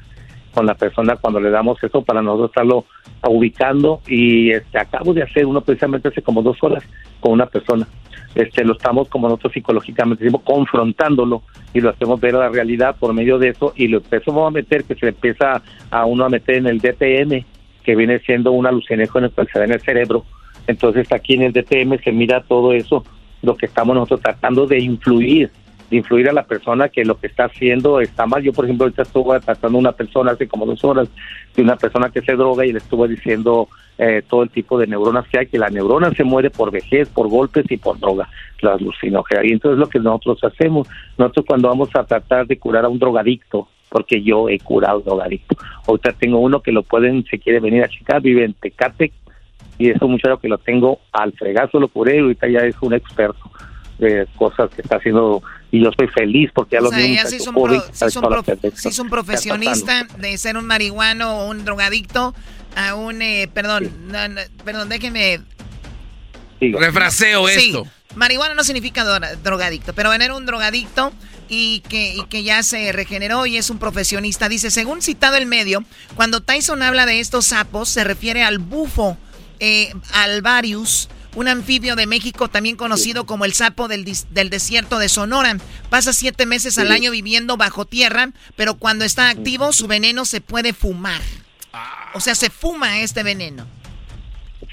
con 0.53 0.67
la 0.67 0.75
persona 0.75 1.17
cuando 1.17 1.41
le 1.41 1.51
damos 1.51 1.83
eso 1.83 2.03
para 2.03 2.23
nosotros 2.23 2.51
estarlo 2.51 2.85
ubicando 3.29 4.01
y 4.07 4.51
este 4.51 4.79
acabo 4.79 5.15
de 5.15 5.23
hacer 5.23 5.47
uno 5.47 5.61
precisamente 5.61 6.09
hace 6.09 6.23
como 6.23 6.43
dos 6.43 6.57
horas 6.63 6.83
con 7.21 7.33
una 7.33 7.47
persona. 7.47 7.87
Este 8.35 8.65
lo 8.65 8.73
estamos 8.75 9.09
como 9.09 9.29
nosotros 9.29 9.53
psicológicamente 9.53 10.25
decimos 10.25 10.43
confrontándolo 10.45 11.43
y 11.75 11.81
lo 11.81 11.91
hacemos 11.91 12.21
ver 12.21 12.37
a 12.37 12.41
la 12.41 12.49
realidad 12.49 12.97
por 12.99 13.13
medio 13.13 13.39
de 13.39 13.49
eso 13.51 13.73
y 13.77 13.89
lo 13.89 13.99
empezamos 13.99 14.47
a 14.47 14.51
meter 14.51 14.85
que 14.85 14.95
se 14.95 15.09
empieza 15.09 15.63
a 15.91 16.05
uno 16.05 16.25
a 16.25 16.29
meter 16.29 16.57
en 16.57 16.67
el 16.67 16.79
DTM 16.79 17.45
que 17.83 17.97
viene 17.97 18.19
siendo 18.21 18.53
un 18.53 18.67
alucinógeno 18.67 19.31
que 19.31 19.45
se 19.47 19.59
da 19.59 19.65
en 19.65 19.73
el 19.73 19.81
cerebro 19.81 20.25
entonces 20.67 21.11
aquí 21.13 21.35
en 21.35 21.43
el 21.43 21.53
DTM 21.53 21.99
se 22.03 22.13
mira 22.13 22.43
todo 22.43 22.73
eso 22.73 23.05
lo 23.43 23.57
que 23.57 23.67
estamos 23.67 23.95
nosotros 23.95 24.21
tratando 24.21 24.67
de 24.67 24.79
influir 24.79 25.51
de 25.91 25.97
influir 25.97 26.29
a 26.29 26.33
la 26.33 26.45
persona 26.45 26.89
que 26.89 27.05
lo 27.05 27.19
que 27.19 27.27
está 27.27 27.47
haciendo 27.47 28.01
está 28.01 28.25
mal. 28.25 28.43
Yo, 28.43 28.53
por 28.53 28.65
ejemplo, 28.65 28.85
ahorita 28.85 29.03
estuve 29.03 29.41
tratando 29.41 29.77
a 29.77 29.81
una 29.81 29.93
persona 29.93 30.31
hace 30.31 30.47
como 30.47 30.65
dos 30.65 30.85
horas 30.85 31.09
de 31.57 31.63
una 31.63 31.77
persona 31.77 32.11
que 32.11 32.23
se 32.23 32.37
droga 32.37 32.65
y 32.65 32.73
le 32.73 32.79
estuve 32.79 33.09
diciendo 33.09 33.69
eh, 33.99 34.23
todo 34.29 34.45
el 34.45 34.51
tipo 34.51 34.79
de 34.79 34.87
neuronas 34.87 35.27
que 35.29 35.41
hay, 35.41 35.47
que 35.47 35.59
la 35.59 35.69
neurona 35.69 36.13
se 36.13 36.23
muere 36.23 36.49
por 36.49 36.71
vejez, 36.71 37.09
por 37.09 37.29
golpes 37.29 37.67
y 37.69 37.77
por 37.77 37.99
droga, 37.99 38.29
la 38.61 38.75
alucinógena. 38.75 39.45
Y 39.45 39.51
entonces 39.51 39.79
lo 39.79 39.89
que 39.89 39.99
nosotros 39.99 40.45
hacemos, 40.45 40.89
nosotros 41.19 41.45
cuando 41.47 41.69
vamos 41.69 41.91
a 41.95 42.05
tratar 42.05 42.47
de 42.47 42.57
curar 42.57 42.85
a 42.85 42.89
un 42.89 43.01
drogadicto, 43.01 43.69
porque 43.91 44.23
yo 44.23 44.49
he 44.49 44.59
curado 44.59 45.01
drogadicto, 45.01 45.57
ahorita 45.87 46.13
tengo 46.13 46.39
uno 46.39 46.63
que 46.63 46.73
lo 46.73 46.83
pueden, 46.83 47.25
si 47.31 47.39
quiere 47.39 47.61
venir 47.61 47.83
a 47.85 47.89
checar, 47.89 48.23
vive 48.23 48.45
en 48.45 48.55
Tecate, 48.55 49.13
y 49.79 49.91
es 49.91 50.01
un 50.01 50.13
muchacho 50.13 50.39
que 50.39 50.49
lo 50.49 50.59
tengo 50.59 51.01
al 51.13 51.33
fregazo, 51.33 51.79
lo 51.81 51.89
curé 51.89 52.17
y 52.17 52.21
ahorita 52.21 52.49
ya 52.49 52.61
es 52.61 52.77
un 52.81 52.95
experto 52.95 53.51
de 53.99 54.27
cosas 54.37 54.71
que 54.71 54.81
está 54.83 54.97
haciendo 54.97 55.43
y 55.71 55.83
yo 55.85 55.91
soy 55.97 56.07
feliz 56.09 56.51
porque 56.55 56.77
ya 56.77 56.81
O 56.81 56.85
lo 56.85 56.89
un 56.91 56.97
ya 57.15 57.27
sí 57.27 57.37
es 57.37 57.47
un, 57.47 57.55
pro- 57.55 57.81
sí 57.93 58.05
es 58.07 58.17
un 58.17 58.23
prof- 58.23 58.47
perfectas. 58.47 58.81
sí 58.81 58.89
es 58.89 58.99
un 58.99 59.11
profesionista 59.11 60.07
de 60.19 60.39
ser 60.39 60.57
un 60.57 60.65
marihuano 60.67 61.41
o 61.41 61.51
un 61.51 61.65
drogadicto 61.65 62.35
a 62.77 62.95
un, 62.95 63.21
eh, 63.23 63.49
perdón, 63.53 63.91
no, 64.09 64.29
no, 64.29 64.41
perdón, 64.65 64.89
déjeme 64.89 65.41
Refraseo 66.61 67.49
Sí, 67.49 67.69
esto. 67.71 67.87
Marihuana 68.17 68.55
no 68.55 68.65
significa 68.65 69.05
dro- 69.05 69.37
drogadicto, 69.43 69.93
pero 69.95 70.13
era 70.13 70.35
un 70.35 70.45
drogadicto 70.47 71.13
y 71.51 71.81
que, 71.81 72.15
y 72.15 72.25
que 72.27 72.45
ya 72.45 72.63
se 72.63 72.93
regeneró 72.93 73.45
y 73.45 73.57
es 73.57 73.69
un 73.71 73.79
profesionista. 73.79 74.49
Dice, 74.49 74.71
según 74.71 75.03
citado 75.03 75.37
el 75.37 75.47
medio, 75.47 75.85
cuando 76.15 76.41
Tyson 76.41 76.81
habla 76.83 77.07
de 77.07 77.19
estos 77.19 77.47
sapos, 77.47 77.89
se 77.89 78.05
refiere 78.05 78.45
al 78.45 78.59
bufo 78.59 79.19
eh, 79.59 79.93
alvarius 80.15 81.11
un 81.35 81.49
anfibio 81.49 81.97
de 81.97 82.07
México 82.07 82.49
también 82.49 82.77
conocido 82.77 83.25
como 83.27 83.45
el 83.45 83.53
sapo 83.53 83.89
del, 83.89 84.05
del 84.31 84.51
desierto 84.51 84.99
de 84.99 85.09
Sonora. 85.09 85.57
Pasa 85.89 86.13
siete 86.13 86.47
meses 86.47 86.79
al 86.79 86.91
año 86.91 87.11
viviendo 87.11 87.57
bajo 87.57 87.85
tierra, 87.85 88.31
pero 88.57 88.75
cuando 88.75 89.05
está 89.05 89.29
activo 89.29 89.73
su 89.73 89.87
veneno 89.87 90.25
se 90.25 90.41
puede 90.41 90.73
fumar. 90.73 91.21
O 92.15 92.21
sea, 92.21 92.35
se 92.35 92.51
fuma 92.51 93.01
este 93.01 93.23
veneno. 93.23 93.65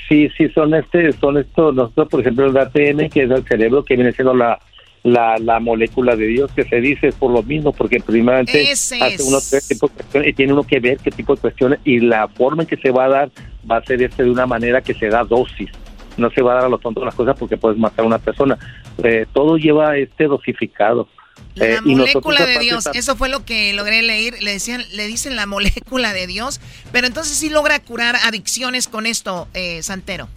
Sí, 0.07 0.29
sí, 0.37 0.49
son 0.49 0.73
este, 0.73 1.11
son 1.13 1.37
estos, 1.37 1.75
nosotros 1.75 2.07
por 2.09 2.21
ejemplo 2.21 2.47
el 2.47 2.57
ATN, 2.57 3.09
que 3.09 3.23
es 3.23 3.31
el 3.31 3.45
cerebro, 3.47 3.83
que 3.83 3.95
viene 3.95 4.13
siendo 4.13 4.33
la, 4.33 4.59
la, 5.03 5.37
la 5.37 5.59
molécula 5.59 6.15
de 6.15 6.27
Dios, 6.27 6.51
que 6.51 6.63
se 6.63 6.81
dice 6.81 7.11
por 7.11 7.31
lo 7.31 7.43
mismo, 7.43 7.71
porque 7.71 7.99
primeramente 7.99 8.71
hace 8.71 9.23
uno 9.23 9.39
tipo 9.67 9.87
de 9.87 9.93
cuestiones 9.93 10.29
y 10.29 10.33
tiene 10.33 10.53
uno 10.53 10.63
que 10.63 10.79
ver 10.79 10.97
qué 10.97 11.11
tipo 11.11 11.35
de 11.35 11.41
cuestiones 11.41 11.79
y 11.83 11.99
la 11.99 12.27
forma 12.27 12.63
en 12.63 12.69
que 12.69 12.77
se 12.77 12.91
va 12.91 13.05
a 13.05 13.09
dar 13.09 13.31
va 13.69 13.77
a 13.77 13.83
ser 13.83 14.01
este 14.01 14.23
de 14.23 14.31
una 14.31 14.45
manera 14.45 14.81
que 14.81 14.93
se 14.93 15.07
da 15.07 15.23
dosis. 15.23 15.69
No 16.17 16.31
se 16.31 16.41
va 16.41 16.53
a 16.53 16.55
dar 16.55 16.65
a 16.65 16.69
lo 16.69 16.79
tonto 16.79 17.05
las 17.05 17.15
cosas 17.15 17.37
porque 17.37 17.57
puedes 17.57 17.77
matar 17.77 18.03
a 18.03 18.07
una 18.07 18.17
persona. 18.17 18.57
Eh, 19.03 19.27
todo 19.33 19.57
lleva 19.57 19.97
este 19.97 20.25
dosificado. 20.25 21.07
La 21.53 21.65
eh, 21.67 21.81
molécula 21.81 22.45
de 22.45 22.59
Dios, 22.59 22.87
eso 22.93 23.15
fue 23.15 23.29
lo 23.29 23.45
que 23.45 23.73
logré 23.73 24.01
leer, 24.01 24.41
le 24.41 24.51
decían, 24.51 24.83
le 24.93 25.07
dicen 25.07 25.35
la 25.35 25.45
molécula 25.45 26.13
de 26.13 26.25
Dios, 26.27 26.59
pero 26.91 27.07
entonces 27.07 27.37
sí 27.37 27.49
logra 27.49 27.79
curar 27.79 28.15
adicciones 28.23 28.87
con 28.87 29.05
esto, 29.05 29.47
eh, 29.53 29.81
Santero. 29.83 30.27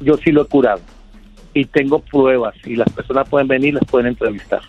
Yo 0.00 0.16
sí 0.16 0.30
lo 0.30 0.42
he 0.42 0.46
curado 0.46 0.80
y 1.54 1.64
tengo 1.64 2.00
pruebas 2.00 2.54
y 2.66 2.76
las 2.76 2.90
personas 2.90 3.28
pueden 3.28 3.48
venir, 3.48 3.74
las 3.74 3.84
pueden 3.84 4.08
entrevistar. 4.08 4.60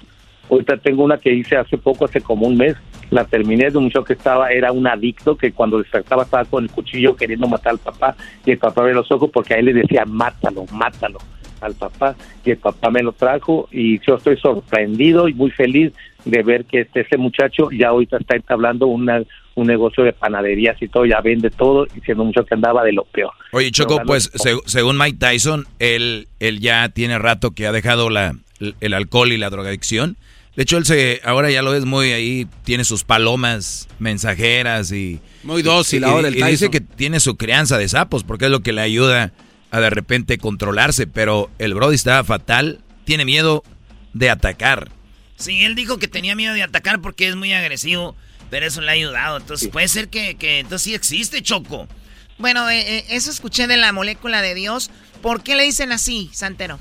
Ahorita 0.50 0.78
tengo 0.78 1.04
una 1.04 1.18
que 1.18 1.34
hice 1.34 1.58
hace 1.58 1.78
poco, 1.78 2.06
hace 2.06 2.22
como 2.22 2.46
un 2.46 2.56
mes, 2.56 2.76
la 3.10 3.26
terminé 3.26 3.72
de 3.72 3.78
un 3.78 3.90
show 3.90 4.04
que 4.04 4.14
estaba, 4.14 4.52
era 4.52 4.72
un 4.72 4.86
adicto 4.88 5.36
que 5.36 5.52
cuando 5.52 5.80
despertaba 5.80 6.24
estaba 6.24 6.46
con 6.46 6.64
el 6.64 6.70
cuchillo 6.70 7.16
queriendo 7.16 7.48
matar 7.48 7.74
al 7.74 7.80
papá 7.80 8.16
y 8.46 8.52
el 8.52 8.60
papá 8.60 8.84
ve 8.84 8.94
los 8.94 9.12
ojos 9.12 9.32
porque 9.34 9.56
a 9.56 9.58
él 9.58 9.66
le 9.66 9.74
decía 9.74 10.06
mátalo, 10.06 10.66
mátalo 10.72 11.18
al 11.62 11.74
papá 11.74 12.16
y 12.44 12.52
el 12.52 12.58
papá 12.58 12.92
me 12.92 13.02
lo 13.02 13.14
trajo 13.14 13.68
y 13.72 14.00
yo 14.06 14.16
estoy 14.16 14.38
sorprendido 14.38 15.28
y 15.28 15.34
muy 15.34 15.50
feliz 15.50 15.94
de 16.26 16.44
ver 16.44 16.66
que 16.66 16.82
este, 16.82 17.02
ese 17.02 17.18
muchacho 17.18 17.70
ya 17.72 17.90
ahorita 17.90 18.18
está 18.18 18.36
entablando 18.36 18.88
una, 18.88 19.24
un 19.56 19.68
negocio 19.68 20.04
de 20.04 20.12
panaderías 20.14 20.82
y 20.82 20.88
todo, 20.88 21.06
ya 21.06 21.22
vende 21.22 21.50
todo 21.50 21.88
y 21.96 22.02
siendo 22.02 22.24
mucho 22.26 22.44
que 22.46 22.56
andaba 22.56 22.84
de 22.84 22.94
lo 22.94 23.06
peor. 23.06 23.32
Oye 23.52 23.72
Choco, 23.72 24.02
pues 24.06 24.32
según 24.66 24.98
Mike 24.98 25.18
Tyson, 25.20 25.66
él, 25.80 26.28
él 26.40 26.60
ya 26.60 26.90
tiene 26.90 27.20
rato 27.20 27.52
que 27.52 27.68
ha 27.68 27.72
dejado 27.72 28.10
la, 28.10 28.36
el 28.80 28.94
alcohol 28.94 29.32
y 29.32 29.38
la 29.38 29.50
drogadicción. 29.50 30.18
De 30.56 30.64
hecho, 30.64 30.78
él 30.78 30.86
se, 30.86 31.20
ahora 31.26 31.52
ya 31.52 31.62
lo 31.62 31.72
ves 31.72 31.84
muy 31.84 32.14
ahí, 32.14 32.48
tiene 32.64 32.86
sus 32.86 33.04
palomas 33.04 33.90
mensajeras 34.00 34.92
y... 34.94 35.20
Muy 35.44 35.62
dócil 35.62 36.04
y, 36.04 36.06
ahora 36.06 36.30
y 36.30 36.42
dice 36.44 36.70
que 36.70 36.80
tiene 36.80 37.20
su 37.20 37.36
crianza 37.36 37.78
de 37.78 37.90
sapos 37.90 38.24
porque 38.24 38.46
es 38.46 38.52
lo 38.52 38.62
que 38.62 38.72
le 38.72 38.82
ayuda 38.82 39.34
a 39.72 39.80
de 39.82 39.90
repente 39.90 40.38
controlarse, 40.38 41.08
pero 41.08 41.50
el 41.60 41.74
Brody 41.74 41.96
estaba 41.96 42.24
fatal, 42.24 42.80
tiene 43.04 43.26
miedo 43.26 43.64
de 44.14 44.30
atacar. 44.30 44.90
Sí, 45.36 45.64
él 45.64 45.76
dijo 45.76 45.98
que 45.98 46.08
tenía 46.08 46.36
miedo 46.36 46.54
de 46.54 46.64
atacar 46.64 47.02
porque 47.02 47.28
es 47.28 47.36
muy 47.36 47.54
agresivo, 47.54 48.16
pero 48.50 48.66
eso 48.66 48.82
le 48.82 48.90
ha 48.90 48.94
ayudado. 48.94 49.38
Entonces 49.38 49.68
puede 49.70 49.88
ser 49.88 50.08
que, 50.10 50.36
que, 50.36 50.60
entonces 50.60 50.84
sí 50.84 50.96
existe 50.96 51.42
Choco. 51.42 51.88
Bueno, 52.38 52.70
eh, 52.70 52.98
eh, 52.98 53.04
eso 53.10 53.32
escuché 53.32 53.68
de 53.68 53.78
la 53.78 53.94
molécula 53.94 54.42
de 54.42 54.56
Dios. 54.56 54.92
¿Por 55.22 55.42
qué 55.44 55.56
le 55.56 55.64
dicen 55.64 55.92
así, 55.92 56.30
Santero? 56.34 56.80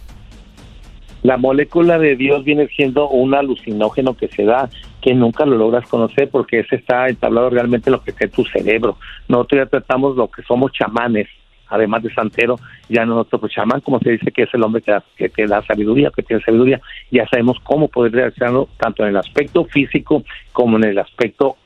La 1.22 1.36
molécula 1.36 1.98
de 1.98 2.16
Dios 2.16 2.44
viene 2.44 2.68
siendo 2.68 3.08
un 3.08 3.34
alucinógeno 3.34 4.14
que 4.14 4.28
se 4.28 4.44
da, 4.44 4.68
que 5.00 5.14
nunca 5.14 5.46
lo 5.46 5.56
logras 5.56 5.88
conocer 5.88 6.28
porque 6.28 6.60
ese 6.60 6.76
está 6.76 7.08
entablado 7.08 7.50
realmente 7.50 7.88
en 7.88 7.92
lo 7.92 8.02
que 8.02 8.12
es 8.18 8.30
tu 8.30 8.44
cerebro. 8.44 8.98
Nosotros 9.28 9.62
ya 9.64 9.70
tratamos 9.70 10.16
lo 10.16 10.28
que 10.28 10.42
somos 10.42 10.72
chamanes, 10.72 11.28
además 11.68 12.02
de 12.02 12.12
santero, 12.12 12.56
ya 12.88 13.04
nosotros 13.04 13.40
pues, 13.42 13.52
chamán, 13.52 13.80
como 13.80 13.98
se 14.00 14.12
dice 14.12 14.32
que 14.32 14.42
es 14.42 14.54
el 14.54 14.62
hombre 14.62 14.82
que, 15.16 15.28
te 15.28 15.46
da 15.46 15.62
sabiduría, 15.62 16.10
que 16.14 16.22
tiene 16.22 16.42
sabiduría, 16.42 16.80
ya 17.10 17.26
sabemos 17.28 17.58
cómo 17.62 17.88
poder 17.88 18.12
realizarlo 18.12 18.68
tanto 18.78 19.02
en 19.02 19.10
el 19.10 19.16
aspecto 19.16 19.64
físico 19.64 20.24
como 20.52 20.76
en 20.76 20.84
el 20.84 20.98
aspecto 20.98 21.56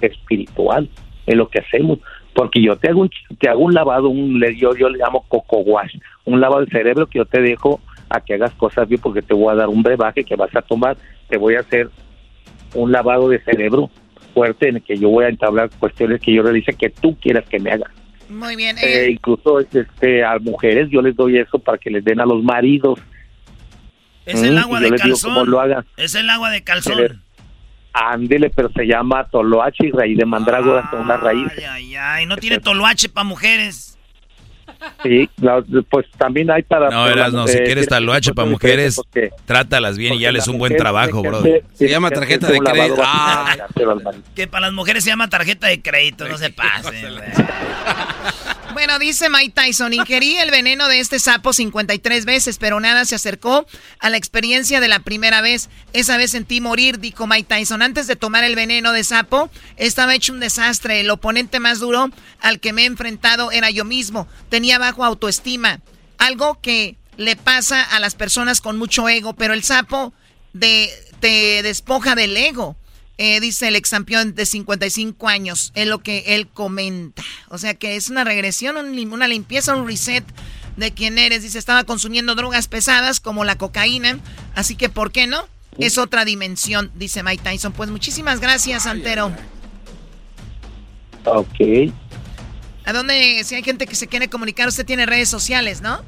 espiritual, 0.00 0.88
en 1.26 1.38
lo 1.38 1.48
que 1.48 1.60
hacemos. 1.60 1.98
Porque 2.34 2.62
yo 2.62 2.76
te 2.76 2.88
hago 2.88 3.00
un, 3.00 3.10
te 3.38 3.48
hago 3.48 3.60
un 3.60 3.74
lavado, 3.74 4.08
un, 4.08 4.40
yo, 4.56 4.74
yo 4.76 4.88
le 4.88 4.98
llamo 4.98 5.24
coco 5.28 5.58
wash, 5.58 5.96
un 6.24 6.40
lavado 6.40 6.60
del 6.60 6.70
cerebro 6.70 7.06
que 7.06 7.18
yo 7.18 7.24
te 7.24 7.40
dejo 7.40 7.80
a 8.08 8.20
que 8.20 8.34
hagas 8.34 8.52
cosas 8.52 8.88
bien 8.88 9.00
porque 9.00 9.22
te 9.22 9.34
voy 9.34 9.52
a 9.52 9.56
dar 9.56 9.68
un 9.68 9.82
brebaje 9.82 10.24
que 10.24 10.36
vas 10.36 10.54
a 10.54 10.62
tomar, 10.62 10.96
te 11.28 11.36
voy 11.36 11.56
a 11.56 11.60
hacer 11.60 11.90
un 12.74 12.92
lavado 12.92 13.28
de 13.28 13.40
cerebro 13.40 13.90
fuerte 14.34 14.68
en 14.68 14.76
el 14.76 14.82
que 14.82 14.96
yo 14.96 15.08
voy 15.08 15.24
a 15.24 15.28
entablar 15.28 15.70
cuestiones 15.78 16.20
que 16.20 16.32
yo 16.32 16.42
realice 16.42 16.72
que 16.74 16.90
tú 16.90 17.16
quieras 17.20 17.44
que 17.48 17.58
me 17.58 17.72
hagas. 17.72 17.90
Muy 18.28 18.56
bien. 18.56 18.76
Eh, 18.78 18.82
eh. 18.82 19.10
incluso 19.10 19.60
este, 19.60 20.24
a 20.24 20.38
mujeres 20.38 20.88
yo 20.90 21.00
les 21.00 21.16
doy 21.16 21.38
eso 21.38 21.58
para 21.58 21.78
que 21.78 21.90
les 21.90 22.04
den 22.04 22.20
a 22.20 22.26
los 22.26 22.42
maridos. 22.42 22.98
Es 24.26 24.42
el 24.42 24.58
agua 24.58 24.80
de 24.80 24.90
calzón. 24.90 25.50
Lo 25.50 25.60
hagan. 25.60 25.86
Es 25.96 26.14
el 26.14 26.28
agua 26.28 26.50
de 26.50 26.62
calzón. 26.62 27.22
Ándele, 27.94 28.50
pero 28.50 28.70
se 28.70 28.84
llama 28.86 29.26
toloache 29.28 29.86
y 29.86 29.90
raíz 29.90 30.16
de 30.16 30.26
mandrágora 30.26 30.88
con 30.90 31.00
una 31.00 31.16
raíz. 31.16 31.50
Ay, 31.56 31.64
ay, 31.64 31.96
ay, 31.96 32.26
no 32.26 32.36
tiene 32.36 32.60
toloache 32.60 33.08
para 33.08 33.24
mujeres. 33.24 33.87
Sí, 35.02 35.28
pues 35.90 36.06
también 36.16 36.50
hay 36.50 36.62
para... 36.62 36.90
No, 36.90 37.08
eras, 37.08 37.32
no, 37.32 37.46
si 37.46 37.58
eh, 37.58 37.64
quieres 37.64 37.88
taloache 37.88 38.32
para 38.32 38.48
mujeres, 38.48 39.00
trátalas 39.44 39.96
bien 39.96 40.14
y 40.14 40.20
ya 40.20 40.32
les 40.32 40.48
un 40.48 40.58
buen 40.58 40.76
trabajo, 40.76 41.22
bro. 41.22 41.42
Se 41.74 41.88
llama 41.88 42.10
tarjeta 42.10 42.50
de 42.50 42.58
crédito. 42.58 43.02
Ah, 43.04 43.56
que 44.34 44.46
para 44.46 44.66
las 44.66 44.72
mujeres 44.72 45.04
se 45.04 45.10
llama 45.10 45.28
tarjeta 45.28 45.66
de 45.68 45.80
crédito, 45.80 46.28
no 46.28 46.38
se 46.38 46.50
pasen. 46.50 47.14
Bueno, 48.78 49.00
dice 49.00 49.28
Mike 49.28 49.60
Tyson, 49.60 49.92
ingerí 49.92 50.36
el 50.36 50.52
veneno 50.52 50.86
de 50.86 51.00
este 51.00 51.18
sapo 51.18 51.52
53 51.52 52.24
veces, 52.24 52.58
pero 52.58 52.78
nada 52.78 53.04
se 53.06 53.16
acercó 53.16 53.66
a 53.98 54.08
la 54.08 54.16
experiencia 54.16 54.78
de 54.78 54.86
la 54.86 55.00
primera 55.00 55.40
vez. 55.40 55.68
Esa 55.92 56.16
vez 56.16 56.30
sentí 56.30 56.60
morir, 56.60 57.00
dijo 57.00 57.26
Mike 57.26 57.52
Tyson. 57.52 57.82
Antes 57.82 58.06
de 58.06 58.14
tomar 58.14 58.44
el 58.44 58.54
veneno 58.54 58.92
de 58.92 59.02
sapo, 59.02 59.50
estaba 59.78 60.14
hecho 60.14 60.32
un 60.32 60.38
desastre. 60.38 61.00
El 61.00 61.10
oponente 61.10 61.58
más 61.58 61.80
duro 61.80 62.10
al 62.40 62.60
que 62.60 62.72
me 62.72 62.82
he 62.82 62.86
enfrentado 62.86 63.50
era 63.50 63.68
yo 63.68 63.84
mismo. 63.84 64.28
Tenía 64.48 64.78
bajo 64.78 65.04
autoestima, 65.04 65.80
algo 66.16 66.60
que 66.60 66.98
le 67.16 67.34
pasa 67.34 67.82
a 67.82 67.98
las 67.98 68.14
personas 68.14 68.60
con 68.60 68.78
mucho 68.78 69.08
ego, 69.08 69.34
pero 69.34 69.54
el 69.54 69.64
sapo 69.64 70.14
de, 70.52 70.88
te 71.18 71.64
despoja 71.64 72.14
del 72.14 72.36
ego. 72.36 72.76
Eh, 73.20 73.40
dice 73.40 73.66
el 73.66 73.74
ex 73.74 73.90
campeón 73.90 74.36
de 74.36 74.46
55 74.46 75.28
años, 75.28 75.72
es 75.74 75.88
lo 75.88 75.98
que 75.98 76.22
él 76.28 76.46
comenta. 76.46 77.24
O 77.48 77.58
sea 77.58 77.74
que 77.74 77.96
es 77.96 78.10
una 78.10 78.22
regresión, 78.22 78.76
una 78.76 79.26
limpieza, 79.26 79.74
un 79.74 79.88
reset 79.88 80.24
de 80.76 80.92
quién 80.92 81.18
eres. 81.18 81.42
Dice, 81.42 81.58
estaba 81.58 81.82
consumiendo 81.82 82.36
drogas 82.36 82.68
pesadas 82.68 83.18
como 83.18 83.44
la 83.44 83.58
cocaína, 83.58 84.20
así 84.54 84.76
que 84.76 84.88
¿por 84.88 85.10
qué 85.10 85.26
no? 85.26 85.48
Es 85.78 85.98
otra 85.98 86.24
dimensión, 86.24 86.90
dice 86.94 87.22
Mike 87.22 87.42
Tyson. 87.42 87.72
Pues 87.72 87.90
muchísimas 87.90 88.40
gracias, 88.40 88.86
Antero. 88.86 89.32
Ok. 91.24 91.92
¿A 92.84 92.92
dónde, 92.92 93.42
si 93.44 93.54
hay 93.54 93.62
gente 93.62 93.86
que 93.86 93.94
se 93.94 94.06
quiere 94.06 94.28
comunicar, 94.28 94.68
usted 94.68 94.86
tiene 94.86 95.06
redes 95.06 95.28
sociales, 95.28 95.82
¿no? 95.82 96.00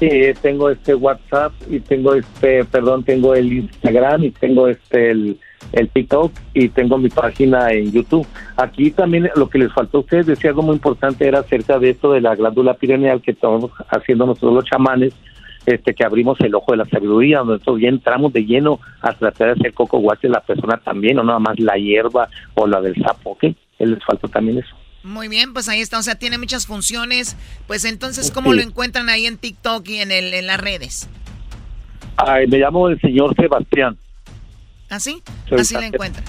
Sí, 0.00 0.10
tengo 0.42 0.70
este 0.70 0.94
WhatsApp 0.94 1.52
y 1.70 1.80
tengo 1.80 2.14
este, 2.14 2.64
perdón, 2.64 3.04
tengo 3.04 3.34
el 3.34 3.52
Instagram 3.52 4.24
y 4.24 4.30
tengo 4.30 4.68
este, 4.68 5.10
el 5.10 5.40
el 5.72 5.88
TikTok 5.88 6.32
y 6.54 6.68
tengo 6.68 6.98
mi 6.98 7.08
página 7.08 7.72
en 7.72 7.92
YouTube. 7.92 8.26
Aquí 8.56 8.90
también 8.90 9.30
lo 9.34 9.48
que 9.48 9.58
les 9.58 9.72
faltó 9.72 9.98
a 9.98 10.00
ustedes, 10.00 10.26
decía 10.26 10.50
algo 10.50 10.62
muy 10.62 10.74
importante, 10.74 11.26
era 11.26 11.40
acerca 11.40 11.78
de 11.78 11.90
esto 11.90 12.12
de 12.12 12.20
la 12.20 12.34
glándula 12.34 12.74
pineal 12.74 13.20
que 13.22 13.32
estamos 13.32 13.70
haciendo 13.88 14.26
nosotros 14.26 14.54
los 14.54 14.64
chamanes, 14.64 15.12
este 15.66 15.94
que 15.94 16.04
abrimos 16.04 16.40
el 16.40 16.54
ojo 16.54 16.72
de 16.72 16.78
la 16.78 16.84
sabiduría, 16.86 17.38
donde 17.38 17.54
nosotros 17.54 17.80
ya 17.80 17.88
entramos 17.88 18.32
de 18.32 18.44
lleno 18.44 18.80
a 19.00 19.12
tratar 19.12 19.48
de 19.48 19.52
hacer 19.54 19.74
coco 19.74 19.98
guache 19.98 20.28
la 20.28 20.40
persona 20.40 20.78
también, 20.78 21.18
o 21.18 21.24
nada 21.24 21.38
más 21.38 21.58
la 21.58 21.76
hierba 21.76 22.28
o 22.54 22.66
la 22.66 22.80
del 22.80 22.94
sapo, 23.02 23.30
¿ok? 23.30 23.44
Les 23.78 24.04
faltó 24.04 24.28
también 24.28 24.58
eso. 24.58 24.74
Muy 25.02 25.28
bien, 25.28 25.52
pues 25.52 25.68
ahí 25.68 25.80
está, 25.80 25.98
o 25.98 26.02
sea, 26.02 26.16
tiene 26.16 26.38
muchas 26.38 26.66
funciones. 26.66 27.36
Pues 27.66 27.84
entonces, 27.84 28.32
¿cómo 28.32 28.54
lo 28.54 28.62
encuentran 28.62 29.08
ahí 29.08 29.26
en 29.26 29.36
TikTok 29.36 29.88
y 29.88 29.98
en, 29.98 30.10
el, 30.10 30.34
en 30.34 30.46
las 30.46 30.60
redes? 30.60 31.08
Ay, 32.16 32.46
me 32.48 32.58
llamo 32.58 32.88
el 32.88 33.00
señor 33.00 33.34
Sebastián. 33.36 33.96
¿Así? 34.88 35.22
Así 35.50 35.74
la 35.74 35.86
encuentran. 35.86 36.24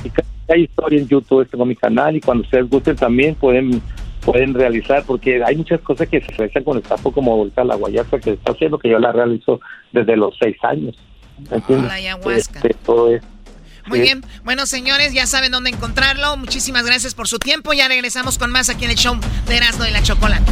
Hay 0.50 0.64
historia 0.64 1.00
en 1.00 1.08
YouTube, 1.08 1.48
tengo 1.50 1.66
mi 1.66 1.76
canal 1.76 2.16
y 2.16 2.22
cuando 2.22 2.44
ustedes 2.44 2.70
gusten 2.70 2.96
también 2.96 3.36
pueden 3.36 3.82
pueden 4.22 4.54
realizar 4.54 5.04
porque 5.06 5.42
hay 5.44 5.56
muchas 5.56 5.80
cosas 5.82 6.10
que 6.10 6.20
se 6.20 6.28
realizan 6.34 6.64
con 6.64 6.78
el 6.78 6.84
sapo 6.84 7.14
como 7.14 7.32
ahorita 7.34 7.64
la 7.64 7.76
guayasa 7.76 8.18
que 8.18 8.24
se 8.24 8.34
está 8.34 8.52
haciendo 8.52 8.78
que 8.78 8.90
yo 8.90 9.00
la 9.00 9.14
realizo 9.14 9.62
desde 9.94 10.18
los 10.18 10.36
seis 10.38 10.58
años 10.64 10.98
la 11.70 11.94
ayahuasca 11.94 12.60
este, 12.60 13.22
muy 13.88 14.02
bien. 14.02 14.24
Bueno, 14.44 14.66
señores, 14.66 15.14
ya 15.14 15.26
saben 15.26 15.52
dónde 15.52 15.70
encontrarlo. 15.70 16.36
Muchísimas 16.38 16.86
gracias 16.86 17.16
por 17.16 17.28
su 17.28 17.40
tiempo. 17.40 17.74
Ya 17.74 17.88
regresamos 17.88 18.38
con 18.38 18.52
más 18.52 18.70
aquí 18.70 18.86
en 18.86 18.92
el 18.92 18.98
show 18.98 19.18
de 19.48 19.58
Erasmo 19.58 19.86
y 19.86 19.92
la 19.92 20.04
Chocolate. 20.04 20.52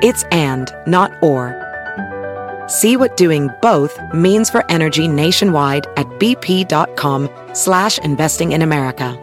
It's 0.00 0.22
and, 0.30 0.72
not 0.86 1.10
or. 1.24 1.56
See 2.68 2.96
what 2.96 3.16
doing 3.16 3.50
both 3.60 3.98
means 4.14 4.48
for 4.48 4.64
energy 4.70 5.08
nationwide 5.08 5.86
at 5.96 6.06
bp.com 6.20 7.28
slash 7.52 7.98
investing 7.98 8.52
in 8.52 8.62
America. 8.62 9.18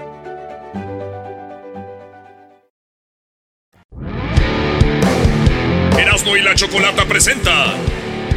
Erasmo 5.97 6.35
y 6.35 6.41
la 6.41 6.53
Chocolata 6.55 7.05
presenta 7.05 7.73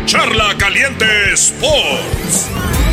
Charla 0.04 0.56
Caliente 0.56 1.32
Sports. 1.32 2.48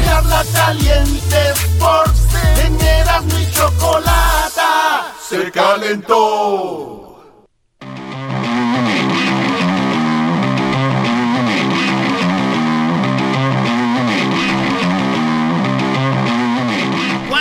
Charla 0.05 0.43
Caliente 0.53 1.51
Sports. 1.53 2.21
En 2.65 2.81
Erasmo 2.81 3.37
y 3.37 3.51
Chocolata 3.51 5.13
se 5.21 5.51
calentó. 5.51 7.04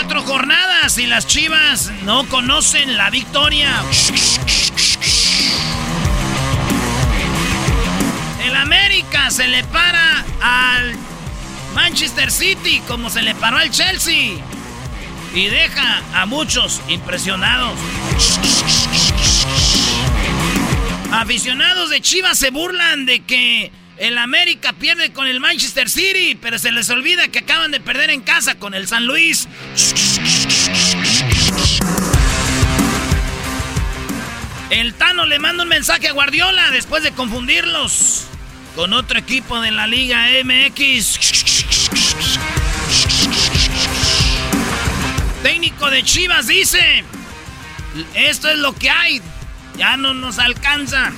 Cuatro 0.06 0.22
jornadas 0.34 0.98
y 0.98 1.06
las 1.06 1.26
Chivas 1.26 1.90
no 2.02 2.28
conocen 2.28 2.98
la 2.98 3.08
victoria. 3.08 3.70
El 8.44 8.54
América 8.54 9.30
se 9.30 9.48
le 9.48 9.64
para 9.64 10.22
al 10.42 10.94
Manchester 11.74 12.30
City 12.30 12.82
como 12.86 13.08
se 13.08 13.22
le 13.22 13.34
paró 13.34 13.56
al 13.56 13.70
Chelsea. 13.70 14.34
Y 15.34 15.46
deja 15.46 16.02
a 16.12 16.26
muchos 16.26 16.82
impresionados. 16.88 17.72
Aficionados 21.12 21.88
de 21.88 22.02
Chivas 22.02 22.38
se 22.38 22.50
burlan 22.50 23.06
de 23.06 23.20
que 23.20 23.72
el 23.96 24.18
América 24.18 24.72
pierde 24.72 25.12
con 25.12 25.26
el 25.26 25.40
Manchester 25.40 25.88
City, 25.88 26.36
pero 26.40 26.58
se 26.58 26.72
les 26.72 26.90
olvida 26.90 27.28
que 27.28 27.40
acaban 27.40 27.70
de 27.70 27.80
perder 27.80 28.10
en 28.10 28.22
casa 28.22 28.56
con 28.56 28.74
el 28.74 28.88
San 28.88 29.06
Luis. 29.06 29.48
El 34.70 34.94
Tano 34.94 35.26
le 35.26 35.38
manda 35.38 35.62
un 35.62 35.68
mensaje 35.68 36.08
a 36.08 36.12
Guardiola 36.12 36.70
después 36.70 37.02
de 37.04 37.12
confundirlos 37.12 38.24
con 38.74 38.92
otro 38.92 39.18
equipo 39.18 39.60
de 39.60 39.70
la 39.70 39.86
Liga 39.86 40.26
MX. 40.42 41.20
Técnico 45.42 45.90
de 45.90 46.02
Chivas 46.02 46.48
dice, 46.48 47.04
esto 48.14 48.48
es 48.48 48.58
lo 48.58 48.74
que 48.74 48.90
hay, 48.90 49.22
ya 49.76 49.96
no 49.96 50.14
nos 50.14 50.38
alcanza. 50.38 51.12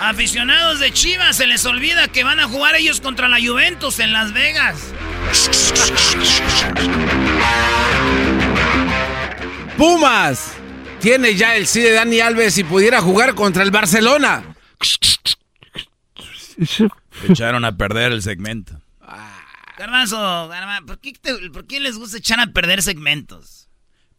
Aficionados 0.00 0.80
de 0.80 0.92
Chivas, 0.92 1.36
se 1.36 1.46
les 1.46 1.64
olvida 1.66 2.08
que 2.08 2.24
van 2.24 2.40
a 2.40 2.48
jugar 2.48 2.74
ellos 2.74 3.00
contra 3.00 3.28
la 3.28 3.38
Juventus 3.38 3.98
en 3.98 4.12
Las 4.12 4.32
Vegas. 4.32 4.78
Pumas 9.76 10.52
tiene 11.00 11.34
ya 11.34 11.56
el 11.56 11.66
sí 11.66 11.80
de 11.80 11.92
Dani 11.92 12.20
Alves 12.20 12.58
y 12.58 12.64
pudiera 12.64 13.00
jugar 13.00 13.34
contra 13.34 13.62
el 13.62 13.70
Barcelona. 13.70 14.54
Echaron 17.28 17.64
a 17.64 17.76
perder 17.76 18.12
el 18.12 18.22
segmento. 18.22 18.80
Garbanzo, 19.78 20.48
Garbanzo, 20.48 20.86
¿por 20.86 20.98
qué, 21.00 21.12
te- 21.14 21.50
por 21.50 21.66
qué 21.66 21.80
les 21.80 21.96
gusta 21.96 22.18
echar 22.18 22.38
a 22.40 22.46
perder 22.48 22.82
segmentos? 22.82 23.69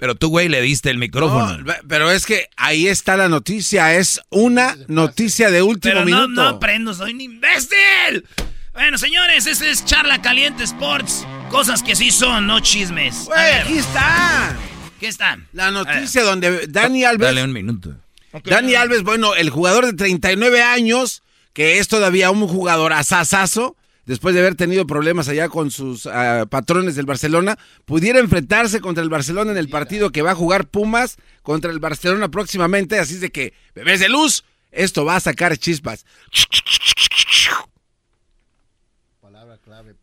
Pero 0.01 0.15
tú, 0.15 0.29
güey, 0.29 0.49
le 0.49 0.61
diste 0.63 0.89
el 0.89 0.97
micrófono. 0.97 1.59
No, 1.59 1.73
pero 1.87 2.09
es 2.09 2.25
que 2.25 2.49
ahí 2.57 2.87
está 2.87 3.17
la 3.17 3.29
noticia, 3.29 3.93
es 3.93 4.19
una 4.31 4.75
noticia 4.87 5.51
de 5.51 5.61
último 5.61 5.93
Pero 5.93 5.99
no, 5.99 6.05
minuto. 6.05 6.41
no 6.41 6.47
aprendo, 6.47 6.91
soy 6.95 7.13
un 7.13 7.21
imbécil. 7.21 8.25
Bueno, 8.73 8.97
señores, 8.97 9.45
ese 9.45 9.69
es 9.69 9.85
Charla 9.85 10.19
Caliente 10.19 10.63
Sports. 10.63 11.27
Cosas 11.51 11.83
que 11.83 11.95
sí 11.95 12.09
son, 12.09 12.47
no 12.47 12.61
chismes. 12.61 13.27
Ver, 13.27 13.61
aquí 13.61 13.77
está. 13.77 14.57
¿Qué 14.99 15.07
está? 15.07 15.37
La 15.53 15.69
noticia 15.69 16.23
donde 16.23 16.65
Dani 16.65 17.03
Alves. 17.03 17.27
Dale 17.27 17.43
un 17.43 17.53
minuto. 17.53 17.95
Dani 18.43 18.73
Alves, 18.73 19.03
bueno, 19.03 19.35
el 19.35 19.51
jugador 19.51 19.85
de 19.85 19.93
39 19.93 20.63
años, 20.63 21.21
que 21.53 21.77
es 21.77 21.87
todavía 21.87 22.31
un 22.31 22.47
jugador 22.47 22.93
asasazo, 22.93 23.75
después 24.05 24.33
de 24.33 24.41
haber 24.41 24.55
tenido 24.55 24.85
problemas 24.87 25.27
allá 25.27 25.49
con 25.49 25.71
sus 25.71 26.05
ah, 26.07 26.45
patrones 26.49 26.95
del 26.95 27.05
Barcelona, 27.05 27.57
pudiera 27.85 28.19
enfrentarse 28.19 28.81
contra 28.81 29.03
el 29.03 29.09
Barcelona 29.09 29.51
en 29.51 29.57
el 29.57 29.69
partido 29.69 30.11
que 30.11 30.21
va 30.21 30.31
a 30.31 30.35
jugar 30.35 30.67
Pumas 30.67 31.17
contra 31.43 31.71
el 31.71 31.79
Barcelona 31.79 32.29
próximamente. 32.29 32.99
Así 32.99 33.15
es 33.15 33.21
de 33.21 33.31
que, 33.31 33.53
bebés 33.75 33.99
de 33.99 34.09
luz, 34.09 34.43
esto 34.71 35.05
va 35.05 35.15
a 35.15 35.19
sacar 35.19 35.57
chispas. 35.57 36.05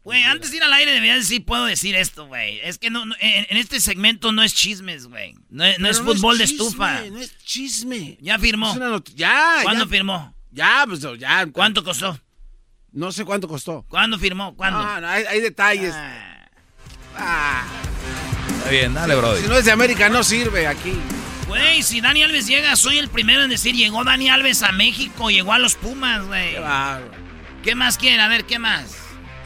Güey, 0.05 0.23
antes 0.23 0.51
de 0.51 0.57
ir 0.59 0.63
al 0.63 0.73
aire 0.73 0.93
debería 0.93 1.15
decir, 1.17 1.45
puedo 1.45 1.65
decir 1.67 1.95
esto, 1.95 2.27
güey. 2.27 2.61
Es 2.63 2.79
que 2.79 2.91
no, 2.91 3.05
no- 3.05 3.15
en, 3.21 3.47
en 3.51 3.57
este 3.57 3.81
segmento 3.81 4.33
no 4.33 4.43
es 4.43 4.55
chismes, 4.55 5.07
güey. 5.07 5.35
No, 5.51 5.65
es- 5.65 5.79
no 5.79 5.89
Pero 5.89 5.91
es 5.91 6.01
no 6.03 6.11
es 6.13 6.17
fútbol 6.19 6.39
de 6.39 6.45
chisme, 6.47 6.65
estufa. 6.67 7.01
no 7.11 7.19
es 7.19 7.39
chisme. 7.45 8.19
Ya 8.21 8.39
firmó. 8.39 8.75
Ya, 9.15 9.61
¿Cuándo 9.63 9.85
ya. 9.85 9.91
firmó? 9.91 10.35
Ya, 10.51 10.85
pues 10.87 11.01
ya. 11.19 11.47
¿Cuánto 11.53 11.85
costó? 11.85 12.19
No 12.93 13.13
sé 13.13 13.25
cuánto 13.25 13.49
costó. 13.49 13.85
¿Cuándo 13.89 14.19
firmó? 14.19 14.55
¿Cuándo? 14.57 14.83
No, 14.83 15.01
no, 15.01 15.09
hay, 15.09 15.25
hay 15.25 15.41
detalles. 15.41 15.95
Ah. 17.17 17.65
Está 18.59 18.71
bien, 18.71 18.95
dale, 18.95 19.15
brody. 19.15 19.43
Si 19.43 19.49
no 19.49 19.57
es 19.57 19.65
de 19.65 19.73
América, 19.73 20.09
no 20.09 20.23
sirve 20.25 20.67
aquí. 20.67 20.99
Güey, 21.49 21.83
si 21.83 22.01
Dani 22.01 22.23
Alves 22.23 22.47
llega, 22.47 22.77
soy 22.77 22.99
el 22.99 23.09
primero 23.09 23.43
en 23.43 23.51
decir, 23.51 23.75
llegó 23.75 24.05
Dani 24.05 24.29
Alves 24.29 24.63
a 24.63 24.73
México, 24.73 25.31
llegó 25.31 25.53
a 25.53 25.59
los 25.59 25.75
Pumas, 25.75 26.27
güey. 26.27 26.57
¿Qué 27.63 27.75
más 27.75 27.97
quiere? 27.99 28.21
A 28.21 28.29
ver, 28.29 28.45
¿qué 28.45 28.59
más? 28.59 28.97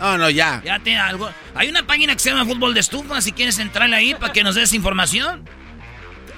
No, 0.00 0.18
no, 0.18 0.28
ya. 0.28 0.60
Ya 0.64 0.80
tiene 0.80 0.98
algo. 0.98 1.30
Hay 1.54 1.68
una 1.68 1.86
página 1.86 2.14
que 2.14 2.18
se 2.18 2.30
llama 2.30 2.44
Fútbol 2.44 2.74
de 2.74 2.80
Estufa, 2.80 3.20
si 3.20 3.30
quieres 3.32 3.58
entrarle 3.60 3.94
ahí 3.94 4.14
para 4.14 4.32
que 4.32 4.42
nos 4.42 4.56
des 4.56 4.72
información. 4.72 5.48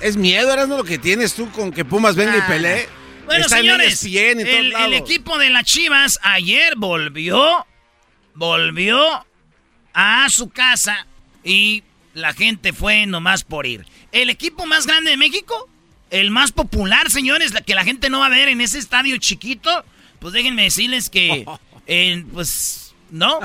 Es 0.00 0.16
miedo, 0.18 0.52
¿eras 0.52 0.68
lo 0.68 0.84
que 0.84 0.98
tienes 0.98 1.34
tú 1.34 1.50
con 1.50 1.72
que 1.72 1.84
Pumas 1.84 2.14
venga 2.14 2.36
y 2.36 2.42
pelee? 2.42 2.88
Bueno, 3.24 3.44
Está 3.44 3.58
en 3.58 3.64
señores, 3.64 4.04
ESPN, 4.04 4.40
en 4.40 4.70
todos 4.72 4.84
el, 4.84 4.94
equipo 4.94 5.38
de 5.38 5.50
las 5.50 5.64
Chivas 5.64 6.18
ayer 6.22 6.74
volvió, 6.76 7.66
volvió 8.34 9.24
a 9.94 10.28
su 10.28 10.50
casa 10.50 11.06
y 11.42 11.82
la 12.12 12.32
gente 12.34 12.72
fue 12.72 13.06
nomás 13.06 13.44
por 13.44 13.66
ir. 13.66 13.86
El 14.12 14.30
equipo 14.30 14.66
más 14.66 14.86
grande 14.86 15.10
de 15.10 15.16
México, 15.16 15.68
el 16.10 16.30
más 16.30 16.52
popular, 16.52 17.10
señores, 17.10 17.52
la 17.52 17.62
que 17.62 17.74
la 17.74 17.84
gente 17.84 18.10
no 18.10 18.20
va 18.20 18.26
a 18.26 18.30
ver 18.30 18.48
en 18.48 18.60
ese 18.60 18.78
estadio 18.78 19.16
chiquito, 19.16 19.84
pues 20.18 20.32
déjenme 20.32 20.62
decirles 20.64 21.08
que, 21.08 21.46
eh, 21.86 22.24
pues, 22.32 22.94
no. 23.10 23.40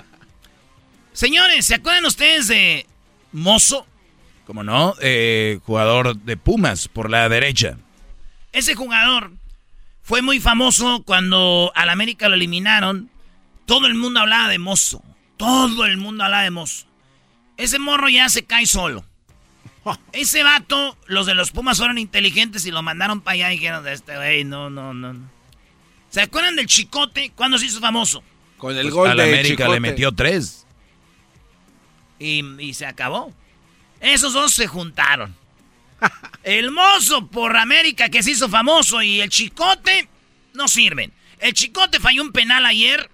Señores, 1.14 1.66
¿se 1.66 1.76
acuerdan 1.76 2.06
ustedes 2.06 2.48
de 2.48 2.86
Mozo? 3.32 3.86
Como 4.46 4.64
no, 4.64 4.96
eh, 5.02 5.60
jugador 5.66 6.16
de 6.16 6.38
Pumas 6.38 6.88
por 6.88 7.10
la 7.10 7.30
derecha. 7.30 7.78
Ese 8.52 8.74
jugador 8.74 9.32
fue 10.10 10.24
muy 10.24 10.40
famoso 10.40 11.04
cuando 11.06 11.72
al 11.76 11.88
América 11.88 12.30
lo 12.30 12.34
eliminaron. 12.34 13.12
Todo 13.68 13.86
el 13.86 13.94
mundo 13.94 14.22
hablaba 14.22 14.48
de 14.50 14.58
Mozo. 14.58 15.04
Todo 15.38 15.86
el 15.86 15.98
mundo 15.98 16.24
hablaba 16.24 16.42
de 16.42 16.50
Mozo. 16.50 16.88
Ese 17.58 17.78
morro 17.78 18.10
ya 18.10 18.28
se 18.28 18.44
cae 18.44 18.66
solo. 18.66 19.06
Ese 20.12 20.42
vato, 20.42 20.98
los 21.06 21.28
de 21.28 21.36
los 21.36 21.52
Pumas 21.52 21.78
fueron 21.78 22.00
inteligentes 22.00 22.66
y 22.66 22.72
lo 22.72 22.82
mandaron 22.82 23.22
para 23.22 23.36
allá 23.36 23.54
y 23.54 23.58
dijeron 23.58 23.88
este 23.88 24.16
güey, 24.16 24.44
no, 24.46 24.72
no, 24.72 24.96
no, 24.96 25.14
no. 25.14 25.30
¿Se 26.10 26.22
acuerdan 26.22 26.56
del 26.56 26.66
Chicote? 26.66 27.32
¿Cuándo 27.36 27.60
se 27.60 27.68
hizo 27.68 27.80
famoso? 27.80 28.24
Con 28.58 28.76
el 28.76 28.82
Pues 28.86 28.94
gol 28.96 29.12
al 29.12 29.18
de 29.18 29.24
América 29.26 29.66
Chicote. 29.66 29.74
le 29.74 29.80
metió 29.80 30.12
tres. 30.12 30.66
Y, 32.18 32.44
y 32.60 32.74
se 32.74 32.88
acabó. 32.88 33.32
Esos 34.00 34.34
dos 34.34 34.56
se 34.56 34.66
juntaron. 34.66 35.36
El 36.44 36.72
mozo 36.72 37.28
por 37.28 37.56
América 37.58 38.10
que 38.10 38.24
se 38.24 38.32
hizo 38.32 38.50
famoso 38.50 39.02
y 39.02 39.22
el 39.22 39.30
chicote 39.30 40.08
no 40.54 40.68
sirven. 40.68 41.12
El 41.40 41.54
chicote 41.54 42.00
falló 42.00 42.22
un 42.22 42.32
penal 42.32 42.66
ayer 42.66 43.10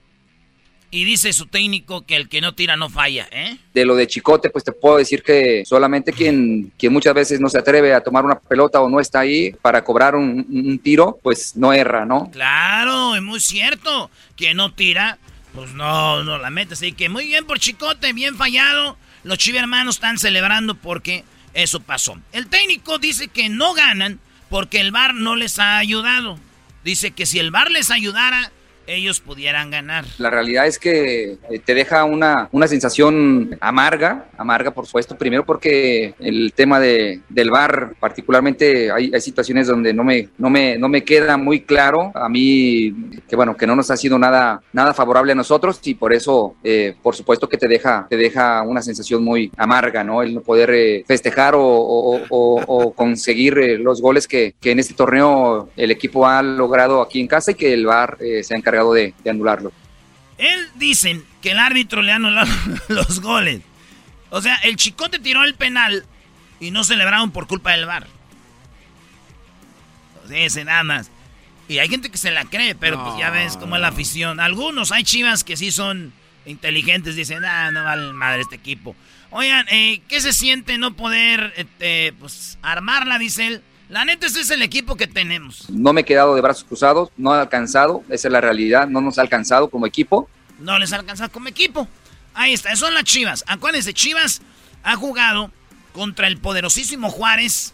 y 0.95 1.03
dice 1.03 1.34
su 1.34 1.48
técnico 1.48 2.06
que 2.06 2.16
el 2.16 2.30
que 2.30 2.40
no 2.40 2.56
tira 2.56 2.78
no 2.78 2.90
falla, 2.90 3.28
¿eh? 3.30 3.57
De 3.74 3.86
lo 3.86 3.95
de 3.95 4.07
Chicote, 4.07 4.49
pues 4.49 4.64
te 4.64 4.72
puedo 4.72 4.98
decir 4.98 5.24
que 5.24 5.64
solamente 5.66 6.14
quien, 6.14 6.72
quien 6.78 6.94
muchas 6.94 7.14
veces 7.14 7.41
no 7.41 7.49
se 7.49 7.57
atreve 7.57 7.94
a 7.94 8.02
tomar 8.02 8.24
una 8.24 8.40
pelota 8.40 8.80
o 8.80 8.90
no 8.90 9.02
está 9.02 9.20
ahí 9.20 9.52
para 9.62 9.84
cobrar 9.84 10.16
un, 10.16 10.45
un 10.49 10.80
tiro, 10.80 11.20
pues 11.22 11.56
no 11.57 11.74
erra, 11.74 12.06
¿no? 12.06 12.32
Claro, 12.32 13.14
es 13.16 13.22
muy 13.22 13.41
cierto. 13.41 14.10
Quien 14.38 14.56
no 14.56 14.72
tira, 14.72 15.18
pues 15.53 15.74
no, 15.74 16.24
no 16.24 16.38
la 16.38 16.49
mete. 16.49 16.76
Así 16.76 16.94
que 16.94 17.10
muy 17.10 17.26
bien 17.26 17.45
por 17.45 17.60
Chicote, 17.60 18.14
bien 18.14 18.36
fallado. 18.36 18.98
Los 19.24 19.38
chivermanos 19.38 19.95
están 19.95 20.18
celebrando 20.18 20.76
porque 20.76 21.26
eso 21.56 21.80
pasó. 21.80 22.19
El 22.32 22.48
técnico 22.48 22.99
dice 22.99 23.30
que 23.30 23.49
no 23.49 23.73
ganan 23.73 24.19
porque 24.49 24.80
el 24.80 24.91
VAR 24.91 25.15
no 25.15 25.36
les 25.36 25.57
ha 25.57 25.77
ayudado. 25.77 26.38
Dice 26.84 27.11
que 27.11 27.26
si 27.26 27.40
el 27.40 27.49
VAR 27.49 27.72
les 27.72 27.90
ayudara, 27.90 28.52
ellos 28.88 29.20
pudieran 29.20 29.72
ganar. 29.72 30.06
La 30.18 30.30
realidad 30.30 30.68
es 30.68 30.80
que 30.80 31.38
eh, 31.49 31.60
te 31.64 31.74
deja 31.74 32.03
una, 32.03 32.49
una 32.52 32.68
sensación 32.68 33.57
amarga, 33.60 34.26
amarga 34.38 34.72
por 34.72 34.86
supuesto, 34.86 35.18
primero 35.18 35.45
porque 35.45 36.14
el 36.20 36.53
tema 36.53 36.80
de, 36.80 37.22
del 37.30 37.52
bar, 37.52 37.95
particularmente 37.99 38.91
hay, 38.91 39.12
situaciones 39.20 39.68
donde 39.68 39.94
no 39.94 40.03
me, 40.03 40.30
no, 40.38 40.49
me, 40.49 40.78
no 40.78 40.88
me 40.88 41.03
queda 41.03 41.38
muy 41.38 41.62
claro, 41.62 42.12
a 42.14 42.30
mí 42.30 42.94
que 43.28 43.36
bueno, 43.36 43.56
que 43.57 43.66
no 43.66 43.76
nos 43.76 43.90
ha 43.90 43.98
sido 43.98 44.20
nada, 44.20 44.62
nada 44.72 44.94
favorable 44.94 45.32
a 45.32 45.36
nosotros 45.36 45.80
y 45.84 45.95
por 45.95 46.14
eso, 46.14 46.56
eh, 46.64 46.95
por 47.02 47.16
supuesto 47.16 47.49
que 47.49 47.57
te 47.57 47.68
deja, 47.68 48.06
te 48.10 48.18
deja 48.18 48.62
una 48.62 48.82
sensación 48.82 49.24
muy 49.24 49.52
amarga, 49.57 50.03
¿no? 50.03 50.22
El 50.22 50.36
no 50.36 50.41
poder 50.41 50.70
eh, 50.72 51.03
festejar 51.07 51.56
o, 51.56 51.62
o, 51.66 52.94
conseguir 52.94 53.56
los 53.80 54.02
goles 54.02 54.28
que, 54.28 54.53
que, 54.60 54.72
en 54.72 54.80
este 54.80 54.94
torneo 54.94 55.70
el 55.76 55.91
equipo 55.91 56.28
ha 56.28 56.41
logrado 56.41 57.02
aquí 57.02 57.20
en 57.20 57.28
casa 57.28 57.52
y 57.52 57.56
que 57.56 57.74
el 57.74 57.86
bar 57.86 58.18
se 58.20 58.53
ha 58.53 58.57
encargado 58.57 58.74
de, 58.93 59.14
de, 59.23 59.30
anularlo. 59.30 59.72
Él 60.38 60.69
dicen 60.76 61.23
que 61.41 61.52
el 61.52 61.60
árbitro 61.60 62.02
le 62.02 62.11
anuló 62.11 62.43
los 62.89 63.22
goles. 63.22 63.61
O 64.30 64.41
sea, 64.41 64.56
el 64.57 64.76
chicote 64.76 65.19
tiró 65.19 65.43
el 65.43 65.56
penal 65.56 66.06
y 66.60 66.72
no 66.72 66.84
celebraron 66.84 67.31
por 67.31 67.47
culpa 67.47 67.72
del 67.72 67.85
bar. 67.85 68.07
Ese 70.30 70.65
nada 70.65 70.84
más. 70.84 71.11
Y 71.68 71.80
hay 71.80 71.89
gente 71.89 72.10
que 72.10 72.18
se 72.18 72.31
la 72.31 72.45
cree, 72.45 72.76
pero 72.76 72.97
no. 72.97 73.06
pues 73.06 73.19
ya 73.19 73.30
ves 73.30 73.57
cómo 73.57 73.76
es 73.76 73.81
la 73.81 73.88
afición. 73.89 74.39
Algunos, 74.39 74.91
hay 74.91 75.03
chivas 75.03 75.43
que 75.43 75.57
sí 75.57 75.72
son 75.72 76.14
inteligentes, 76.45 77.15
dicen, 77.15 77.43
ah, 77.43 77.72
no 77.72 77.84
vale 77.84 78.14
madre 78.14 78.41
este 78.41 78.56
equipo. 78.56 78.95
Oigan, 79.31 79.65
eh, 79.69 80.02
¿qué 80.07 80.22
se 80.22 80.31
siente 80.31 80.77
no 80.77 80.95
poder 80.95 81.53
este, 81.57 82.14
pues, 82.19 82.57
armarla, 82.61 83.18
dice 83.18 83.47
él? 83.47 83.61
La 83.90 84.03
neta, 84.03 84.26
ese 84.26 84.41
es 84.41 84.49
el 84.49 84.62
equipo 84.62 84.95
que 84.95 85.07
tenemos. 85.07 85.70
No 85.70 85.94
me 85.94 86.02
he 86.02 86.03
quedado 86.06 86.36
de 86.36 86.41
brazos 86.41 86.64
cruzados, 86.64 87.10
no 87.18 87.34
ha 87.34 87.41
alcanzado, 87.41 88.03
esa 88.10 88.28
es 88.28 88.32
la 88.32 88.41
realidad, 88.41 88.88
no 88.88 89.02
nos 89.02 89.20
ha 89.20 89.22
alcanzado 89.22 89.70
como 89.70 89.86
equipo. 89.86 90.30
No 90.60 90.80
les 90.80 90.91
ha 90.94 90.98
alcanzado 90.98 91.32
como 91.32 91.48
equipo. 91.48 91.88
Ahí 92.34 92.53
está, 92.53 92.76
son 92.76 92.94
las 92.94 93.03
Chivas. 93.03 93.44
Acuérdense, 93.48 93.94
Chivas 93.94 94.41
ha 94.84 94.95
jugado 94.95 95.52
contra 95.94 96.28
el 96.28 96.38
poderosísimo 96.38 97.10
Juárez 97.10 97.74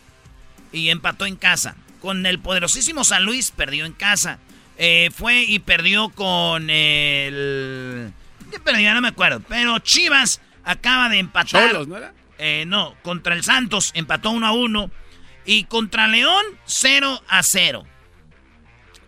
y 0.72 0.90
empató 0.90 1.26
en 1.26 1.36
casa. 1.36 1.76
Con 2.02 2.26
el 2.26 2.40
poderosísimo 2.40 3.04
San 3.04 3.24
Luis 3.24 3.52
perdió 3.52 3.86
en 3.86 3.94
casa. 3.94 4.40
Eh, 4.78 5.10
fue 5.16 5.44
y 5.44 5.60
perdió 5.60 6.10
con 6.10 6.70
el... 6.70 8.12
¿Qué 8.50 8.60
perdió? 8.60 8.94
No 8.94 9.02
me 9.02 9.10
acuerdo. 9.10 9.42
Pero 9.48 9.80
Chivas 9.80 10.42
acaba 10.64 11.10
de 11.10 11.20
empatar. 11.20 11.70
Cholos, 11.70 11.88
¿no 11.88 11.98
era? 11.98 12.14
Eh, 12.40 12.66
no, 12.68 12.96
contra 13.04 13.36
el 13.36 13.44
Santos 13.44 13.92
empató 13.94 14.32
1 14.32 14.48
a 14.48 14.52
1. 14.52 14.92
Y 15.46 15.66
contra 15.66 16.08
León, 16.08 16.44
0 16.66 17.22
a 17.28 17.44
0. 17.44 17.84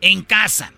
En 0.02 0.24
casa. 0.24 0.74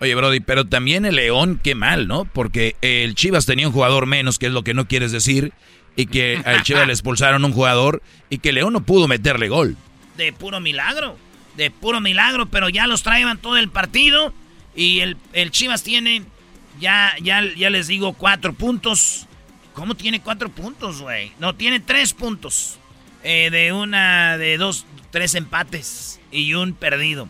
Oye, 0.00 0.14
Brody, 0.14 0.40
pero 0.40 0.66
también 0.66 1.06
el 1.06 1.16
León, 1.16 1.60
qué 1.62 1.74
mal, 1.74 2.06
¿no? 2.06 2.26
Porque 2.26 2.76
el 2.82 3.14
Chivas 3.14 3.46
tenía 3.46 3.66
un 3.66 3.72
jugador 3.72 4.06
menos, 4.06 4.38
que 4.38 4.46
es 4.46 4.52
lo 4.52 4.62
que 4.62 4.74
no 4.74 4.86
quieres 4.86 5.10
decir, 5.10 5.52
y 5.96 6.06
que 6.06 6.42
al 6.44 6.62
Chivas 6.62 6.86
le 6.86 6.92
expulsaron 6.92 7.44
un 7.44 7.52
jugador, 7.52 8.02
y 8.28 8.38
que 8.38 8.52
León 8.52 8.74
no 8.74 8.84
pudo 8.84 9.08
meterle 9.08 9.48
gol. 9.48 9.76
De 10.16 10.32
puro 10.32 10.60
milagro, 10.60 11.16
de 11.56 11.70
puro 11.70 12.00
milagro, 12.00 12.46
pero 12.46 12.68
ya 12.68 12.86
los 12.86 13.02
traían 13.02 13.38
todo 13.38 13.56
el 13.56 13.70
partido, 13.70 14.34
y 14.74 15.00
el, 15.00 15.16
el 15.32 15.50
Chivas 15.50 15.82
tiene, 15.82 16.24
ya, 16.78 17.14
ya, 17.22 17.42
ya 17.56 17.70
les 17.70 17.86
digo, 17.86 18.12
cuatro 18.12 18.52
puntos. 18.52 19.26
¿Cómo 19.72 19.94
tiene 19.94 20.20
cuatro 20.20 20.50
puntos, 20.50 21.00
güey? 21.00 21.32
No, 21.38 21.54
tiene 21.54 21.80
tres 21.80 22.12
puntos. 22.12 22.78
Eh, 23.28 23.50
de 23.50 23.72
una, 23.72 24.38
de 24.38 24.56
dos, 24.56 24.86
tres 25.10 25.34
empates 25.34 26.20
y 26.30 26.54
un 26.54 26.74
perdido. 26.74 27.28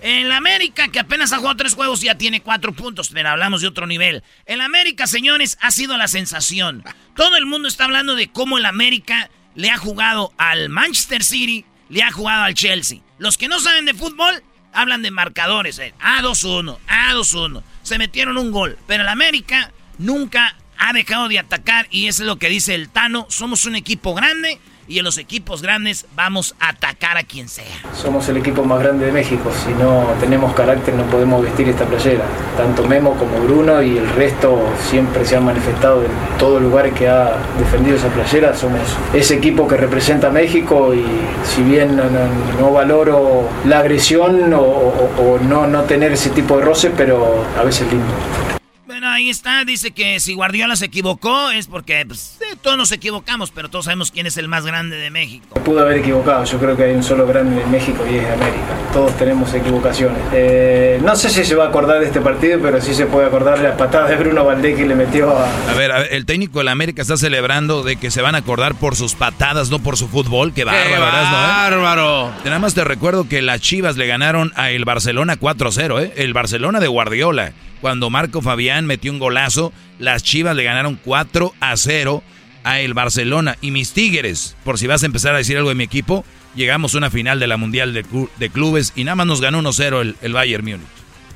El 0.00 0.32
América, 0.32 0.88
que 0.88 0.98
apenas 0.98 1.34
ha 1.34 1.36
jugado 1.36 1.58
tres 1.58 1.74
juegos, 1.74 2.00
ya 2.00 2.14
tiene 2.14 2.40
cuatro 2.40 2.72
puntos, 2.72 3.10
pero 3.12 3.28
hablamos 3.28 3.60
de 3.60 3.68
otro 3.68 3.86
nivel. 3.86 4.22
El 4.46 4.62
América, 4.62 5.06
señores, 5.06 5.58
ha 5.60 5.70
sido 5.70 5.98
la 5.98 6.08
sensación. 6.08 6.82
Todo 7.14 7.36
el 7.36 7.44
mundo 7.44 7.68
está 7.68 7.84
hablando 7.84 8.14
de 8.14 8.28
cómo 8.28 8.56
el 8.56 8.64
América 8.64 9.28
le 9.54 9.68
ha 9.68 9.76
jugado 9.76 10.32
al 10.38 10.70
Manchester 10.70 11.22
City, 11.22 11.66
le 11.90 12.02
ha 12.02 12.10
jugado 12.10 12.44
al 12.44 12.54
Chelsea. 12.54 13.00
Los 13.18 13.36
que 13.36 13.48
no 13.48 13.60
saben 13.60 13.84
de 13.84 13.92
fútbol 13.92 14.42
hablan 14.72 15.02
de 15.02 15.10
marcadores. 15.10 15.78
Eh. 15.78 15.92
A2-1, 16.00 16.78
A2-1. 16.88 17.62
Se 17.82 17.98
metieron 17.98 18.38
un 18.38 18.50
gol, 18.50 18.78
pero 18.86 19.02
el 19.02 19.10
América 19.10 19.72
nunca 19.98 20.56
ha 20.78 20.94
dejado 20.94 21.28
de 21.28 21.38
atacar 21.38 21.86
y 21.90 22.06
eso 22.06 22.22
es 22.22 22.28
lo 22.28 22.38
que 22.38 22.48
dice 22.48 22.74
el 22.74 22.88
Tano. 22.88 23.26
Somos 23.28 23.66
un 23.66 23.76
equipo 23.76 24.14
grande 24.14 24.58
y 24.88 24.98
en 24.98 25.04
los 25.04 25.18
equipos 25.18 25.62
grandes 25.62 26.06
vamos 26.14 26.54
a 26.60 26.70
atacar 26.70 27.16
a 27.16 27.22
quien 27.22 27.48
sea. 27.48 27.64
Somos 27.94 28.28
el 28.28 28.36
equipo 28.36 28.64
más 28.64 28.80
grande 28.80 29.06
de 29.06 29.12
México, 29.12 29.50
si 29.64 29.72
no 29.72 30.04
tenemos 30.20 30.54
carácter 30.54 30.94
no 30.94 31.04
podemos 31.04 31.42
vestir 31.42 31.68
esta 31.68 31.84
playera. 31.84 32.24
Tanto 32.56 32.86
Memo 32.86 33.14
como 33.14 33.38
Bruno 33.40 33.82
y 33.82 33.98
el 33.98 34.08
resto 34.10 34.62
siempre 34.88 35.24
se 35.24 35.36
han 35.36 35.44
manifestado 35.44 36.02
en 36.04 36.10
todo 36.38 36.60
lugar 36.60 36.92
que 36.92 37.08
ha 37.08 37.36
defendido 37.58 37.96
esa 37.96 38.08
playera. 38.08 38.54
Somos 38.54 38.80
ese 39.12 39.34
equipo 39.34 39.66
que 39.66 39.76
representa 39.76 40.28
a 40.28 40.30
México 40.30 40.94
y 40.94 41.04
si 41.44 41.62
bien 41.62 41.96
no, 41.96 42.04
no, 42.04 42.20
no 42.58 42.72
valoro 42.72 43.48
la 43.64 43.80
agresión 43.80 44.52
o, 44.52 44.60
o, 44.60 45.10
o 45.18 45.38
no, 45.38 45.66
no 45.66 45.82
tener 45.82 46.12
ese 46.12 46.30
tipo 46.30 46.58
de 46.58 46.64
roce, 46.64 46.90
pero 46.90 47.44
a 47.58 47.62
veces 47.64 47.90
lindo. 47.90 48.53
Bueno, 48.94 49.08
ahí 49.08 49.28
está. 49.28 49.64
Dice 49.64 49.90
que 49.90 50.20
si 50.20 50.34
Guardiola 50.34 50.76
se 50.76 50.84
equivocó 50.84 51.50
es 51.50 51.66
porque 51.66 52.04
pues, 52.06 52.38
eh, 52.42 52.54
todos 52.62 52.76
nos 52.76 52.92
equivocamos, 52.92 53.50
pero 53.50 53.68
todos 53.68 53.86
sabemos 53.86 54.12
quién 54.12 54.28
es 54.28 54.36
el 54.36 54.46
más 54.46 54.64
grande 54.64 54.94
de 54.96 55.10
México. 55.10 55.60
Pudo 55.64 55.80
haber 55.80 55.98
equivocado. 55.98 56.44
Yo 56.44 56.60
creo 56.60 56.76
que 56.76 56.84
hay 56.84 56.94
un 56.94 57.02
solo 57.02 57.26
grande 57.26 57.60
en 57.60 57.72
México 57.72 58.06
y 58.08 58.18
es 58.18 58.24
América. 58.24 58.92
Todos 58.92 59.16
tenemos 59.18 59.52
equivocaciones. 59.52 60.16
Eh, 60.32 61.00
no 61.02 61.16
sé 61.16 61.28
si 61.28 61.44
se 61.44 61.56
va 61.56 61.64
a 61.64 61.68
acordar 61.70 61.98
de 61.98 62.06
este 62.06 62.20
partido, 62.20 62.60
pero 62.62 62.80
sí 62.80 62.94
se 62.94 63.06
puede 63.06 63.26
acordar 63.26 63.58
de 63.58 63.64
las 63.64 63.76
patadas 63.76 64.10
de 64.10 64.16
Bruno 64.16 64.44
Valdés 64.44 64.76
que 64.76 64.86
le 64.86 64.94
metió 64.94 65.36
a... 65.36 65.72
A 65.72 65.74
ver, 65.74 65.90
a 65.90 65.98
ver, 65.98 66.14
el 66.14 66.24
técnico 66.24 66.60
de 66.60 66.66
la 66.66 66.70
América 66.70 67.02
está 67.02 67.16
celebrando 67.16 67.82
de 67.82 67.96
que 67.96 68.12
se 68.12 68.22
van 68.22 68.36
a 68.36 68.38
acordar 68.38 68.76
por 68.76 68.94
sus 68.94 69.14
patadas, 69.16 69.70
no 69.70 69.80
por 69.80 69.96
su 69.96 70.06
fútbol. 70.06 70.54
Qué 70.54 70.62
bárbaro. 70.62 70.88
¡Qué 70.88 71.00
bárbaro! 71.00 72.30
¿no, 72.30 72.38
eh? 72.38 72.42
Nada 72.44 72.60
más 72.60 72.74
te 72.74 72.84
recuerdo 72.84 73.28
que 73.28 73.42
las 73.42 73.60
Chivas 73.60 73.96
le 73.96 74.06
ganaron 74.06 74.52
a 74.54 74.70
el 74.70 74.84
Barcelona 74.84 75.36
4-0, 75.36 76.00
¿eh? 76.00 76.12
El 76.14 76.32
Barcelona 76.32 76.78
de 76.78 76.86
Guardiola. 76.86 77.54
Cuando 77.84 78.08
Marco 78.08 78.40
Fabián 78.40 78.86
metió 78.86 79.12
un 79.12 79.18
golazo, 79.18 79.70
las 79.98 80.22
Chivas 80.22 80.56
le 80.56 80.64
ganaron 80.64 80.98
4 81.04 81.52
a 81.60 81.76
0 81.76 82.22
a 82.64 82.80
el 82.80 82.94
Barcelona. 82.94 83.58
Y 83.60 83.72
mis 83.72 83.92
Tigres, 83.92 84.56
por 84.64 84.78
si 84.78 84.86
vas 84.86 85.02
a 85.02 85.06
empezar 85.06 85.34
a 85.34 85.36
decir 85.36 85.58
algo 85.58 85.68
de 85.68 85.74
mi 85.74 85.84
equipo, 85.84 86.24
llegamos 86.54 86.94
a 86.94 86.96
una 86.96 87.10
final 87.10 87.38
de 87.40 87.46
la 87.46 87.58
Mundial 87.58 87.92
de, 87.92 88.02
de 88.38 88.48
Clubes 88.48 88.94
y 88.96 89.04
nada 89.04 89.16
más 89.16 89.26
nos 89.26 89.42
ganó 89.42 89.60
1-0 89.60 90.00
el, 90.00 90.16
el, 90.22 90.32
Bayern 90.32 90.64
Múnich. 90.64 90.86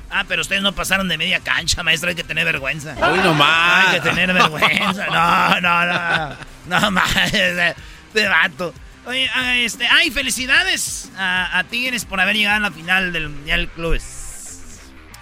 Ah, 0.09 0.25
pero 0.27 0.41
ustedes 0.41 0.63
no 0.63 0.73
pasaron 0.73 1.07
de 1.07 1.19
media 1.19 1.39
cancha, 1.39 1.83
maestro, 1.83 2.09
hay 2.09 2.15
que 2.15 2.23
tener 2.23 2.45
vergüenza. 2.45 2.95
Uy, 2.95 3.19
no 3.19 3.35
más. 3.35 3.89
Hay 3.89 3.99
que 3.99 4.09
tener 4.09 4.33
vergüenza. 4.33 5.05
No, 5.05 5.61
no, 5.61 5.85
no. 5.85 6.35
No 6.65 6.89
más. 6.89 7.31
De 7.31 8.27
vato. 8.27 8.73
Oye, 9.05 9.29
este, 9.63 9.85
ay, 9.85 10.09
felicidades 10.09 11.11
a, 11.15 11.59
a 11.59 11.63
Tigres 11.65 12.05
por 12.05 12.19
haber 12.19 12.35
llegado 12.35 12.57
a 12.57 12.69
la 12.69 12.71
final 12.71 13.13
del 13.13 13.29
Mundial 13.29 13.69
Clubes. 13.75 14.18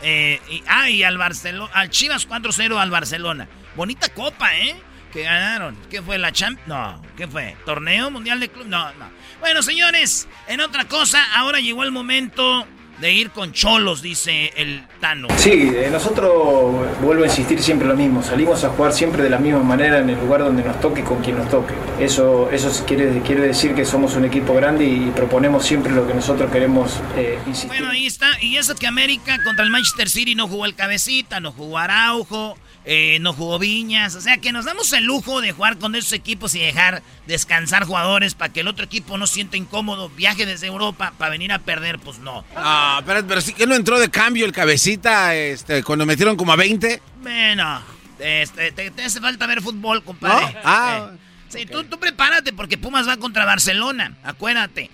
Eh, 0.01 0.39
ah, 0.67 0.89
y 0.89 1.03
al 1.03 1.17
Barcelona, 1.17 1.71
al 1.73 1.89
Chivas 1.89 2.27
4-0 2.27 2.77
al 2.77 2.91
Barcelona. 2.91 3.47
Bonita 3.75 4.09
copa, 4.09 4.55
¿eh? 4.57 4.75
Que 5.11 5.23
ganaron. 5.23 5.77
¿Qué 5.89 6.01
fue? 6.01 6.17
¿La 6.17 6.31
Champ? 6.31 6.59
No. 6.67 7.01
¿Qué 7.15 7.27
fue? 7.27 7.55
¿Torneo 7.65 8.11
Mundial 8.11 8.39
de 8.39 8.49
Club? 8.49 8.67
No, 8.67 8.91
no. 8.93 9.09
Bueno, 9.39 9.61
señores, 9.61 10.27
en 10.47 10.61
otra 10.61 10.85
cosa, 10.85 11.23
ahora 11.35 11.59
llegó 11.59 11.83
el 11.83 11.91
momento 11.91 12.67
de 12.99 13.11
ir 13.13 13.31
con 13.31 13.53
cholos, 13.53 14.01
dice 14.01 14.53
el 14.55 14.83
Tano. 14.99 15.27
Sí, 15.37 15.51
eh, 15.51 15.89
nosotros, 15.91 16.87
vuelvo 17.01 17.23
a 17.23 17.27
insistir 17.27 17.61
siempre 17.61 17.87
lo 17.87 17.95
mismo, 17.95 18.23
salimos 18.23 18.63
a 18.63 18.69
jugar 18.69 18.93
siempre 18.93 19.23
de 19.23 19.29
la 19.29 19.37
misma 19.37 19.61
manera 19.61 19.99
en 19.99 20.09
el 20.09 20.19
lugar 20.19 20.41
donde 20.41 20.63
nos 20.63 20.79
toque 20.79 21.03
con 21.03 21.21
quien 21.21 21.37
nos 21.37 21.49
toque. 21.49 21.73
Eso, 21.99 22.49
eso 22.51 22.85
quiere, 22.85 23.21
quiere 23.21 23.41
decir 23.41 23.75
que 23.75 23.85
somos 23.85 24.15
un 24.15 24.25
equipo 24.25 24.53
grande 24.53 24.85
y 24.85 25.11
proponemos 25.15 25.65
siempre 25.65 25.93
lo 25.93 26.07
que 26.07 26.13
nosotros 26.13 26.51
queremos 26.51 26.99
eh, 27.15 27.39
insistir. 27.45 27.69
Bueno, 27.69 27.89
ahí 27.89 28.07
está, 28.07 28.27
y 28.41 28.57
eso 28.57 28.75
que 28.75 28.87
América 28.87 29.41
contra 29.43 29.63
el 29.63 29.71
Manchester 29.71 30.09
City 30.09 30.35
no 30.35 30.47
jugó 30.47 30.65
el 30.65 30.75
cabecita, 30.75 31.39
no 31.39 31.51
jugó 31.51 31.77
Araujo. 31.77 32.57
Eh, 32.89 33.17
no 33.19 33.33
jugó 33.33 33.59
Viñas, 33.59 34.15
o 34.15 34.21
sea 34.21 34.37
que 34.37 34.53
nos 34.53 34.63
damos 34.63 34.93
el 34.93 35.03
lujo 35.03 35.41
de 35.41 35.51
jugar 35.51 35.77
con 35.77 35.93
esos 35.93 36.13
equipos 36.13 36.55
y 36.55 36.59
dejar 36.59 37.03
descansar 37.25 37.83
jugadores 37.83 38.33
para 38.33 38.53
que 38.53 38.61
el 38.61 38.69
otro 38.69 38.85
equipo 38.85 39.17
no 39.17 39.27
sienta 39.27 39.57
incómodo, 39.57 40.07
viaje 40.07 40.45
desde 40.45 40.67
Europa 40.67 41.13
para 41.17 41.31
venir 41.31 41.51
a 41.51 41.59
perder, 41.59 41.99
pues 41.99 42.19
no. 42.19 42.45
Ah, 42.55 42.86
pero, 43.05 43.25
pero 43.27 43.41
sí 43.41 43.53
que 43.53 43.67
no 43.67 43.75
entró 43.75 43.99
de 43.99 44.09
cambio 44.09 44.45
el 44.45 44.51
cabecita 44.51 45.35
este, 45.35 45.83
cuando 45.83 46.05
metieron 46.05 46.35
como 46.35 46.53
a 46.53 46.55
20. 46.55 47.01
Bueno, 47.21 47.81
este, 48.19 48.71
te, 48.71 48.91
te 48.91 49.03
hace 49.03 49.19
falta 49.19 49.45
ver 49.47 49.61
fútbol, 49.61 50.03
compadre. 50.03 50.53
¿No? 50.53 50.59
Ah, 50.63 51.09
eh, 51.13 51.17
sí, 51.49 51.65
tú, 51.65 51.83
tú 51.83 51.99
prepárate 51.99 52.53
porque 52.53 52.77
Pumas 52.77 53.07
va 53.07 53.17
contra 53.17 53.45
Barcelona, 53.45 54.17
acuérdate. 54.23 54.89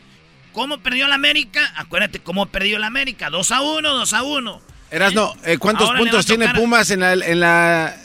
¿Cómo 0.53 0.77
perdió 0.79 1.07
la 1.07 1.15
América? 1.15 1.73
Acuérdate 1.75 2.19
cómo 2.19 2.45
perdió 2.45 2.77
la 2.77 2.87
América, 2.87 3.29
2 3.31 3.51
a 3.51 3.61
1, 3.61 3.93
2 3.93 4.13
a 4.13 4.23
1. 4.23 4.61
Erasno, 4.91 5.33
eh, 5.43 5.57
¿cuántos 5.57 5.87
Ahora 5.87 5.99
puntos 5.99 6.29
le 6.29 6.37
va 6.37 6.45
a 6.45 6.53
tiene 6.53 6.59
Pumas 6.61 6.91
en 6.91 6.99
la, 6.99 7.13
en 7.13 7.39
la 7.39 7.95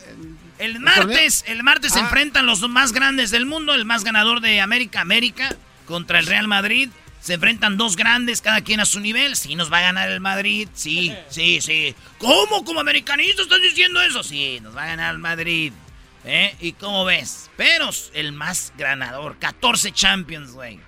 El 0.59 0.81
martes, 0.81 1.45
el 1.47 1.63
martes 1.63 1.93
se 1.93 2.01
enfrentan 2.01 2.47
los 2.47 2.67
más 2.67 2.93
grandes 2.93 3.31
del 3.31 3.45
mundo, 3.45 3.75
el 3.75 3.85
más 3.85 4.03
ganador 4.03 4.41
de 4.41 4.63
América, 4.63 5.03
América, 5.03 5.55
contra 5.87 6.19
el 6.19 6.27
Real 6.27 6.49
Madrid. 6.49 6.89
Se 7.21 7.35
enfrentan 7.35 7.77
dos 7.77 7.97
grandes, 7.97 8.41
cada 8.41 8.61
quien 8.63 8.81
a 8.81 8.85
su 8.87 9.01
nivel. 9.01 9.37
Sí, 9.37 9.55
nos 9.55 9.73
va 9.73 9.79
a 9.79 9.83
ganar 9.83 10.09
el 10.11 10.21
Madrid. 10.21 10.69
Sí, 10.73 11.15
sí, 11.29 11.61
sí. 11.61 11.95
¿Cómo? 12.19 12.65
¿Como 12.65 12.81
americanista 12.81 13.43
estás 13.43 13.61
diciendo 13.63 14.01
eso? 14.01 14.23
Sí, 14.23 14.61
nos 14.63 14.77
va 14.77 14.85
a 14.85 14.87
ganar 14.87 15.13
el 15.15 15.19
Madrid. 15.21 15.73
¿Eh? 16.25 16.55
¿Y 16.61 16.73
cómo 16.73 17.05
ves? 17.05 17.51
Pero 17.57 17.91
el 18.15 18.33
más 18.33 18.73
ganador. 18.77 19.37
14 19.39 19.93
Champions, 19.93 20.53
güey. 20.53 20.81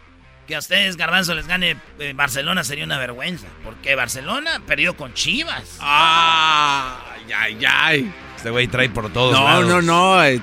Que 0.47 0.57
a 0.57 0.59
ustedes, 0.59 0.97
Garbanzo, 0.97 1.35
les 1.35 1.47
gane 1.47 1.77
eh, 2.01 2.12
Barcelona 2.15 2.65
sería 2.65 2.85
una 2.85 2.98
vergüenza. 2.98 3.47
Porque 3.62 3.94
Barcelona 3.94 4.61
perdió 4.66 4.97
con 4.97 5.15
Chivas. 5.15 5.78
Ay, 5.81 7.32
ay, 7.36 7.59
ay. 7.66 8.15
Este 8.36 8.51
güey 8.51 8.66
trae 8.69 8.89
por 8.90 9.12
todos 9.12 9.32
No, 9.32 9.44
lados. 9.44 9.66
no, 9.66 9.82
no. 9.82 10.23
es- 10.24 10.40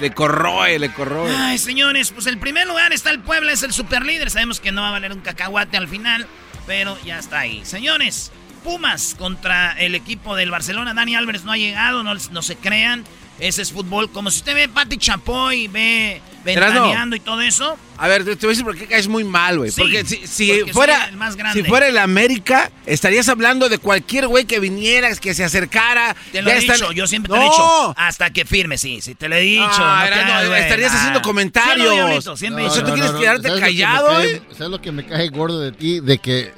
le 0.00 0.12
corroe, 0.12 0.78
le 0.78 0.92
corroe. 0.92 1.34
Ay, 1.36 1.58
señores, 1.58 2.10
pues 2.10 2.26
el 2.26 2.38
primer 2.38 2.66
lugar 2.66 2.92
está 2.92 3.10
el 3.10 3.20
Puebla, 3.20 3.52
es 3.52 3.62
el 3.62 3.72
superlíder. 3.72 4.30
Sabemos 4.30 4.60
que 4.60 4.72
no 4.72 4.82
va 4.82 4.88
a 4.88 4.92
valer 4.92 5.12
un 5.12 5.20
cacahuate 5.20 5.76
al 5.76 5.88
final, 5.88 6.26
pero 6.66 6.98
ya 7.04 7.18
está 7.18 7.40
ahí. 7.40 7.64
Señores, 7.64 8.32
Pumas 8.64 9.14
contra 9.18 9.72
el 9.72 9.94
equipo 9.94 10.36
del 10.36 10.50
Barcelona. 10.50 10.94
Dani 10.94 11.14
Álvarez 11.14 11.44
no 11.44 11.52
ha 11.52 11.58
llegado, 11.58 12.02
no, 12.02 12.14
no 12.14 12.42
se 12.42 12.56
crean. 12.56 13.04
Ese 13.38 13.62
es 13.62 13.72
fútbol. 13.72 14.10
Como 14.10 14.30
si 14.30 14.38
usted 14.38 14.54
ve 14.54 14.68
Pati 14.68 14.96
Chapoy, 14.96 15.66
ve 15.68 16.20
ventaneando 16.44 17.16
y 17.16 17.20
todo 17.20 17.40
eso. 17.40 17.76
A 17.96 18.06
ver, 18.06 18.24
te 18.24 18.34
voy 18.34 18.46
a 18.46 18.48
decir 18.50 18.64
por 18.64 18.76
qué 18.76 18.86
caes 18.86 19.08
muy 19.08 19.24
mal, 19.24 19.58
güey. 19.58 19.70
Sí, 19.72 19.80
porque 19.80 20.04
si, 20.04 20.26
si 20.26 20.48
porque 20.48 20.62
soy 20.64 20.72
fuera 20.72 21.06
el 21.06 21.16
más 21.16 21.34
grande. 21.36 21.60
si 21.62 21.66
fuera 21.68 21.88
el 21.88 21.98
América, 21.98 22.70
estarías 22.86 23.28
hablando 23.28 23.68
de 23.68 23.78
cualquier 23.78 24.28
güey 24.28 24.44
que 24.44 24.60
viniera, 24.60 25.14
que 25.16 25.34
se 25.34 25.42
acercara. 25.42 26.14
Te 26.32 26.42
lo 26.42 26.50
he 26.50 26.58
están- 26.58 26.76
dicho, 26.76 26.92
yo 26.92 27.06
siempre 27.08 27.32
te 27.32 27.36
lo 27.38 27.42
he 27.42 27.46
dicho. 27.46 27.94
Hasta 27.96 28.30
que 28.30 28.44
firme, 28.44 28.78
sí, 28.78 29.00
sí, 29.00 29.14
te 29.16 29.28
lo 29.28 29.34
he 29.36 29.40
dicho. 29.40 29.64
Ah, 29.78 30.08
no 30.42 30.48
güey. 30.48 30.62
estarías 30.62 30.92
Ah. 30.92 30.98
haciendo 30.98 31.22
comentarios. 31.22 32.24
Sí, 32.24 32.30
siempre 32.36 32.66
¿tú 32.68 32.92
quieres 32.92 33.10
quedarte 33.12 33.48
¿Sabes 33.48 33.54
lo 33.54 33.54
que 33.54 33.54
me 33.54 33.60
callado, 33.60 34.08
cae- 34.08 34.32
eh? 34.34 34.42
¿Sabes 34.52 34.70
lo 34.70 34.80
que 34.80 34.92
me 34.92 35.06
cae 35.06 35.28
gordo 35.28 35.58
de 35.60 35.72
ti? 35.72 35.98
De 36.00 36.18
que 36.18 36.52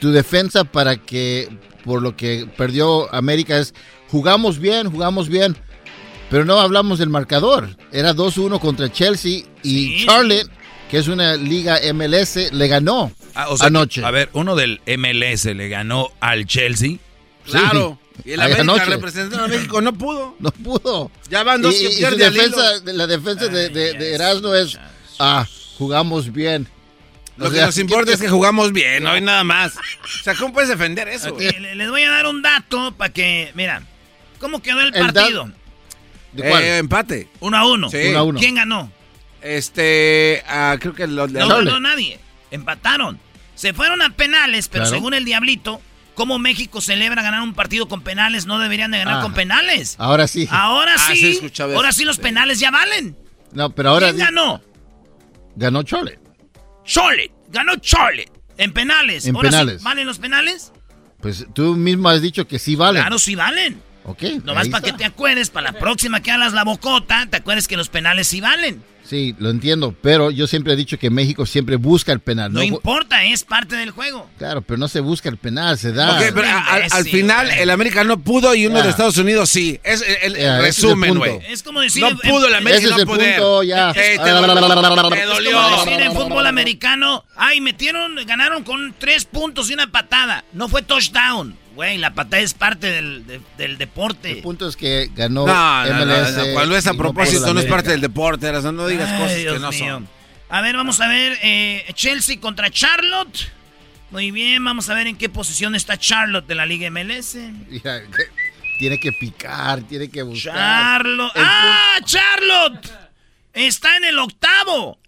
tu 0.00 0.10
defensa 0.12 0.64
para 0.64 0.96
que, 0.96 1.48
por 1.84 2.02
lo 2.02 2.16
que 2.16 2.46
perdió 2.56 3.12
América 3.14 3.58
es, 3.58 3.74
jugamos 4.10 4.58
bien, 4.58 4.90
jugamos 4.90 5.28
bien, 5.28 5.56
pero 6.30 6.44
no 6.44 6.60
hablamos 6.60 6.98
del 6.98 7.08
marcador. 7.10 7.76
Era 7.92 8.14
2-1 8.14 8.58
contra 8.60 8.90
Chelsea 8.90 9.42
y 9.62 10.04
Charlotte, 10.06 10.48
que 10.90 10.98
es 10.98 11.08
una 11.08 11.36
liga 11.36 11.78
MLS, 11.92 12.52
le 12.52 12.68
ganó 12.68 13.12
Ah, 13.34 13.48
o 13.48 13.56
sea, 13.56 13.68
anoche. 13.68 14.04
A 14.04 14.10
ver, 14.10 14.28
uno 14.32 14.56
del 14.56 14.80
MLS 14.86 15.44
le 15.46 15.68
ganó 15.68 16.08
al 16.20 16.46
Chelsea. 16.46 16.96
Claro. 17.44 17.98
Y 18.24 18.32
el 18.32 18.40
América 18.40 18.62
anoche. 18.62 18.84
representando 18.86 19.44
a 19.44 19.48
México 19.48 19.80
no 19.80 19.92
pudo. 19.92 20.36
No 20.40 20.50
pudo. 20.50 21.10
Ya 21.30 21.42
van 21.42 21.62
dos 21.62 21.74
y, 21.74 21.78
que 21.78 21.90
y 21.90 21.92
su 21.92 21.98
pierde 22.00 22.24
al 22.26 22.34
defensa, 22.34 22.76
hilo. 22.82 22.92
la 22.92 23.06
defensa 23.06 23.46
de, 23.48 23.68
de, 23.68 23.92
de 23.94 24.14
Erasmo 24.14 24.54
es, 24.54 24.78
ah, 25.18 25.46
jugamos 25.78 26.32
bien. 26.32 26.66
Lo 27.36 27.46
O 27.48 27.50
que 27.50 27.60
nos 27.60 27.78
importa 27.78 28.12
es 28.12 28.20
que 28.20 28.28
jugamos 28.28 28.72
bien, 28.72 29.02
no 29.04 29.10
hay 29.12 29.20
nada 29.22 29.44
más. 29.44 29.72
O 29.76 30.22
sea, 30.24 30.34
¿cómo 30.34 30.52
puedes 30.52 30.68
defender 30.68 31.08
eso? 31.08 31.32
güey? 31.32 31.50
Le- 31.58 31.74
Les 31.76 31.88
voy 31.88 32.02
a 32.02 32.10
dar 32.10 32.26
un 32.26 32.42
dato 32.42 32.92
para 32.98 33.10
que, 33.12 33.50
mira, 33.54 33.82
¿cómo 34.38 34.60
quedó 34.60 34.80
el 34.80 34.92
partido? 34.92 35.50
¿De 36.32 36.48
cuál? 36.48 36.62
Eh, 36.62 36.78
empate. 36.78 37.28
Uno 37.40 37.56
a 37.56 37.66
uno. 37.66 37.90
Sí. 37.90 37.98
Uno 38.10 38.18
a 38.18 38.22
uno. 38.22 38.38
¿Quién 38.38 38.54
ganó? 38.54 38.90
Este, 39.42 40.42
ah, 40.48 40.76
creo 40.80 40.94
que 40.94 41.06
lo 41.06 41.26
No 41.28 41.48
ganó 41.48 41.80
nadie. 41.80 42.18
Empataron. 42.50 43.18
Se 43.54 43.72
fueron 43.74 44.00
a 44.02 44.10
penales, 44.10 44.68
pero 44.68 44.84
Claro. 44.84 44.96
según 44.96 45.14
el 45.14 45.24
Diablito, 45.24 45.80
como 46.14 46.38
México 46.38 46.80
celebra 46.80 47.22
ganar 47.22 47.42
un 47.42 47.54
partido 47.54 47.88
con 47.88 48.02
penales, 48.02 48.46
no 48.46 48.58
deberían 48.58 48.90
de 48.90 48.98
ganar 48.98 49.18
Ah. 49.18 49.22
con 49.22 49.34
penales. 49.34 49.96
Ahora 49.98 50.26
sí. 50.28 50.48
Ahora 50.50 50.94
Ah, 50.98 51.10
sí, 51.14 51.40
ahora 51.60 51.92
sí 51.92 52.04
los 52.04 52.18
penales 52.18 52.58
ya 52.60 52.70
valen. 52.70 53.16
No, 53.52 53.70
pero 53.70 53.90
ahora 53.90 54.06
¿Quién 54.12 54.18
ganó? 54.26 54.62
ganó 55.56 55.82
Chole. 55.82 56.18
Charlotte. 56.84 57.32
Ganó 57.50 57.76
Charlotte. 57.76 58.30
En 58.56 58.72
penales. 58.72 59.26
En 59.26 59.34
Ahora 59.36 59.50
sí, 59.50 59.56
penales. 59.56 59.82
¿Valen 59.82 60.06
los 60.06 60.18
penales? 60.18 60.72
Pues 61.20 61.46
tú 61.54 61.74
mismo 61.76 62.08
has 62.08 62.22
dicho 62.22 62.46
que 62.46 62.58
sí 62.58 62.76
vale. 62.76 63.00
Claro, 63.00 63.18
sí 63.18 63.34
valen. 63.34 63.80
Ok. 64.04 64.22
Nomás 64.44 64.68
para 64.68 64.84
que 64.84 64.92
te 64.92 65.04
acuerdes, 65.04 65.50
para 65.50 65.72
la 65.72 65.78
próxima 65.78 66.22
que 66.22 66.30
hagas 66.30 66.52
la 66.52 66.64
bocota, 66.64 67.26
te 67.30 67.36
acuerdes 67.36 67.68
que 67.68 67.76
los 67.76 67.88
penales 67.88 68.28
sí 68.28 68.40
valen. 68.40 68.82
Sí, 69.10 69.34
lo 69.40 69.50
entiendo, 69.50 69.92
pero 70.00 70.30
yo 70.30 70.46
siempre 70.46 70.72
he 70.72 70.76
dicho 70.76 70.96
que 70.96 71.10
México 71.10 71.44
siempre 71.44 71.74
busca 71.74 72.12
el 72.12 72.20
penal. 72.20 72.52
No 72.52 72.60
No, 72.60 72.64
importa, 72.64 73.24
es 73.24 73.42
parte 73.42 73.74
del 73.74 73.90
juego. 73.90 74.30
claro, 74.38 74.62
pero 74.62 74.78
no 74.78 74.86
se 74.86 75.00
busca 75.00 75.28
el 75.28 75.36
penal, 75.36 75.76
se 75.78 75.90
da. 75.90 76.12
Ok, 76.16 76.26
pero 76.32 76.46
al, 76.46 76.84
al 76.88 77.04
final 77.04 77.50
el 77.50 77.70
América 77.70 78.04
no 78.04 78.20
pudo 78.20 78.54
y 78.54 78.66
uno 78.66 78.80
de 78.80 78.88
Estados 78.88 79.18
Unidos 79.18 79.50
sí. 79.50 79.80
Es 79.82 80.04
el, 80.22 80.34
resumen, 80.62 81.18
güey. 81.18 81.40
Es 81.48 81.64
como 81.64 81.80
decir... 81.80 82.02
No 82.02 82.16
pudo 82.18 82.46
el 82.46 82.54
América 82.54 82.78
Ese 82.78 82.86
es 82.86 82.92
no 82.92 82.98
el 82.98 83.06
poder. 83.06 83.34
punto, 83.34 83.62
ya. 83.64 83.90
Eh, 83.90 83.94
te, 83.94 84.12
Es 84.12 84.28
dolió, 85.26 85.50
Es 85.50 85.54
como 85.54 85.84
decir 85.84 86.00
en 86.02 86.12
fútbol 86.12 86.46
americano, 86.46 87.24
ay, 87.34 87.60
metieron, 87.60 88.14
ganaron 88.26 88.62
con 88.62 88.94
tres 88.96 89.24
puntos 89.24 89.70
y 89.70 89.74
una 89.74 89.90
patada. 89.90 90.44
No 90.52 90.68
fue 90.68 90.82
touchdown. 90.82 91.56
Güey, 91.80 91.96
la 91.96 92.12
patada 92.12 92.42
es 92.42 92.52
parte 92.52 92.88
del, 92.90 93.26
de- 93.26 93.40
del 93.56 93.78
deporte. 93.78 94.32
El 94.32 94.42
punto 94.42 94.68
es 94.68 94.76
que 94.76 95.10
ganó 95.14 95.46
No, 95.46 95.84
no, 95.86 96.04
no, 96.04 96.04
MLS. 96.04 96.36
no, 96.36 96.44
cuando 96.52 96.76
es 96.76 96.86
a 96.86 96.92
propósito 96.92 97.54
no, 97.54 97.60
es 97.60 97.64
parte 97.64 97.88
del 97.88 98.02
deporte, 98.02 98.52
no 98.52 98.86
digas 98.86 99.08
Ay, 99.08 99.18
cosas 99.18 99.36
Dios 99.38 99.54
que 99.54 99.60
no 99.60 99.70
mío. 99.70 99.94
son. 99.94 100.08
A 100.50 100.60
ver, 100.60 100.76
vamos 100.76 101.00
a 101.00 101.08
ver 101.08 101.38
eh, 101.42 101.86
Chelsea 101.94 102.38
contra 102.38 102.68
Charlotte. 102.70 103.50
Muy 104.10 104.30
bien, 104.30 104.62
vamos 104.62 104.90
a 104.90 104.94
ver 104.94 105.06
en 105.06 105.16
qué 105.16 105.30
posición 105.30 105.74
está 105.74 105.96
Charlotte 105.96 106.46
de 106.46 106.54
la 106.54 106.66
Liga 106.66 106.90
MLS. 106.90 107.38
Tiene 108.78 109.00
que 109.00 109.12
picar, 109.12 109.80
tiene 109.84 110.10
que 110.10 110.20
buscar. 110.22 110.52
Charlotte. 110.54 111.32
¡Ah! 111.34 111.96
¡Charlotte! 112.04 112.92
Está 113.54 113.96
en 113.96 114.04
el 114.04 114.18
octavo. 114.18 114.99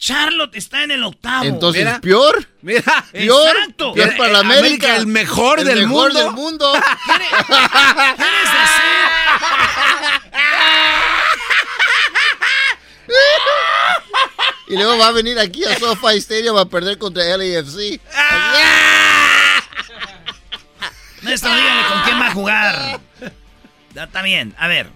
Charlotte 0.00 0.56
está 0.56 0.82
en 0.82 0.92
el 0.92 1.04
octavo. 1.04 1.44
Entonces, 1.44 1.84
Mira. 1.84 2.00
¿peor? 2.00 2.48
Mira, 2.62 3.04
¿Peor? 3.12 3.48
Exacto. 3.54 3.92
¿Peor 3.92 4.08
El- 4.08 4.16
para 4.16 4.32
la 4.32 4.38
el 4.40 4.44
América? 4.46 4.64
América, 4.86 4.96
el 4.96 5.06
mejor 5.06 5.62
del 5.62 5.86
mejor 5.86 6.12
mundo. 6.12 6.24
del 6.24 6.32
mundo. 6.32 6.72
¿Quieres 7.06 8.50
y 14.68 14.74
luego 14.74 14.98
va 14.98 15.08
a 15.08 15.12
venir 15.12 15.38
aquí 15.38 15.64
a 15.64 15.76
SoFi 15.78 16.16
Stadium 16.18 16.56
a 16.56 16.64
perder 16.64 16.96
contra 16.98 17.24
LAFC. 17.24 18.00
Maestro, 21.22 21.54
dígale 21.54 21.88
con 21.88 22.02
quién 22.02 22.20
va 22.20 22.26
a 22.28 22.32
jugar. 22.32 23.00
Ya 23.92 24.04
está 24.04 24.22
bien. 24.22 24.54
A 24.56 24.68
ver. 24.68 24.88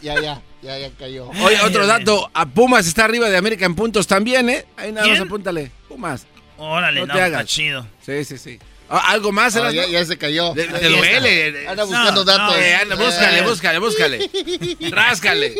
Ya, 0.00 0.18
ya, 0.18 0.40
ya, 0.62 0.78
ya 0.78 0.90
cayó. 0.98 1.28
Oye, 1.28 1.60
otro 1.62 1.86
dato, 1.86 2.30
a 2.34 2.46
Pumas 2.46 2.86
está 2.86 3.04
arriba 3.04 3.28
de 3.30 3.36
América 3.36 3.64
en 3.66 3.74
puntos 3.74 4.06
también, 4.06 4.48
¿eh? 4.50 4.66
Ahí 4.76 4.92
nada 4.92 5.06
más 5.06 5.16
¿Quién? 5.16 5.26
apúntale. 5.26 5.70
Pumas. 5.88 6.26
Órale, 6.58 7.00
No 7.00 7.06
no, 7.06 7.12
te 7.14 7.18
está 7.18 7.26
hagas. 7.38 7.46
chido. 7.46 7.86
Sí, 8.04 8.24
sí, 8.24 8.36
sí. 8.38 8.58
Ah, 8.88 9.12
¿Algo 9.12 9.30
más? 9.32 9.54
Ah, 9.56 9.70
ya, 9.70 9.86
ya 9.86 10.04
se 10.04 10.18
cayó. 10.18 10.52
¿Te, 10.52 10.62
está. 10.62 10.78
duele? 10.88 11.66
Anda 11.68 11.84
buscando 11.84 12.24
datos. 12.24 12.56
Eh, 12.58 12.74
anda, 12.74 12.96
búscale, 12.96 13.38
Eh. 13.38 13.42
búscale, 13.42 13.78
búscale. 13.78 14.30
Ráscale. 14.90 15.54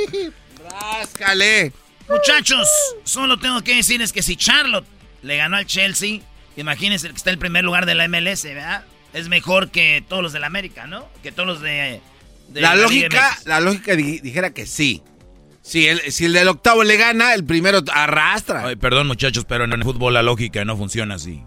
Ráscale. 0.71 1.73
Muchachos, 2.09 2.69
solo 3.05 3.39
tengo 3.39 3.63
que 3.63 3.77
decirles 3.77 4.13
que 4.13 4.23
si 4.23 4.37
Charlotte 4.37 4.87
le 5.23 5.37
ganó 5.37 5.57
al 5.57 5.67
Chelsea, 5.67 6.21
imagínense 6.57 7.07
el 7.07 7.13
que 7.13 7.19
está 7.19 7.31
en 7.31 7.35
el 7.35 7.39
primer 7.39 7.63
lugar 7.65 7.87
de 7.87 7.95
la 7.95 8.09
MLS, 8.09 8.43
¿verdad? 8.45 8.85
Es 9.13 9.29
mejor 9.29 9.71
que 9.71 10.05
todos 10.09 10.23
los 10.23 10.33
de 10.33 10.41
la 10.41 10.47
América, 10.49 10.87
¿no? 10.87 11.09
Que 11.23 11.31
todos 11.33 11.47
los 11.47 11.61
de... 11.61 12.01
de 12.51 12.61
La 12.61 12.75
lógica, 12.75 13.39
la 13.47 13.61
lógica 13.61 13.97
di- 13.97 14.21
dijera 14.21 14.51
que 14.51 14.67
sí. 14.67 15.03
Si 15.63 15.87
el, 15.87 16.01
si 16.13 16.25
el 16.25 16.33
del 16.33 16.49
octavo 16.49 16.83
le 16.85 16.97
gana, 16.97 17.35
el 17.35 17.45
primero 17.45 17.81
arrastra. 17.93 18.67
Ay, 18.67 18.77
perdón, 18.77 19.07
muchachos, 19.07 19.45
pero 19.49 19.65
en 19.65 19.73
el 19.73 19.85
fútbol 19.85 20.15
la 20.15 20.23
lógica 20.23 20.65
no 20.65 20.77
funciona 20.77 21.15
así. 21.17 21.43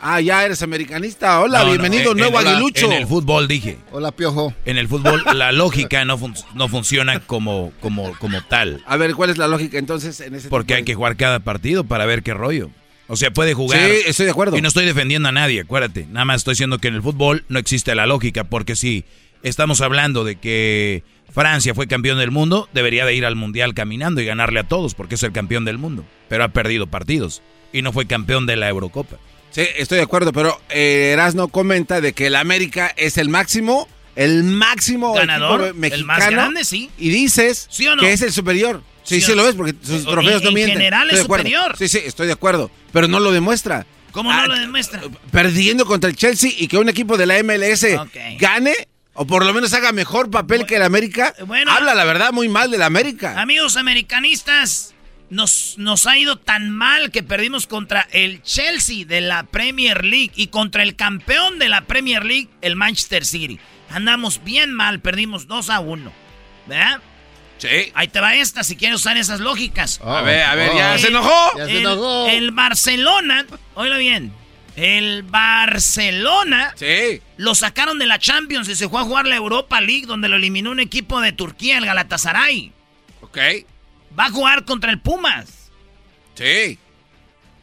Ah, 0.00 0.20
ya 0.20 0.44
eres 0.44 0.62
americanista. 0.62 1.40
Hola, 1.40 1.58
No, 1.58 1.64
no, 1.64 1.70
bienvenido, 1.72 2.12
en- 2.12 2.18
nuevo 2.18 2.40
en- 2.40 2.46
aguilucho. 2.46 2.86
En 2.86 2.92
el 2.92 3.06
fútbol 3.06 3.48
dije. 3.48 3.78
Hola, 3.90 4.12
Piojo. 4.12 4.54
En 4.64 4.78
el 4.78 4.86
fútbol 4.86 5.24
la 5.34 5.50
lógica 5.50 6.04
no, 6.04 6.16
fun- 6.16 6.34
no 6.54 6.68
funciona 6.68 7.18
como, 7.20 7.72
como, 7.80 8.16
como 8.18 8.40
tal. 8.44 8.82
A 8.86 8.96
ver, 8.96 9.14
¿cuál 9.14 9.30
es 9.30 9.38
la 9.38 9.48
lógica 9.48 9.76
entonces 9.76 10.20
en 10.20 10.36
ese 10.36 10.48
Porque 10.48 10.74
hay 10.74 10.84
que 10.84 10.94
jugar 10.94 11.16
cada 11.16 11.40
partido 11.40 11.82
para 11.84 12.06
ver 12.06 12.22
qué 12.22 12.32
rollo. 12.32 12.70
O 13.08 13.16
sea, 13.16 13.32
puede 13.32 13.54
jugar. 13.54 13.80
Sí, 13.88 13.96
estoy 14.06 14.26
de 14.26 14.32
acuerdo. 14.32 14.56
Y 14.56 14.60
no 14.62 14.68
estoy 14.68 14.84
defendiendo 14.84 15.30
a 15.30 15.32
nadie, 15.32 15.62
acuérdate. 15.62 16.06
Nada 16.10 16.24
más 16.26 16.36
estoy 16.42 16.52
diciendo 16.52 16.78
que 16.78 16.88
en 16.88 16.94
el 16.94 17.02
fútbol 17.02 17.44
no 17.48 17.58
existe 17.58 17.94
la 17.94 18.06
lógica, 18.06 18.44
porque 18.44 18.76
si 18.76 19.04
estamos 19.42 19.80
hablando 19.80 20.24
de 20.24 20.36
que 20.36 21.02
Francia 21.32 21.74
fue 21.74 21.86
campeón 21.86 22.18
del 22.18 22.30
mundo, 22.30 22.68
debería 22.72 23.04
de 23.04 23.14
ir 23.14 23.24
al 23.26 23.36
mundial 23.36 23.74
caminando 23.74 24.20
y 24.20 24.24
ganarle 24.24 24.60
a 24.60 24.64
todos, 24.68 24.94
porque 24.94 25.14
es 25.16 25.22
el 25.22 25.32
campeón 25.32 25.64
del 25.64 25.78
mundo. 25.78 26.04
Pero 26.28 26.44
ha 26.44 26.48
perdido 26.48 26.86
partidos 26.86 27.42
y 27.72 27.82
no 27.82 27.92
fue 27.92 28.06
campeón 28.06 28.46
de 28.46 28.56
la 28.56 28.68
Eurocopa. 28.68 29.16
Sí, 29.50 29.62
estoy 29.76 29.96
de 29.98 30.04
acuerdo, 30.04 30.32
pero 30.32 30.60
eh, 30.70 31.10
Erasno 31.12 31.48
comenta 31.48 32.00
de 32.00 32.12
que 32.12 32.26
el 32.26 32.36
América 32.36 32.92
es 32.96 33.16
el 33.18 33.28
máximo, 33.28 33.88
el 34.16 34.44
máximo 34.44 35.14
Ganador, 35.14 35.74
mexicano. 35.74 35.94
el 35.94 36.04
más 36.04 36.30
grande, 36.30 36.64
sí. 36.64 36.90
Y 36.98 37.08
dices 37.10 37.66
¿Sí 37.70 37.86
o 37.86 37.96
no? 37.96 38.02
que 38.02 38.12
es 38.12 38.22
el 38.22 38.32
superior. 38.32 38.82
Sí, 39.04 39.22
¿Sí 39.22 39.34
lo 39.34 39.42
ves, 39.44 39.54
porque 39.54 39.74
sus 39.82 40.00
En- 40.00 40.04
trofeos 40.06 40.42
no 40.42 40.48
en 40.50 40.54
mienten. 40.54 40.76
general 40.76 41.04
Estoy 41.08 41.20
es 41.20 41.22
superior. 41.26 41.76
Sí, 41.78 41.88
sí, 41.88 41.98
estoy 42.04 42.26
de 42.26 42.34
acuerdo, 42.34 42.70
pero 42.92 43.08
no 43.08 43.20
lo 43.20 43.32
demuestra. 43.32 43.86
¿Cómo 44.12 44.30
Ah, 44.30 44.42
no 44.46 44.54
lo 44.54 44.60
demuestra? 44.60 45.00
Perdiendo 45.30 45.86
contra 45.86 46.10
el 46.10 46.16
Chelsea 46.16 46.50
y 46.58 46.68
que 46.68 46.76
un 46.76 46.88
equipo 46.90 47.16
de 47.16 47.24
la 47.26 47.38
MLS 47.42 47.86
gane. 48.38 48.74
O 49.20 49.26
por 49.26 49.44
lo 49.44 49.52
menos 49.52 49.72
haga 49.74 49.90
mejor 49.92 50.30
papel 50.30 50.64
que 50.64 50.76
el 50.76 50.82
América. 50.82 51.34
Bueno. 51.46 51.72
Habla 51.72 51.94
la 51.94 52.04
verdad 52.04 52.32
muy 52.32 52.48
mal 52.48 52.70
del 52.70 52.82
América. 52.82 53.40
Amigos 53.40 53.76
americanistas, 53.76 54.94
nos, 55.28 55.74
nos 55.76 56.06
ha 56.06 56.16
ido 56.16 56.36
tan 56.36 56.70
mal 56.70 57.10
que 57.10 57.22
perdimos 57.24 57.66
contra 57.66 58.06
el 58.12 58.42
Chelsea 58.42 59.04
de 59.04 59.20
la 59.20 59.42
Premier 59.42 60.04
League 60.04 60.30
y 60.36 60.46
contra 60.46 60.82
el 60.84 60.94
campeón 60.96 61.58
de 61.58 61.68
la 61.68 61.82
Premier 61.82 62.24
League, 62.24 62.48
el 62.60 62.76
Manchester 62.76 63.24
City. 63.26 63.58
Andamos 63.90 64.42
bien 64.44 64.72
mal, 64.72 65.00
perdimos 65.00 65.46
2 65.48 65.70
a 65.70 65.80
1. 65.80 66.12
¿Verdad? 66.66 67.00
Sí. 67.58 67.90
Ahí 67.94 68.06
te 68.06 68.20
va 68.20 68.36
esta 68.36 68.62
si 68.62 68.76
quieres 68.76 69.00
usar 69.00 69.16
esas 69.16 69.40
lógicas. 69.40 70.00
A 70.04 70.22
ver, 70.22 70.42
a 70.44 70.54
ver, 70.54 70.72
ya 70.76 70.94
El- 70.94 71.00
se 71.00 71.08
enojó. 71.08 71.58
Ya 71.58 71.64
se 71.66 71.70
el, 71.72 71.76
enojó. 71.78 72.28
el 72.28 72.50
Barcelona, 72.52 73.46
oílo 73.74 73.98
bien, 73.98 74.32
el 74.78 75.22
Barcelona 75.24 76.72
Sí. 76.76 77.20
lo 77.36 77.54
sacaron 77.54 77.98
de 77.98 78.06
la 78.06 78.18
Champions 78.18 78.68
y 78.68 78.76
se 78.76 78.88
fue 78.88 79.00
a 79.00 79.04
jugar 79.04 79.26
la 79.26 79.36
Europa 79.36 79.80
League 79.80 80.06
donde 80.06 80.28
lo 80.28 80.36
eliminó 80.36 80.70
un 80.70 80.80
equipo 80.80 81.20
de 81.20 81.32
Turquía, 81.32 81.78
el 81.78 81.86
Galatasaray. 81.86 82.72
Ok. 83.20 83.38
Va 84.18 84.26
a 84.26 84.30
jugar 84.30 84.64
contra 84.64 84.90
el 84.90 85.00
Pumas. 85.00 85.70
Sí. 86.34 86.78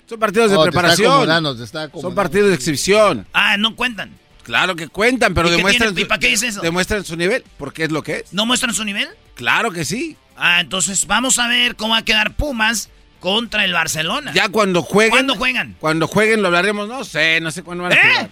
Son 0.08 0.20
partidos 0.20 0.52
de 0.52 0.58
Oh, 0.58 0.64
te 0.64 0.70
está 0.70 0.72
preparación. 0.80 1.12
acomodando, 1.12 1.58
te 1.58 1.64
está 1.64 1.90
Son 2.00 2.14
partidos 2.14 2.50
de 2.50 2.56
exhibición. 2.56 3.26
Ah, 3.34 3.58
no 3.58 3.76
cuentan. 3.76 4.12
Claro 4.44 4.76
que 4.76 4.88
cuentan, 4.90 5.34
pero 5.34 5.48
¿Y 5.48 5.52
qué 5.52 5.58
demuestran, 5.58 5.90
tiene- 5.96 6.02
y 6.02 6.06
para 6.06 6.20
qué 6.20 6.28
dice 6.28 6.48
eso? 6.48 6.62
demuestran 6.62 7.04
su 7.04 7.16
nivel, 7.16 7.44
porque 7.58 7.86
es 7.86 7.92
lo 7.92 8.04
que 8.04 8.18
es. 8.18 8.34
¿No 8.34 8.46
muestran 8.46 8.76
su 8.76 8.84
nivel? 8.84 9.08
Claro 9.36 9.72
que 9.72 9.86
sí. 9.86 10.18
Ah, 10.38 10.60
entonces 10.62 11.08
vamos 11.08 11.40
a 11.40 11.48
ver 11.48 11.76
cómo 11.76 11.94
va 11.94 12.00
a 12.00 12.06
quedar 12.06 12.36
Pumas 12.36 12.90
contra 13.26 13.66
el 13.66 13.74
Barcelona. 13.74 14.32
Ya 14.36 14.50
cuando 14.50 14.84
jueguen. 14.84 15.10
¿Cuándo 15.10 15.34
juegan? 15.34 15.76
Cuando 15.80 16.08
jueguen 16.08 16.44
lo 16.44 16.50
hablaremos. 16.50 16.88
No 16.88 17.04
sé, 17.04 17.40
no 17.42 17.50
sé 17.50 17.64
cuándo 17.64 17.84
van 17.84 17.94
a 17.94 17.96
¿Eh? 17.96 18.00
jugar. 18.04 18.30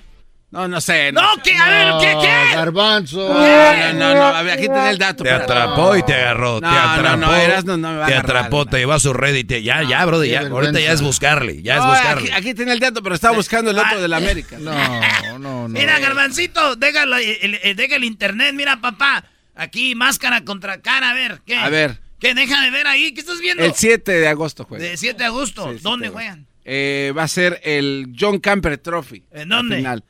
No, 0.52 0.68
no 0.68 0.80
sé. 0.82 1.12
No, 1.12 1.34
sé. 1.34 1.42
¿qué? 1.46 1.58
A 1.58 1.68
ver, 1.68 1.94
¿qué? 2.00 2.18
¿Qué? 2.22 2.56
Garbanzo. 2.56 3.18
No, 3.28 3.34
no, 3.34 3.94
no, 3.94 4.14
no, 4.14 4.24
A 4.26 4.44
ver, 4.44 4.54
aquí 4.54 4.68
tenés 4.68 4.92
el 4.92 5.00
dato. 5.00 5.24
Te 5.24 5.32
atrapó 5.32 5.96
y 5.98 6.04
te 6.04 6.14
agarró. 6.14 6.62
No, 6.62 6.70
te 6.72 6.78
atrapó. 6.78 7.18
no, 7.18 7.28
no, 7.64 7.78
no 7.78 7.90
me 7.92 7.98
va 7.98 8.04
a 8.06 8.08
te 8.08 8.14
agarrar, 8.14 8.38
atrapó, 8.38 8.66
te 8.68 8.78
llevó 8.78 8.94
a 8.94 9.00
su 9.00 9.14
red 9.14 9.34
y 9.34 9.44
te. 9.46 9.64
Ya, 9.64 9.82
ya, 9.82 10.06
bro. 10.06 10.22
qué 10.22 10.30
Ya, 10.30 10.42
ahorita 10.42 10.80
ya 10.80 10.92
es 10.92 11.02
buscarle. 11.02 11.64
Ya 11.64 11.78
es 11.78 11.80
No, 11.80 11.88
buscarle. 11.90 12.32
aquí, 12.32 12.50
aquí 12.50 12.54
tiene 12.54 12.72
el 12.74 12.80
dato, 12.80 13.02
pero 13.02 13.16
estaba 13.16 13.36
buscando 13.36 13.72
el 13.72 13.80
otro 13.80 14.00
de 14.00 14.08
la 14.08 14.18
América. 14.18 14.58
No, 14.60 15.40
no, 15.40 15.40
no. 15.40 15.70
Mira, 15.70 15.98
Garbancito, 15.98 16.76
déjalo, 16.76 17.18
el, 17.18 17.60
el- 17.64 17.76
deja 17.76 17.96
el 17.96 18.04
internet. 18.04 18.54
Mira, 18.54 18.80
papá. 18.80 19.24
Aquí, 19.56 19.96
máscara 19.96 20.44
contra 20.46 20.82
cara. 20.82 21.10
A 21.10 21.14
ver, 21.16 21.42
¿qué? 21.48 21.56
A 21.56 21.70
ver. 21.70 22.00
¿Qué? 22.24 22.34
Deja 22.34 22.62
de 22.62 22.72
ver 22.72 22.88
ahí. 22.88 23.14
¿Qué 23.14 23.20
estás 23.20 23.40
viendo? 23.40 23.64
El 23.64 23.74
7 23.74 24.12
de 24.12 24.28
agosto 24.30 24.64
juega. 24.64 24.84
De 24.84 24.96
7 24.98 25.18
de 25.18 25.26
agosto. 25.26 25.74
Sí, 25.74 25.80
¿Dónde 25.82 26.08
de 26.08 26.14
juegan? 26.14 26.48
Eh, 26.66 27.12
va 27.16 27.24
a 27.24 27.28
ser 27.28 27.60
el 27.64 28.16
John 28.18 28.40
Camper 28.40 28.78
Trophy. 28.78 29.24
¿En 29.32 29.50
dónde? 29.50 29.76
final. 29.78 30.04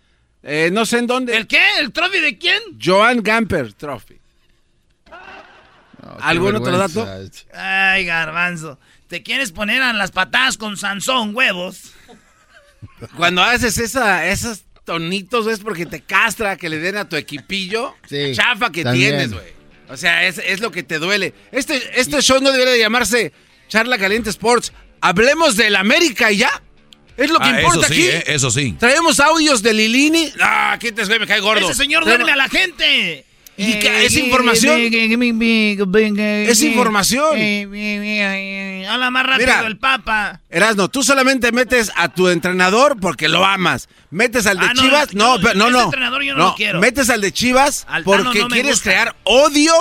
Eh, 0.44 0.70
no 0.72 0.86
sé 0.86 1.00
en 1.00 1.08
dónde. 1.08 1.36
¿El 1.36 1.48
qué? 1.48 1.60
¿El 1.80 1.92
trofeo 1.92 2.22
de 2.22 2.38
quién? 2.38 2.62
Joan 2.80 3.24
Gamper 3.24 3.74
Trophy. 3.74 4.20
Qué 5.06 5.12
¿Algún 6.20 6.56
otro 6.56 6.78
dato? 6.78 7.08
Ay, 7.54 8.06
garbanzo. 8.06 8.78
¿Te 9.08 9.24
quieres 9.24 9.52
poner 9.52 9.82
a 9.82 9.94
las 9.94 10.12
patadas 10.12 10.58
con 10.58 10.78
Sansón, 10.78 11.36
huevos? 11.36 11.94
Cuando 13.16 13.42
haces 13.42 13.78
esa, 13.78 14.28
esos 14.28 14.64
tonitos 14.84 15.48
es 15.48 15.60
porque 15.62 15.86
te 15.86 16.02
castra 16.02 16.58
que 16.58 16.68
le 16.70 16.80
den 16.80 16.98
a 16.98 17.08
tu 17.08 17.16
equipillo 17.16 17.96
Sí, 18.08 18.34
chafa 18.36 18.70
que 18.72 18.84
también. 18.84 19.12
tienes, 19.12 19.34
güey. 19.34 19.53
O 19.90 19.98
sea, 19.98 20.26
es, 20.26 20.38
es 20.40 20.60
lo 20.60 20.72
que 20.72 20.84
te 20.84 20.98
duele. 21.00 21.34
Este, 21.52 21.82
este 22.00 22.22
show 22.22 22.40
no 22.42 22.52
debería 22.52 22.74
de 22.74 22.80
llamarse 22.80 23.32
Charla 23.68 23.98
Caliente 23.98 24.30
Sports. 24.30 24.72
Hablemos 25.02 25.56
del 25.58 25.76
América 25.76 26.32
y 26.32 26.38
ya. 26.38 26.62
Es 27.18 27.30
lo 27.30 27.38
que 27.40 27.46
Ah, 27.46 27.62
importa 27.62 27.86
eso 27.86 27.94
sí, 27.94 28.08
aquí. 28.08 28.08
eh, 28.10 28.24
eso 28.28 28.52
sí. 28.52 28.76
Traemos 28.80 29.20
audios 29.20 29.62
de 29.62 29.74
Lilini. 29.74 30.32
Ah, 30.42 30.72
aquí 30.74 30.92
te 30.92 31.06
me 31.20 31.28
cae 31.28 31.40
gordo. 31.42 31.70
Ese 31.70 31.78
señor 31.78 32.06
duerme 32.06 32.32
a 32.32 32.36
la 32.36 32.50
gente. 32.50 33.26
¿Y 33.56 33.80
qué? 33.80 34.06
¿Es 34.06 34.18
información? 34.18 34.80
Es 34.82 36.62
información. 36.62 37.36
Habla 38.90 39.10
más 39.12 39.26
rápido 39.26 39.48
Mira. 39.48 39.68
el 39.68 39.78
papa. 39.78 40.42
Erasno, 40.50 40.90
tú 40.90 41.04
solamente 41.04 41.52
metes 41.52 41.92
a 41.96 42.10
tu 42.10 42.30
entrenador 42.30 43.00
porque 43.00 43.28
lo 43.28 43.46
amas. 43.46 43.90
Metes 44.10 44.46
al 44.46 44.60
de 44.60 44.66
Ah, 44.66 44.74
no, 44.74 44.82
Chivas. 44.82 45.14
No, 45.14 45.38
no- 45.38 45.54
no, 45.54 45.70
no. 45.70 45.84
entrenador 45.86 46.24
yo 46.24 46.36
no 46.36 46.46
lo 46.50 46.56
quiero. 46.56 46.80
Metes 46.80 47.10
al 47.10 47.22
de 47.22 47.32
Chivas 47.32 47.86
Al 47.88 48.04
Tano 48.04 48.24
porque 48.26 48.40
no 48.40 48.48
quieres 48.50 48.82
crear 48.82 49.16
odio 49.24 49.74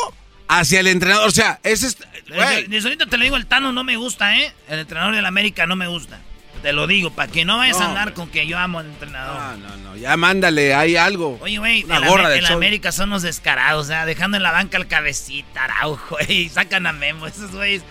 hacia 0.48 0.80
el 0.80 0.86
entrenador. 0.86 1.28
O 1.28 1.30
sea, 1.32 1.58
ese 1.62 1.88
es. 1.88 1.98
Desde, 2.28 2.68
desde 2.68 2.88
ahorita 2.88 3.06
te 3.06 3.16
lo 3.18 3.24
digo, 3.24 3.36
el 3.36 3.46
Tano 3.46 3.72
no 3.72 3.84
me 3.84 3.96
gusta, 3.96 4.38
¿eh? 4.38 4.52
El 4.68 4.78
entrenador 4.80 5.14
del 5.14 5.26
América 5.26 5.66
no 5.66 5.76
me 5.76 5.86
gusta. 5.86 6.20
Te 6.62 6.72
lo 6.72 6.86
digo, 6.86 7.10
para 7.10 7.30
que 7.30 7.44
no 7.44 7.58
vayas 7.58 7.80
a 7.80 7.88
andar 7.88 8.14
con 8.14 8.30
que 8.30 8.46
yo 8.46 8.56
amo 8.56 8.78
al 8.78 8.86
entrenador. 8.86 9.58
No, 9.58 9.68
no, 9.68 9.76
no. 9.78 9.96
Ya 9.96 10.16
mándale, 10.16 10.74
hay 10.74 10.96
algo. 10.96 11.38
Oye, 11.40 11.58
güey, 11.58 11.80
en, 11.80 12.06
gorra 12.06 12.28
del 12.28 12.44
en. 12.44 12.52
América 12.52 12.92
son 12.92 13.10
los 13.10 13.22
descarados, 13.22 13.88
sea, 13.88 14.06
dejando 14.06 14.36
en 14.36 14.44
la 14.44 14.52
banca 14.52 14.78
al 14.78 14.86
cabecita, 14.86 15.64
Araujo, 15.64 16.18
y 16.28 16.48
sacan 16.48 16.86
a 16.86 16.92
Memo, 16.92 17.26
esos 17.26 17.50
güeyes. 17.50 17.82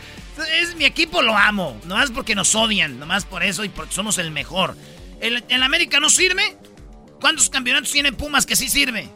Es, 0.60 0.76
mi 0.76 0.86
equipo 0.86 1.22
lo 1.22 1.38
amo, 1.38 1.80
nomás 1.86 2.10
porque 2.12 2.34
nos 2.34 2.56
odian, 2.56 2.98
nomás 2.98 3.26
por 3.26 3.44
eso 3.44 3.66
y 3.66 3.70
porque 3.70 3.94
somos 3.94 4.18
el 4.18 4.32
mejor. 4.32 4.78
¿El, 5.20 5.44
el 5.50 5.64
América 5.64 6.00
no 6.00 6.10
sirve? 6.10 6.58
¿Cuántos 7.20 7.50
campeonatos 7.50 7.92
tiene 7.92 8.14
Pumas 8.14 8.46
que 8.46 8.56
sí 8.56 8.70
sirve? 8.70 9.10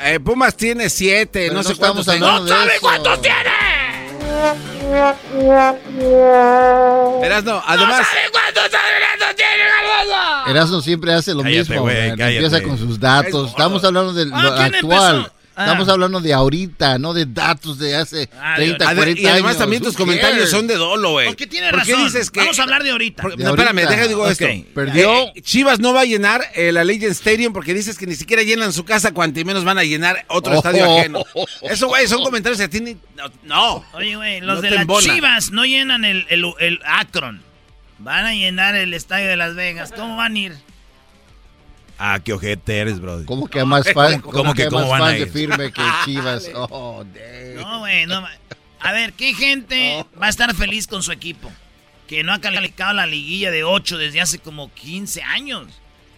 Eh, 0.00 0.20
Pumas 0.20 0.56
tiene 0.56 0.88
siete, 0.88 1.48
Pero 1.48 1.54
no, 1.54 1.62
no 1.62 1.68
sé 1.68 1.74
cuántos. 1.74 2.06
¡No 2.06 2.48
sabe 2.48 2.72
cuántos 2.80 3.20
tiene! 3.20 4.73
Erasno, 7.22 7.62
además. 7.66 7.98
¡No 7.98 8.04
sabe 8.04 8.30
cuántos 8.32 8.62
campeonatos 8.64 9.36
tiene, 9.36 9.64
Garbanzo! 9.64 10.50
Erasmo 10.50 10.80
siempre 10.82 11.14
hace 11.14 11.32
lo 11.34 11.42
Cállate, 11.42 11.58
mismo. 11.70 11.84
cállate. 11.86 12.36
Empieza 12.36 12.62
con 12.62 12.78
sus 12.78 13.00
datos. 13.00 13.50
Estamos 13.50 13.82
hablando 13.84 14.12
de 14.12 14.26
lo 14.26 14.36
Ah, 14.36 14.54
¿quién 14.56 14.74
actual. 14.74 15.16
empezó? 15.16 15.34
Ah. 15.56 15.66
Estamos 15.66 15.88
hablando 15.88 16.20
de 16.20 16.32
ahorita, 16.32 16.98
no 16.98 17.12
de 17.14 17.26
datos 17.26 17.78
de 17.78 17.94
hace 17.94 18.28
Ah, 18.40 18.54
30, 18.56 18.86
Ade- 18.90 18.96
40 18.96 19.20
y 19.22 19.26
además 19.26 19.50
años. 19.50 19.58
también 19.58 19.82
tus 19.82 19.96
comentarios 19.96 20.50
son 20.50 20.66
de 20.66 20.74
dolo, 20.74 21.12
güey. 21.12 21.26
Porque 21.28 21.46
tiene 21.46 21.70
¿Por 21.70 21.82
qué 21.84 21.92
razón. 21.92 22.04
dices 22.06 22.30
que- 22.30 22.40
Vamos 22.40 22.58
a 22.58 22.62
hablar 22.64 22.82
de 22.82 22.90
ahorita. 22.90 23.22
Por- 23.22 23.36
De 23.36 23.44
no, 23.44 23.50
espérame, 23.50 23.76
deja 23.88 24.08
digo 24.08 24.24
Ok. 24.24 24.30
esto. 24.30 24.46
Perdió. 24.74 25.28
Eh, 25.34 25.42
Chivas 25.42 25.78
no 25.78 25.92
va 25.94 26.00
a 26.00 26.04
llenar 26.04 26.42
el 26.54 26.76
Allegiant 26.76 27.12
Stadium 27.12 27.52
porque 27.52 27.72
dices 27.72 27.96
que 27.98 28.06
ni 28.06 28.16
siquiera 28.16 28.42
llenan 28.42 28.72
su 28.72 28.84
casa, 28.84 29.12
cuanto 29.12 29.38
y 29.38 29.44
menos 29.44 29.64
van 29.64 29.78
a 29.78 29.84
llenar 29.84 30.24
otro 30.28 30.54
Oh. 30.54 30.56
estadio 30.56 30.84
ajeno. 30.98 31.24
Eso, 31.62 31.86
güey, 31.86 32.08
son 32.08 32.22
comentarios 32.24 32.58
que 32.58 32.64
a 32.64 32.68
ti 32.68 32.80
ni- 32.80 32.96
No. 33.16 33.30
no. 33.44 33.84
Oye, 33.92 34.16
güey, 34.16 34.40
los 34.40 34.56
No 34.56 34.62
de 34.62 34.70
las. 34.70 34.86
Chivas 35.04 35.50
no 35.52 35.64
llenan 35.64 36.04
el, 36.04 36.26
el, 36.30 36.44
el 36.58 36.80
Akron. 36.84 37.42
Van 37.98 38.26
a 38.26 38.32
llenar 38.34 38.74
el 38.74 38.92
estadio 38.92 39.28
de 39.28 39.36
Las 39.36 39.54
Vegas. 39.54 39.92
¿Cómo 39.94 40.16
van 40.16 40.34
a 40.34 40.38
ir? 40.38 40.52
Ah, 42.06 42.20
qué 42.22 42.34
ojete 42.34 42.78
eres, 42.78 43.00
bro. 43.00 43.24
¿Cómo 43.24 43.48
que 43.48 43.64
más 43.64 43.90
fan, 43.92 44.20
¿Cómo 44.20 44.32
cómo 44.34 44.54
que 44.54 44.64
que 44.64 44.68
cómo 44.68 44.90
más 44.90 45.00
fans 45.00 45.12
de 45.14 45.20
ir? 45.20 45.30
firme 45.30 45.72
que 45.72 45.82
Chivas? 46.04 46.50
Oh, 46.54 47.02
damn. 47.14 47.54
No, 47.56 47.78
güey, 47.78 48.04
no. 48.06 48.20
ma- 48.20 48.30
A 48.80 48.92
ver, 48.92 49.14
¿qué 49.14 49.32
gente 49.32 50.04
va 50.20 50.26
a 50.26 50.28
estar 50.28 50.54
feliz 50.54 50.86
con 50.86 51.02
su 51.02 51.12
equipo? 51.12 51.50
Que 52.06 52.22
no 52.22 52.34
ha 52.34 52.40
calificado 52.40 52.92
la 52.92 53.06
liguilla 53.06 53.50
de 53.50 53.64
8 53.64 53.96
desde 53.96 54.20
hace 54.20 54.38
como 54.38 54.70
15 54.74 55.22
años. 55.22 55.68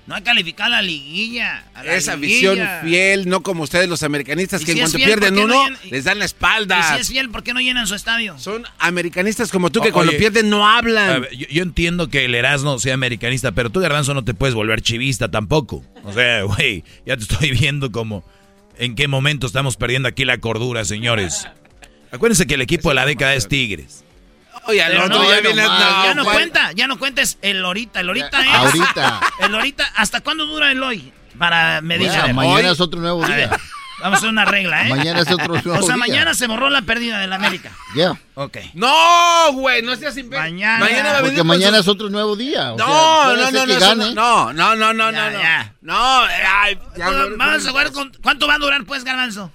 No 0.07 0.15
ha 0.15 0.20
calificado 0.20 0.70
la 0.70 0.83
liguilla. 0.83 1.65
a 1.74 1.83
la 1.83 1.95
Esa 1.97 2.15
liguilla. 2.15 2.53
visión 2.55 2.69
fiel, 2.85 3.28
no 3.28 3.43
como 3.43 3.65
ustedes 3.65 3.89
los 3.89 4.05
americanistas, 4.05 4.62
Y 4.62 4.65
que 4.65 4.73
si 4.73 4.78
en 4.78 4.85
es 4.85 4.91
cuanto 4.93 4.99
fiel, 5.05 5.19
pierden 5.19 5.35
¿por 5.35 5.43
qué 5.51 5.53
no 5.55 5.65
uno, 5.65 5.77
les 5.91 6.05
dan 6.05 6.19
la 6.20 6.24
Y 6.24 6.27
espalda. 6.27 6.95
si 6.95 7.01
es 7.01 7.09
fiel, 7.09 7.28
¿por 7.31 7.43
qué 7.43 7.53
no 7.53 7.61
llenan 7.61 7.87
su 7.89 7.95
estadio? 7.97 8.39
Son 8.39 8.65
americanistas 8.78 9.51
como 9.51 9.70
tú 9.70 9.81
que 9.81 9.89
O- 9.89 9.93
cuando 9.93 10.11
oye, 10.11 10.19
pierden 10.20 10.49
no 10.49 10.69
hablan. 10.69 11.23
ver, 11.23 11.37
yo, 11.37 11.49
yo 11.49 11.62
entiendo 11.65 12.09
que 12.09 12.24
el 12.24 12.35
Erasmo 12.37 12.78
sea 12.78 12.95
americanista, 12.95 13.51
pero 13.53 13.70
tú, 13.70 13.81
Garbanzo, 13.81 14.15
no 14.15 14.24
te 14.24 14.33
puedes 14.33 14.55
volver 14.55 14.81
chivista 14.81 15.28
tampoco. 15.31 15.85
O 16.05 16.12
sea, 16.12 16.43
güey, 16.45 16.85
ya 17.05 17.16
te 17.16 17.23
estoy 17.24 17.51
viendo 17.51 17.91
como 17.91 18.24
en 18.78 18.95
qué 18.95 19.09
momento 19.09 19.47
estamos 19.49 19.77
perdiendo 19.77 20.09
aquí 20.09 20.24
la 20.24 20.39
cordura, 20.39 20.85
señores. 20.85 21.49
Acuérdense 22.12 22.47
que 22.47 22.55
el 22.55 22.61
equipo 22.61 22.91
de 22.91 22.95
la 22.95 23.07
década 23.07 23.35
es 23.35 23.49
Tigres. 23.49 24.05
Oye, 24.68 24.82
al 24.82 24.97
otro 24.97 25.09
no, 25.09 25.24
ya 25.30 25.40
viene. 25.40 25.62
nomás, 25.62 25.80
no, 25.80 26.05
ya 26.05 26.14
no 26.14 26.24
¿cuál? 26.24 26.36
cuenta, 26.36 26.72
ya 26.72 26.86
no 26.88 26.98
cuenta, 26.98 27.22
es 27.22 27.38
el 27.43 27.64
ahorita. 27.64 28.01
El 28.01 28.09
ahorita 28.09 28.40
es. 28.40 28.48
Ahorita. 28.55 29.20
El 29.40 29.55
ahorita, 29.55 29.93
¿hasta 29.97 30.20
cuándo 30.20 30.47
dura 30.47 30.70
el 30.72 30.82
hoy? 30.82 31.12
Para 31.38 31.80
medir. 31.82 32.09
Mañana 32.32 32.43
hoy- 32.47 32.64
es 32.66 32.80
otro 32.80 33.01
nuevo 33.01 33.24
A 33.24 33.28
día. 33.28 33.51
vamos 34.01 34.14
a 34.14 34.18
hacer 34.18 34.28
una 34.30 34.44
regla, 34.47 34.86
¿eh? 34.86 34.90
Mañana 34.90 35.20
es 35.20 35.30
otro 35.30 35.48
nuevo 35.48 35.72
O 35.78 35.82
sea, 35.82 35.94
día. 35.94 35.97
mañana 35.97 36.34
se 36.34 36.47
borró 36.47 36.70
la 36.70 36.82
pérdida 36.82 37.18
del 37.18 37.32
América. 37.32 37.70
Ya. 37.94 38.18
Ok. 38.34 38.56
No, 38.74 39.52
güey, 39.52 39.82
no 39.82 39.94
seas 39.97 40.16
imbécil. 40.16 40.43
Mañana. 40.43 40.78
Mañana 40.84 41.12
va 41.12 41.18
a 41.18 41.22
venir 41.22 41.36
Porque 41.38 41.44
mañana 41.44 41.78
es 41.78 41.88
otro 41.88 42.09
nuevo 42.09 42.36
día. 42.36 42.72
o 42.72 42.76
sea, 42.78 42.86
No, 42.86 43.20
puede 43.24 43.36
no, 43.36 43.51
no, 43.51 43.66
no, 43.66 43.80
gane. 43.80 44.14
no, 44.14 44.52
no, 44.52 44.76
no, 44.76 44.93
no, 44.94 45.12
no, 45.12 45.12
Ya, 45.12 45.30
no. 45.30 45.38
ya. 45.38 45.72
No, 45.82 46.20
ay, 46.22 46.78
ya, 46.97 47.05
Vamos 47.10 47.30
no, 47.30 47.36
vamos 47.36 47.62
no, 47.62 47.68
a 47.68 47.70
jugar 47.72 47.93
con. 47.93 48.12
¿Cuánto 48.22 48.47
va 48.48 48.55
a 48.55 48.59
durar, 48.59 48.84
pues, 48.84 49.05
Garbanzo? 49.05 49.51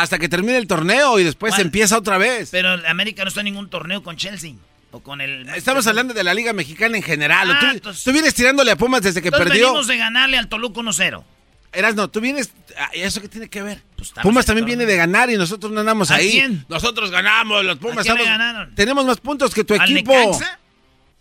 Hasta 0.00 0.18
que 0.18 0.28
termine 0.28 0.56
el 0.58 0.66
torneo 0.66 1.18
y 1.18 1.24
después 1.24 1.52
¿Cuál? 1.54 1.62
empieza 1.66 1.98
otra 1.98 2.18
vez. 2.18 2.50
Pero 2.50 2.70
América 2.86 3.22
no 3.24 3.28
está 3.28 3.40
en 3.40 3.46
ningún 3.46 3.68
torneo 3.70 4.02
con 4.02 4.16
Chelsea. 4.16 4.52
O 4.90 5.00
con 5.00 5.20
el. 5.20 5.48
Estamos 5.50 5.86
hablando 5.86 6.14
de 6.14 6.24
la 6.24 6.32
Liga 6.34 6.52
Mexicana 6.52 6.96
en 6.96 7.02
general. 7.02 7.50
Ah, 7.50 7.58
tú, 7.60 7.66
entonces- 7.66 8.04
tú 8.04 8.12
vienes 8.12 8.34
tirándole 8.34 8.70
a 8.70 8.76
Pumas 8.76 9.02
desde 9.02 9.20
que 9.20 9.28
Entonces 9.28 9.48
perdió. 9.48 9.66
venimos 9.66 9.86
de 9.86 9.96
ganarle 9.98 10.38
al 10.38 10.48
Toluca 10.48 10.80
1-0. 10.80 11.24
Eras 11.72 11.94
no, 11.94 12.08
tú 12.08 12.20
vienes. 12.22 12.50
ah, 12.78 12.88
¿y 12.94 13.00
¿Eso 13.00 13.20
qué 13.20 13.28
tiene 13.28 13.48
que 13.50 13.60
ver? 13.60 13.82
Pues 13.96 14.12
Pumas 14.22 14.46
también 14.46 14.64
viene 14.64 14.86
de 14.86 14.96
ganar 14.96 15.28
y 15.28 15.36
nosotros 15.36 15.70
no 15.72 15.80
andamos 15.80 16.10
¿A 16.10 16.14
ahí. 16.14 16.30
quién? 16.30 16.64
Nosotros 16.68 17.10
ganamos, 17.10 17.62
los 17.64 17.76
Pumas 17.76 17.98
¿A 17.98 18.02
quién 18.02 18.16
estamos- 18.16 18.38
ganaron? 18.38 18.74
Tenemos 18.74 19.04
más 19.04 19.18
puntos 19.20 19.52
que 19.52 19.64
tu 19.64 19.74
¿Al 19.74 19.82
equipo. 19.90 20.12
Necaxa? 20.14 20.58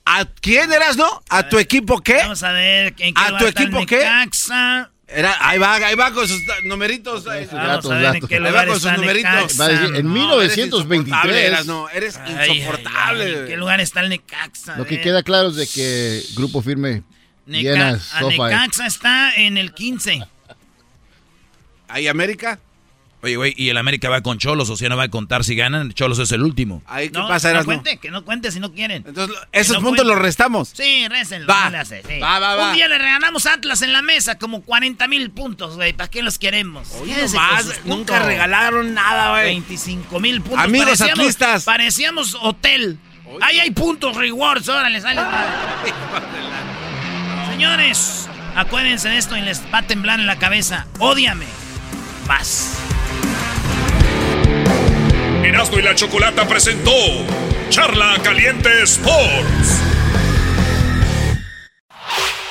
¿A 0.05 0.23
quién 0.39 0.71
eras, 0.71 0.95
no? 0.95 1.21
¿A 1.27 1.49
tu 1.49 1.59
equipo 1.59 1.99
qué? 1.99 2.15
Vamos 2.19 2.41
a 2.43 2.53
ver 2.53 2.93
en 2.99 3.13
qué 3.13 3.19
¿A 3.19 3.27
lugar 3.31 3.41
tu 3.41 3.47
equipo 3.49 3.85
qué? 3.85 3.97
Necaxa. 3.97 4.91
Era, 5.09 5.37
ahí 5.39 5.57
va, 5.57 5.75
ahí 5.75 5.95
va 5.95 6.11
con 6.11 6.27
sus 6.27 6.41
numeritos. 6.65 7.25
ahí. 7.27 7.45
datos, 7.45 7.89
Ahí 7.91 8.03
datos. 8.03 8.29
va 8.53 8.65
con 8.65 8.79
sus 8.79 8.91
numeritos. 8.91 9.59
Va 9.59 9.65
a 9.65 9.67
decir, 9.69 9.95
en 9.95 10.11
1923. 10.11 11.65
No, 11.65 11.87
eres 11.89 12.17
ay, 12.17 12.57
insoportable. 12.59 13.23
ay, 13.23 13.33
¿En 13.33 13.47
qué 13.47 13.55
lugar 13.57 13.79
está 13.79 14.01
el 14.01 14.09
Necaxa? 14.09 14.75
Lo 14.77 14.85
que 14.85 14.95
ver. 14.95 15.03
queda 15.03 15.23
claro 15.23 15.47
es 15.49 15.55
de 15.55 15.65
que 15.67 16.21
Grupo 16.35 16.61
Firme 16.61 17.03
Neca- 17.47 17.61
llena 17.61 17.89
a 17.91 17.99
SoFi. 18.19 18.37
Necaxa 18.37 18.85
está 18.85 19.33
en 19.35 19.57
el 19.57 19.73
15. 19.73 20.23
¿Ahí 21.87 22.07
América? 22.09 22.59
Oye, 23.23 23.35
güey, 23.35 23.53
y 23.57 23.69
el 23.69 23.77
América 23.77 24.09
va 24.09 24.21
con 24.21 24.37
Cholos, 24.37 24.69
o 24.69 24.77
sea, 24.77 24.89
no 24.89 24.95
va 24.97 25.03
a 25.03 25.09
contar 25.09 25.43
si 25.43 25.55
ganan. 25.55 25.91
Cholos 25.91 26.19
es 26.19 26.31
el 26.31 26.43
último. 26.43 26.83
Ahí, 26.85 27.09
¿qué 27.09 27.17
No, 27.17 27.27
pasa, 27.27 27.51
que 27.51 27.57
no 27.57 27.65
cuente, 27.65 27.97
que 27.97 28.11
no 28.11 28.23
cuente 28.23 28.51
si 28.51 28.59
no 28.59 28.71
quieren. 28.73 29.03
Entonces, 29.07 29.35
esos 29.51 29.73
no 29.77 29.81
puntos 29.81 30.03
cuente. 30.05 30.13
los 30.13 30.21
restamos. 30.21 30.69
Sí, 30.69 31.07
récenlo. 31.07 31.47
Va. 31.47 31.65
no 31.65 31.69
le 31.71 31.77
hace, 31.79 32.03
sí. 32.07 32.19
Va, 32.19 32.37
va, 32.37 32.55
va. 32.55 32.69
Un 32.69 32.75
día 32.75 32.87
le 32.87 32.97
regalamos 32.99 33.47
a 33.47 33.53
Atlas 33.53 33.81
en 33.81 33.91
la 33.91 34.03
mesa 34.03 34.37
como 34.37 34.61
40 34.61 35.07
mil 35.07 35.31
puntos, 35.31 35.75
güey. 35.75 35.93
¿Para 35.93 36.09
qué 36.11 36.21
los 36.21 36.37
queremos? 36.37 36.87
Sus 36.89 36.99
nunca 37.07 37.81
puntos. 37.85 38.25
regalaron 38.25 38.93
nada, 38.93 39.31
güey. 39.31 39.45
25 39.45 40.19
mil 40.19 40.41
puntos. 40.41 40.59
Amigos 40.63 40.87
Parecíamos- 40.99 41.19
atlistas. 41.19 41.63
Parecíamos 41.63 42.35
hotel. 42.39 42.99
Ahí 43.41 43.59
hay 43.59 43.71
puntos 43.71 44.15
rewards, 44.15 44.69
órale, 44.69 45.01
sale. 45.01 45.21
Señores, 47.49 48.29
acuérdense 48.55 49.09
de 49.09 49.17
esto 49.17 49.35
y 49.35 49.41
les 49.41 49.61
va 49.73 49.79
a 49.79 49.83
temblar 49.87 50.19
en 50.19 50.27
la 50.27 50.37
cabeza. 50.37 50.85
Ódiame. 50.99 51.45
Vas. 52.27 52.77
Erasmo 55.47 55.79
y 55.79 55.81
la 55.81 55.95
Chocolata 55.95 56.45
presentó 56.45 56.91
Charla 57.69 58.15
Caliente 58.21 58.83
Sports. 58.83 59.81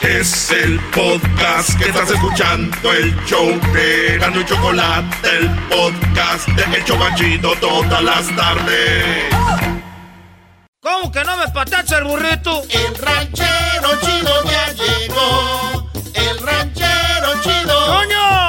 Es 0.00 0.50
el 0.50 0.80
podcast 0.94 1.78
que 1.78 1.90
estás 1.90 2.10
escuchando, 2.10 2.92
el 2.94 3.14
show 3.26 3.60
de 3.74 4.16
Gano 4.18 4.40
y 4.40 4.44
Chocolate, 4.46 5.28
el 5.28 5.50
podcast 5.68 6.48
de 6.48 6.76
El 6.76 6.84
Chobachito 6.84 7.52
todas 7.60 8.02
las 8.02 8.34
tardes. 8.34 9.26
¿Cómo 10.80 11.12
que 11.12 11.22
no 11.22 11.36
me 11.36 11.48
patacha 11.48 11.98
el 11.98 12.04
burrito? 12.04 12.62
El 12.70 12.94
ranchero 12.96 14.00
chido 14.00 14.44
ya 14.44 14.72
llegó. 14.72 15.90
El 16.14 16.38
ranchero 16.38 17.42
chido. 17.42 17.86
¡Coño! 17.86 18.45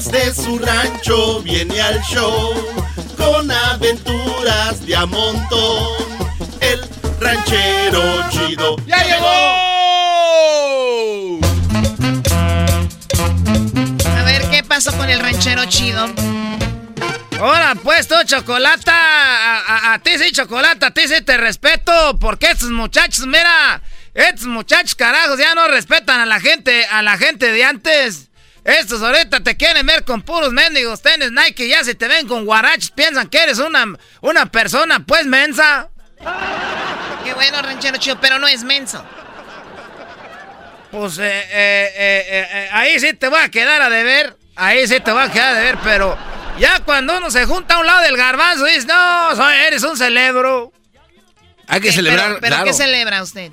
Desde 0.00 0.32
su 0.32 0.60
rancho 0.60 1.42
viene 1.42 1.80
al 1.80 2.00
show 2.02 2.54
con 3.16 3.50
aventuras 3.50 4.86
de 4.86 4.94
a 4.94 5.04
montón. 5.06 5.88
El 6.60 6.88
ranchero 7.20 8.00
chido 8.30 8.76
¡Ya 8.86 9.02
llegó! 9.02 9.26
A 14.16 14.22
ver, 14.22 14.48
¿qué 14.52 14.62
pasó 14.62 14.96
con 14.96 15.10
el 15.10 15.18
ranchero 15.18 15.64
chido? 15.64 16.06
Ahora, 17.40 17.74
pues 17.82 18.06
tú, 18.06 18.14
Chocolata, 18.24 18.94
a, 18.94 19.58
a- 19.58 19.94
a 19.94 19.98
ti 19.98 20.12
sí, 20.16 20.30
Chocolata, 20.30 20.86
a 20.86 20.90
ti 20.92 21.08
sí 21.08 21.22
te 21.22 21.36
respeto, 21.36 22.16
porque 22.20 22.52
estos 22.52 22.70
muchachos, 22.70 23.26
mira, 23.26 23.82
estos 24.14 24.46
muchachos 24.46 24.94
carajos 24.94 25.40
ya 25.40 25.56
no 25.56 25.66
respetan 25.66 26.20
a 26.20 26.26
la 26.26 26.38
gente, 26.38 26.86
a 26.86 27.02
la 27.02 27.18
gente 27.18 27.50
de 27.50 27.64
antes. 27.64 28.27
Estos 28.68 29.00
ahorita 29.02 29.40
te 29.40 29.56
quieren 29.56 29.86
ver 29.86 30.04
con 30.04 30.20
puros 30.20 30.52
mendigos 30.52 31.00
tenis 31.00 31.32
Nike, 31.32 31.68
ya 31.68 31.82
si 31.84 31.94
te 31.94 32.06
ven 32.06 32.28
con 32.28 32.44
guarachos 32.44 32.90
piensan 32.90 33.26
que 33.28 33.42
eres 33.42 33.58
una, 33.60 33.86
una 34.20 34.44
persona, 34.44 35.00
pues, 35.06 35.24
mensa. 35.24 35.88
Qué 37.24 37.32
bueno, 37.32 37.62
ranchero 37.62 37.96
chido, 37.96 38.20
pero 38.20 38.38
no 38.38 38.46
es 38.46 38.62
menso. 38.64 39.02
Pues, 40.90 41.16
eh, 41.18 41.22
eh, 41.24 41.92
eh, 41.96 42.26
eh, 42.28 42.48
eh, 42.52 42.68
ahí 42.72 43.00
sí 43.00 43.14
te 43.14 43.28
voy 43.28 43.40
a 43.40 43.48
quedar 43.50 43.80
a 43.80 43.88
deber, 43.88 44.36
ahí 44.54 44.86
sí 44.86 45.00
te 45.00 45.12
voy 45.12 45.22
a 45.22 45.30
quedar 45.32 45.54
a 45.54 45.58
deber, 45.58 45.78
pero 45.82 46.18
ya 46.58 46.80
cuando 46.80 47.16
uno 47.16 47.30
se 47.30 47.46
junta 47.46 47.76
a 47.76 47.78
un 47.78 47.86
lado 47.86 48.02
del 48.02 48.18
garbanzo, 48.18 48.66
dices, 48.66 48.84
no, 48.86 49.34
soy- 49.34 49.54
eres 49.66 49.82
un 49.82 49.96
celebro. 49.96 50.72
Hay 51.68 51.80
que 51.80 51.90
celebrar, 51.92 52.28
¿Pero, 52.28 52.40
pero 52.40 52.54
claro. 52.56 52.64
qué 52.66 52.72
celebra 52.74 53.22
usted? 53.22 53.50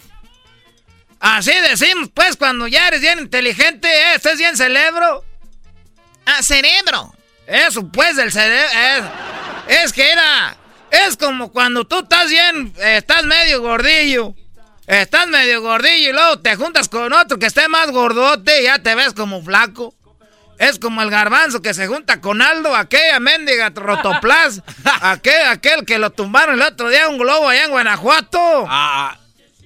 Así 1.19 1.51
decimos, 1.69 2.09
pues, 2.13 2.35
cuando 2.35 2.67
ya 2.67 2.87
eres 2.87 3.01
bien 3.01 3.19
inteligente, 3.19 3.87
eh, 3.87 4.15
estás 4.15 4.37
bien 4.37 4.55
cerebro. 4.55 5.23
Ah, 6.25 6.41
cerebro. 6.43 7.13
Eso, 7.47 7.87
pues, 7.87 8.15
del 8.15 8.31
cerebro. 8.31 8.69
Es, 9.67 9.83
es 9.83 9.93
que 9.93 10.11
era. 10.11 10.57
Es 10.91 11.17
como 11.17 11.51
cuando 11.51 11.85
tú 11.85 11.99
estás 11.99 12.29
bien, 12.29 12.73
eh, 12.77 12.97
estás 12.97 13.23
medio 13.23 13.61
gordillo. 13.61 14.35
Estás 14.87 15.27
medio 15.27 15.61
gordillo 15.61 16.11
y 16.11 16.13
luego 16.13 16.39
te 16.39 16.55
juntas 16.55 16.89
con 16.89 17.11
otro 17.11 17.39
que 17.39 17.47
esté 17.47 17.67
más 17.67 17.89
gordote 17.89 18.61
y 18.61 18.65
ya 18.65 18.79
te 18.79 18.93
ves 18.93 19.13
como 19.13 19.43
flaco. 19.43 19.95
Es 20.59 20.79
como 20.79 21.01
el 21.01 21.09
garbanzo 21.09 21.61
que 21.61 21.73
se 21.73 21.87
junta 21.87 22.21
con 22.21 22.41
Aldo, 22.41 22.75
aquella 22.75 23.19
mendiga 23.19 23.71
rotoplas, 23.71 24.61
aquel, 25.01 25.47
aquel 25.47 25.85
que 25.85 25.97
lo 25.97 26.11
tumbaron 26.11 26.55
el 26.55 26.61
otro 26.61 26.89
día 26.89 27.09
un 27.09 27.17
globo 27.17 27.49
allá 27.49 27.65
en 27.65 27.71
Guanajuato. 27.71 28.65
Ah, 28.69 29.17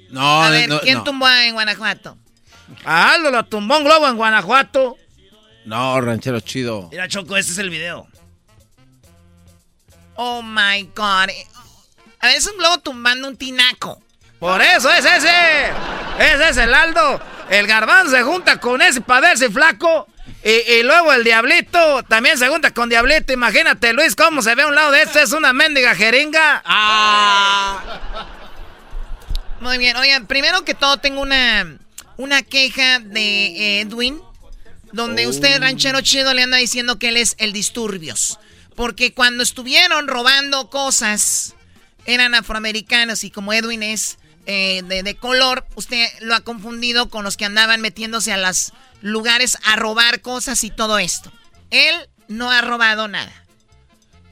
no, 0.10 0.44
A 0.44 0.50
ver, 0.50 0.70
no, 0.70 0.80
¿quién 0.82 0.98
no. 1.00 1.04
tumbó 1.04 1.28
en 1.30 1.54
Guanajuato? 1.54 2.18
A 2.86 3.14
Aldo 3.14 3.32
lo 3.32 3.44
tumbó 3.46 3.78
un 3.78 3.84
globo 3.84 4.08
en 4.08 4.16
Guanajuato. 4.16 4.98
No, 5.66 6.00
ranchero 6.02 6.40
chido. 6.40 6.88
Mira, 6.92 7.08
Choco, 7.08 7.36
este 7.38 7.52
es 7.52 7.58
el 7.58 7.70
video. 7.70 8.08
Oh 10.16 10.42
my 10.42 10.84
god. 10.96 11.30
A 12.22 12.28
ver, 12.28 12.36
es 12.36 12.46
un 12.48 12.58
globo 12.58 12.80
tumbando 12.80 13.28
un 13.28 13.38
tinaco. 13.38 14.02
Por 14.40 14.62
eso 14.62 14.92
es 14.92 15.06
ese. 15.06 15.68
Ese 16.20 16.50
es 16.50 16.58
el 16.58 16.74
Aldo. 16.74 17.22
El 17.50 17.66
garbanzo 17.68 18.12
se 18.16 18.24
junta 18.24 18.60
con 18.60 18.82
ese 18.82 19.02
para 19.02 19.22
verse 19.30 19.50
flaco. 19.50 20.08
Y, 20.44 20.50
y 20.74 20.84
luego 20.84 21.12
el 21.14 21.24
diablito 21.24 22.04
también 22.04 22.38
se 22.38 22.48
junta 22.48 22.72
con 22.72 22.88
diablito. 22.90 23.34
Imagínate, 23.34 23.94
Luis, 23.94 24.16
cómo 24.16 24.42
se 24.42 24.56
ve 24.56 24.64
a 24.64 24.68
un 24.68 24.76
lado 24.76 24.92
de 24.92 25.02
este. 25.02 25.22
Es 25.24 25.32
una 25.34 25.54
mendiga 25.54 25.96
jeringa. 25.96 26.62
Muy 29.62 29.78
bien, 29.78 29.98
oigan, 29.98 30.26
primero 30.26 30.64
que 30.64 30.74
todo 30.74 30.98
tengo 30.98 31.22
una, 31.22 31.78
una 32.18 32.42
queja 32.44 33.00
de 33.00 33.82
Edwin, 33.82 34.22
donde 34.92 35.28
usted, 35.28 35.60
ranchero 35.60 36.02
chido, 36.02 36.34
le 36.34 36.44
anda 36.44 36.58
diciendo 36.58 36.98
que 36.98 37.10
él 37.10 37.18
es 37.18 37.36
el 37.40 37.54
disturbios. 37.54 38.40
Porque 38.76 39.14
cuando 39.14 39.44
estuvieron 39.44 40.08
robando 40.08 40.70
cosas, 40.70 41.56
eran 42.06 42.34
afroamericanos 42.36 43.24
y 43.24 43.32
como 43.32 43.52
Edwin 43.54 43.84
es 43.84 44.18
eh, 44.46 44.82
de, 44.86 45.04
de 45.04 45.16
color, 45.16 45.68
usted 45.76 46.08
lo 46.22 46.34
ha 46.34 46.40
confundido 46.40 47.10
con 47.10 47.24
los 47.24 47.38
que 47.38 47.46
andaban 47.46 47.82
metiéndose 47.82 48.32
a 48.32 48.38
los 48.38 48.72
lugares 49.02 49.58
a 49.64 49.76
robar 49.76 50.22
cosas 50.22 50.64
y 50.64 50.72
todo 50.72 50.98
esto. 50.98 51.32
Él 51.70 51.96
no 52.30 52.50
ha 52.50 52.62
robado 52.62 53.08
nada. 53.08 53.32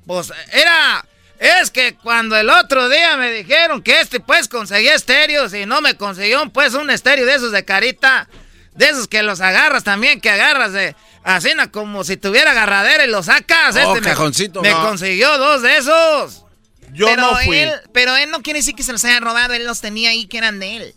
Pues 0.06 0.32
era. 0.54 1.06
Es 1.39 1.69
que 1.72 1.95
cuando 1.95 2.35
el 2.35 2.49
otro 2.49 2.89
día 2.89 3.15
me 3.18 3.31
dijeron 3.31 3.81
que 3.84 4.01
este 4.01 4.19
pues 4.19 4.47
conseguía 4.47 4.95
estéreos 4.95 5.53
y 5.53 5.65
no 5.65 5.81
me 5.81 5.95
consiguió 5.95 6.49
pues 6.49 6.73
un 6.73 6.89
estéreo 6.89 7.26
de 7.26 7.35
esos 7.35 7.51
de 7.51 7.64
carita, 7.64 8.27
de 8.73 8.89
esos 8.89 9.07
que 9.07 9.22
los 9.23 9.39
agarras 9.41 9.84
también, 9.84 10.19
que 10.19 10.30
agarras 10.30 10.73
de 10.73 10.95
así 11.23 11.49
como 11.72 12.03
si 12.03 12.18
tuviera 12.18 12.51
agarradera 12.51 13.05
y 13.05 13.09
los 13.09 13.27
sacas. 13.27 13.76
Oh, 13.76 13.80
este 13.80 14.01
me- 14.01 14.07
cajoncito, 14.09 14.61
me, 14.61 14.72
no. 14.72 14.81
consiguió 14.81 15.38
dos 15.38 15.61
de 15.61 15.77
esos. 15.77 16.45
pero 16.97 17.38
Él, 17.39 17.72
pero 17.93 18.15
él 18.15 18.31
no 18.31 18.41
quiere 18.41 18.59
decir 18.59 18.73
que 18.76 18.84
se 18.84 18.91
los 18.91 19.03
haya 19.05 19.19
robado, 19.19 19.53
él 19.53 19.65
los 19.65 19.81
tenía 19.81 20.09
ahí 20.11 20.26
que 20.26 20.38
eran 20.38 20.59
de 20.59 20.77
él. 20.77 20.95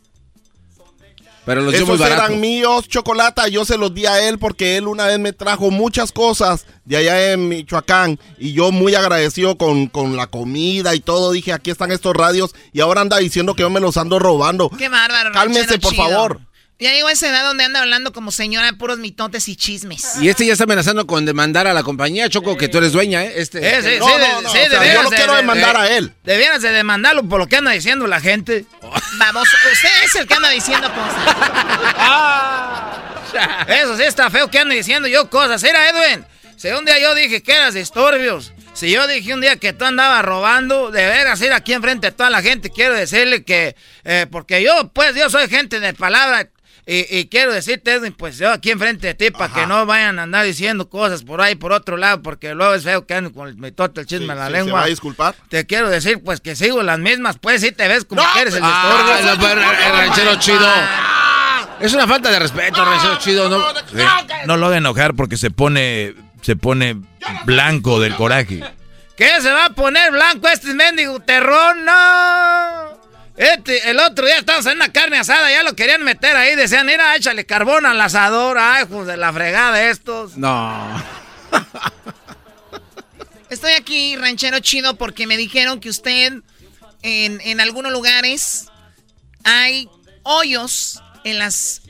Pero 1.51 1.63
los 1.63 1.73
dio 1.73 1.85
muy 1.85 1.95
Esos 1.97 1.99
barato. 2.09 2.27
eran 2.27 2.41
míos, 2.41 2.87
chocolata. 2.87 3.49
Yo 3.49 3.65
se 3.65 3.77
los 3.77 3.93
di 3.93 4.07
a 4.07 4.21
él 4.29 4.39
porque 4.39 4.77
él 4.77 4.87
una 4.87 5.07
vez 5.07 5.19
me 5.19 5.33
trajo 5.33 5.73
muchas 5.73 6.13
cosas 6.13 6.65
de 6.85 6.97
allá 6.99 7.33
en 7.33 7.49
Michoacán. 7.49 8.21
Y 8.39 8.53
yo 8.53 8.71
muy 8.71 8.95
agradecido 8.95 9.59
con, 9.59 9.89
con 9.89 10.17
la 10.17 10.29
comida 10.29 10.95
y 10.95 11.01
todo. 11.01 11.33
Dije, 11.33 11.53
aquí 11.53 11.73
están 11.73 11.91
estos 11.91 12.15
radios. 12.15 12.55
Y 12.73 12.79
ahora 12.81 13.01
anda 13.01 13.19
diciendo 13.19 13.55
que 13.57 13.63
yo 13.63 13.71
me 13.71 13.81
los 13.81 13.97
ando 13.97 14.21
robando. 14.21 14.71
Qué 14.79 14.89
bárbaro. 14.89 15.33
Cálmese, 15.33 15.61
ranchero 15.73 15.81
por 15.81 15.91
chido. 15.93 16.05
favor. 16.05 16.41
Ya 16.81 16.93
llegó 16.93 17.09
a 17.09 17.13
esa 17.13 17.29
edad 17.29 17.45
donde 17.45 17.65
anda 17.65 17.81
hablando 17.81 18.13
como 18.13 18.31
señora, 18.33 18.73
puros 18.73 18.99
mitotes 18.99 19.49
y 19.49 19.57
chismes. 19.57 20.17
Y 20.21 20.29
este 20.31 20.47
ya 20.47 20.53
está 20.53 20.65
amenazando 20.65 21.07
con 21.07 21.27
demandar 21.27 21.67
a 21.67 21.75
la 21.75 21.83
compañía, 21.83 22.29
Choco, 22.31 22.57
que 22.57 22.69
tú 22.69 22.79
eres 22.79 22.93
dueña, 22.93 23.23
¿eh? 23.25 23.35
Este. 23.37 23.59
Eh, 23.59 23.83
sí, 23.83 23.99
No, 23.99 24.07
sí, 24.07 24.13
no, 24.13 24.19
de- 24.19 24.43
no, 24.43 24.51
sí, 24.51 24.59
o 24.59 24.71
sea, 24.71 24.95
yo 24.95 25.03
lo 25.03 25.11
de- 25.11 25.17
quiero 25.17 25.33
de- 25.33 25.41
demandar 25.43 25.77
de- 25.77 25.83
a 25.83 25.97
él. 25.99 26.15
Debieras 26.25 26.63
de 26.63 26.71
demandarlo 26.73 27.23
por 27.29 27.39
lo 27.39 27.47
que 27.47 27.57
anda 27.57 27.71
diciendo 27.73 28.07
la 28.07 28.21
gente. 28.21 28.65
Vamos, 29.19 29.47
usted 29.73 29.89
es 30.05 30.15
el 30.15 30.27
que 30.27 30.35
anda 30.35 30.49
diciendo 30.49 30.89
cosas. 30.93 31.37
Eso 33.69 33.97
sí 33.97 34.03
está 34.03 34.31
feo 34.31 34.51
que 34.51 34.59
ande 34.59 34.75
diciendo 34.75 35.07
yo 35.09 35.31
cosas. 35.31 35.63
Era 35.63 35.89
Edwin. 35.91 36.25
Si 36.57 36.69
un 36.69 36.85
día 36.85 36.99
yo 36.99 37.15
dije 37.15 37.43
que 37.43 37.53
eras 37.53 37.75
disturbios. 37.75 38.53
Si 38.73 38.91
yo 38.91 39.07
dije 39.07 39.35
un 39.35 39.41
día 39.41 39.57
que 39.57 39.73
tú 39.73 39.85
andabas 39.85 40.25
robando, 40.25 40.91
de 40.91 41.05
veras 41.07 41.41
ir 41.43 41.53
aquí 41.53 41.73
enfrente 41.73 42.09
de 42.09 42.13
toda 42.13 42.31
la 42.31 42.41
gente, 42.43 42.71
quiero 42.71 42.95
decirle 42.95 43.45
que, 43.45 43.77
eh, 44.05 44.27
porque 44.31 44.63
yo, 44.63 44.91
pues, 44.93 45.15
yo 45.15 45.29
soy 45.29 45.49
gente 45.49 45.81
de 45.81 45.93
palabra. 45.93 46.49
Y, 46.93 47.07
y 47.19 47.29
quiero 47.29 47.53
decirte, 47.53 47.93
Edwin, 47.93 48.13
pues 48.13 48.37
yo 48.37 48.51
aquí 48.51 48.73
enfrente 48.73 49.07
de 49.07 49.15
ti, 49.15 49.31
para 49.31 49.55
que 49.55 49.65
no 49.67 49.87
vayan 49.87 50.19
a 50.19 50.25
andar 50.25 50.45
diciendo 50.45 50.89
cosas 50.89 51.23
por 51.23 51.41
ahí, 51.41 51.55
por 51.55 51.71
otro 51.73 51.97
lado, 51.97 52.21
porque 52.21 52.53
luego 52.55 52.75
es 52.75 52.83
feo 52.83 53.07
que 53.07 53.15
anden 53.15 53.33
con 53.33 53.47
el 53.47 53.57
mitote, 53.57 54.01
el 54.01 54.07
chisme 54.09 54.27
Sí, 54.27 54.33
en 54.33 54.39
la 54.39 54.47
sí, 54.49 54.53
lengua. 54.53 54.71
¿se 54.71 54.73
va 54.81 54.83
a 54.83 54.87
disculpar? 54.89 55.35
Te 55.49 55.67
quiero 55.67 55.89
decir, 55.89 56.21
pues 56.25 56.41
que 56.41 56.57
sigo 56.57 56.83
las 56.83 56.99
mismas, 56.99 57.39
pues 57.39 57.61
sí 57.61 57.71
te 57.71 57.87
ves 57.87 58.05
como 58.05 58.23
que 58.35 58.41
eres 58.41 58.55
el 58.55 58.63
Ah, 58.65 59.05
estorbo. 59.21 59.35
no, 59.37 59.41
pero 59.41 59.61
el, 59.63 59.77
el 59.87 59.93
ranchero 59.93 60.35
chido. 60.41 60.69
Es 61.79 61.95
una 61.95 62.09
falta 62.09 62.29
de 62.31 62.41
respeto, 62.41 62.85
ranchero 62.85 63.19
chido. 63.21 63.49
No, 63.49 63.65
No 64.47 64.57
lo 64.57 64.67
haga 64.67 64.79
enojar 64.79 65.15
porque 65.15 65.37
se 65.37 65.53
pone, 65.53 66.15
se 66.43 66.57
pone 66.57 66.97
blanco 67.45 68.01
del 68.01 68.17
coraje. 68.17 68.65
¿Qué 69.17 69.41
se 69.41 69.53
va 69.53 69.67
a 69.67 69.71
poner 69.71 70.11
blanco 70.11 70.49
este 70.49 70.75
mendigo 70.75 71.21
terrón? 71.21 71.85
No. 71.85 72.90
Este, 73.41 73.89
el 73.89 73.99
otro 74.01 74.27
día 74.27 74.37
estábamos 74.37 74.67
en 74.67 74.77
una 74.77 74.93
carne 74.93 75.17
asada, 75.17 75.51
ya 75.51 75.63
lo 75.63 75.75
querían 75.75 76.03
meter 76.03 76.37
ahí, 76.37 76.55
decían, 76.57 76.85
mira, 76.85 77.17
échale 77.17 77.47
carbón 77.47 77.87
al 77.87 77.99
asador, 77.99 78.59
ay, 78.59 78.85
hijos 78.85 79.07
de 79.07 79.17
la 79.17 79.33
fregada 79.33 79.89
estos. 79.89 80.37
No. 80.37 81.03
Estoy 83.49 83.73
aquí, 83.73 84.15
ranchero 84.17 84.59
chido, 84.59 84.97
porque 84.97 85.27
me 85.27 85.39
dijeron 85.39 85.81
que 85.81 85.89
usted 85.89 86.35
en, 87.01 87.41
en 87.41 87.61
algunos 87.63 87.93
lugares 87.93 88.67
hay 89.43 89.89
hoyos 90.23 91.03
en 91.25 91.39
las 91.39 91.81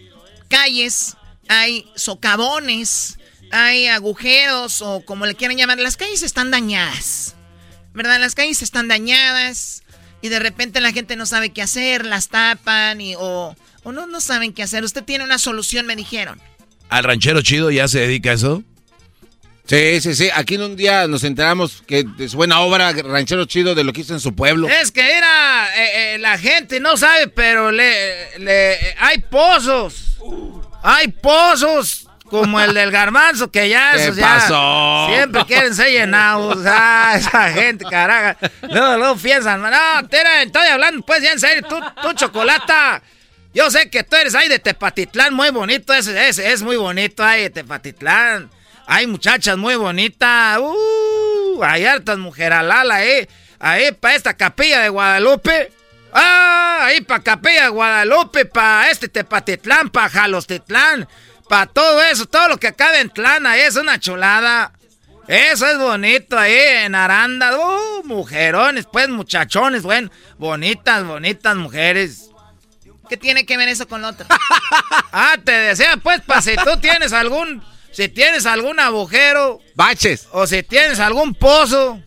calles, 0.48 1.16
hay 1.48 1.90
socavones, 1.97 3.18
hay 3.51 3.89
agujeros 3.89 4.82
o 4.82 5.05
como 5.05 5.27
le 5.27 5.35
quieran 5.35 5.56
llamar. 5.56 5.81
Las 5.81 5.97
calles 5.97 6.22
están 6.22 6.52
dañadas, 6.52 7.35
¿verdad? 7.93 8.20
Las 8.20 8.36
calles 8.36 8.62
están 8.62 8.86
dañadas 8.86 9.80
y 10.23 10.29
de 10.29 10.39
repente 10.39 10.81
la 10.81 10.93
gente 10.93 11.17
no 11.17 11.27
sabe 11.27 11.51
qué 11.51 11.63
hacer, 11.63 12.05
las 12.07 12.29
tapan 12.29 13.01
y, 13.01 13.15
o, 13.17 13.57
o 13.83 13.93
no, 13.93 14.07
no 14.07 14.21
saben 14.21 14.53
qué 14.53 14.63
hacer. 14.63 14.85
Usted 14.85 15.05
tiene 15.05 15.25
una 15.25 15.39
solución, 15.39 15.87
me 15.87 15.97
dijeron. 15.97 16.41
¿Al 16.89 17.05
ranchero 17.05 17.41
chido 17.43 17.71
ya 17.71 17.87
se 17.89 18.01
dedica 18.01 18.31
a 18.31 18.35
eso? 18.35 18.63
Sí, 19.67 20.01
sí, 20.01 20.15
sí. 20.17 20.29
Aquí 20.35 20.57
en 20.57 20.63
un 20.63 20.77
día 20.77 21.07
nos 21.07 21.23
enteramos 21.23 21.85
que 21.87 22.05
es 22.19 22.35
buena 22.35 22.59
obra, 22.61 22.93
ranchero 22.93 23.45
chido, 23.45 23.77
de 23.77 23.85
lo 23.85 23.93
que 23.93 24.01
hizo 24.01 24.13
en 24.15 24.19
su 24.21 24.35
pueblo. 24.35 24.69
Es 24.69 24.91
que 24.91 25.17
era, 25.17 25.69
eh, 25.77 26.15
eh, 26.15 26.19
la 26.19 26.37
gente 26.39 26.81
no 26.81 26.97
sabe, 26.97 27.29
pero 27.29 27.71
le, 27.71 28.37
le- 28.41 28.77
hay 28.99 29.19
pozos. 29.19 30.17
Hay 30.83 31.09
pozos 31.09 32.09
como 32.31 32.61
el 32.61 32.73
del 32.73 32.90
garbanzo, 32.90 33.51
que 33.51 33.69
ya 33.69 33.93
¿Qué 33.93 34.05
esos 34.05 34.16
ya 34.16 34.36
pasó? 34.36 35.09
siempre 35.12 35.44
quieren 35.44 35.74
ser 35.74 35.90
llenados. 35.90 36.59
Ah, 36.66 37.15
esa 37.16 37.51
gente, 37.51 37.85
caraja. 37.85 38.39
Luego, 38.62 38.97
luego 38.97 39.16
piensan, 39.16 39.61
no, 39.61 40.09
tera, 40.09 40.43
estoy 40.43 40.66
hablando 40.69 41.05
pues 41.05 41.23
ya 41.23 41.32
en 41.32 41.40
serio, 41.40 41.62
tú, 41.69 41.78
tú 42.01 42.12
chocolata. 42.15 43.02
Yo 43.52 43.69
sé 43.70 43.90
que 43.90 44.05
tú 44.05 44.15
eres 44.16 44.35
ahí 44.36 44.48
de 44.48 44.61
Tepatitlán, 44.61 45.35
muy 45.35 45.51
bonito, 45.51 45.93
ese, 45.93 46.28
ese 46.28 46.52
es 46.52 46.62
muy 46.62 46.77
bonito 46.77 47.24
ahí 47.24 47.43
de 47.43 47.51
Tepatitlán. 47.51 48.48
Hay 48.86 49.07
muchachas 49.07 49.57
muy 49.57 49.74
bonitas, 49.74 50.59
uh, 50.59 51.62
hay 51.62 51.85
hartas 51.85 52.19
mujeralala 52.19 52.97
ahí, 52.97 53.28
ahí 53.59 53.93
para 53.93 54.15
esta 54.15 54.35
capilla 54.35 54.81
de 54.81 54.89
Guadalupe. 54.89 55.73
Ah, 56.12 56.86
ahí 56.86 57.01
para 57.01 57.23
Capilla 57.23 57.65
de 57.65 57.69
Guadalupe, 57.69 58.44
para 58.44 58.90
este 58.90 59.09
Tepatitlán, 59.09 59.90
para 59.90 60.09
Jalostitlán, 60.09 61.09
para 61.51 61.66
todo 61.66 62.01
eso, 62.05 62.27
todo 62.27 62.47
lo 62.47 62.59
que 62.59 62.68
acaba 62.68 63.01
en 63.01 63.10
Tlán, 63.10 63.44
ahí 63.44 63.62
es 63.62 63.74
una 63.74 63.98
chulada. 63.98 64.70
Eso 65.27 65.66
es 65.66 65.78
bonito 65.78 66.39
ahí 66.39 66.55
en 66.85 66.94
Aranda. 66.94 67.56
Uh, 67.59 68.05
mujerones, 68.05 68.86
pues 68.90 69.09
muchachones, 69.09 69.82
bueno, 69.82 70.12
bonitas, 70.39 71.05
bonitas 71.05 71.56
mujeres. 71.56 72.31
¿Qué 73.09 73.16
tiene 73.16 73.44
que 73.44 73.56
ver 73.56 73.68
eso 73.68 73.89
con 73.89 74.01
lo 74.01 74.09
otro? 74.09 74.27
Ah, 75.12 75.35
te 75.44 75.51
desea, 75.51 75.97
pues, 75.97 76.20
para 76.20 76.40
si 76.40 76.55
tú 76.55 76.78
tienes 76.81 77.12
algún, 77.12 77.64
si 77.90 78.09
tienes 78.09 78.47
algún 78.47 78.78
agujero. 78.78 79.60
Baches. 79.74 80.28
O 80.31 80.47
si 80.47 80.62
tienes 80.62 81.01
algún 81.01 81.35
pozo 81.35 82.01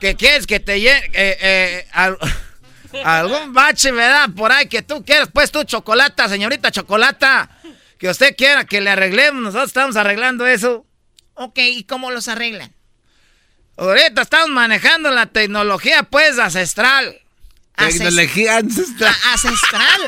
que 0.00 0.14
quieres 0.16 0.46
que 0.46 0.58
te 0.58 0.80
llene, 0.80 1.04
eh, 1.12 1.36
eh, 1.40 1.88
al- 1.92 2.16
algún 3.04 3.52
bache, 3.52 3.92
¿verdad? 3.92 4.30
Por 4.34 4.52
ahí 4.52 4.68
que 4.68 4.80
tú 4.80 5.04
quieras, 5.04 5.28
pues 5.30 5.50
tú, 5.52 5.64
chocolata, 5.64 6.30
señorita 6.30 6.70
chocolata, 6.70 7.50
que 7.98 8.08
usted 8.08 8.34
quiera 8.36 8.64
que 8.64 8.80
le 8.80 8.90
arreglemos, 8.90 9.42
nosotros 9.42 9.68
estamos 9.68 9.96
arreglando 9.96 10.46
eso. 10.46 10.86
Ok, 11.34 11.58
¿y 11.58 11.84
cómo 11.84 12.10
los 12.10 12.28
arreglan? 12.28 12.72
Ahorita 13.76 14.22
estamos 14.22 14.48
manejando 14.50 15.10
la 15.10 15.26
tecnología, 15.26 16.02
pues, 16.04 16.38
ancestral. 16.38 17.20
Tecnología 17.76 18.56
ancestral. 18.56 19.14
A- 19.24 19.32
¿Ancestral? 19.32 20.00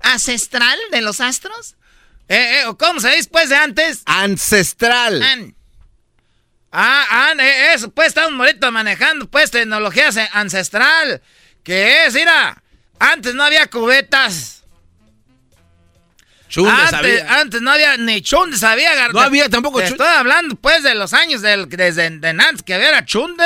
¿Ancestral 0.00 0.78
de 0.90 1.00
los 1.02 1.20
astros? 1.20 1.76
Eh, 2.28 2.60
eh, 2.62 2.66
¿o 2.66 2.78
¿Cómo 2.78 3.00
se 3.00 3.10
dice, 3.10 3.28
pues, 3.30 3.48
de 3.50 3.56
antes? 3.56 4.02
Ancestral. 4.06 5.22
An. 5.22 5.54
Ah, 6.72 7.28
an, 7.30 7.40
eh, 7.40 7.74
eso, 7.74 7.90
pues, 7.90 8.08
estamos 8.08 8.38
ahorita 8.40 8.70
manejando, 8.70 9.28
pues, 9.28 9.50
tecnología 9.50 10.08
ance- 10.08 10.30
ancestral. 10.32 11.20
Que 11.62 12.06
es, 12.06 12.14
mira, 12.14 12.62
antes 12.98 13.34
no 13.34 13.42
había 13.42 13.66
cubetas. 13.66 14.59
Antes, 16.96 17.22
antes 17.30 17.62
no 17.62 17.70
había 17.70 17.96
ni 17.96 18.20
chundes, 18.22 18.62
había 18.64 18.92
gar- 18.94 19.12
No 19.12 19.20
había 19.20 19.48
tampoco 19.48 19.78
Te 19.78 19.88
chundes. 19.88 20.00
Estoy 20.06 20.18
hablando, 20.18 20.56
pues, 20.56 20.82
de 20.82 20.94
los 20.94 21.12
años 21.14 21.42
del, 21.42 21.68
desde 21.68 22.10
de 22.10 22.28
antes 22.30 22.62
que 22.62 22.74
había 22.74 23.04
chunde. 23.04 23.44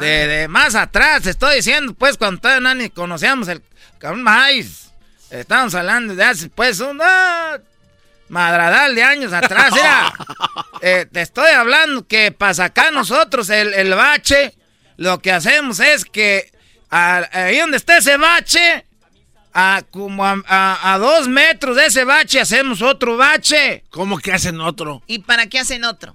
De, 0.00 0.26
de 0.26 0.48
más 0.48 0.74
atrás, 0.74 1.22
te 1.22 1.30
estoy 1.30 1.56
diciendo, 1.56 1.94
pues, 1.94 2.16
cuando 2.16 2.40
todavía 2.40 2.60
no 2.68 2.74
ni 2.74 2.90
conocíamos 2.90 3.48
el 3.48 3.62
cabrón 3.98 4.22
maíz. 4.22 4.90
Estamos 5.30 5.74
hablando 5.74 6.14
de 6.14 6.24
hace, 6.24 6.48
pues, 6.50 6.80
un 6.80 7.00
ah, 7.02 7.58
madradal 8.28 8.94
de 8.94 9.02
años 9.02 9.32
atrás. 9.32 9.72
Eh, 10.82 11.06
te 11.10 11.22
estoy 11.22 11.50
hablando 11.52 12.06
que 12.06 12.32
para 12.32 12.52
sacar 12.52 12.92
nosotros 12.92 13.48
el, 13.48 13.72
el 13.72 13.94
bache, 13.94 14.52
lo 14.98 15.20
que 15.20 15.32
hacemos 15.32 15.80
es 15.80 16.04
que 16.04 16.50
a- 16.90 17.28
ahí 17.32 17.58
donde 17.58 17.78
está 17.78 17.96
ese 17.96 18.18
bache, 18.18 18.85
a 19.58 19.82
como 19.90 20.24
a, 20.26 20.36
a- 20.46 20.92
a 20.94 20.98
dos 20.98 21.28
metros 21.28 21.76
de 21.76 21.86
ese 21.86 22.04
bache 22.04 22.40
hacemos 22.40 22.82
otro 22.82 23.16
bache. 23.16 23.84
¿Cómo 23.90 24.18
que 24.18 24.32
hacen 24.32 24.60
otro? 24.60 25.02
¿Y 25.06 25.20
para 25.20 25.46
qué 25.46 25.58
hacen 25.60 25.84
otro? 25.84 26.14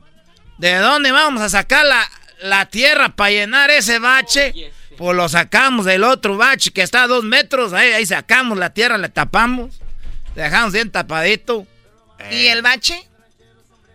¿De 0.59 0.75
dónde 0.75 1.11
vamos 1.11 1.41
a 1.41 1.49
sacar 1.49 1.83
la, 1.85 2.07
la 2.43 2.67
tierra 2.67 3.09
para 3.09 3.31
llenar 3.31 3.71
ese 3.71 3.97
bache? 3.97 4.53
Pues 4.95 5.17
lo 5.17 5.27
sacamos 5.27 5.85
del 5.85 6.03
otro 6.03 6.37
bache 6.37 6.69
que 6.71 6.83
está 6.83 7.03
a 7.03 7.07
dos 7.07 7.23
metros. 7.23 7.73
Ahí, 7.73 7.91
ahí 7.93 8.05
sacamos 8.05 8.59
la 8.59 8.69
tierra, 8.71 8.99
le 8.99 9.09
tapamos. 9.09 9.79
Dejamos 10.35 10.73
bien 10.73 10.91
tapadito. 10.91 11.65
¿Y 12.29 12.45
el 12.47 12.61
bache? 12.61 13.07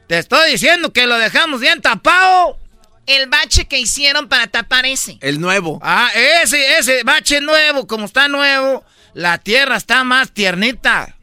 Te 0.09 0.19
estoy 0.19 0.51
diciendo 0.51 0.93
que 0.93 1.07
lo 1.07 1.17
dejamos 1.19 1.61
bien 1.61 1.81
tapado. 1.81 2.59
El 3.07 3.29
bache 3.29 3.67
que 3.67 3.79
hicieron 3.79 4.29
para 4.29 4.49
tapar 4.49 4.85
ese. 4.87 5.19
El 5.21 5.41
nuevo. 5.41 5.79
Ah, 5.81 6.11
ese, 6.43 6.79
ese 6.79 7.05
bache 7.05 7.41
nuevo, 7.41 7.87
como 7.87 8.07
está 8.07 8.27
nuevo, 8.27 8.85
la 9.17 9.39
tierra 9.39 9.77
está 9.77 10.05
más 10.05 10.31
tiernita. 10.33 11.17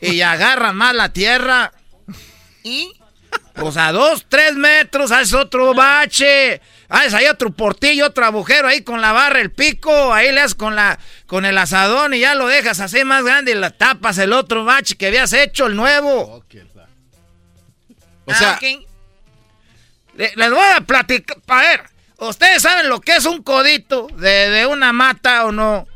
Y 0.00 0.22
agarra 0.22 0.72
más 0.72 0.94
la 0.94 1.12
tierra. 1.12 1.72
¿Y? 2.62 2.90
Pues 3.54 3.76
a 3.76 3.92
dos, 3.92 4.24
tres 4.28 4.54
metros 4.54 5.10
haces 5.12 5.34
otro 5.34 5.74
bache. 5.74 6.62
Haces 6.88 7.12
ahí 7.12 7.26
otro 7.26 7.50
portillo, 7.50 8.06
otro 8.06 8.24
agujero 8.24 8.66
ahí 8.68 8.80
con 8.82 9.02
la 9.02 9.12
barra, 9.12 9.40
el 9.42 9.50
pico. 9.52 10.14
Ahí 10.14 10.32
le 10.32 10.40
haces 10.40 10.54
con, 10.54 10.74
la, 10.74 10.98
con 11.26 11.44
el 11.44 11.58
asadón 11.58 12.14
y 12.14 12.20
ya 12.20 12.34
lo 12.34 12.46
dejas 12.46 12.80
así 12.80 13.04
más 13.04 13.22
grande 13.24 13.50
y 13.52 13.54
la 13.56 13.70
tapas 13.70 14.16
el 14.16 14.32
otro 14.32 14.64
bache 14.64 14.96
que 14.96 15.08
habías 15.08 15.34
hecho, 15.34 15.66
el 15.66 15.76
nuevo. 15.76 16.42
O 18.24 18.34
sea, 18.34 18.52
Ah, 18.52 18.58
Le- 20.14 20.32
Les 20.34 20.50
voy 20.50 20.64
a 20.76 20.80
platicar. 20.80 21.36
A 21.48 21.60
ver, 21.60 21.82
¿ustedes 22.18 22.62
saben 22.62 22.88
lo 22.88 23.00
que 23.02 23.16
es 23.16 23.26
un 23.26 23.42
codito 23.42 24.06
de, 24.16 24.48
de 24.50 24.66
una 24.66 24.92
mata 24.94 25.44
o 25.44 25.52
no? 25.52 25.86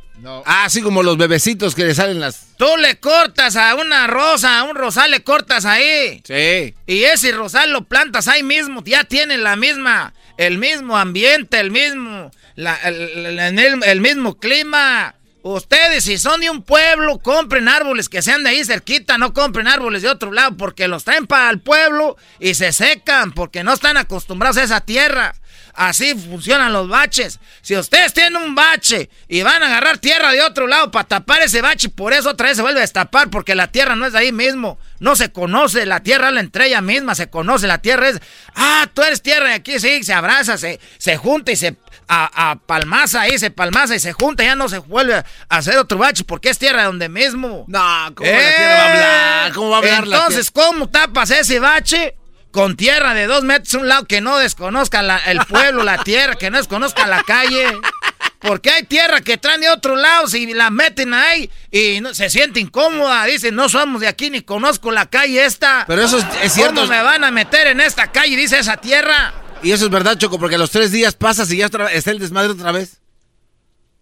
Ah, 0.46 0.64
así 0.64 0.82
como 0.82 1.02
los 1.02 1.16
bebecitos 1.16 1.74
que 1.74 1.84
le 1.84 1.94
salen 1.94 2.20
las. 2.20 2.46
Tú 2.56 2.76
le 2.78 2.98
cortas 3.00 3.56
a 3.56 3.74
una 3.74 4.06
rosa, 4.06 4.58
a 4.58 4.62
un 4.64 4.76
rosal 4.76 5.10
le 5.10 5.22
cortas 5.24 5.64
ahí. 5.64 6.22
Sí. 6.24 6.74
Y 6.86 7.04
ese 7.04 7.32
rosal 7.32 7.72
lo 7.72 7.84
plantas 7.84 8.28
ahí 8.28 8.42
mismo, 8.42 8.82
ya 8.84 9.04
tienen 9.04 9.42
la 9.42 9.56
misma, 9.56 10.14
el 10.36 10.58
mismo 10.58 10.96
ambiente, 10.96 11.58
el 11.58 11.70
mismo, 11.70 12.30
la- 12.54 12.76
el, 12.84 12.94
el- 13.26 13.58
el- 13.58 13.82
el 13.84 14.00
mismo 14.00 14.38
clima. 14.38 15.14
Ustedes, 15.44 16.04
si 16.04 16.18
son 16.18 16.40
de 16.40 16.50
un 16.50 16.62
pueblo, 16.62 17.18
compren 17.18 17.66
árboles 17.68 18.08
que 18.08 18.22
sean 18.22 18.44
de 18.44 18.50
ahí 18.50 18.64
cerquita, 18.64 19.18
no 19.18 19.32
compren 19.34 19.66
árboles 19.66 20.02
de 20.02 20.08
otro 20.08 20.30
lado, 20.30 20.56
porque 20.56 20.86
los 20.86 21.02
traen 21.02 21.26
para 21.26 21.50
el 21.50 21.58
pueblo 21.58 22.16
y 22.38 22.54
se 22.54 22.70
secan, 22.72 23.32
porque 23.32 23.64
no 23.64 23.72
están 23.72 23.96
acostumbrados 23.96 24.56
a 24.58 24.62
esa 24.62 24.80
tierra. 24.82 25.34
Así 25.74 26.14
funcionan 26.14 26.72
los 26.72 26.88
baches. 26.88 27.40
Si 27.62 27.76
ustedes 27.76 28.12
tienen 28.12 28.36
un 28.36 28.54
bache 28.54 29.08
y 29.28 29.42
van 29.42 29.62
a 29.62 29.66
agarrar 29.66 29.98
tierra 29.98 30.32
de 30.32 30.42
otro 30.42 30.66
lado 30.66 30.90
para 30.90 31.08
tapar 31.08 31.42
ese 31.42 31.62
bache, 31.62 31.88
por 31.88 32.12
eso 32.12 32.30
otra 32.30 32.48
vez 32.48 32.56
se 32.56 32.62
vuelve 32.62 32.80
a 32.80 32.82
destapar, 32.82 33.30
porque 33.30 33.54
la 33.54 33.68
tierra 33.68 33.96
no 33.96 34.06
es 34.06 34.12
de 34.12 34.18
ahí 34.18 34.32
mismo. 34.32 34.78
No 35.00 35.16
se 35.16 35.32
conoce, 35.32 35.86
la 35.86 36.00
tierra 36.00 36.28
es 36.28 36.34
la 36.34 36.40
entre 36.40 36.66
ella 36.66 36.80
misma, 36.80 37.14
se 37.14 37.30
conoce, 37.30 37.66
la 37.66 37.78
tierra 37.78 38.08
es, 38.08 38.20
ah, 38.54 38.86
tú 38.92 39.02
eres 39.02 39.22
tierra 39.22 39.50
y 39.50 39.54
aquí 39.54 39.80
sí, 39.80 40.04
se 40.04 40.12
abraza, 40.12 40.58
se, 40.58 40.78
se 40.98 41.16
junta 41.16 41.52
y 41.52 41.56
se 41.56 41.76
a, 42.06 42.50
a 42.50 42.56
palmaza 42.56 43.22
ahí, 43.22 43.38
se 43.38 43.50
palmaza 43.50 43.96
y 43.96 44.00
se 44.00 44.12
junta, 44.12 44.44
ya 44.44 44.54
no 44.54 44.68
se 44.68 44.78
vuelve 44.78 45.14
a 45.14 45.24
hacer 45.48 45.78
otro 45.78 45.98
bache 45.98 46.24
porque 46.24 46.50
es 46.50 46.58
tierra 46.58 46.84
donde 46.84 47.08
mismo. 47.08 47.64
No, 47.68 48.12
¿cómo 48.14 48.30
la 48.30 48.38
tierra 48.38 48.74
va 48.74 48.82
a 48.82 48.92
hablar? 48.92 49.52
¿Cómo 49.52 49.70
va 49.70 49.76
a 49.76 49.78
hablar 49.78 50.06
la 50.06 50.16
Entonces, 50.16 50.50
¿cómo 50.50 50.88
tapas 50.88 51.30
ese 51.30 51.58
bache? 51.58 52.16
Con 52.52 52.76
tierra 52.76 53.14
de 53.14 53.26
dos 53.26 53.42
metros 53.44 53.74
a 53.74 53.78
un 53.78 53.88
lado 53.88 54.04
que 54.06 54.20
no 54.20 54.36
desconozca 54.38 55.02
la- 55.02 55.18
el 55.18 55.38
pueblo, 55.46 55.82
la 55.84 56.04
tierra, 56.04 56.34
que 56.36 56.50
no 56.50 56.58
desconozca 56.58 57.06
la 57.06 57.22
calle. 57.22 57.66
Porque 58.40 58.70
hay 58.70 58.82
tierra 58.82 59.20
que 59.20 59.38
traen 59.38 59.60
de 59.62 59.70
otro 59.70 59.96
lado, 59.96 60.26
si 60.26 60.52
la 60.52 60.68
meten 60.70 61.14
ahí 61.14 61.48
y 61.70 62.00
no- 62.00 62.12
se 62.12 62.28
siente 62.28 62.60
incómoda, 62.60 63.24
dicen, 63.24 63.54
no 63.54 63.68
somos 63.68 64.00
de 64.00 64.08
aquí 64.08 64.30
ni 64.30 64.42
conozco 64.42 64.90
la 64.92 65.06
calle 65.06 65.44
esta. 65.44 65.84
Pero 65.86 66.02
eso 66.02 66.18
es- 66.18 66.26
es 66.42 66.52
cierto. 66.52 66.74
¿Cómo 66.82 66.88
me 66.88 67.02
van 67.02 67.24
a 67.24 67.30
meter 67.30 67.68
en 67.68 67.80
esta 67.80 68.10
calle? 68.12 68.36
Dice 68.36 68.58
esa 68.58 68.76
tierra. 68.76 69.32
Y 69.62 69.70
eso 69.70 69.84
es 69.84 69.90
verdad, 69.90 70.18
Choco, 70.18 70.38
porque 70.38 70.56
a 70.56 70.58
los 70.58 70.70
tres 70.72 70.90
días 70.90 71.14
pasas 71.14 71.50
y 71.52 71.58
ya 71.58 71.66
otra- 71.68 71.92
está 71.92 72.10
el 72.10 72.18
desmadre 72.18 72.50
otra 72.50 72.72
vez. 72.72 73.00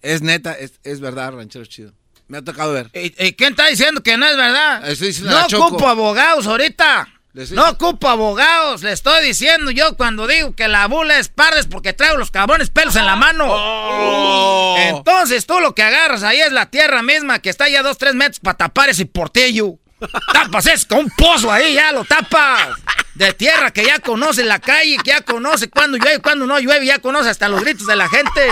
Es 0.03 0.23
neta, 0.23 0.55
es, 0.55 0.73
es 0.83 1.01
verdad, 1.01 1.33
ranchero 1.35 1.67
chido. 1.67 1.93
Me 2.27 2.39
ha 2.39 2.43
tocado 2.43 2.73
ver. 2.73 2.91
¿Y, 2.95 3.13
y 3.27 3.33
quién 3.35 3.51
está 3.51 3.67
diciendo 3.67 4.03
que 4.03 4.17
no 4.17 4.27
es 4.27 4.37
verdad? 4.37 4.83
No 5.23 5.47
Choco. 5.49 5.67
ocupo 5.67 5.89
abogados 5.89 6.47
ahorita. 6.47 7.07
No 7.33 7.71
ocupo 7.71 8.09
abogados. 8.09 8.83
Le 8.83 8.93
estoy 8.93 9.25
diciendo 9.25 9.71
yo 9.71 9.97
cuando 9.97 10.27
digo 10.27 10.55
que 10.55 10.67
la 10.67 10.87
bula 10.87 11.19
es 11.19 11.29
parda 11.29 11.61
es 11.61 11.67
porque 11.67 11.93
traigo 11.93 12.17
los 12.17 12.31
cabrones 12.31 12.71
pelos 12.71 12.97
en 12.97 13.07
la 13.07 13.17
mano. 13.17 13.47
Oh. 13.49 14.77
Entonces 14.79 15.47
tú 15.47 15.61
lo 15.61 15.75
que 15.75 15.83
agarras 15.83 16.23
ahí 16.23 16.41
es 16.41 16.53
la 16.53 16.67
tierra 16.67 17.03
misma 17.03 17.39
que 17.39 17.51
está 17.51 17.69
ya 17.69 17.83
dos, 17.83 17.99
tres 17.99 18.15
metros 18.15 18.41
para 18.41 18.57
tapar 18.57 18.91
ese 18.91 19.07
portillo. 19.07 19.79
Tapas 20.33 20.67
es 20.67 20.87
con 20.87 21.01
un 21.01 21.11
pozo 21.11 21.53
ahí, 21.53 21.75
ya 21.75 21.93
lo 21.93 22.05
tapas. 22.05 22.69
De 23.15 23.33
tierra 23.35 23.71
que 23.71 23.85
ya 23.85 23.99
conoce 23.99 24.43
la 24.45 24.59
calle, 24.59 24.97
que 25.05 25.11
ya 25.11 25.21
conoce 25.21 25.69
cuando 25.69 25.99
llueve, 25.99 26.21
cuando 26.21 26.47
no 26.47 26.59
llueve, 26.59 26.87
ya 26.87 27.01
conoce 27.01 27.29
hasta 27.29 27.49
los 27.49 27.61
gritos 27.61 27.87
de 27.87 27.97
la 27.97 28.09
gente. 28.09 28.49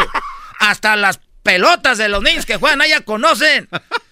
Hasta 0.59 0.94
las 0.94 1.20
pelotas 1.42 1.96
de 1.96 2.09
los 2.09 2.22
niños 2.22 2.44
que 2.44 2.56
juegan 2.59 2.82
ahí 2.82 2.90
ya 2.90 3.00
conocen. 3.00 3.68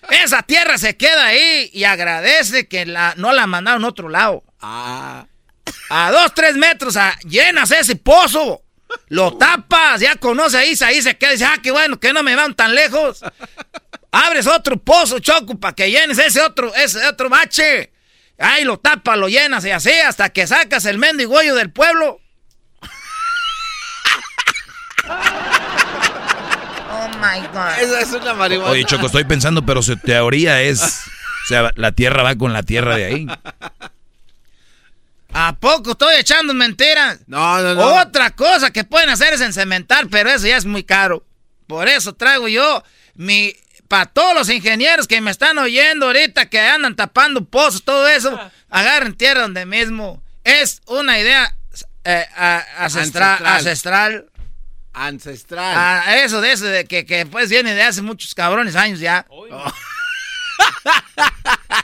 Esa 0.08 0.42
tierra 0.42 0.78
se 0.78 0.96
queda 0.96 1.26
ahí 1.26 1.70
y 1.72 1.84
agradece 1.84 2.68
que 2.68 2.86
la, 2.86 3.14
no 3.16 3.32
la 3.32 3.46
mandaron 3.46 3.84
a 3.84 3.88
otro 3.88 4.08
lado. 4.08 4.42
A 5.90 6.10
dos, 6.10 6.34
tres 6.34 6.56
metros, 6.56 6.96
a- 6.96 7.16
llenas 7.20 7.70
ese 7.70 7.96
pozo. 7.96 8.62
Lo 9.08 9.36
tapas, 9.36 10.00
ya 10.00 10.14
conoce 10.16 10.56
ahí, 10.58 10.74
ahí 10.84 11.02
se 11.02 11.16
queda 11.18 11.30
y 11.30 11.32
dice, 11.34 11.44
ah, 11.44 11.58
qué 11.62 11.70
bueno 11.72 11.98
que 11.98 12.12
no 12.12 12.22
me 12.22 12.36
van 12.36 12.54
tan 12.54 12.74
lejos. 12.74 13.22
Abres 14.12 14.46
otro 14.46 14.76
pozo, 14.76 15.18
Choco, 15.18 15.58
para 15.58 15.74
que 15.74 15.90
llenes 15.90 16.18
ese 16.18 16.40
otro, 16.40 16.72
ese 16.74 17.04
otro 17.06 17.28
bache. 17.28 17.92
Ahí 18.38 18.64
lo 18.64 18.78
tapas, 18.78 19.18
lo 19.18 19.28
llenas 19.28 19.64
y 19.64 19.70
así 19.70 19.90
hasta 19.90 20.28
que 20.30 20.46
sacas 20.46 20.84
el 20.84 20.98
mendigollo 20.98 21.54
del 21.54 21.70
pueblo. 21.72 22.20
Oh 26.90 27.08
my 27.18 27.46
God. 27.52 27.78
Esa 27.80 28.00
es 28.00 28.12
una 28.12 28.34
marihuana. 28.34 28.70
Oye, 28.72 28.84
Choco, 28.84 29.06
estoy 29.06 29.24
pensando, 29.24 29.64
pero 29.64 29.82
su 29.82 29.96
teoría 29.96 30.60
es. 30.62 30.80
O 30.82 31.48
sea, 31.48 31.70
la 31.76 31.92
tierra 31.92 32.22
va 32.22 32.34
con 32.36 32.52
la 32.52 32.62
tierra 32.62 32.96
de 32.96 33.04
ahí. 33.04 33.26
¿A 35.38 35.54
poco 35.58 35.90
estoy 35.90 36.16
echando 36.16 36.54
mentiras? 36.54 37.18
No, 37.26 37.60
no, 37.60 37.74
no. 37.74 37.94
Otra 38.00 38.30
cosa 38.30 38.70
que 38.70 38.84
pueden 38.84 39.10
hacer 39.10 39.34
es 39.34 39.40
encementar, 39.42 40.08
pero 40.08 40.30
eso 40.30 40.46
ya 40.46 40.56
es 40.56 40.64
muy 40.64 40.82
caro. 40.82 41.24
Por 41.66 41.88
eso 41.88 42.14
traigo 42.14 42.48
yo 42.48 42.82
mi... 43.14 43.54
Para 43.86 44.06
todos 44.06 44.34
los 44.34 44.48
ingenieros 44.48 45.06
que 45.06 45.20
me 45.20 45.30
están 45.30 45.58
oyendo 45.58 46.06
ahorita, 46.06 46.46
que 46.48 46.58
andan 46.58 46.96
tapando 46.96 47.44
pozos, 47.44 47.84
todo 47.84 48.08
eso, 48.08 48.36
agarren 48.70 49.14
tierra 49.14 49.42
donde 49.42 49.64
mismo. 49.66 50.22
Es 50.42 50.80
una 50.86 51.18
idea 51.20 51.54
eh, 52.04 52.26
a- 52.34 52.64
ancestra- 52.78 53.34
Ancestral. 53.34 53.46
ancestral. 53.46 54.26
Ancestral. 54.94 55.74
Ah, 55.78 56.16
eso 56.16 56.40
de 56.40 56.52
eso, 56.52 56.64
de 56.64 56.86
que, 56.86 57.04
que 57.04 57.26
pues 57.26 57.50
viene 57.50 57.74
de 57.74 57.82
hace 57.82 58.00
muchos 58.02 58.34
cabrones 58.34 58.74
años 58.74 58.98
ya. 59.00 59.26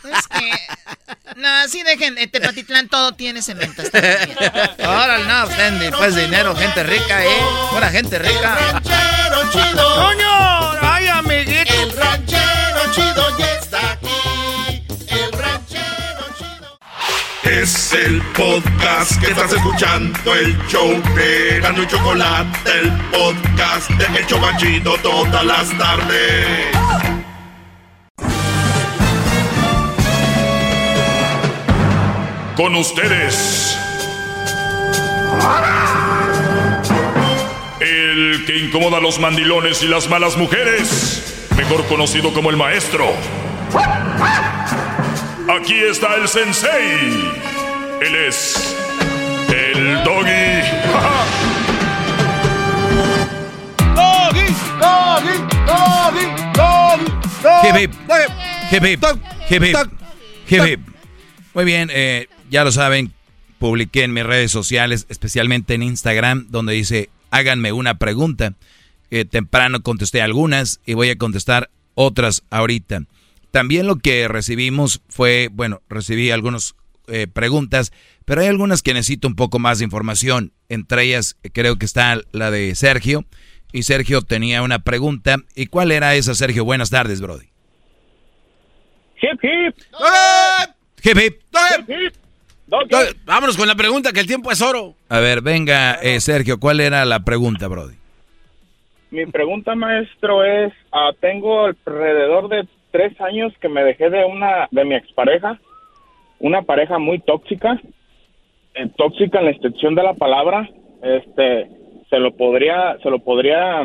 Es 0.05 0.29
que. 0.29 0.51
No, 1.37 1.49
así 1.49 1.83
dejen. 1.83 2.19
En 2.19 2.31
Tepatitlán 2.31 2.89
todo 2.89 3.13
tiene 3.13 3.43
cemento. 3.43 3.83
Órale, 3.83 5.25
no, 5.25 5.45
usted 5.45 5.73
ni, 5.73 5.91
pues 5.91 6.15
dinero, 6.15 6.55
gente 6.57 6.83
rica, 6.83 7.25
¿eh? 7.25 7.41
Pura 7.71 7.89
gente 7.91 8.19
rica. 8.19 8.57
ranchero 8.57 9.51
chido. 9.53 9.95
¡Coño! 9.97 10.73
¡Ay, 10.83 11.09
amiguito! 11.09 11.73
El 11.75 11.97
ranchero 11.97 12.93
chido 12.95 13.39
ya 13.39 13.53
está 13.55 13.93
aquí. 13.93 14.85
El 15.09 15.33
ranchero 15.33 16.27
chido. 16.39 16.79
Es 17.45 17.93
el 17.93 18.21
podcast 18.33 19.21
que 19.21 19.31
estás 19.31 19.53
escuchando, 19.53 20.35
el 20.35 20.57
show 20.69 21.03
de 21.15 21.61
Gano 21.61 21.83
y 21.83 21.87
Chocolate, 21.87 22.71
el 22.81 22.91
podcast 23.11 23.91
de 23.91 24.19
El 24.19 24.27
Chocachito 24.27 24.97
todas 24.99 25.45
las 25.45 25.79
tardes. 25.79 27.12
Con 32.57 32.77
ustedes. 32.77 33.79
El 37.81 38.45
que 38.47 38.59
incomoda 38.59 38.99
a 38.99 39.01
los 39.01 39.19
mandilones 39.19 39.83
y 39.83 39.89
las 39.89 40.09
malas 40.09 40.37
mujeres, 40.37 41.49
mejor 41.57 41.85
conocido 41.87 42.33
como 42.35 42.51
el 42.51 42.57
maestro. 42.57 43.07
Aquí 45.49 45.79
está 45.79 46.17
el 46.17 46.29
sensei. 46.29 47.33
Él 48.03 48.15
es 48.29 48.77
el 49.49 50.05
doggy. 50.05 50.63
Doggy, 53.95 54.55
doggy, 54.79 55.39
doggy, 55.67 56.27
doggy, 56.55 57.13
Hip, 57.65 57.77
hip. 57.77 57.93
Hip, 58.71 58.85
hip. 58.85 59.05
Hip, 59.49 59.63
hip. 59.63 59.77
Hip, 60.49 60.65
hip. 60.67 60.81
Muy 61.55 61.65
bien, 61.65 61.91
eh, 61.93 62.29
ya 62.53 62.65
lo 62.65 62.71
saben, 62.71 63.13
publiqué 63.59 64.05
en 64.05 64.13
mis 64.13 64.25
redes 64.25 64.53
sociales, 64.53 65.07
especialmente 65.09 65.73
en 65.73 65.83
Instagram, 65.83 66.49
donde 66.51 66.75
dice, 66.75 67.09
háganme 67.31 67.73
una 67.73 67.99
pregunta. 67.99 68.53
Eh, 69.11 69.25
temprano 69.25 69.83
contesté 69.83 70.21
algunas 70.21 70.81
y 70.85 70.93
voy 70.93 71.09
a 71.09 71.17
contestar 71.17 71.71
otras 71.95 72.45
ahorita. 72.51 73.05
También 73.51 73.87
lo 73.87 73.97
que 73.97 74.29
recibimos 74.29 75.01
fue, 75.09 75.49
bueno, 75.51 75.81
recibí 75.89 76.31
algunas 76.31 76.75
eh, 77.09 77.27
preguntas, 77.27 77.91
pero 78.27 78.43
hay 78.43 78.49
algunas 78.49 78.83
que 78.83 78.93
necesito 78.93 79.29
un 79.29 79.35
poco 79.35 79.59
más 79.59 79.79
de 79.79 79.85
información. 79.85 80.53
Entre 80.69 81.05
ellas 81.05 81.39
creo 81.55 81.77
que 81.77 81.87
está 81.87 82.21
la 82.33 82.51
de 82.51 82.75
Sergio. 82.75 83.25
Y 83.73 83.85
Sergio 83.85 84.21
tenía 84.21 84.61
una 84.61 84.81
pregunta. 84.81 85.39
¿Y 85.55 85.67
cuál 85.67 85.91
era 85.91 86.15
esa, 86.15 86.35
Sergio? 86.35 86.67
Buenas 86.67 86.91
tardes, 86.91 87.23
Brody. 87.23 87.47
Hip, 89.23 89.41
hip. 89.43 89.75
Hip, 91.03 91.19
hip. 91.89 92.22
Doggy. 92.73 93.15
Vámonos 93.27 93.57
con 93.57 93.69
la 93.69 93.75
pregunta, 93.75 94.13
que 94.13 94.21
el 94.21 94.27
tiempo 94.27 94.51
es 94.51 94.63
oro. 94.63 94.95
A 95.09 95.21
ver, 95.21 95.43
venga, 95.43 95.95
eh, 96.03 96.21
Sergio, 96.21 96.59
¿cuál 96.59 96.81
era 96.81 97.05
la 97.05 97.21
pregunta, 97.21 97.69
Brody? 97.69 97.95
Mi 99.11 99.27
pregunta, 99.27 99.75
maestro, 99.75 100.43
es, 100.43 100.73
ah, 100.91 101.11
tengo 101.21 101.67
alrededor 101.67 102.49
de 102.49 102.67
tres 102.91 103.21
años 103.21 103.53
que 103.61 103.69
me 103.69 103.85
dejé 103.85 104.09
de 104.09 104.25
una, 104.25 104.69
de 104.71 104.85
mi 104.87 104.95
expareja, 104.95 105.61
una 106.39 106.63
pareja 106.63 106.99
muy 106.99 107.19
tóxica, 107.19 107.79
eh, 108.75 108.89
tóxica 108.97 109.41
en 109.41 109.45
la 109.45 109.51
extensión 109.51 109.95
de 109.95 110.03
la 110.03 110.15
palabra, 110.15 110.67
este, 111.03 111.69
se 112.09 112.19
lo 112.19 112.35
podría, 112.35 112.97
se 113.03 113.11
lo 113.11 113.19
podría 113.19 113.83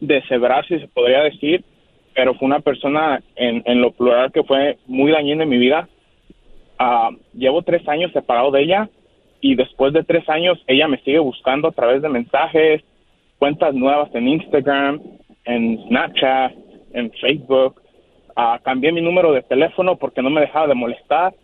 deshebrar 0.00 0.66
si 0.66 0.80
se 0.80 0.88
podría 0.88 1.22
decir, 1.22 1.64
pero 2.14 2.34
fue 2.34 2.46
una 2.46 2.60
persona 2.60 3.22
en, 3.36 3.62
en 3.66 3.80
lo 3.80 3.92
plural 3.92 4.32
que 4.32 4.42
fue 4.42 4.78
muy 4.86 5.12
dañina 5.12 5.44
en 5.44 5.48
mi 5.48 5.58
vida. 5.58 5.88
Ah, 6.78 7.10
llevo 7.32 7.62
tres 7.62 7.86
años 7.88 8.12
separado 8.12 8.50
de 8.50 8.62
ella 8.62 8.88
y 9.40 9.54
después 9.54 9.92
de 9.92 10.04
tres 10.04 10.28
años 10.28 10.58
ella 10.66 10.88
me 10.88 10.98
sigue 10.98 11.18
buscando 11.18 11.68
a 11.68 11.72
través 11.72 12.02
de 12.02 12.08
mensajes, 12.08 12.82
cuentas 13.38 13.74
nuevas 13.74 14.14
en 14.14 14.28
Instagram, 14.28 15.00
en 15.44 15.82
Snapchat, 15.86 16.52
en 16.92 17.12
Facebook. 17.12 17.80
Ah, 18.34 18.60
cambié 18.62 18.92
mi 18.92 19.00
número 19.00 19.32
de 19.32 19.42
teléfono 19.42 19.96
porque 19.96 20.22
no 20.22 20.30
me 20.30 20.42
dejaba 20.42 20.66
de 20.66 20.74
molestar 20.74 21.34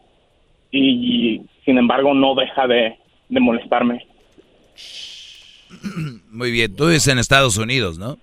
y, 0.70 1.42
sin 1.64 1.78
embargo 1.78 2.14
no 2.14 2.34
deja 2.34 2.66
de, 2.66 2.96
de 3.28 3.40
molestarme. 3.40 4.06
Muy 6.30 6.50
bien, 6.50 6.74
tú 6.74 6.86
vives 6.86 7.08
en 7.08 7.18
Estados 7.18 7.56
Unidos, 7.56 7.98
¿no? 7.98 8.16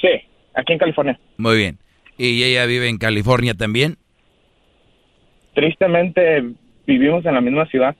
Sí, 0.00 0.08
aquí 0.54 0.72
en 0.72 0.78
California. 0.78 1.18
Muy 1.36 1.56
bien. 1.56 1.78
¿Y 2.18 2.42
ella 2.44 2.66
vive 2.66 2.88
en 2.88 2.98
California 2.98 3.54
también? 3.54 3.96
Tristemente 5.54 6.44
vivimos 6.86 7.24
en 7.26 7.34
la 7.34 7.40
misma 7.40 7.66
ciudad. 7.66 7.94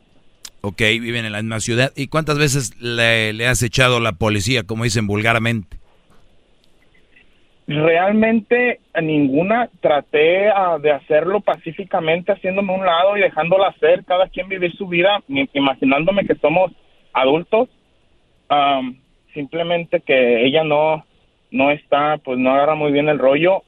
Ok, 0.62 0.80
viven 1.00 1.24
en 1.24 1.32
la 1.32 1.42
misma 1.42 1.60
ciudad. 1.60 1.92
¿Y 1.96 2.06
cuántas 2.06 2.38
veces 2.38 2.80
le, 2.80 3.32
le 3.32 3.46
has 3.46 3.62
echado 3.62 4.00
la 4.00 4.12
policía, 4.12 4.62
como 4.62 4.84
dicen 4.84 5.06
vulgarmente? 5.06 5.78
Realmente 7.66 8.80
ninguna. 9.00 9.70
Traté 9.80 10.48
ah, 10.48 10.78
de 10.80 10.90
hacerlo 10.90 11.40
pacíficamente, 11.40 12.32
haciéndome 12.32 12.72
a 12.72 12.76
un 12.76 12.86
lado 12.86 13.16
y 13.16 13.20
dejándola 13.20 13.68
hacer, 13.68 14.04
cada 14.04 14.28
quien 14.28 14.48
vivir 14.48 14.72
su 14.76 14.86
vida, 14.88 15.22
imaginándome 15.52 16.26
que 16.26 16.34
somos 16.36 16.72
adultos. 17.12 17.68
Am, 18.48 18.98
simplemente 19.32 20.00
que 20.00 20.44
ella 20.44 20.64
no, 20.64 21.04
no 21.50 21.70
está, 21.70 22.18
pues 22.18 22.38
no 22.38 22.52
agarra 22.52 22.74
muy 22.74 22.92
bien 22.92 23.08
el 23.08 23.18
rollo. 23.18 23.62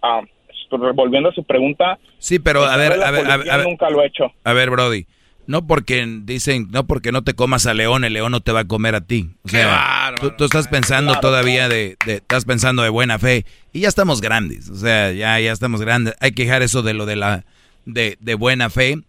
Volviendo 0.94 1.28
a 1.28 1.32
su 1.32 1.44
pregunta. 1.44 1.98
Sí, 2.18 2.38
pero 2.38 2.64
a 2.64 2.76
ver, 2.76 2.96
la 2.98 3.08
a 3.08 3.10
ver, 3.10 3.20
a 3.20 3.26
ver, 3.26 3.30
policía 3.36 3.54
a 3.54 3.56
ver. 3.58 3.66
Nunca 3.66 3.90
lo 3.90 4.02
he 4.02 4.06
hecho. 4.06 4.24
A 4.44 4.52
ver, 4.52 4.70
Brody. 4.70 5.06
No 5.46 5.66
porque 5.66 6.06
dicen, 6.22 6.68
no 6.70 6.86
porque 6.86 7.12
no 7.12 7.22
te 7.22 7.34
comas 7.34 7.66
a 7.66 7.74
león, 7.74 8.04
el 8.04 8.14
león 8.14 8.32
no 8.32 8.40
te 8.40 8.50
va 8.50 8.60
a 8.60 8.64
comer 8.64 8.94
a 8.94 9.02
ti. 9.02 9.28
O 9.42 9.48
sea, 9.50 10.14
tú, 10.18 10.30
tú 10.38 10.44
estás 10.46 10.68
pensando 10.68 11.12
Claro, 11.12 11.20
todavía 11.20 11.68
de, 11.68 11.98
de- 12.06 12.14
estás 12.14 12.46
pensando 12.46 12.82
de 12.82 12.88
buena 12.88 13.18
fe. 13.18 13.44
Y 13.72 13.80
ya 13.80 13.88
estamos 13.88 14.22
grandes. 14.22 14.70
O 14.70 14.76
sea, 14.76 15.12
ya, 15.12 15.38
ya 15.40 15.52
estamos 15.52 15.82
grandes. 15.82 16.14
Hay 16.20 16.32
que 16.32 16.44
dejar 16.44 16.62
eso 16.62 16.80
de 16.82 16.94
lo 16.94 17.04
de 17.04 17.16
la, 17.16 17.44
de, 17.84 18.16
de 18.20 18.34
buena 18.36 18.70
fe 18.70 19.00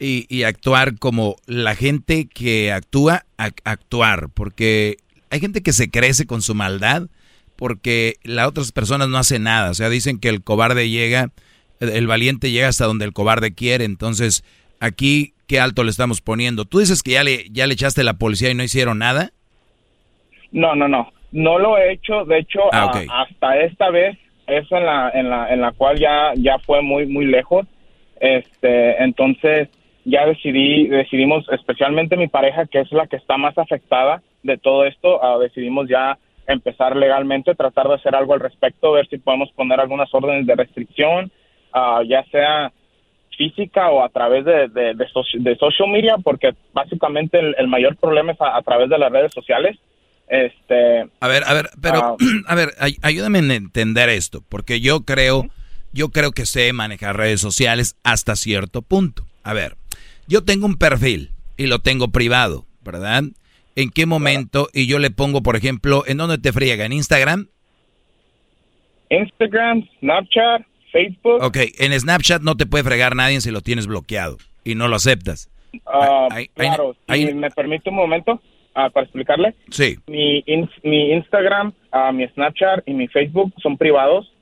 y, 0.00 0.26
y 0.28 0.42
actuar 0.42 0.98
como 0.98 1.36
la 1.46 1.76
gente 1.76 2.26
que 2.26 2.72
actúa, 2.72 3.24
ac- 3.38 3.60
actuar. 3.62 4.30
Porque 4.34 4.96
hay 5.30 5.38
gente 5.38 5.62
que 5.62 5.72
se 5.72 5.90
crece 5.90 6.26
con 6.26 6.42
su 6.42 6.56
maldad 6.56 7.02
porque 7.64 8.16
las 8.24 8.46
otras 8.46 8.72
personas 8.72 9.08
no 9.08 9.16
hacen 9.16 9.44
nada. 9.44 9.70
O 9.70 9.74
sea, 9.74 9.88
dicen 9.88 10.20
que 10.20 10.28
el 10.28 10.44
cobarde 10.44 10.90
llega, 10.90 11.30
el, 11.80 12.06
valiente 12.06 12.50
llega 12.50 12.68
hasta 12.68 12.84
donde 12.84 13.06
el 13.06 13.14
cobarde 13.14 13.54
quiere. 13.54 13.86
Entonces, 13.86 14.44
aquí, 14.80 15.32
¿qué 15.46 15.60
alto 15.60 15.82
le 15.82 15.88
estamos 15.88 16.20
poniendo? 16.20 16.66
¿Tú 16.66 16.80
dices 16.80 17.02
que 17.02 17.12
ya 17.12 17.24
le, 17.24 17.48
ya 17.50 17.66
le 17.66 17.72
echaste 17.72 18.02
a 18.02 18.04
la 18.04 18.18
policía 18.18 18.50
y 18.50 18.54
no 18.54 18.62
hicieron 18.62 18.98
nada? 18.98 19.30
No, 20.52 20.74
no, 20.74 20.88
no. 20.88 21.10
No 21.32 21.58
lo 21.58 21.78
he 21.78 21.94
hecho. 21.94 22.26
De 22.26 22.40
hecho, 22.40 22.60
Ah, 22.70 22.92
a- 23.08 23.22
hasta 23.22 23.58
esta 23.60 23.88
vez, 23.88 24.18
eso 24.46 24.76
en 24.76 24.84
la, 24.84 25.10
en 25.14 25.30
la, 25.30 25.50
en 25.50 25.62
la 25.62 25.72
cual 25.72 25.98
ya, 25.98 26.34
ya 26.36 26.58
fue 26.58 26.82
muy, 26.82 27.06
muy 27.06 27.24
lejos. 27.24 27.66
Este, 28.20 29.02
entonces, 29.02 29.70
ya 30.04 30.26
decidí, 30.26 30.86
decidimos, 30.88 31.46
especialmente 31.50 32.18
mi 32.18 32.28
pareja, 32.28 32.66
que 32.66 32.80
es 32.80 32.92
la 32.92 33.06
que 33.06 33.16
está 33.16 33.38
más 33.38 33.56
afectada 33.56 34.20
de 34.42 34.58
todo 34.58 34.84
esto, 34.84 35.24
ah, 35.24 35.38
decidimos 35.38 35.88
ya 35.88 36.18
empezar 36.46 36.94
legalmente, 36.96 37.54
tratar 37.54 37.88
de 37.88 37.94
hacer 37.94 38.14
algo 38.14 38.34
al 38.34 38.40
respecto, 38.40 38.92
ver 38.92 39.06
si 39.08 39.18
podemos 39.18 39.50
poner 39.52 39.80
algunas 39.80 40.12
órdenes 40.12 40.46
de 40.46 40.54
restricción, 40.54 41.30
ah, 41.72 42.02
ya 42.06 42.24
sea 42.30 42.72
física 43.36 43.88
o 43.90 44.04
a 44.04 44.08
través 44.10 44.44
de, 44.44 44.68
de, 44.68 44.94
de, 44.94 45.04
soci- 45.08 45.40
de 45.40 45.56
social 45.56 45.88
media, 45.90 46.16
porque 46.22 46.54
básicamente 46.72 47.38
el, 47.38 47.54
el 47.58 47.66
mayor 47.68 47.96
problema 47.96 48.32
es 48.32 48.40
a, 48.40 48.56
a 48.56 48.62
través 48.62 48.88
de 48.88 48.98
las 48.98 49.10
redes 49.10 49.32
sociales. 49.32 49.76
Este, 50.28 51.06
A 51.20 51.28
ver, 51.28 51.42
a 51.46 51.52
ver, 51.54 51.70
pero, 51.82 51.98
Ah. 51.98 52.16
a 52.46 52.54
ver, 52.54 52.70
ay- 52.78 52.96
ayúdame 53.02 53.38
a 53.40 53.54
entender 53.54 54.08
esto, 54.08 54.42
porque 54.48 54.80
yo 54.80 55.00
creo, 55.04 55.46
yo 55.92 56.10
creo 56.10 56.30
que 56.32 56.46
sé 56.46 56.72
manejar 56.72 57.16
redes 57.16 57.40
sociales 57.40 57.96
hasta 58.04 58.36
cierto 58.36 58.82
punto. 58.82 59.24
A 59.42 59.52
ver, 59.52 59.74
yo 60.28 60.44
tengo 60.44 60.66
un 60.66 60.76
perfil 60.78 61.30
y 61.56 61.66
lo 61.66 61.80
tengo 61.80 62.08
privado, 62.08 62.64
¿verdad? 62.82 63.24
¿En 63.76 63.90
qué 63.90 64.06
momento? 64.06 64.68
Y 64.72 64.86
yo 64.86 64.98
le 64.98 65.10
pongo, 65.10 65.42
por 65.42 65.56
ejemplo, 65.56 66.04
¿en 66.06 66.16
dónde 66.18 66.38
te 66.38 66.52
friega? 66.52 66.84
¿En 66.84 66.92
Instagram? 66.92 67.48
Instagram, 69.10 69.86
Snapchat, 70.00 70.62
Facebook. 70.92 71.42
Ok, 71.42 71.56
en 71.78 71.98
Snapchat 71.98 72.42
no 72.42 72.56
te 72.56 72.66
puede 72.66 72.84
fregar 72.84 73.14
nadie 73.16 73.40
si 73.40 73.50
lo 73.50 73.60
tienes 73.60 73.86
bloqueado 73.86 74.38
y 74.64 74.74
no 74.74 74.88
lo 74.88 74.96
aceptas. 74.96 75.50
Ah, 75.86 76.28
Ahí- 76.30 76.50
ahí- 76.56 76.68
claro, 76.68 76.96
si 77.08 77.34
me 77.34 77.50
permite 77.50 77.90
un 77.90 77.96
momento 77.96 78.40
ah, 78.74 78.90
para 78.90 79.04
explicarle. 79.04 79.54
Sí. 79.70 79.96
Mi, 80.06 80.42
in- 80.46 80.70
mi 80.82 81.12
Instagram, 81.12 81.72
ah, 81.92 82.12
mi 82.12 82.26
Snapchat 82.28 82.86
y 82.86 82.94
mi 82.94 83.08
Facebook 83.08 83.52
son 83.62 83.76
privados. 83.76 84.32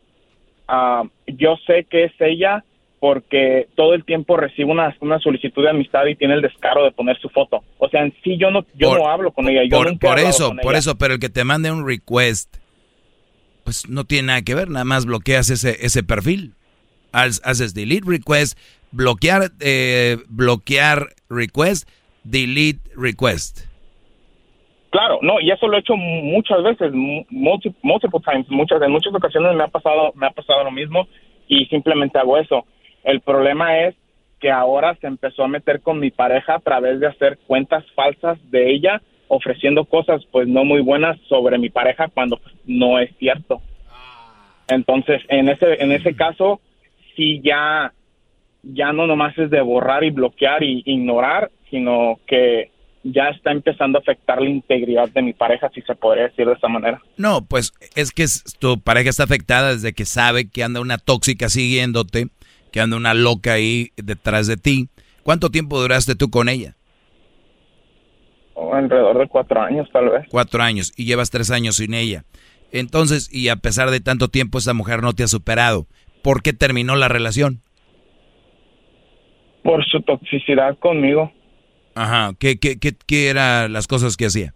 Ah, 0.68 1.02
yo 1.26 1.56
sé 1.66 1.86
que 1.90 2.04
es 2.04 2.12
ella 2.20 2.64
porque 3.02 3.66
todo 3.74 3.94
el 3.94 4.04
tiempo 4.04 4.36
recibo 4.36 4.70
una, 4.70 4.96
una 5.00 5.18
solicitud 5.18 5.64
de 5.64 5.70
amistad 5.70 6.06
y 6.06 6.14
tiene 6.14 6.34
el 6.34 6.40
descaro 6.40 6.84
de 6.84 6.92
poner 6.92 7.18
su 7.18 7.28
foto. 7.30 7.64
O 7.78 7.88
sea, 7.88 8.02
en 8.04 8.14
sí 8.22 8.36
yo 8.38 8.52
no, 8.52 8.64
yo 8.76 8.90
Por- 8.90 9.00
no 9.00 9.08
hablo 9.08 9.32
con 9.32 9.48
ella. 9.48 9.62
Yo 9.68 9.78
Por, 9.78 9.88
nunca 9.88 10.06
por 10.08 10.20
eso, 10.20 10.48
con 10.50 10.58
por 10.58 10.70
ella. 10.74 10.78
eso, 10.78 10.96
pero 10.98 11.14
el 11.14 11.18
que 11.18 11.28
te 11.28 11.42
mande 11.42 11.72
un 11.72 11.84
request, 11.84 12.58
pues 13.64 13.88
no 13.88 14.04
tiene 14.04 14.28
nada 14.28 14.42
que 14.42 14.54
ver, 14.54 14.70
nada 14.70 14.84
más 14.84 15.04
bloqueas 15.04 15.50
ese, 15.50 15.84
ese 15.84 16.04
perfil. 16.04 16.54
Haces 17.10 17.74
delete 17.74 18.06
request, 18.08 18.56
bloquear, 18.92 19.50
eh, 19.58 20.18
bloquear 20.28 21.08
request, 21.28 21.88
delete 22.22 22.88
request. 22.96 23.62
Claro, 24.90 25.18
no, 25.22 25.40
y 25.40 25.50
eso 25.50 25.66
lo 25.66 25.76
he 25.76 25.80
hecho 25.80 25.96
muchas 25.96 26.62
veces, 26.62 26.92
mu- 26.92 27.24
multi- 27.30 27.74
multiple 27.82 28.20
times, 28.24 28.48
muchas 28.48 28.80
en 28.80 28.92
muchas 28.92 29.12
ocasiones 29.12 29.56
me 29.56 29.64
ha 29.64 29.68
pasado 29.68 30.12
me 30.14 30.26
ha 30.28 30.30
pasado 30.30 30.62
lo 30.62 30.70
mismo 30.70 31.08
y 31.48 31.64
simplemente 31.66 32.16
hago 32.20 32.38
eso. 32.38 32.64
El 33.04 33.20
problema 33.20 33.80
es 33.80 33.94
que 34.40 34.50
ahora 34.50 34.96
se 35.00 35.06
empezó 35.06 35.44
a 35.44 35.48
meter 35.48 35.80
con 35.80 35.98
mi 36.00 36.10
pareja 36.10 36.56
a 36.56 36.60
través 36.60 37.00
de 37.00 37.06
hacer 37.06 37.38
cuentas 37.46 37.84
falsas 37.94 38.38
de 38.50 38.72
ella 38.72 39.00
ofreciendo 39.28 39.86
cosas 39.86 40.20
pues 40.30 40.46
no 40.46 40.64
muy 40.64 40.82
buenas 40.82 41.18
sobre 41.28 41.58
mi 41.58 41.70
pareja 41.70 42.08
cuando 42.08 42.36
pues, 42.36 42.54
no 42.66 42.98
es 42.98 43.10
cierto. 43.18 43.62
Entonces, 44.68 45.22
en 45.28 45.48
ese 45.48 45.82
en 45.82 45.92
ese 45.92 46.14
caso 46.14 46.60
sí 47.16 47.40
ya 47.42 47.92
ya 48.62 48.92
no 48.92 49.06
nomás 49.06 49.36
es 49.38 49.50
de 49.50 49.60
borrar 49.60 50.04
y 50.04 50.10
bloquear 50.10 50.62
y 50.62 50.82
ignorar, 50.84 51.50
sino 51.70 52.20
que 52.26 52.70
ya 53.04 53.28
está 53.30 53.50
empezando 53.50 53.98
a 53.98 54.00
afectar 54.00 54.40
la 54.40 54.48
integridad 54.48 55.08
de 55.08 55.22
mi 55.22 55.32
pareja, 55.32 55.68
si 55.74 55.82
se 55.82 55.94
podría 55.94 56.24
decir 56.24 56.46
de 56.46 56.52
esa 56.52 56.68
manera. 56.68 57.00
No, 57.16 57.44
pues 57.44 57.72
es 57.96 58.12
que 58.12 58.26
tu 58.60 58.80
pareja 58.80 59.10
está 59.10 59.24
afectada 59.24 59.72
desde 59.72 59.92
que 59.92 60.04
sabe 60.04 60.48
que 60.48 60.62
anda 60.62 60.80
una 60.80 60.98
tóxica 60.98 61.48
siguiéndote, 61.48 62.28
que 62.72 62.80
anda 62.80 62.96
una 62.96 63.14
loca 63.14 63.52
ahí 63.52 63.90
detrás 63.96 64.46
de 64.46 64.56
ti. 64.56 64.88
¿Cuánto 65.22 65.50
tiempo 65.50 65.80
duraste 65.80 66.16
tú 66.16 66.30
con 66.30 66.48
ella? 66.48 66.74
O 68.54 68.74
alrededor 68.74 69.18
de 69.18 69.28
cuatro 69.28 69.60
años, 69.60 69.88
tal 69.92 70.08
vez. 70.08 70.26
Cuatro 70.30 70.62
años 70.62 70.92
y 70.96 71.04
llevas 71.04 71.30
tres 71.30 71.50
años 71.50 71.76
sin 71.76 71.94
ella. 71.94 72.24
Entonces, 72.72 73.32
y 73.32 73.48
a 73.48 73.56
pesar 73.56 73.90
de 73.90 74.00
tanto 74.00 74.28
tiempo, 74.28 74.58
esa 74.58 74.74
mujer 74.74 75.02
no 75.02 75.12
te 75.12 75.22
ha 75.22 75.28
superado. 75.28 75.86
¿Por 76.22 76.42
qué 76.42 76.52
terminó 76.52 76.96
la 76.96 77.08
relación? 77.08 77.60
Por 79.62 79.84
su 79.84 80.00
toxicidad 80.02 80.78
conmigo. 80.78 81.30
Ajá. 81.94 82.32
¿Qué, 82.38 82.58
qué, 82.58 82.78
qué, 82.78 82.92
qué 83.06 83.28
eran 83.28 83.72
las 83.72 83.86
cosas 83.86 84.16
que 84.16 84.26
hacía? 84.26 84.54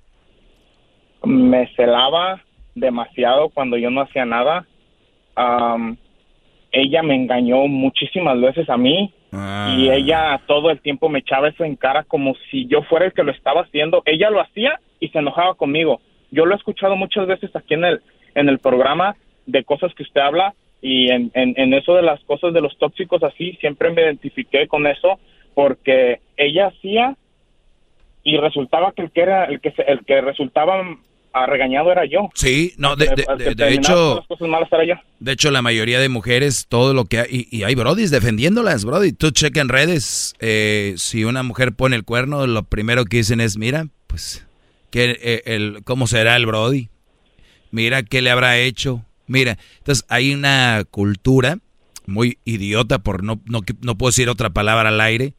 Me 1.22 1.68
celaba 1.76 2.42
demasiado 2.74 3.50
cuando 3.50 3.76
yo 3.76 3.90
no 3.90 4.00
hacía 4.00 4.24
nada. 4.24 4.66
Am, 5.34 5.98
ella 6.72 7.02
me 7.02 7.14
engañó 7.14 7.66
muchísimas 7.66 8.40
veces 8.40 8.68
a 8.68 8.76
mí 8.76 9.12
y 9.76 9.90
ella 9.90 10.40
todo 10.46 10.70
el 10.70 10.80
tiempo 10.80 11.08
me 11.08 11.18
echaba 11.20 11.48
eso 11.48 11.64
en 11.64 11.76
cara 11.76 12.04
como 12.04 12.34
si 12.50 12.66
yo 12.66 12.82
fuera 12.82 13.06
el 13.06 13.12
que 13.12 13.22
lo 13.24 13.32
estaba 13.32 13.62
haciendo. 13.62 14.02
Ella 14.06 14.30
lo 14.30 14.40
hacía 14.40 14.78
y 15.00 15.08
se 15.08 15.18
enojaba 15.18 15.54
conmigo. 15.54 16.00
Yo 16.30 16.46
lo 16.46 16.54
he 16.54 16.56
escuchado 16.56 16.96
muchas 16.96 17.26
veces 17.26 17.54
aquí 17.54 17.74
en 17.74 17.84
el, 17.84 18.00
en 18.34 18.48
el 18.48 18.58
programa 18.58 19.16
de 19.46 19.62
cosas 19.64 19.94
que 19.94 20.02
usted 20.04 20.20
habla 20.20 20.54
y 20.82 21.10
en, 21.10 21.30
en, 21.34 21.54
en 21.56 21.74
eso 21.74 21.94
de 21.94 22.02
las 22.02 22.22
cosas 22.24 22.52
de 22.54 22.60
los 22.60 22.76
tóxicos 22.78 23.22
así, 23.22 23.52
siempre 23.60 23.90
me 23.90 24.02
identifiqué 24.02 24.66
con 24.68 24.86
eso 24.86 25.18
porque 25.54 26.20
ella 26.36 26.66
hacía 26.68 27.14
y 28.22 28.36
resultaba 28.38 28.92
que 28.92 29.02
el 29.02 29.10
que 29.10 29.20
era 29.22 29.44
el 29.44 29.60
que 29.60 29.70
se- 29.72 29.82
el 29.90 30.04
que 30.04 30.20
resultaba 30.20 30.82
a 31.42 31.46
regañado 31.46 31.92
era 31.92 32.04
yo. 32.06 32.30
Sí, 32.34 32.72
no, 32.78 32.96
de, 32.96 33.06
de- 33.06 33.74
hecho, 33.74 34.24
de 35.20 35.32
hecho 35.32 35.50
la 35.50 35.62
mayoría 35.62 36.00
de 36.00 36.08
mujeres, 36.08 36.66
todo 36.68 36.94
lo 36.94 37.04
que 37.04 37.20
hay, 37.20 37.48
y, 37.50 37.56
y 37.58 37.62
hay 37.64 37.74
brodis 37.74 38.10
defendiéndolas, 38.10 38.84
brody. 38.84 39.12
Tú 39.12 39.30
checa 39.30 39.60
en 39.60 39.68
redes, 39.68 40.34
eh, 40.40 40.94
si 40.96 41.24
una 41.24 41.42
mujer 41.42 41.72
pone 41.74 41.96
el 41.96 42.04
cuerno, 42.04 42.46
lo 42.46 42.62
primero 42.62 43.04
que 43.04 43.18
dicen 43.18 43.40
es, 43.40 43.56
mira, 43.56 43.88
pues, 44.06 44.46
que 44.90 45.18
eh, 45.20 45.42
el, 45.46 45.82
¿cómo 45.84 46.06
será 46.06 46.36
el 46.36 46.46
brody? 46.46 46.88
Mira 47.70 48.02
qué 48.02 48.22
le 48.22 48.30
habrá 48.30 48.58
hecho. 48.58 49.04
Mira, 49.26 49.58
entonces 49.78 50.04
hay 50.08 50.32
una 50.32 50.84
cultura 50.90 51.58
muy 52.06 52.38
idiota, 52.44 53.00
por 53.00 53.24
no, 53.24 53.40
no, 53.46 53.60
no 53.82 53.98
puedo 53.98 54.10
decir 54.10 54.28
otra 54.28 54.50
palabra 54.50 54.88
al 54.90 55.00
aire, 55.00 55.34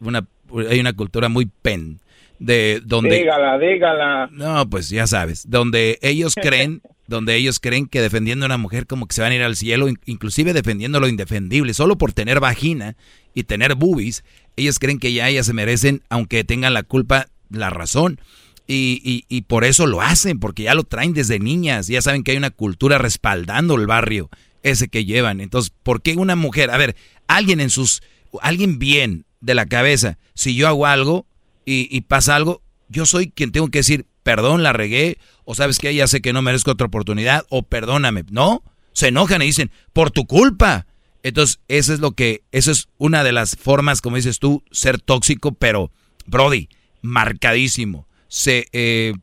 una, 0.00 0.26
hay 0.68 0.78
una 0.78 0.92
cultura 0.92 1.28
muy 1.30 1.46
pen, 1.62 2.00
de 2.44 2.80
donde... 2.84 3.16
Dígala, 3.18 3.58
dígala. 3.58 4.28
No, 4.32 4.68
pues 4.68 4.88
ya 4.90 5.06
sabes, 5.06 5.48
donde 5.48 5.98
ellos 6.02 6.34
creen, 6.40 6.82
donde 7.06 7.36
ellos 7.36 7.60
creen 7.60 7.86
que 7.86 8.00
defendiendo 8.00 8.44
a 8.44 8.48
una 8.48 8.58
mujer 8.58 8.86
como 8.86 9.06
que 9.06 9.14
se 9.14 9.22
van 9.22 9.32
a 9.32 9.34
ir 9.36 9.42
al 9.42 9.56
cielo, 9.56 9.88
in- 9.88 9.98
inclusive 10.06 10.52
defendiendo 10.52 11.00
lo 11.00 11.08
indefendible, 11.08 11.74
solo 11.74 11.96
por 11.96 12.12
tener 12.12 12.40
vagina 12.40 12.96
y 13.34 13.44
tener 13.44 13.74
boobies, 13.76 14.24
ellos 14.56 14.78
creen 14.78 14.98
que 14.98 15.12
ya 15.12 15.28
ellas 15.28 15.46
se 15.46 15.52
merecen, 15.52 16.02
aunque 16.08 16.44
tengan 16.44 16.74
la 16.74 16.82
culpa, 16.82 17.26
la 17.50 17.70
razón. 17.70 18.20
Y, 18.66 19.00
y, 19.04 19.24
y 19.34 19.42
por 19.42 19.64
eso 19.64 19.86
lo 19.86 20.00
hacen, 20.00 20.38
porque 20.38 20.64
ya 20.64 20.74
lo 20.74 20.84
traen 20.84 21.14
desde 21.14 21.38
niñas, 21.38 21.88
ya 21.88 22.00
saben 22.02 22.22
que 22.22 22.30
hay 22.32 22.36
una 22.36 22.50
cultura 22.50 22.98
respaldando 22.98 23.74
el 23.74 23.86
barrio 23.86 24.30
ese 24.62 24.88
que 24.88 25.04
llevan. 25.04 25.40
Entonces, 25.40 25.72
¿por 25.82 26.02
qué 26.02 26.14
una 26.16 26.36
mujer? 26.36 26.70
A 26.70 26.76
ver, 26.76 26.94
alguien 27.26 27.60
en 27.60 27.70
sus, 27.70 28.02
alguien 28.40 28.78
bien 28.78 29.24
de 29.40 29.54
la 29.54 29.66
cabeza, 29.66 30.18
si 30.34 30.54
yo 30.54 30.68
hago 30.68 30.86
algo, 30.86 31.26
y, 31.64 31.88
y 31.94 32.02
pasa 32.02 32.36
algo, 32.36 32.62
yo 32.88 33.06
soy 33.06 33.30
quien 33.30 33.52
tengo 33.52 33.68
que 33.68 33.78
decir, 33.78 34.06
perdón, 34.22 34.62
la 34.62 34.72
regué, 34.72 35.18
o 35.44 35.54
sabes 35.54 35.78
que 35.78 35.94
ya 35.94 36.06
sé 36.06 36.20
que 36.20 36.32
no 36.32 36.42
merezco 36.42 36.70
otra 36.70 36.86
oportunidad, 36.86 37.44
o 37.48 37.62
perdóname. 37.62 38.24
No, 38.30 38.62
se 38.92 39.08
enojan 39.08 39.42
y 39.42 39.46
dicen, 39.46 39.70
por 39.92 40.10
tu 40.10 40.26
culpa. 40.26 40.86
Entonces, 41.22 41.60
eso 41.68 41.94
es 41.94 42.00
lo 42.00 42.12
que, 42.12 42.42
eso 42.52 42.70
es 42.70 42.88
una 42.98 43.24
de 43.24 43.32
las 43.32 43.56
formas, 43.56 44.00
como 44.00 44.16
dices 44.16 44.38
tú, 44.38 44.62
ser 44.70 45.00
tóxico, 45.00 45.52
pero, 45.52 45.90
Brody, 46.26 46.68
marcadísimo. 47.00 48.06
Se, 48.28 48.66
eh, 48.72 49.14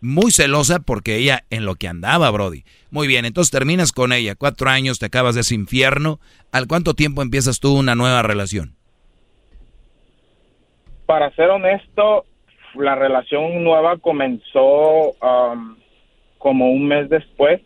muy 0.00 0.32
celosa 0.32 0.80
porque 0.80 1.16
ella 1.16 1.44
en 1.50 1.64
lo 1.64 1.74
que 1.76 1.88
andaba, 1.88 2.30
Brody. 2.30 2.64
Muy 2.90 3.06
bien, 3.06 3.24
entonces 3.24 3.50
terminas 3.50 3.92
con 3.92 4.12
ella, 4.12 4.34
cuatro 4.34 4.70
años, 4.70 4.98
te 4.98 5.06
acabas 5.06 5.34
de 5.34 5.42
ese 5.42 5.54
infierno. 5.54 6.20
¿Al 6.52 6.66
cuánto 6.66 6.94
tiempo 6.94 7.22
empiezas 7.22 7.60
tú 7.60 7.72
una 7.72 7.94
nueva 7.94 8.22
relación? 8.22 8.76
Para 11.10 11.32
ser 11.32 11.50
honesto, 11.50 12.24
la 12.76 12.94
relación 12.94 13.64
nueva 13.64 13.96
comenzó 13.98 15.10
um, 15.10 15.74
como 16.38 16.70
un 16.70 16.86
mes 16.86 17.08
después. 17.08 17.60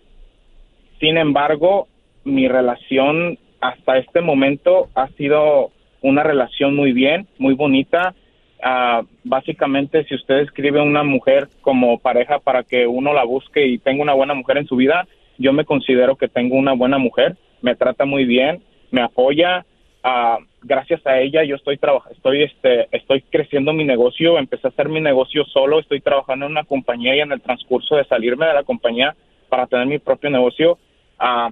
Sin 0.99 1.19
embargo, 1.19 1.87
mi 2.25 2.49
relación 2.49 3.37
hasta 3.61 3.99
este 3.99 4.23
momento 4.23 4.89
ha 4.95 5.09
sido 5.09 5.73
una 6.01 6.23
relación 6.23 6.75
muy 6.75 6.93
bien, 6.93 7.29
muy 7.37 7.53
bonita. 7.53 8.15
Ah, 8.63 9.03
básicamente, 9.25 10.05
si 10.05 10.15
usted 10.15 10.37
escribe 10.37 10.81
una 10.81 11.03
mujer 11.03 11.49
como 11.61 11.99
pareja 11.99 12.39
para 12.39 12.63
que 12.63 12.87
uno 12.87 13.13
la 13.13 13.25
busque 13.25 13.67
y 13.67 13.77
tenga 13.77 14.03
una 14.03 14.15
buena 14.15 14.33
mujer 14.33 14.57
en 14.57 14.67
su 14.67 14.77
vida, 14.77 15.07
yo 15.37 15.53
me 15.53 15.67
considero 15.67 16.17
que 16.17 16.29
tengo 16.29 16.57
una 16.57 16.73
buena 16.73 16.97
mujer, 16.97 17.37
me 17.61 17.77
trata 17.77 18.07
muy 18.07 18.25
bien, 18.25 18.63
me 18.91 19.03
apoya. 19.03 19.67
Ah, 20.03 20.39
gracias 20.65 21.07
a 21.07 21.21
ella 21.21 21.45
yo 21.45 21.57
estoy 21.57 21.79
trabajando, 21.79 22.17
estoy 22.17 22.43
este, 22.43 22.89
estoy 22.91 23.23
creciendo 23.23 23.73
mi 23.73 23.85
negocio, 23.85 24.39
empecé 24.39 24.67
a 24.67 24.71
hacer 24.71 24.89
mi 24.89 25.01
negocio 25.01 25.45
solo, 25.45 25.79
estoy 25.81 26.01
trabajando 26.01 26.47
en 26.47 26.53
una 26.53 26.65
compañía 26.65 27.15
y 27.17 27.21
en 27.21 27.33
el 27.33 27.41
transcurso 27.41 27.97
de 27.97 28.05
salirme 28.05 28.47
de 28.47 28.55
la 28.55 28.65
compañía 28.65 29.15
para 29.49 29.67
tener 29.67 29.87
mi 29.87 29.99
propio 29.99 30.31
negocio, 30.31 30.79
ah, 31.19 31.51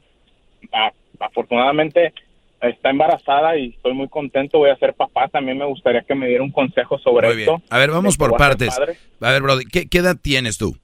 afortunadamente 1.21 2.13
está 2.61 2.91
embarazada 2.91 3.57
y 3.57 3.71
estoy 3.71 3.93
muy 3.93 4.09
contento, 4.09 4.59
voy 4.59 4.71
a 4.71 4.77
ser 4.77 4.95
papá, 4.95 5.29
también 5.29 5.59
me 5.59 5.65
gustaría 5.67 6.03
que 6.03 6.15
me 6.15 6.29
diera 6.29 6.43
un 6.43 6.53
consejo 6.53 6.99
sobre 6.99 7.29
Muy 7.29 7.37
bien. 7.37 7.49
esto. 7.51 7.63
A 7.71 7.79
ver, 7.79 7.91
vamos 7.91 8.17
que 8.17 8.19
por 8.25 8.35
a 8.35 8.37
partes. 8.39 8.77
padre. 8.77 8.97
A 9.21 9.31
ver, 9.33 9.43
Brody, 9.43 9.65
¿qué, 9.65 9.89
qué 9.89 9.99
edad 9.99 10.17
tienes 10.21 10.59
tú? 10.59 10.77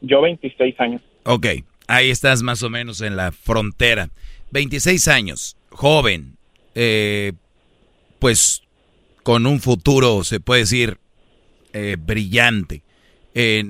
Yo 0.00 0.20
26 0.20 0.78
años. 0.80 1.02
Ok, 1.24 1.46
ahí 1.88 2.10
estás 2.10 2.42
más 2.42 2.62
o 2.62 2.70
menos 2.70 3.00
en 3.00 3.16
la 3.16 3.32
frontera. 3.32 4.10
26 4.50 5.08
años, 5.08 5.56
joven, 5.70 6.37
eh, 6.80 7.32
pues 8.20 8.62
con 9.24 9.46
un 9.46 9.60
futuro, 9.60 10.22
se 10.22 10.38
puede 10.38 10.60
decir, 10.60 10.98
eh, 11.72 11.96
brillante, 11.98 12.84
eh, 13.34 13.64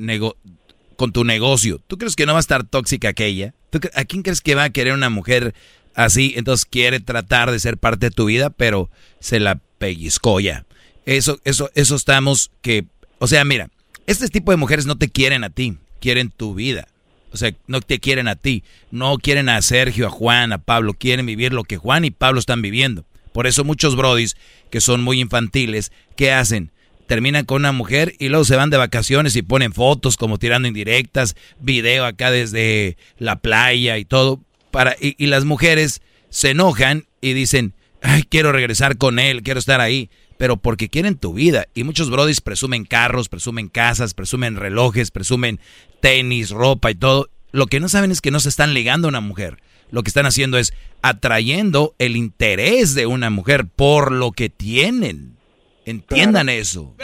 con 0.96 1.12
tu 1.12 1.24
negocio. 1.24 1.80
¿Tú 1.86 1.96
crees 1.96 2.16
que 2.16 2.26
no 2.26 2.32
va 2.32 2.38
a 2.38 2.40
estar 2.40 2.64
tóxica 2.64 3.08
aquella? 3.08 3.54
¿Tú 3.70 3.80
¿A 3.94 4.04
quién 4.04 4.22
crees 4.22 4.42
que 4.42 4.54
va 4.54 4.64
a 4.64 4.70
querer 4.70 4.92
una 4.92 5.08
mujer 5.08 5.54
así? 5.94 6.34
Entonces 6.36 6.66
quiere 6.66 7.00
tratar 7.00 7.50
de 7.50 7.58
ser 7.60 7.78
parte 7.78 8.06
de 8.06 8.14
tu 8.14 8.26
vida, 8.26 8.50
pero 8.50 8.90
se 9.20 9.40
la 9.40 9.58
pellizcó 9.78 10.38
ya. 10.38 10.66
Eso, 11.06 11.40
eso, 11.44 11.70
eso 11.74 11.96
estamos 11.96 12.50
que, 12.60 12.84
o 13.20 13.26
sea, 13.26 13.42
mira, 13.46 13.70
este 14.06 14.28
tipo 14.28 14.50
de 14.50 14.58
mujeres 14.58 14.84
no 14.84 14.98
te 14.98 15.08
quieren 15.08 15.44
a 15.44 15.50
ti, 15.50 15.78
quieren 15.98 16.30
tu 16.30 16.54
vida. 16.54 16.88
O 17.32 17.36
sea, 17.36 17.52
no 17.66 17.80
te 17.80 17.98
quieren 17.98 18.28
a 18.28 18.36
ti, 18.36 18.64
no 18.90 19.18
quieren 19.18 19.48
a 19.48 19.60
Sergio, 19.62 20.06
a 20.06 20.10
Juan, 20.10 20.52
a 20.52 20.58
Pablo, 20.58 20.94
quieren 20.94 21.26
vivir 21.26 21.52
lo 21.52 21.64
que 21.64 21.76
Juan 21.76 22.04
y 22.04 22.10
Pablo 22.10 22.40
están 22.40 22.62
viviendo. 22.62 23.04
Por 23.32 23.46
eso 23.46 23.64
muchos 23.64 23.96
brodis 23.96 24.36
que 24.70 24.80
son 24.80 25.02
muy 25.02 25.20
infantiles, 25.20 25.92
¿qué 26.16 26.32
hacen? 26.32 26.72
Terminan 27.06 27.44
con 27.44 27.62
una 27.62 27.72
mujer 27.72 28.14
y 28.18 28.28
luego 28.28 28.44
se 28.44 28.56
van 28.56 28.70
de 28.70 28.76
vacaciones 28.76 29.36
y 29.36 29.42
ponen 29.42 29.72
fotos 29.72 30.16
como 30.16 30.38
tirando 30.38 30.68
indirectas, 30.68 31.36
video 31.60 32.04
acá 32.04 32.30
desde 32.30 32.96
la 33.18 33.36
playa 33.36 33.96
y 33.98 34.04
todo. 34.04 34.40
Para, 34.70 34.96
y, 35.00 35.14
y 35.22 35.26
las 35.26 35.44
mujeres 35.44 36.02
se 36.28 36.50
enojan 36.50 37.06
y 37.20 37.32
dicen, 37.32 37.74
ay, 38.02 38.24
quiero 38.28 38.52
regresar 38.52 38.96
con 38.98 39.18
él, 39.18 39.42
quiero 39.42 39.60
estar 39.60 39.80
ahí. 39.80 40.10
Pero 40.38 40.56
porque 40.56 40.88
quieren 40.88 41.16
tu 41.16 41.34
vida. 41.34 41.66
Y 41.74 41.84
muchos 41.84 42.10
brodis 42.10 42.40
presumen 42.40 42.84
carros, 42.84 43.28
presumen 43.28 43.68
casas, 43.68 44.14
presumen 44.14 44.56
relojes, 44.56 45.10
presumen 45.10 45.60
tenis, 46.00 46.50
ropa 46.50 46.90
y 46.90 46.94
todo. 46.94 47.28
Lo 47.50 47.66
que 47.66 47.80
no 47.80 47.88
saben 47.88 48.10
es 48.10 48.20
que 48.20 48.30
no 48.30 48.40
se 48.40 48.48
están 48.48 48.72
ligando 48.72 49.08
a 49.08 49.10
una 49.10 49.20
mujer. 49.20 49.60
Lo 49.90 50.02
que 50.02 50.10
están 50.10 50.26
haciendo 50.26 50.58
es 50.58 50.72
atrayendo 51.02 51.94
el 51.98 52.16
interés 52.16 52.94
de 52.94 53.06
una 53.06 53.30
mujer 53.30 53.66
por 53.66 54.12
lo 54.12 54.32
que 54.32 54.48
tienen. 54.48 55.36
Entiendan 55.84 56.48
eso. 56.48 56.94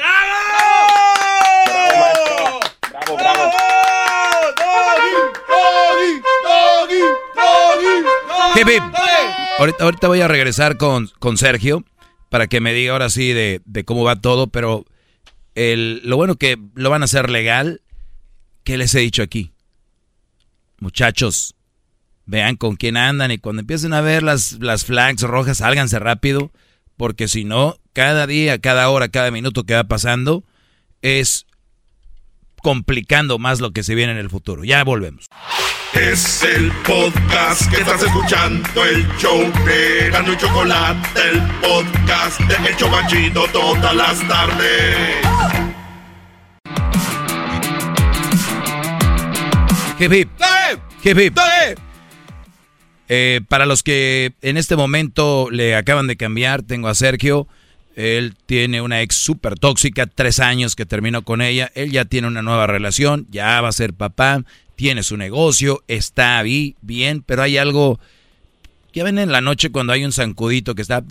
Bravo, 2.91 3.17
bravo. 3.17 3.51
Hip, 8.57 8.69
hip. 8.69 8.83
Ahorita, 9.59 9.85
ahorita 9.85 10.09
voy 10.09 10.21
a 10.21 10.29
regresar 10.29 10.77
con, 10.77 11.11
con 11.19 11.37
Sergio 11.37 11.85
para 12.35 12.49
que 12.49 12.61
me 12.61 12.73
diga 12.73 12.91
ahora 12.91 13.11
sí 13.11 13.33
de, 13.33 13.63
de 13.65 13.85
cómo 13.85 14.03
va 14.03 14.21
todo, 14.21 14.49
pero 14.49 14.85
el, 15.55 16.01
lo 16.03 16.17
bueno 16.17 16.35
que 16.35 16.59
lo 16.75 16.91
van 16.91 17.03
a 17.03 17.05
hacer 17.05 17.31
legal, 17.31 17.81
¿qué 18.65 18.77
les 18.77 18.93
he 18.97 18.99
dicho 18.99 19.23
aquí? 19.23 19.53
Muchachos, 20.81 21.55
vean 22.27 22.57
con 22.57 22.75
quién 22.75 22.97
andan 22.97 23.31
y 23.31 23.39
cuando 23.39 23.61
empiecen 23.61 23.93
a 23.93 24.01
ver 24.01 24.25
las, 24.25 24.55
las 24.55 24.85
flags 24.85 25.23
rojas, 25.23 25.59
sálganse 25.59 26.01
rápido, 26.01 26.51
porque 26.97 27.29
si 27.29 27.45
no, 27.45 27.77
cada 27.93 28.27
día, 28.27 28.59
cada 28.59 28.91
hora, 28.91 29.07
cada 29.07 29.31
minuto 29.31 29.63
que 29.63 29.75
va 29.75 29.85
pasando 29.85 30.43
es 31.03 31.47
complicando 32.65 33.39
más 33.39 33.61
lo 33.61 33.71
que 33.71 33.85
se 33.85 33.95
viene 33.95 34.11
en 34.11 34.19
el 34.19 34.29
futuro. 34.29 34.65
Ya 34.65 34.83
volvemos. 34.83 35.29
Es 35.95 36.43
el 36.43 36.73
podcast 36.85 37.71
que 37.71 37.77
estás 37.77 38.03
escuchando, 38.03 38.85
el 38.85 39.07
show 39.17 39.41
de 39.65 40.11
Gano 40.11 40.33
y 40.33 40.37
Chocolate, 40.37 41.09
el 41.31 41.41
podcast 41.61 42.41
de 42.41 42.69
El 42.69 42.77
Chobachito 42.77 43.47
todas 43.53 43.95
las 43.95 44.27
tardes. 44.27 44.97
Hip, 50.01 50.13
hip. 50.13 50.29
Hip, 51.05 51.19
hip. 51.19 51.39
Eh, 53.09 53.41
para 53.49 53.65
los 53.65 53.85
que 53.85 54.33
en 54.43 54.57
este 54.57 54.75
momento 54.75 55.49
le 55.53 55.77
acaban 55.77 56.09
de 56.09 56.17
cambiar, 56.17 56.63
tengo 56.63 56.89
a 56.89 56.95
Sergio. 56.97 57.47
Él 57.95 58.35
tiene 58.47 58.81
una 58.81 59.03
ex 59.03 59.15
súper 59.15 59.57
tóxica, 59.57 60.07
tres 60.07 60.41
años 60.41 60.75
que 60.75 60.87
terminó 60.87 61.23
con 61.23 61.41
ella. 61.41 61.71
Él 61.77 61.93
ya 61.93 62.05
tiene 62.05 62.27
una 62.27 62.43
nueva 62.43 62.67
relación, 62.67 63.29
ya 63.31 63.61
va 63.61 63.69
a 63.69 63.73
ser 63.73 63.95
papá, 63.95 64.43
tiene 64.77 65.03
su 65.03 65.17
negocio, 65.17 65.83
está 65.89 66.39
ahí, 66.39 66.77
bien, 66.81 67.23
pero 67.23 67.43
hay 67.43 67.57
algo. 67.57 67.99
Ya 68.93 69.05
ven 69.05 69.19
en 69.19 69.33
la 69.33 69.41
noche 69.41 69.71
cuando 69.71 69.93
hay 69.93 70.05
un 70.05 70.13
zancudito 70.13 70.75
que 70.75 70.83
está. 70.83 71.03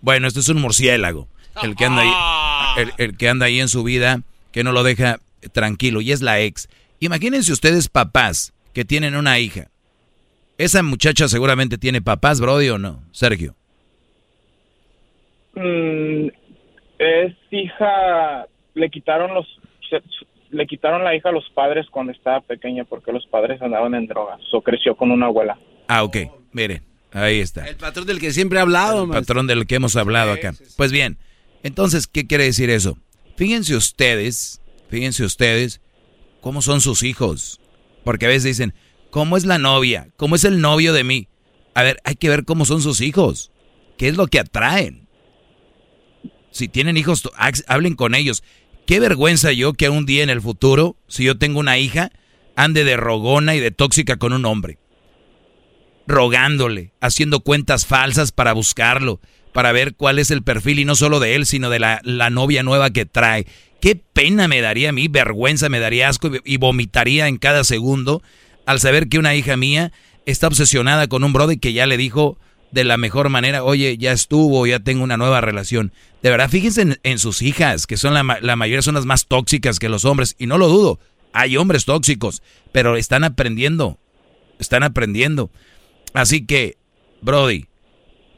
Bueno, 0.00 0.26
esto 0.26 0.40
es 0.40 0.48
un 0.48 0.60
murciélago. 0.60 1.28
El 1.62 1.76
que 1.76 1.84
anda 1.84 2.02
ahí, 2.02 2.82
el, 2.82 2.92
el 2.98 3.16
que 3.16 3.28
anda 3.28 3.46
ahí 3.46 3.60
en 3.60 3.68
su 3.68 3.84
vida, 3.84 4.22
que 4.52 4.64
no 4.64 4.72
lo 4.72 4.82
deja 4.82 5.20
tranquilo, 5.52 6.00
y 6.00 6.12
es 6.12 6.20
la 6.20 6.40
ex. 6.40 6.68
Imagínense 7.00 7.52
ustedes 7.52 7.88
papás 7.88 8.52
que 8.72 8.84
tienen 8.84 9.14
una 9.14 9.38
hija. 9.38 9.68
Esa 10.58 10.82
muchacha 10.82 11.28
seguramente 11.28 11.78
tiene 11.78 12.00
papás, 12.00 12.40
Brody, 12.40 12.68
o 12.68 12.78
no, 12.78 13.02
Sergio. 13.12 13.54
Mm, 15.54 16.28
es 16.98 17.34
hija, 17.50 18.46
le 18.74 18.90
quitaron 18.90 19.34
los, 19.34 19.46
le 20.54 20.66
quitaron 20.66 21.04
la 21.04 21.14
hija 21.14 21.28
a 21.28 21.32
los 21.32 21.44
padres 21.54 21.86
cuando 21.90 22.12
estaba 22.12 22.40
pequeña 22.40 22.84
porque 22.84 23.12
los 23.12 23.26
padres 23.26 23.60
andaban 23.60 23.94
en 23.94 24.06
drogas. 24.06 24.40
O 24.52 24.62
creció 24.62 24.96
con 24.96 25.10
una 25.10 25.26
abuela. 25.26 25.58
Ah, 25.88 26.02
ok, 26.04 26.16
miren, 26.52 26.82
ahí 27.12 27.40
está. 27.40 27.66
El 27.68 27.76
patrón 27.76 28.06
del 28.06 28.20
que 28.20 28.32
siempre 28.32 28.58
he 28.58 28.62
hablado, 28.62 29.02
El 29.02 29.08
maestro. 29.08 29.34
patrón 29.34 29.46
del 29.46 29.66
que 29.66 29.74
hemos 29.74 29.96
hablado 29.96 30.32
acá. 30.32 30.54
Pues 30.76 30.92
bien, 30.92 31.18
entonces, 31.62 32.06
¿qué 32.06 32.26
quiere 32.26 32.44
decir 32.44 32.70
eso? 32.70 32.96
Fíjense 33.36 33.74
ustedes, 33.74 34.60
fíjense 34.88 35.24
ustedes 35.24 35.80
cómo 36.40 36.62
son 36.62 36.80
sus 36.80 37.02
hijos. 37.02 37.60
Porque 38.04 38.26
a 38.26 38.28
veces 38.28 38.44
dicen, 38.44 38.74
¿cómo 39.10 39.36
es 39.36 39.44
la 39.44 39.58
novia? 39.58 40.08
¿Cómo 40.16 40.36
es 40.36 40.44
el 40.44 40.60
novio 40.60 40.92
de 40.92 41.04
mí? 41.04 41.28
A 41.74 41.82
ver, 41.82 41.98
hay 42.04 42.14
que 42.14 42.28
ver 42.28 42.44
cómo 42.44 42.64
son 42.64 42.80
sus 42.80 43.00
hijos. 43.00 43.50
¿Qué 43.98 44.08
es 44.08 44.16
lo 44.16 44.26
que 44.28 44.38
atraen? 44.38 45.08
Si 46.50 46.68
tienen 46.68 46.96
hijos, 46.96 47.28
hablen 47.66 47.96
con 47.96 48.14
ellos. 48.14 48.44
Qué 48.86 49.00
vergüenza 49.00 49.52
yo 49.52 49.72
que 49.72 49.88
un 49.88 50.06
día 50.06 50.22
en 50.22 50.30
el 50.30 50.40
futuro, 50.40 50.96
si 51.08 51.24
yo 51.24 51.38
tengo 51.38 51.60
una 51.60 51.78
hija, 51.78 52.10
ande 52.56 52.84
de 52.84 52.96
rogona 52.96 53.54
y 53.54 53.60
de 53.60 53.70
tóxica 53.70 54.16
con 54.16 54.32
un 54.32 54.44
hombre 54.44 54.78
rogándole, 56.06 56.92
haciendo 57.00 57.40
cuentas 57.40 57.86
falsas 57.86 58.32
para 58.32 58.52
buscarlo, 58.52 59.20
para 59.52 59.72
ver 59.72 59.94
cuál 59.94 60.18
es 60.18 60.30
el 60.30 60.42
perfil 60.42 60.80
y 60.80 60.84
no 60.84 60.96
solo 60.96 61.20
de 61.20 61.34
él, 61.34 61.46
sino 61.46 61.70
de 61.70 61.78
la, 61.78 62.00
la 62.04 62.30
novia 62.30 62.62
nueva 62.62 62.90
que 62.90 63.06
trae. 63.06 63.46
Qué 63.80 63.96
pena 63.96 64.48
me 64.48 64.60
daría 64.60 64.90
a 64.90 64.92
mí, 64.92 65.08
vergüenza, 65.08 65.68
me 65.68 65.80
daría 65.80 66.08
asco 66.08 66.28
y, 66.28 66.40
y 66.44 66.56
vomitaría 66.56 67.28
en 67.28 67.38
cada 67.38 67.64
segundo 67.64 68.22
al 68.66 68.80
saber 68.80 69.08
que 69.08 69.18
una 69.18 69.34
hija 69.34 69.56
mía 69.56 69.92
está 70.26 70.46
obsesionada 70.46 71.06
con 71.06 71.22
un 71.22 71.32
brother 71.32 71.58
que 71.58 71.72
ya 71.72 71.86
le 71.86 71.96
dijo 71.96 72.38
de 72.74 72.84
la 72.84 72.96
mejor 72.96 73.28
manera, 73.30 73.64
oye, 73.64 73.96
ya 73.96 74.12
estuvo, 74.12 74.66
ya 74.66 74.80
tengo 74.80 75.04
una 75.04 75.16
nueva 75.16 75.40
relación. 75.40 75.92
De 76.22 76.30
verdad, 76.30 76.50
fíjense 76.50 76.98
en, 77.02 77.18
sus 77.18 77.40
hijas, 77.40 77.86
que 77.86 77.96
son 77.96 78.12
la, 78.12 78.38
la 78.40 78.56
mayoría 78.56 78.82
son 78.82 78.94
las 78.94 79.06
más 79.06 79.26
tóxicas 79.26 79.78
que 79.78 79.88
los 79.88 80.04
hombres, 80.04 80.34
y 80.38 80.46
no 80.46 80.58
lo 80.58 80.68
dudo, 80.68 80.98
hay 81.32 81.56
hombres 81.56 81.84
tóxicos, 81.84 82.42
pero 82.72 82.96
están 82.96 83.24
aprendiendo, 83.24 83.98
están 84.58 84.82
aprendiendo. 84.82 85.50
Así 86.12 86.46
que, 86.46 86.76
Brody, 87.22 87.66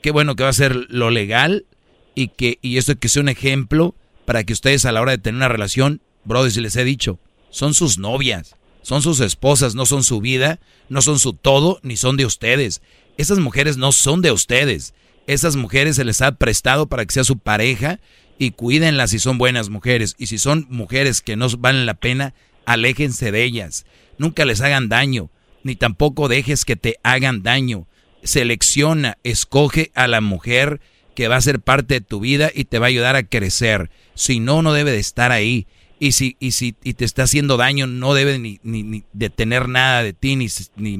qué 0.03 0.11
bueno 0.11 0.37
que 0.37 0.45
va 0.45 0.51
a 0.51 0.55
ser 0.55 0.87
lo 0.89 1.11
legal 1.11 1.67
y 2.15 2.29
que 2.29 2.59
y 2.63 2.79
esto 2.79 2.99
que 2.99 3.09
sea 3.09 3.23
un 3.23 3.29
ejemplo 3.29 3.95
para 4.25 4.45
que 4.45 4.53
ustedes 4.53 4.85
a 4.85 4.93
la 4.93 5.03
hora 5.03 5.13
de 5.13 5.19
tener 5.19 5.37
una 5.37 5.49
relación, 5.49 6.01
Brody, 6.25 6.51
si 6.51 6.61
les 6.61 6.77
he 6.77 6.85
dicho, 6.85 7.19
son 7.51 7.75
sus 7.75 7.99
novias, 7.99 8.57
son 8.83 9.03
sus 9.03 9.21
esposas, 9.21 9.75
no 9.75 9.85
son 9.85 10.05
su 10.05 10.21
vida, 10.21 10.61
no 10.89 11.03
son 11.03 11.19
su 11.19 11.33
todo, 11.33 11.81
ni 11.83 11.97
son 11.97 12.17
de 12.17 12.25
ustedes. 12.25 12.83
Esas 13.17 13.39
mujeres 13.39 13.77
no 13.77 13.93
son 13.93 14.23
de 14.23 14.33
ustedes. 14.33 14.95
Esas 15.27 15.57
mujeres 15.57 15.97
se 15.97 16.05
les 16.05 16.23
ha 16.23 16.33
prestado 16.33 16.87
para 16.87 17.05
que 17.05 17.15
sea 17.15 17.25
su 17.25 17.39
pareja 17.39 17.99
y 18.39 18.51
cuídenlas 18.53 19.11
si 19.11 19.19
son 19.19 19.39
buenas 19.39 19.71
mujeres. 19.71 20.15
Y 20.19 20.27
si 20.27 20.39
son 20.39 20.67
mujeres 20.69 21.21
que 21.21 21.37
no 21.37 21.49
valen 21.59 21.87
la 21.87 21.95
pena, 21.95 22.35
aléjense 22.65 23.33
de 23.33 23.45
ellas. 23.45 23.87
Nunca 24.19 24.45
les 24.45 24.61
hagan 24.61 24.89
daño, 24.89 25.31
ni 25.63 25.77
tampoco 25.77 26.29
dejes 26.29 26.65
que 26.65 26.77
te 26.77 26.97
hagan 27.03 27.43
daño. 27.43 27.87
Selecciona, 28.23 29.19
escoge 29.23 29.91
a 29.95 30.07
la 30.09 30.21
mujer 30.21 30.81
que 31.15 31.29
va 31.29 31.37
a 31.37 31.41
ser 31.41 31.61
parte 31.61 31.95
de 31.95 32.01
tu 32.03 32.21
vida 32.21 32.51
y 32.55 32.65
te 32.65 32.79
va 32.79 32.87
a 32.87 32.89
ayudar 32.89 33.17
a 33.17 33.23
crecer. 33.23 33.91
Si 34.15 34.39
no, 34.39 34.63
no 34.63 34.73
debe 34.73 34.93
de 34.93 34.99
estar 34.99 35.33
ahí. 35.33 35.67
Y 35.99 36.13
si, 36.13 36.37
y 36.39 36.53
si 36.53 36.77
y 36.85 36.93
te 36.95 37.07
está 37.07 37.23
haciendo 37.23 37.57
daño, 37.57 37.87
no 37.87 38.13
debe 38.13 38.39
ni, 38.39 38.61
ni, 38.63 39.05
de 39.15 39.31
tener 39.31 39.69
nada 39.69 40.03
de 40.03 40.13
ti, 40.13 40.37
ni, 40.37 40.49
ni, 40.77 40.99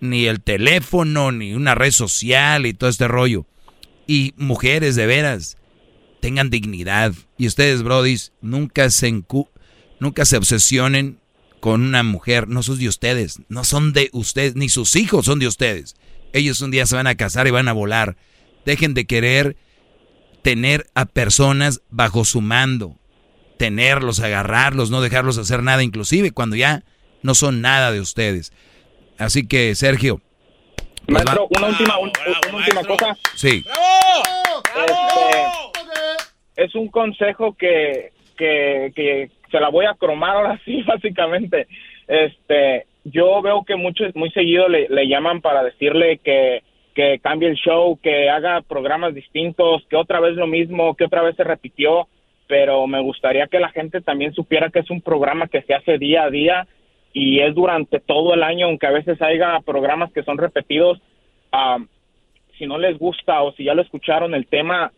ni 0.00 0.26
el 0.26 0.40
teléfono, 0.40 1.32
ni 1.32 1.54
una 1.54 1.74
red 1.74 1.92
social 1.92 2.66
y 2.66 2.74
todo 2.74 2.90
este 2.90 3.08
rollo. 3.08 3.46
Y 4.06 4.34
mujeres, 4.36 4.96
de 4.96 5.06
veras, 5.06 5.56
tengan 6.20 6.50
dignidad. 6.50 7.14
Y 7.38 7.46
ustedes, 7.46 7.82
brodis, 7.82 8.32
nunca 8.40 8.90
se, 8.90 9.22
nunca 10.00 10.24
se 10.24 10.36
obsesionen 10.36 11.18
con 11.60 11.82
una 11.82 12.02
mujer. 12.02 12.48
No 12.48 12.62
son 12.62 12.78
de 12.78 12.88
ustedes, 12.88 13.40
no 13.48 13.64
son 13.64 13.92
de 13.92 14.10
ustedes, 14.12 14.56
ni 14.56 14.68
sus 14.68 14.96
hijos 14.96 15.26
son 15.26 15.38
de 15.38 15.46
ustedes. 15.46 15.96
Ellos 16.32 16.60
un 16.60 16.70
día 16.70 16.86
se 16.86 16.96
van 16.96 17.06
a 17.06 17.14
casar 17.14 17.46
y 17.46 17.50
van 17.50 17.68
a 17.68 17.72
volar. 17.72 18.16
Dejen 18.64 18.94
de 18.94 19.06
querer 19.06 19.56
tener 20.42 20.86
a 20.94 21.06
personas 21.06 21.82
bajo 21.90 22.24
su 22.24 22.40
mando. 22.40 22.96
Tenerlos, 23.58 24.20
agarrarlos, 24.20 24.90
no 24.90 25.02
dejarlos 25.02 25.36
hacer 25.36 25.62
nada, 25.62 25.82
inclusive 25.82 26.30
cuando 26.30 26.56
ya 26.56 26.84
no 27.22 27.34
son 27.34 27.60
nada 27.60 27.92
de 27.92 28.00
ustedes. 28.00 28.52
Así 29.20 29.46
que, 29.46 29.74
Sergio. 29.74 30.20
Pues 31.06 31.24
maestro, 31.24 31.46
una 31.50 31.68
última, 31.68 31.98
última 31.98 32.84
cosa. 32.84 33.16
Sí. 33.36 33.62
Este, 34.86 36.64
es 36.64 36.74
un 36.74 36.88
consejo 36.88 37.54
que, 37.54 38.12
que, 38.38 38.92
que 38.94 39.30
se 39.50 39.60
la 39.60 39.68
voy 39.68 39.84
a 39.84 39.94
cromar 39.94 40.36
ahora 40.36 40.60
sí, 40.64 40.82
básicamente. 40.86 41.68
Este, 42.08 42.86
yo 43.04 43.42
veo 43.42 43.62
que 43.64 43.76
muchos, 43.76 44.16
muy 44.16 44.30
seguido 44.30 44.68
le, 44.68 44.88
le 44.88 45.06
llaman 45.06 45.42
para 45.42 45.62
decirle 45.64 46.18
que, 46.24 46.62
que 46.94 47.18
cambie 47.22 47.50
el 47.50 47.56
show, 47.56 47.98
que 48.02 48.30
haga 48.30 48.62
programas 48.62 49.14
distintos, 49.14 49.84
que 49.90 49.96
otra 49.96 50.20
vez 50.20 50.34
lo 50.34 50.46
mismo, 50.46 50.94
que 50.96 51.04
otra 51.04 51.22
vez 51.22 51.36
se 51.36 51.44
repitió, 51.44 52.08
pero 52.46 52.86
me 52.86 53.02
gustaría 53.02 53.48
que 53.48 53.60
la 53.60 53.68
gente 53.68 54.00
también 54.00 54.32
supiera 54.32 54.70
que 54.70 54.78
es 54.78 54.90
un 54.90 55.02
programa 55.02 55.46
que 55.46 55.62
se 55.62 55.74
hace 55.74 55.98
día 55.98 56.24
a 56.24 56.30
día 56.30 56.66
y 57.12 57.40
es 57.40 57.54
durante 57.54 58.00
todo 58.00 58.34
el 58.34 58.42
año, 58.42 58.66
aunque 58.66 58.86
a 58.86 58.92
veces 58.92 59.20
haya 59.20 59.60
programas 59.64 60.12
que 60.12 60.22
son 60.22 60.38
repetidos. 60.38 61.00
si 62.58 62.66
no 62.66 62.78
les 62.78 62.98
gusta 62.98 63.42
o 63.42 63.52
si 63.52 63.64
ya 63.64 63.74
lo 63.74 63.82
escucharon 63.82 64.34
el 64.34 64.46
tema, 64.46 64.92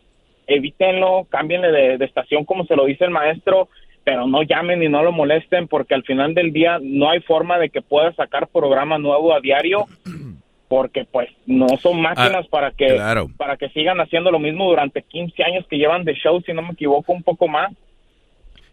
evítenlo, 0.46 1.26
cámbienle 1.30 1.96
de, 1.96 2.04
estación 2.04 2.44
como 2.44 2.64
se 2.66 2.76
lo 2.76 2.84
dice 2.86 3.04
el 3.04 3.10
maestro, 3.10 3.68
pero 4.04 4.26
no 4.26 4.42
llamen 4.42 4.82
y 4.82 4.88
no 4.88 5.02
lo 5.02 5.12
molesten 5.12 5.68
porque 5.68 5.94
al 5.94 6.02
final 6.02 6.34
del 6.34 6.52
día 6.52 6.78
no 6.82 7.08
hay 7.08 7.20
forma 7.20 7.58
de 7.58 7.70
que 7.70 7.82
pueda 7.82 8.12
sacar 8.14 8.48
programa 8.48 8.98
nuevo 8.98 9.32
a 9.32 9.40
diario 9.40 9.86
porque 10.68 11.04
pues 11.04 11.28
no 11.46 11.68
son 11.80 12.00
máquinas 12.00 12.46
ah, 12.46 12.48
para 12.50 12.70
que 12.72 12.98
para 13.36 13.56
que 13.56 13.68
sigan 13.70 14.00
haciendo 14.00 14.30
lo 14.30 14.38
mismo 14.38 14.68
durante 14.68 15.02
15 15.02 15.42
años 15.44 15.66
que 15.68 15.76
llevan 15.76 16.04
de 16.04 16.14
show, 16.14 16.40
si 16.44 16.52
no 16.52 16.62
me 16.62 16.72
equivoco, 16.72 17.12
un 17.12 17.22
poco 17.22 17.46
más. 17.46 17.72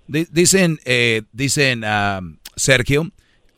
Dicen, 0.07 0.79
eh, 0.85 1.21
dicen 1.31 1.83
Sergio, 2.55 3.03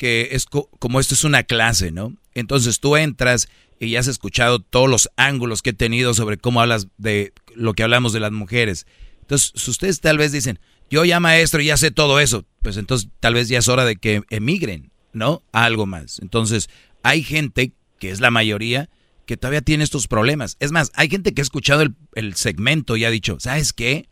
que 0.01 0.29
es 0.31 0.47
como 0.47 0.99
esto 0.99 1.13
es 1.13 1.23
una 1.25 1.43
clase, 1.43 1.91
¿no? 1.91 2.15
Entonces 2.33 2.79
tú 2.79 2.97
entras 2.97 3.47
y 3.79 3.91
ya 3.91 3.99
has 3.99 4.07
escuchado 4.07 4.57
todos 4.57 4.89
los 4.89 5.11
ángulos 5.15 5.61
que 5.61 5.69
he 5.69 5.73
tenido 5.73 6.15
sobre 6.15 6.37
cómo 6.37 6.59
hablas 6.59 6.87
de 6.97 7.33
lo 7.53 7.75
que 7.75 7.83
hablamos 7.83 8.11
de 8.11 8.19
las 8.19 8.31
mujeres. 8.31 8.87
Entonces, 9.19 9.67
ustedes 9.67 10.01
tal 10.01 10.17
vez 10.17 10.31
dicen, 10.31 10.59
yo 10.89 11.05
ya 11.05 11.19
maestro, 11.19 11.61
ya 11.61 11.77
sé 11.77 11.91
todo 11.91 12.19
eso, 12.19 12.45
pues 12.63 12.77
entonces 12.77 13.09
tal 13.19 13.35
vez 13.35 13.47
ya 13.47 13.59
es 13.59 13.67
hora 13.67 13.85
de 13.85 13.95
que 13.95 14.23
emigren, 14.31 14.91
¿no? 15.13 15.43
A 15.51 15.65
algo 15.65 15.85
más. 15.85 16.17
Entonces, 16.17 16.71
hay 17.03 17.21
gente, 17.21 17.73
que 17.99 18.09
es 18.09 18.21
la 18.21 18.31
mayoría, 18.31 18.89
que 19.27 19.37
todavía 19.37 19.61
tiene 19.61 19.83
estos 19.83 20.07
problemas. 20.07 20.57
Es 20.59 20.71
más, 20.71 20.91
hay 20.95 21.09
gente 21.09 21.35
que 21.35 21.41
ha 21.41 21.43
escuchado 21.43 21.83
el, 21.83 21.93
el 22.15 22.33
segmento 22.33 22.97
y 22.97 23.05
ha 23.05 23.11
dicho, 23.11 23.37
¿sabes 23.39 23.71
qué? 23.71 24.09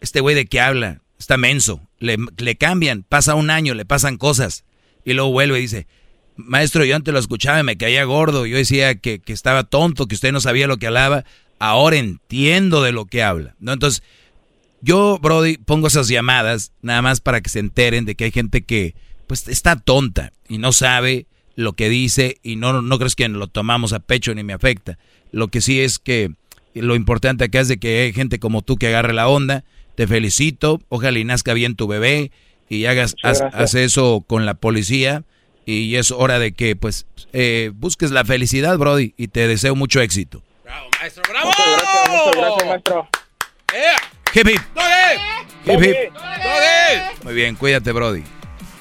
Este 0.00 0.20
güey 0.20 0.36
de 0.36 0.46
qué 0.46 0.60
habla, 0.60 1.02
está 1.18 1.36
menso, 1.36 1.80
le 1.98 2.56
cambian, 2.58 3.02
pasa 3.02 3.34
un 3.34 3.50
año, 3.50 3.74
le 3.74 3.86
pasan 3.86 4.18
cosas 4.18 4.65
y 5.06 5.14
luego 5.14 5.30
vuelve 5.30 5.58
y 5.58 5.62
dice, 5.62 5.86
maestro, 6.36 6.84
yo 6.84 6.94
antes 6.94 7.14
lo 7.14 7.20
escuchaba 7.20 7.60
y 7.60 7.62
me 7.62 7.78
caía 7.78 8.04
gordo, 8.04 8.44
yo 8.44 8.56
decía 8.56 8.96
que, 8.96 9.22
estaba 9.28 9.64
tonto, 9.64 10.06
que 10.06 10.16
usted 10.16 10.32
no 10.32 10.40
sabía 10.40 10.66
lo 10.66 10.76
que 10.76 10.88
hablaba, 10.88 11.24
ahora 11.58 11.96
entiendo 11.96 12.82
de 12.82 12.92
lo 12.92 13.06
que 13.06 13.22
habla, 13.22 13.54
¿no? 13.60 13.72
Entonces, 13.72 14.02
yo, 14.82 15.18
Brody, 15.22 15.56
pongo 15.56 15.86
esas 15.86 16.08
llamadas 16.08 16.72
nada 16.82 17.00
más 17.00 17.20
para 17.20 17.40
que 17.40 17.48
se 17.48 17.60
enteren 17.60 18.04
de 18.04 18.16
que 18.16 18.24
hay 18.24 18.32
gente 18.32 18.62
que, 18.64 18.94
pues, 19.26 19.48
está 19.48 19.76
tonta 19.76 20.32
y 20.48 20.58
no 20.58 20.72
sabe 20.72 21.26
lo 21.54 21.72
que 21.72 21.88
dice 21.88 22.38
y 22.42 22.56
no, 22.56 22.82
no 22.82 22.98
crees 22.98 23.14
que 23.14 23.28
lo 23.28 23.46
tomamos 23.46 23.92
a 23.92 24.00
pecho 24.00 24.34
ni 24.34 24.42
me 24.42 24.52
afecta. 24.52 24.98
Lo 25.30 25.48
que 25.48 25.60
sí 25.60 25.80
es 25.80 25.98
que 25.98 26.32
lo 26.74 26.96
importante 26.96 27.44
acá 27.44 27.60
es 27.60 27.68
de 27.68 27.78
que 27.78 28.02
hay 28.02 28.12
gente 28.12 28.38
como 28.38 28.62
tú 28.62 28.76
que 28.76 28.88
agarre 28.88 29.14
la 29.14 29.28
onda, 29.28 29.64
te 29.94 30.06
felicito, 30.06 30.80
ojalá 30.88 31.18
y 31.18 31.24
nazca 31.24 31.54
bien 31.54 31.76
tu 31.76 31.86
bebé, 31.86 32.32
y 32.68 32.86
hagas 32.86 33.14
haz, 33.22 33.74
eso 33.74 34.24
con 34.26 34.46
la 34.46 34.54
policía 34.54 35.24
y 35.64 35.96
es 35.96 36.10
hora 36.10 36.38
de 36.38 36.52
que 36.52 36.76
pues 36.76 37.06
eh, 37.32 37.72
busques 37.74 38.10
la 38.10 38.24
felicidad, 38.24 38.78
Brody, 38.78 39.14
y 39.16 39.28
te 39.28 39.48
deseo 39.48 39.74
mucho 39.74 40.00
éxito. 40.00 40.42
Bravo, 40.64 40.88
maestro, 41.00 41.22
bravo. 41.28 41.46
Muchas 41.48 42.36
gracias, 42.36 42.68
maestro. 42.68 43.08
Hip 44.34 44.48
hip. 44.48 44.60
Muy 47.24 47.34
bien, 47.34 47.56
cuídate, 47.56 47.90
Brody. 47.92 48.22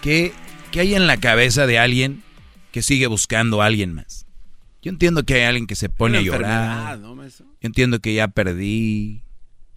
¿Qué, 0.02 0.34
¿Qué 0.72 0.82
hay 0.82 0.96
en 0.96 1.08
la 1.08 1.18
cabeza 1.18 1.66
de 1.66 1.80
alguien 1.80 2.24
que 2.72 2.84
sigue 2.84 3.08
buscando 3.08 3.62
a 3.62 3.66
alguien 3.66 3.94
más? 3.94 4.28
Yo 4.82 4.92
entiendo 4.92 5.24
que 5.24 5.36
hay 5.36 5.44
alguien 5.44 5.66
que 5.66 5.76
se 5.76 5.90
pone 5.90 6.20
a 6.20 6.22
llorar. 6.22 7.00
Yo 7.00 7.16
entiendo 7.62 8.00
que 8.00 8.14
ya 8.14 8.28
perdí, 8.28 9.24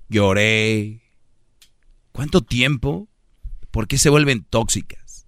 lloré. 0.08 1.00
¿Cuánto 2.12 2.42
tiempo 2.42 3.08
¿Por 3.70 3.86
qué 3.86 3.98
se 3.98 4.10
vuelven 4.10 4.44
tóxicas? 4.48 5.26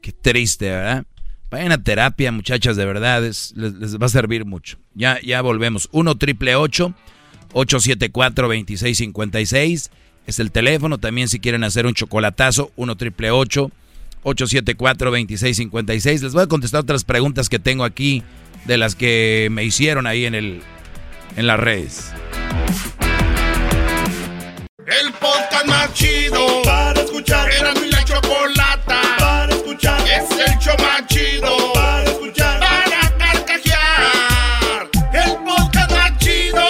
Qué 0.00 0.12
triste, 0.12 0.70
¿verdad? 0.70 1.04
Vayan 1.50 1.72
a 1.72 1.82
terapia, 1.82 2.30
muchachas, 2.32 2.76
de 2.76 2.84
verdad, 2.84 3.22
les, 3.22 3.54
va 3.56 4.06
a 4.06 4.08
servir 4.08 4.44
mucho. 4.44 4.78
Ya, 4.94 5.20
ya 5.20 5.40
volvemos. 5.42 5.88
1 5.92 6.14
triple 6.16 6.56
874 6.56 8.48
2656 8.48 9.90
es 10.26 10.38
el 10.40 10.50
teléfono. 10.50 10.98
También 10.98 11.28
si 11.28 11.38
quieren 11.38 11.64
hacer 11.64 11.86
un 11.86 11.94
chocolatazo, 11.94 12.72
1 12.76 12.96
triple 12.96 13.30
874 13.30 15.10
2656 15.10 16.22
Les 16.22 16.32
voy 16.32 16.42
a 16.42 16.46
contestar 16.46 16.80
otras 16.80 17.04
preguntas 17.04 17.48
que 17.48 17.58
tengo 17.58 17.84
aquí 17.84 18.22
de 18.64 18.76
las 18.76 18.96
que 18.96 19.48
me 19.50 19.64
hicieron 19.64 20.06
ahí 20.06 20.24
en, 20.24 20.34
el, 20.34 20.62
en 21.36 21.46
las 21.46 21.60
redes. 21.60 22.12
El 24.86 25.12
podcast 25.14 25.66
más 25.66 25.92
chido 25.94 26.62
para 26.62 27.00
escuchar. 27.00 27.50
Era 27.50 27.74
mi 27.74 27.90
la 27.90 28.04
chocolata 28.04 29.00
para 29.18 29.52
escuchar. 29.52 30.00
Es 30.02 30.30
el 30.30 30.58
show 30.60 30.76
más 30.78 31.04
chido 31.08 31.72
para 31.72 32.04
escuchar. 32.04 32.60
Para 32.60 33.18
carcajear. 33.18 34.88
El 35.12 35.36
podcast 35.44 35.90
más 35.90 36.18
chido. 36.18 36.66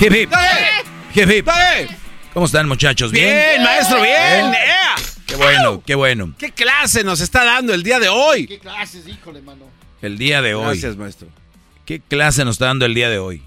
Hip 0.00 0.12
hip. 0.12 0.32
Hip 1.14 1.30
hip. 1.30 1.48
¿Cómo 2.34 2.46
están 2.46 2.66
muchachos? 2.66 3.12
Bien, 3.12 3.28
bien 3.28 3.62
maestro, 3.62 4.02
bien. 4.02 4.52
Qué 5.24 5.36
bueno, 5.36 5.82
qué 5.86 5.94
bueno. 5.94 6.34
¿Qué 6.36 6.50
clase 6.50 7.04
nos 7.04 7.20
está 7.20 7.44
dando 7.44 7.72
el 7.74 7.84
día 7.84 8.00
de 8.00 8.08
hoy? 8.08 8.48
¿Qué 8.48 8.58
clases, 8.58 9.06
híjole, 9.06 9.40
mano? 9.40 9.77
El 10.02 10.18
día 10.18 10.42
de 10.42 10.54
hoy. 10.54 10.64
Gracias, 10.64 10.96
maestro. 10.96 11.28
¿Qué 11.84 12.00
clase 12.00 12.44
nos 12.44 12.56
está 12.56 12.66
dando 12.66 12.86
el 12.86 12.94
día 12.94 13.08
de 13.08 13.18
hoy? 13.18 13.42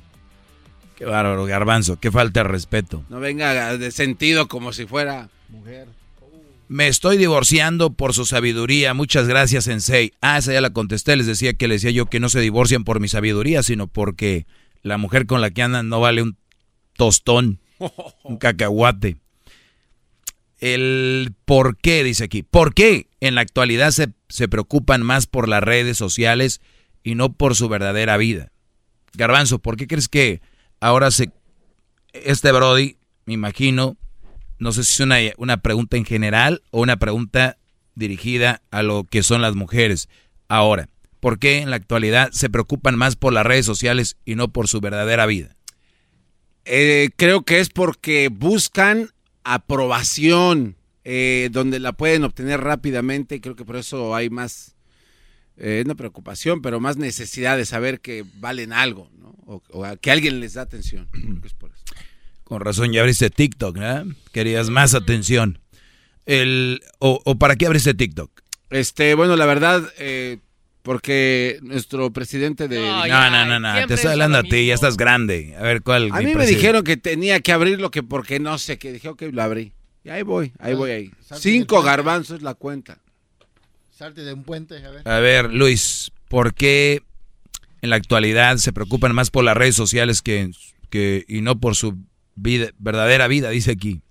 Qué 0.97 1.05
bárbaro, 1.05 1.45
garbanzo, 1.45 1.99
qué 1.99 2.11
falta 2.11 2.41
de 2.41 2.49
respeto. 2.49 3.03
No 3.09 3.19
venga 3.19 3.77
de 3.77 3.91
sentido 3.91 4.47
como 4.47 4.73
si 4.73 4.85
fuera... 4.85 5.29
Mujer. 5.49 5.87
Me 6.67 6.87
estoy 6.87 7.17
divorciando 7.17 7.91
por 7.91 8.13
su 8.13 8.25
sabiduría. 8.25 8.93
Muchas 8.93 9.27
gracias, 9.27 9.65
Sensei. 9.65 10.13
Ah, 10.21 10.37
esa 10.37 10.53
ya 10.53 10.61
la 10.61 10.69
contesté. 10.69 11.17
Les 11.17 11.27
decía 11.27 11.53
que 11.53 11.67
les 11.67 11.81
decía 11.81 11.93
yo 11.93 12.05
que 12.05 12.21
no 12.21 12.29
se 12.29 12.39
divorcian 12.39 12.85
por 12.85 13.01
mi 13.01 13.09
sabiduría, 13.09 13.61
sino 13.61 13.87
porque 13.87 14.45
la 14.81 14.97
mujer 14.97 15.25
con 15.25 15.41
la 15.41 15.51
que 15.51 15.63
andan 15.63 15.89
no 15.89 15.99
vale 15.99 16.21
un 16.21 16.37
tostón, 16.95 17.59
un 18.23 18.37
cacahuate. 18.39 19.17
El 20.59 21.33
por 21.43 21.77
qué, 21.77 22.05
dice 22.05 22.23
aquí. 22.23 22.41
¿Por 22.41 22.73
qué 22.73 23.07
en 23.21 23.35
la 23.35 23.41
actualidad 23.41 23.91
se, 23.91 24.09
se 24.27 24.49
preocupan 24.49 25.01
más 25.01 25.27
por 25.27 25.47
las 25.47 25.63
redes 25.63 25.97
sociales 25.97 26.59
y 27.03 27.15
no 27.15 27.33
por 27.33 27.55
su 27.55 27.69
verdadera 27.69 28.17
vida? 28.17 28.51
Garbanzo, 29.13 29.59
¿por 29.59 29.77
qué 29.77 29.87
crees 29.87 30.09
que 30.09 30.41
ahora 30.79 31.11
se... 31.11 31.31
Este 32.13 32.51
Brody, 32.51 32.97
me 33.25 33.33
imagino, 33.33 33.97
no 34.59 34.73
sé 34.73 34.83
si 34.83 34.91
es 34.93 34.99
una, 34.99 35.17
una 35.37 35.57
pregunta 35.57 35.95
en 35.95 36.05
general 36.05 36.61
o 36.71 36.81
una 36.81 36.97
pregunta 36.97 37.57
dirigida 37.95 38.61
a 38.71 38.83
lo 38.83 39.05
que 39.05 39.23
son 39.23 39.41
las 39.41 39.55
mujeres. 39.55 40.09
Ahora, 40.49 40.89
¿por 41.19 41.39
qué 41.39 41.59
en 41.59 41.69
la 41.69 41.77
actualidad 41.77 42.31
se 42.31 42.49
preocupan 42.49 42.97
más 42.97 43.15
por 43.15 43.31
las 43.31 43.45
redes 43.45 43.65
sociales 43.65 44.17
y 44.25 44.35
no 44.35 44.49
por 44.49 44.67
su 44.67 44.81
verdadera 44.81 45.25
vida? 45.25 45.55
Eh, 46.65 47.09
creo 47.15 47.43
que 47.43 47.59
es 47.59 47.69
porque 47.69 48.29
buscan 48.29 49.09
aprobación, 49.43 50.75
eh, 51.03 51.49
donde 51.51 51.79
la 51.79 51.93
pueden 51.93 52.23
obtener 52.23 52.61
rápidamente 52.61 53.35
y 53.35 53.39
creo 53.39 53.55
que 53.55 53.65
por 53.65 53.75
eso 53.75 54.15
hay 54.15 54.29
más, 54.29 54.75
eh, 55.57 55.83
no 55.85 55.95
preocupación, 55.95 56.61
pero 56.61 56.79
más 56.79 56.97
necesidad 56.97 57.57
de 57.57 57.65
saber 57.65 57.99
que 57.99 58.25
valen 58.35 58.73
algo, 58.73 59.09
¿no? 59.17 59.35
o, 59.45 59.63
o 59.71 59.85
a 59.85 59.97
que 59.97 60.11
alguien 60.11 60.39
les 60.39 60.53
da 60.53 60.61
atención. 60.61 61.07
Creo 61.11 61.41
que 61.41 61.47
es 61.47 61.53
por 61.53 61.71
eso. 61.71 61.83
Con 62.43 62.61
razón 62.61 62.91
ya 62.91 63.01
abriste 63.01 63.29
TikTok, 63.29 63.77
¿verdad? 63.77 64.05
Querías 64.33 64.69
más 64.69 64.93
atención. 64.93 65.59
El, 66.25 66.81
o, 66.99 67.21
o 67.23 67.37
para 67.37 67.55
qué 67.55 67.65
abriste 67.65 67.93
TikTok? 67.93 68.29
Este, 68.69 69.15
bueno, 69.15 69.35
la 69.35 69.45
verdad, 69.45 69.83
eh, 69.97 70.37
porque 70.81 71.59
nuestro 71.61 72.11
presidente 72.11 72.67
de... 72.67 72.79
No, 72.79 73.07
no, 73.07 73.45
no, 73.45 73.59
no, 73.59 73.87
te 73.87 73.93
estoy 73.93 74.11
hablando 74.11 74.37
a 74.37 74.43
ti, 74.43 74.65
ya 74.67 74.73
estás 74.73 74.97
grande. 74.97 75.55
A 75.57 75.63
ver 75.63 75.81
cuál. 75.81 76.09
A 76.11 76.21
mí 76.21 76.33
me 76.35 76.45
dijeron 76.45 76.83
que 76.83 76.97
tenía 76.97 77.39
que 77.39 77.51
abrirlo, 77.51 77.91
que 77.91 78.03
porque 78.03 78.39
no 78.39 78.57
sé 78.57 78.77
qué. 78.77 78.93
Dije, 78.93 79.09
ok, 79.09 79.23
lo 79.31 79.43
abrí. 79.43 79.73
Y 80.03 80.09
ahí 80.09 80.23
voy, 80.23 80.51
ahí 80.59 80.73
voy 80.73 80.91
ahí. 80.91 81.11
Cinco 81.35 81.83
garbanzos 81.83 82.41
la 82.41 82.55
cuenta. 82.55 82.97
Salte 83.91 84.23
de 84.23 84.33
un 84.33 84.43
puente, 84.43 84.83
a 84.83 84.89
ver. 84.89 85.07
A 85.07 85.19
ver, 85.19 85.53
Luis, 85.53 86.11
¿por 86.27 86.55
qué 86.55 87.03
en 87.81 87.91
la 87.91 87.97
actualidad 87.97 88.57
se 88.57 88.73
preocupan 88.73 89.13
más 89.13 89.29
por 89.29 89.43
las 89.43 89.55
redes 89.55 89.75
sociales 89.75 90.21
que, 90.21 90.49
que 90.89 91.23
y 91.27 91.41
no 91.41 91.59
por 91.59 91.75
su 91.75 91.97
vida, 92.35 92.71
verdadera 92.79 93.27
vida, 93.27 93.49
dice 93.51 93.71
aquí? 93.71 94.01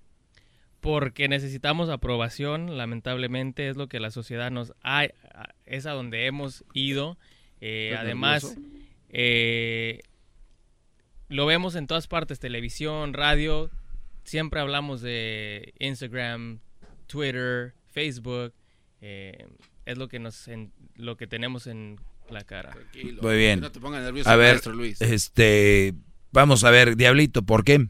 Porque 0.79 1.27
necesitamos 1.27 1.89
aprobación, 1.89 2.77
lamentablemente 2.77 3.67
es 3.69 3.75
lo 3.75 3.87
que 3.87 3.99
la 3.99 4.11
sociedad 4.11 4.49
nos 4.49 4.73
ha, 4.81 5.07
es 5.65 5.85
a 5.85 5.91
donde 5.91 6.25
hemos 6.25 6.63
ido. 6.73 7.17
Eh, 7.59 7.89
¿Estás 7.91 8.05
además, 8.05 8.57
eh, 9.09 9.99
lo 11.27 11.45
vemos 11.45 11.75
en 11.75 11.85
todas 11.85 12.07
partes, 12.07 12.39
televisión, 12.39 13.13
radio, 13.13 13.69
siempre 14.31 14.61
hablamos 14.61 15.01
de 15.01 15.73
Instagram, 15.79 16.59
Twitter, 17.07 17.73
Facebook, 17.91 18.53
eh, 19.01 19.45
es 19.85 19.97
lo 19.97 20.07
que 20.07 20.19
nos 20.19 20.47
en- 20.47 20.71
lo 20.95 21.17
que 21.17 21.27
tenemos 21.27 21.67
en 21.67 21.99
la 22.29 22.45
cara. 22.45 22.73
Muy 23.21 23.35
bien. 23.35 23.59
no 23.59 23.71
te 23.73 23.81
pongas 23.81 24.03
nervioso, 24.03 24.29
a 24.29 24.37
ver, 24.37 24.53
maestro 24.53 24.71
Luis. 24.73 25.01
este, 25.01 25.93
vamos 26.31 26.63
a 26.63 26.69
ver, 26.71 26.95
Diablito, 26.95 27.41
¿por 27.43 27.65
qué? 27.65 27.87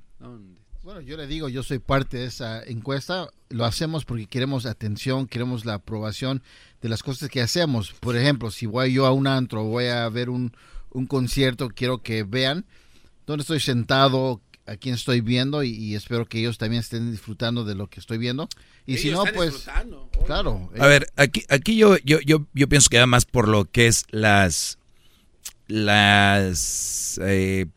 Bueno, 0.83 0.99
yo 1.01 1.15
le 1.15 1.27
digo, 1.27 1.47
yo 1.47 1.61
soy 1.61 1.77
parte 1.77 2.17
de 2.17 2.25
esa 2.25 2.63
encuesta. 2.63 3.29
Lo 3.49 3.65
hacemos 3.65 4.03
porque 4.03 4.25
queremos 4.25 4.65
atención, 4.65 5.27
queremos 5.27 5.63
la 5.63 5.75
aprobación 5.75 6.41
de 6.81 6.89
las 6.89 7.03
cosas 7.03 7.29
que 7.29 7.39
hacemos. 7.39 7.93
Por 7.93 8.17
ejemplo, 8.17 8.49
si 8.49 8.65
voy 8.65 8.91
yo 8.93 9.05
a 9.05 9.11
un 9.11 9.27
antro, 9.27 9.63
voy 9.65 9.85
a 9.85 10.09
ver 10.09 10.31
un, 10.31 10.51
un 10.89 11.05
concierto, 11.05 11.69
quiero 11.69 11.99
que 12.01 12.23
vean 12.23 12.65
dónde 13.27 13.41
estoy 13.43 13.59
sentado, 13.59 14.41
a 14.65 14.77
quién 14.77 14.95
estoy 14.95 15.21
viendo 15.21 15.63
y, 15.63 15.69
y 15.69 15.95
espero 15.95 16.25
que 16.25 16.39
ellos 16.39 16.57
también 16.57 16.81
estén 16.81 17.11
disfrutando 17.11 17.65
de 17.65 17.75
lo 17.75 17.87
que 17.87 17.99
estoy 17.99 18.17
viendo. 18.17 18.47
Y 18.85 18.97
si 18.97 19.11
no, 19.11 19.25
están 19.25 19.35
pues, 19.35 19.67
claro. 20.25 20.69
A 20.79 20.87
ver, 20.87 21.07
aquí, 21.15 21.43
aquí 21.49 21.77
yo, 21.77 21.97
yo, 21.99 22.19
yo, 22.21 22.47
yo 22.53 22.67
pienso 22.67 22.89
que 22.89 22.99
va 22.99 23.05
más 23.05 23.25
por 23.25 23.47
lo 23.47 23.65
que 23.65 23.87
es 23.87 24.05
las, 24.09 24.79
las, 25.67 27.19
eh, 27.23 27.67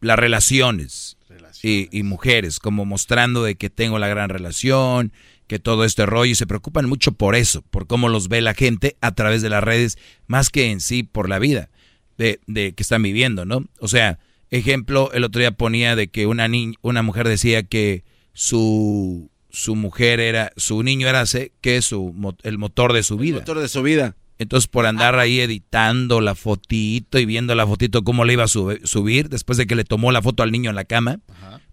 las 0.00 0.18
relaciones 0.18 1.16
y, 1.62 1.88
y 1.96 2.02
mujeres, 2.02 2.60
como 2.60 2.84
mostrando 2.84 3.42
de 3.42 3.56
que 3.56 3.70
tengo 3.70 3.98
la 3.98 4.08
gran 4.08 4.30
relación, 4.30 5.12
que 5.46 5.58
todo 5.58 5.84
este 5.84 6.06
rollo, 6.06 6.32
y 6.32 6.34
se 6.34 6.46
preocupan 6.46 6.88
mucho 6.88 7.12
por 7.12 7.34
eso, 7.34 7.62
por 7.62 7.86
cómo 7.86 8.08
los 8.08 8.28
ve 8.28 8.40
la 8.40 8.54
gente 8.54 8.96
a 9.00 9.12
través 9.14 9.42
de 9.42 9.48
las 9.48 9.64
redes, 9.64 9.98
más 10.26 10.50
que 10.50 10.70
en 10.70 10.80
sí 10.80 11.02
por 11.02 11.28
la 11.28 11.38
vida 11.38 11.70
de, 12.16 12.40
de 12.46 12.74
que 12.74 12.82
están 12.82 13.02
viviendo, 13.02 13.44
¿no? 13.44 13.64
O 13.80 13.88
sea, 13.88 14.18
ejemplo, 14.50 15.12
el 15.12 15.24
otro 15.24 15.40
día 15.40 15.52
ponía 15.52 15.96
de 15.96 16.08
que 16.08 16.26
una 16.26 16.48
niña, 16.48 16.74
una 16.82 17.02
mujer 17.02 17.28
decía 17.28 17.62
que 17.62 18.04
su 18.32 19.30
su 19.50 19.74
mujer 19.74 20.20
era, 20.20 20.52
su 20.56 20.82
niño 20.82 21.08
era 21.08 21.24
que 21.60 21.82
su 21.82 22.14
el 22.42 22.58
motor 22.58 22.92
de 22.92 23.02
su 23.02 23.16
vida. 23.16 23.38
motor 23.38 23.58
de 23.58 23.68
su 23.68 23.82
vida. 23.82 24.16
Entonces 24.38 24.68
por 24.68 24.86
andar 24.86 25.18
ahí 25.18 25.40
editando 25.40 26.20
la 26.20 26.36
fotito 26.36 27.18
y 27.18 27.26
viendo 27.26 27.54
la 27.54 27.66
fotito 27.66 28.04
cómo 28.04 28.24
le 28.24 28.34
iba 28.34 28.44
a 28.44 28.48
subir, 28.48 29.28
después 29.28 29.58
de 29.58 29.66
que 29.66 29.74
le 29.74 29.84
tomó 29.84 30.12
la 30.12 30.22
foto 30.22 30.44
al 30.44 30.52
niño 30.52 30.70
en 30.70 30.76
la 30.76 30.84
cama, 30.84 31.18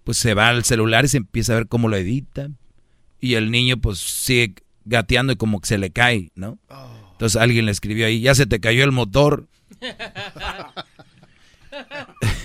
pues 0.03 0.17
se 0.17 0.33
va 0.33 0.49
al 0.49 0.63
celular 0.63 1.05
y 1.05 1.09
se 1.09 1.17
empieza 1.17 1.53
a 1.53 1.57
ver 1.57 1.67
cómo 1.67 1.89
lo 1.89 1.97
edita. 1.97 2.49
Y 3.19 3.35
el 3.35 3.51
niño 3.51 3.77
pues 3.77 3.99
sigue 3.99 4.55
gateando 4.83 5.33
y 5.33 5.35
como 5.35 5.61
que 5.61 5.67
se 5.67 5.77
le 5.77 5.91
cae, 5.91 6.31
¿no? 6.33 6.57
Entonces 7.11 7.39
alguien 7.39 7.65
le 7.65 7.71
escribió 7.71 8.07
ahí, 8.07 8.21
ya 8.21 8.33
se 8.33 8.47
te 8.47 8.59
cayó 8.59 8.83
el 8.83 8.91
motor. 8.91 9.47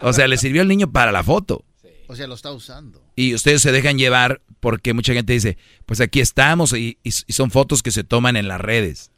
O 0.00 0.12
sea, 0.12 0.28
le 0.28 0.36
sirvió 0.36 0.62
al 0.62 0.68
niño 0.68 0.90
para 0.92 1.12
la 1.12 1.22
foto. 1.22 1.64
O 2.06 2.16
sea, 2.16 2.26
lo 2.26 2.34
está 2.34 2.52
usando. 2.52 3.02
Y 3.16 3.34
ustedes 3.34 3.62
se 3.62 3.72
dejan 3.72 3.96
llevar 3.98 4.42
porque 4.60 4.92
mucha 4.92 5.14
gente 5.14 5.32
dice, 5.32 5.56
pues 5.86 6.00
aquí 6.00 6.20
estamos 6.20 6.72
y, 6.72 6.98
y- 7.02 7.08
y 7.26 7.32
son 7.32 7.50
fotos 7.50 7.82
que 7.82 7.90
se 7.90 8.04
toman 8.04 8.36
en 8.36 8.46
las 8.48 8.60
redes 8.60 9.10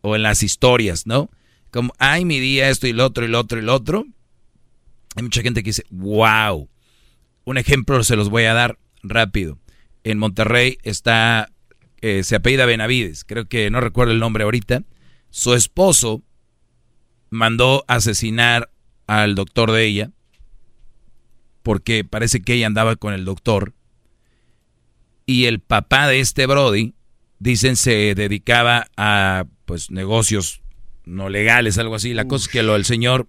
o 0.00 0.16
en 0.16 0.22
las 0.22 0.42
historias, 0.42 1.06
¿no? 1.06 1.30
Como, 1.70 1.92
ay, 1.98 2.24
mi 2.24 2.40
día, 2.40 2.68
esto 2.70 2.86
y 2.86 2.92
lo 2.92 3.04
otro 3.04 3.24
y 3.24 3.28
lo 3.28 3.38
otro 3.38 3.58
y 3.58 3.62
lo 3.62 3.74
otro. 3.74 4.04
Hay 5.16 5.22
mucha 5.22 5.42
gente 5.42 5.62
que 5.62 5.70
dice, 5.70 5.84
wow. 5.90 6.68
Un 7.44 7.58
ejemplo 7.58 8.02
se 8.04 8.16
los 8.16 8.28
voy 8.30 8.44
a 8.44 8.54
dar 8.54 8.78
rápido. 9.02 9.58
En 10.04 10.18
Monterrey 10.18 10.78
está, 10.82 11.50
eh, 12.00 12.22
se 12.24 12.36
apellida 12.36 12.64
Benavides, 12.64 13.24
creo 13.24 13.46
que 13.46 13.70
no 13.70 13.80
recuerdo 13.80 14.12
el 14.12 14.20
nombre 14.20 14.44
ahorita. 14.44 14.84
Su 15.30 15.54
esposo 15.54 16.22
mandó 17.28 17.84
asesinar 17.88 18.70
al 19.10 19.34
doctor 19.34 19.72
de 19.72 19.86
ella 19.86 20.10
porque 21.64 22.04
parece 22.04 22.42
que 22.42 22.54
ella 22.54 22.68
andaba 22.68 22.94
con 22.94 23.12
el 23.12 23.24
doctor. 23.24 23.74
Y 25.26 25.46
el 25.46 25.58
papá 25.58 26.06
de 26.06 26.20
este 26.20 26.46
Brody, 26.46 26.94
dicen, 27.40 27.74
se 27.74 28.14
dedicaba 28.14 28.86
a 28.96 29.46
pues 29.64 29.90
negocios 29.90 30.62
no 31.04 31.28
legales, 31.28 31.76
algo 31.78 31.96
así. 31.96 32.14
La 32.14 32.26
cosa 32.26 32.44
es 32.44 32.52
que 32.52 32.62
lo 32.62 32.76
el 32.76 32.84
señor 32.84 33.28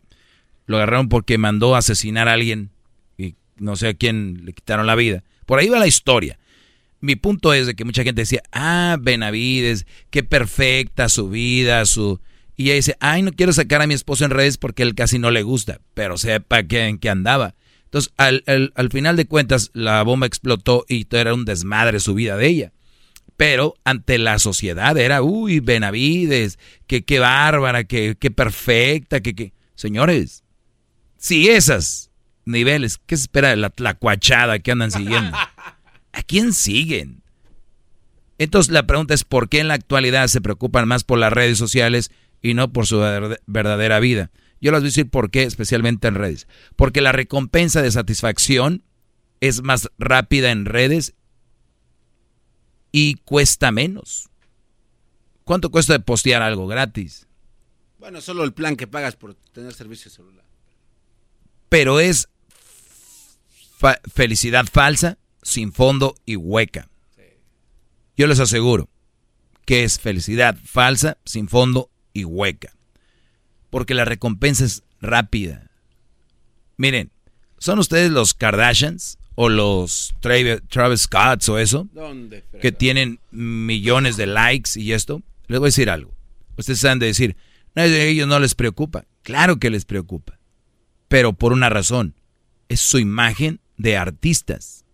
lo 0.68 0.78
agarraron 0.78 1.10
porque 1.10 1.40
mandó 1.40 1.76
asesinar 1.76 2.28
a 2.28 2.34
alguien 2.34 2.70
y 3.18 3.34
no 3.58 3.76
sé 3.76 3.90
a 3.90 3.94
quién 3.96 4.46
le 4.46 4.54
quitaron 4.54 4.86
la 4.86 4.96
vida. 4.96 5.24
Por 5.48 5.58
ahí 5.58 5.68
va 5.68 5.80
la 5.80 5.88
historia. 5.88 6.38
Mi 7.00 7.16
punto 7.16 7.56
es 7.56 7.66
de 7.66 7.74
que 7.74 7.86
mucha 7.86 8.04
gente 8.04 8.22
decía, 8.22 8.44
ah, 8.52 8.98
Benavides, 9.02 9.88
qué 10.12 10.22
perfecta 10.22 11.10
su 11.10 11.30
vida, 11.30 11.86
su... 11.86 12.22
Y 12.58 12.66
ella 12.66 12.76
dice, 12.76 12.98
ay, 13.00 13.22
no 13.24 13.32
quiero 13.32 13.54
sacar 13.54 13.82
a 13.82 13.88
mi 13.88 13.94
esposo 13.94 14.26
en 14.26 14.32
redes 14.32 14.58
porque 14.58 14.84
él 14.84 14.94
casi 14.96 15.18
no 15.20 15.32
le 15.32 15.42
gusta, 15.44 15.80
pero 15.94 16.18
sepa 16.18 16.64
que, 16.64 16.86
en 16.86 16.98
qué 17.00 17.10
andaba. 17.10 17.56
Entonces, 17.86 18.14
al, 18.18 18.44
al- 18.48 18.72
al 18.76 18.90
final 18.90 19.16
de 19.16 19.26
cuentas, 19.26 19.72
la 19.74 20.02
bomba 20.04 20.28
explotó 20.28 20.86
y 20.88 21.06
todo 21.06 21.22
era 21.22 21.34
un 21.34 21.46
desmadre 21.46 22.00
su 22.00 22.14
vida 22.14 22.38
de 22.38 22.48
ella. 22.48 22.74
Pero 23.38 23.74
ante 23.84 24.18
la 24.20 24.38
sociedad 24.38 24.96
era, 24.98 25.24
uy, 25.24 25.60
Benavides, 25.62 26.60
que 26.88 27.04
qué 27.04 27.20
bárbara, 27.20 27.84
que 27.86 28.16
qué 28.20 28.30
perfecta, 28.32 29.22
que 29.22 29.34
qué... 29.34 29.54
Señores, 29.76 30.44
si 31.18 31.50
esas 31.50 32.12
niveles, 32.46 33.00
¿qué 33.06 33.18
se 33.18 33.24
espera 33.24 33.50
de 33.50 33.56
la 33.56 33.72
tlacuachada 33.72 34.60
que 34.60 34.72
andan 34.72 34.92
siguiendo? 34.92 35.36
¿A 36.14 36.24
quién 36.24 36.54
siguen? 36.54 37.24
Entonces 38.38 38.72
la 38.72 38.86
pregunta 38.88 39.14
es, 39.14 39.24
¿por 39.24 39.50
qué 39.50 39.60
en 39.60 39.68
la 39.68 39.76
actualidad 39.76 40.28
se 40.28 40.42
preocupan 40.42 40.88
más 40.88 41.04
por 41.04 41.18
las 41.20 41.32
redes 41.34 41.58
sociales 41.58 42.12
y 42.42 42.54
no 42.54 42.72
por 42.72 42.88
su 42.88 42.98
verd- 43.00 43.40
verdadera 43.46 44.00
vida? 44.00 44.32
Yo 44.60 44.72
les 44.72 44.82
voy 44.82 44.88
a 44.88 44.90
decir 44.90 45.10
por 45.10 45.32
qué, 45.32 45.44
especialmente 45.44 46.08
en 46.08 46.16
redes. 46.16 46.48
Porque 46.76 47.02
la 47.02 47.12
recompensa 47.12 47.82
de 47.82 47.92
satisfacción 47.92 48.84
es 49.40 49.62
más 49.64 49.90
rápida 49.98 50.52
en 50.52 50.66
redes 50.66 51.16
y 52.92 53.16
cuesta 53.16 53.72
menos. 53.72 54.30
¿Cuánto 55.44 55.72
cuesta 55.72 55.98
postear 56.00 56.42
algo 56.42 56.68
gratis? 56.68 57.28
Bueno, 58.00 58.22
solo 58.22 58.44
el 58.44 58.54
plan 58.54 58.76
que 58.76 58.88
pagas 58.88 59.16
por 59.16 59.36
tener 59.36 59.74
servicio 59.74 60.10
celular. 60.12 60.46
Pero 61.70 62.00
es 62.00 62.30
fa- 63.78 64.00
felicidad 64.14 64.66
falsa, 64.72 65.18
sin 65.42 65.72
fondo 65.74 66.16
y 66.26 66.36
hueca. 66.36 66.90
Yo 68.18 68.28
les 68.28 68.40
aseguro 68.40 68.90
que 69.66 69.84
es 69.84 70.00
felicidad 70.00 70.58
falsa, 70.64 71.18
sin 71.26 71.48
fondo 71.48 71.90
y 72.14 72.26
hueca. 72.26 72.74
Porque 73.70 73.94
la 73.94 74.06
recompensa 74.06 74.66
es 74.66 74.84
rápida. 75.02 75.70
Miren, 76.78 77.12
¿son 77.58 77.80
ustedes 77.80 78.12
los 78.12 78.34
Kardashians 78.34 79.18
o 79.36 79.50
los 79.50 80.14
Travis 80.20 81.02
Scotts 81.02 81.50
o 81.50 81.58
eso? 81.58 81.88
que 82.62 82.72
tienen 82.72 83.20
millones 83.32 84.18
de 84.18 84.28
likes 84.28 84.80
y 84.80 84.94
esto. 84.94 85.22
Les 85.48 85.60
voy 85.60 85.68
a 85.68 85.70
decir 85.70 85.90
algo. 85.90 86.14
Ustedes 86.58 86.84
han 86.86 87.00
de 87.00 87.08
decir, 87.08 87.36
a 87.76 87.86
ellos 87.86 88.28
no 88.28 88.40
les 88.40 88.56
preocupa. 88.56 89.06
Claro 89.24 89.58
que 89.58 89.70
les 89.70 89.86
preocupa. 89.86 90.40
Pero 91.08 91.34
por 91.34 91.54
una 91.54 91.70
razón. 91.70 92.16
Es 92.70 92.82
su 92.82 93.00
imagen 93.00 93.60
de 93.78 93.98
artistas. 93.98 94.86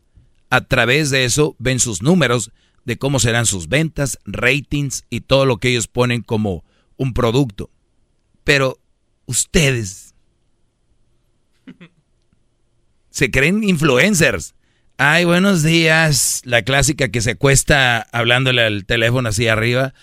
A 0.49 0.61
través 0.61 1.09
de 1.09 1.25
eso 1.25 1.55
ven 1.59 1.79
sus 1.79 2.01
números 2.01 2.51
de 2.85 2.97
cómo 2.97 3.19
serán 3.19 3.45
sus 3.45 3.67
ventas, 3.67 4.17
ratings 4.25 5.05
y 5.09 5.21
todo 5.21 5.45
lo 5.45 5.57
que 5.57 5.69
ellos 5.69 5.87
ponen 5.87 6.21
como 6.21 6.63
un 6.97 7.13
producto. 7.13 7.69
Pero 8.43 8.79
ustedes 9.25 10.13
se 13.09 13.31
creen 13.31 13.63
influencers. 13.63 14.55
Ay, 14.97 15.25
buenos 15.25 15.63
días. 15.63 16.41
La 16.45 16.63
clásica 16.63 17.09
que 17.09 17.21
se 17.21 17.35
cuesta 17.35 18.07
hablándole 18.11 18.63
al 18.63 18.85
teléfono 18.85 19.29
así 19.29 19.47
arriba. 19.47 19.93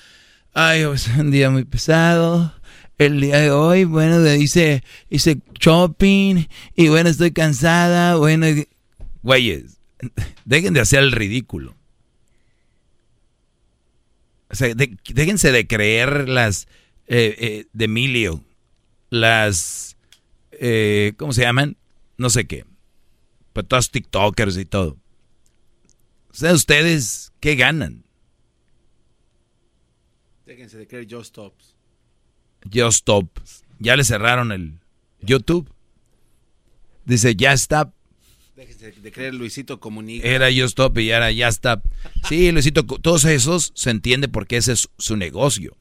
Ay, 0.53 0.83
es 0.83 1.09
un 1.09 1.31
día 1.31 1.51
muy 1.51 1.65
pesado. 1.65 2.55
El 2.97 3.21
día 3.21 3.39
de 3.39 3.51
hoy, 3.51 3.85
bueno, 3.85 4.25
hice, 4.35 4.85
hice 5.11 5.39
shopping 5.59 6.47
y 6.77 6.89
bueno, 6.89 7.09
estoy 7.09 7.33
cansada. 7.33 8.15
Bueno, 8.17 8.47
güeyes, 9.23 9.79
dejen 10.45 10.75
de 10.75 10.81
hacer 10.81 11.01
el 11.01 11.11
ridículo. 11.11 11.77
O 14.51 14.55
sea, 14.55 14.73
déjense 14.75 15.51
de 15.51 15.67
creer 15.67 16.29
las 16.29 16.69
eh, 17.07 17.37
eh, 17.39 17.67
de 17.73 17.85
Emilio, 17.85 18.45
las, 19.11 19.97
eh, 20.53 21.13
¿cómo 21.17 21.33
se 21.33 21.43
llaman? 21.43 21.77
No 22.17 22.31
sé 22.31 22.47
qué. 22.47 22.65
Pues 23.53 23.69
todos 23.69 23.91
TikTokers 23.91 24.57
y 24.57 24.65
todo. 24.65 24.97
O 26.31 26.35
sea, 26.35 26.53
ustedes, 26.53 27.33
¿qué 27.41 27.55
ganan? 27.55 28.05
Déjense 30.47 30.79
de 30.79 30.87
creer 30.87 31.07
Just 31.09 31.29
Stops. 31.29 31.77
Just 32.73 33.01
Stops. 33.01 33.65
Ya 33.79 33.97
le 33.97 34.05
cerraron 34.05 34.53
el 34.53 34.81
YouTube. 35.21 35.71
Dice, 37.05 37.37
ya 37.37 37.53
está. 37.53 37.93
Déjense 38.57 38.93
de 38.93 39.13
creer 39.13 39.35
Luisito 39.35 39.81
Comunica. 39.81 40.27
Era 40.27 40.47
Just 40.47 40.79
Stop 40.79 40.99
y 40.99 41.13
ahora 41.13 41.31
ya 41.33 41.49
está. 41.49 41.83
Sí, 42.29 42.51
Luisito, 42.53 42.85
todos 42.85 43.25
esos 43.25 43.73
se 43.75 43.91
entiende 43.91 44.29
porque 44.29 44.57
ese 44.57 44.73
es 44.73 44.89
su 44.99 45.17
negocio. 45.17 45.77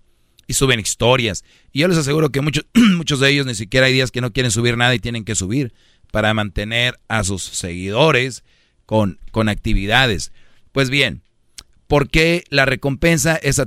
Y 0.47 0.53
suben 0.53 0.79
historias. 0.79 1.43
Y 1.71 1.79
yo 1.79 1.87
les 1.87 1.97
aseguro 1.97 2.31
que 2.31 2.41
muchos, 2.41 2.65
muchos 2.73 3.19
de 3.19 3.29
ellos 3.29 3.45
ni 3.45 3.55
siquiera 3.55 3.87
hay 3.87 3.93
días 3.93 4.11
que 4.11 4.21
no 4.21 4.33
quieren 4.33 4.51
subir 4.51 4.77
nada 4.77 4.93
y 4.95 4.99
tienen 4.99 5.25
que 5.25 5.35
subir 5.35 5.73
para 6.11 6.33
mantener 6.33 6.99
a 7.07 7.23
sus 7.23 7.43
seguidores 7.43 8.43
con, 8.85 9.19
con 9.31 9.49
actividades. 9.49 10.31
Pues 10.71 10.89
bien, 10.89 11.23
¿Por 11.93 12.09
qué 12.09 12.43
la 12.49 12.65
recompensa 12.65 13.35
es, 13.35 13.61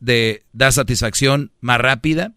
de, 0.00 0.42
da 0.52 0.72
satisfacción 0.72 1.52
más 1.60 1.80
rápida? 1.80 2.34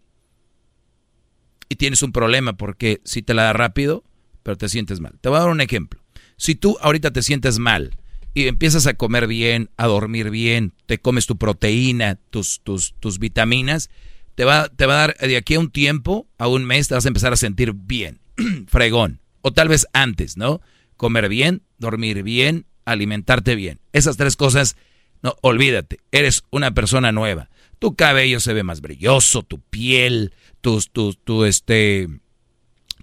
Y 1.68 1.74
tienes 1.74 2.04
un 2.04 2.12
problema 2.12 2.56
porque 2.56 3.00
si 3.02 3.20
te 3.20 3.34
la 3.34 3.42
da 3.42 3.52
rápido, 3.54 4.04
pero 4.44 4.56
te 4.56 4.68
sientes 4.68 5.00
mal. 5.00 5.18
Te 5.20 5.28
voy 5.28 5.38
a 5.38 5.40
dar 5.40 5.50
un 5.50 5.60
ejemplo. 5.60 6.00
Si 6.36 6.54
tú 6.54 6.76
ahorita 6.80 7.10
te 7.10 7.22
sientes 7.22 7.58
mal 7.58 7.90
y 8.34 8.48
empiezas 8.48 8.86
a 8.88 8.94
comer 8.94 9.28
bien, 9.28 9.70
a 9.76 9.86
dormir 9.86 10.28
bien, 10.28 10.74
te 10.86 10.98
comes 10.98 11.26
tu 11.26 11.38
proteína, 11.38 12.16
tus, 12.30 12.60
tus, 12.62 12.94
tus 12.98 13.20
vitaminas, 13.20 13.90
te 14.34 14.44
va, 14.44 14.68
te 14.68 14.86
va 14.86 14.94
a 14.94 15.06
dar 15.06 15.16
de 15.16 15.36
aquí 15.36 15.54
a 15.54 15.60
un 15.60 15.70
tiempo, 15.70 16.26
a 16.36 16.48
un 16.48 16.64
mes, 16.64 16.88
te 16.88 16.94
vas 16.94 17.04
a 17.04 17.08
empezar 17.08 17.32
a 17.32 17.36
sentir 17.36 17.72
bien, 17.74 18.20
fregón. 18.66 19.20
O 19.40 19.52
tal 19.52 19.68
vez 19.68 19.86
antes, 19.92 20.36
¿no? 20.36 20.60
Comer 20.96 21.28
bien, 21.28 21.62
dormir 21.78 22.22
bien, 22.22 22.66
alimentarte 22.84 23.54
bien. 23.54 23.78
Esas 23.92 24.16
tres 24.16 24.36
cosas, 24.36 24.76
no, 25.22 25.36
olvídate, 25.42 26.00
eres 26.10 26.42
una 26.50 26.72
persona 26.72 27.12
nueva. 27.12 27.50
Tu 27.78 27.94
cabello 27.94 28.40
se 28.40 28.52
ve 28.52 28.64
más 28.64 28.80
brilloso, 28.80 29.42
tu 29.42 29.60
piel, 29.60 30.32
tu, 30.60 30.80
tu, 30.92 31.14
tu, 31.14 31.44
este, 31.44 32.08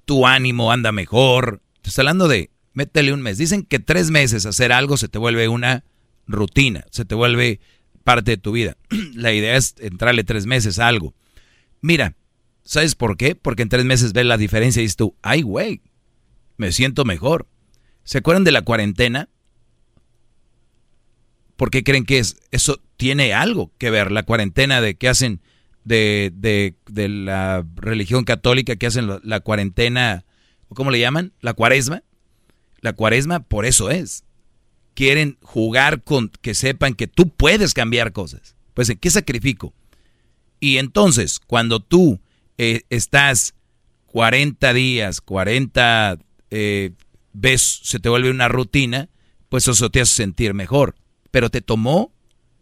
tu 0.04 0.28
ánimo 0.28 0.72
anda 0.72 0.92
mejor. 0.92 1.62
Estoy 1.84 2.02
hablando 2.02 2.28
de, 2.28 2.50
métele 2.74 3.14
un 3.14 3.22
mes. 3.22 3.38
Dicen 3.38 3.64
que 3.64 3.80
tres 3.80 4.12
meses 4.12 4.46
hacer 4.46 4.72
algo 4.72 4.98
se 4.98 5.08
te 5.08 5.18
vuelve 5.18 5.48
una 5.48 5.84
rutina, 6.28 6.86
se 6.92 7.06
te 7.06 7.16
vuelve 7.16 7.60
parte 8.04 8.32
de 8.32 8.38
tu 8.38 8.52
vida. 8.52 8.78
La 9.14 9.34
idea 9.34 9.56
es 9.56 9.76
entrarle 9.80 10.24
tres 10.24 10.46
meses 10.46 10.80
a 10.80 10.88
algo. 10.88 11.14
Mira, 11.82 12.16
¿sabes 12.64 12.96
por 12.96 13.18
qué? 13.18 13.36
Porque 13.36 13.64
en 13.64 13.70
tres 13.70 13.86
meses 13.86 14.14
ves 14.14 14.26
la 14.26 14.38
diferencia 14.38 14.82
y 14.82 14.84
dices 14.84 14.96
tú, 14.96 15.16
ay, 15.22 15.42
güey, 15.42 15.82
me 16.58 16.72
siento 16.72 17.06
mejor. 17.06 17.48
¿Se 18.04 18.20
acuerdan 18.20 18.44
de 18.44 18.52
la 18.52 18.62
cuarentena? 18.62 19.30
¿Por 21.56 21.70
qué 21.70 21.84
creen 21.84 22.06
que 22.06 22.20
es? 22.20 22.38
Eso 22.52 22.82
tiene 22.98 23.34
algo 23.34 23.72
que 23.78 23.90
ver, 23.90 24.12
la 24.12 24.24
cuarentena 24.24 24.82
de 24.82 24.96
que 24.96 25.10
hacen 25.10 25.42
de, 25.84 26.32
de, 26.36 26.76
de 26.88 27.10
la 27.10 27.66
religión 27.76 28.24
católica, 28.24 28.76
que 28.76 28.88
hacen 28.88 29.08
la, 29.08 29.20
la 29.24 29.40
cuarentena, 29.40 30.26
¿cómo 30.70 30.92
le 30.92 31.00
llaman? 31.00 31.34
La 31.40 31.54
cuaresma. 31.54 32.04
La 32.82 32.94
cuaresma 32.94 33.42
por 33.42 33.66
eso 33.66 33.90
es. 33.90 34.24
Quieren 34.94 35.38
jugar 35.42 36.04
con 36.04 36.30
que 36.30 36.54
sepan 36.54 36.94
que 36.94 37.08
tú 37.08 37.30
puedes 37.30 37.74
cambiar 37.74 38.12
cosas. 38.12 38.56
Pues, 38.74 38.90
¿en 38.90 38.98
qué 38.98 39.10
sacrifico? 39.10 39.74
Y 40.60 40.78
entonces, 40.78 41.40
cuando 41.40 41.80
tú 41.80 42.20
eh, 42.58 42.82
estás 42.90 43.56
40 44.08 44.74
días, 44.74 45.22
40 45.22 46.18
eh, 46.50 46.92
ves, 47.34 47.82
se 47.84 48.00
te 48.00 48.10
vuelve 48.10 48.30
una 48.30 48.48
rutina, 48.48 49.10
pues 49.50 49.68
eso 49.68 49.90
te 49.90 50.02
hace 50.02 50.16
sentir 50.16 50.54
mejor 50.54 50.96
pero 51.32 51.50
te 51.50 51.62
tomó 51.62 52.14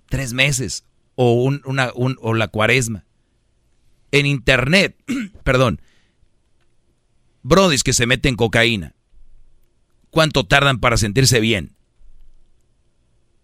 tres 0.08 0.34
meses 0.34 0.86
o, 1.16 1.52
la 1.52 2.48
cuaresma. 2.48 3.04
En 4.12 4.26
internet, 4.26 4.96
perdón, 5.44 5.82
brodis 7.44 7.84
que 7.84 7.94
se 7.94 8.06
meten 8.06 8.36
cocaína, 8.36 8.96
¿cuánto 10.10 10.46
tardan 10.46 10.80
para 10.80 10.98
sentirse 10.98 11.40
bien? 11.40 11.76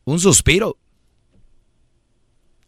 Un 0.03 0.19
suspiro. 0.19 0.77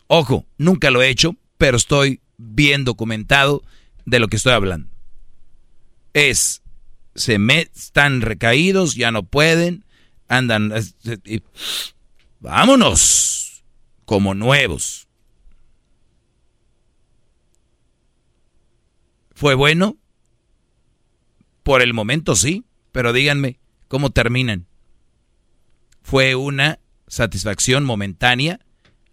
Ojo, 0.07 0.45
nunca 0.57 0.89
lo 0.91 1.01
he 1.01 1.09
hecho, 1.09 1.35
pero 1.57 1.77
estoy 1.77 2.21
bien 2.37 2.85
documentado 2.85 3.63
de 4.05 4.19
lo 4.19 4.27
que 4.27 4.37
estoy 4.37 4.53
hablando. 4.53 4.89
Es, 6.13 6.61
se 7.15 7.37
me, 7.37 7.69
están 7.75 8.21
recaídos, 8.21 8.95
ya 8.95 9.11
no 9.11 9.23
pueden, 9.23 9.85
andan, 10.27 10.73
Vámonos 12.39 13.63
como 14.05 14.33
nuevos. 14.33 15.07
¿Fue 19.33 19.53
bueno? 19.53 19.97
Por 21.63 21.81
el 21.81 21.93
momento 21.93 22.35
sí, 22.35 22.63
pero 22.91 23.11
díganme, 23.13 23.59
¿cómo 23.87 24.11
terminan? 24.11 24.67
Fue 26.01 26.35
una 26.35 26.79
satisfacción 27.07 27.85
momentánea 27.85 28.59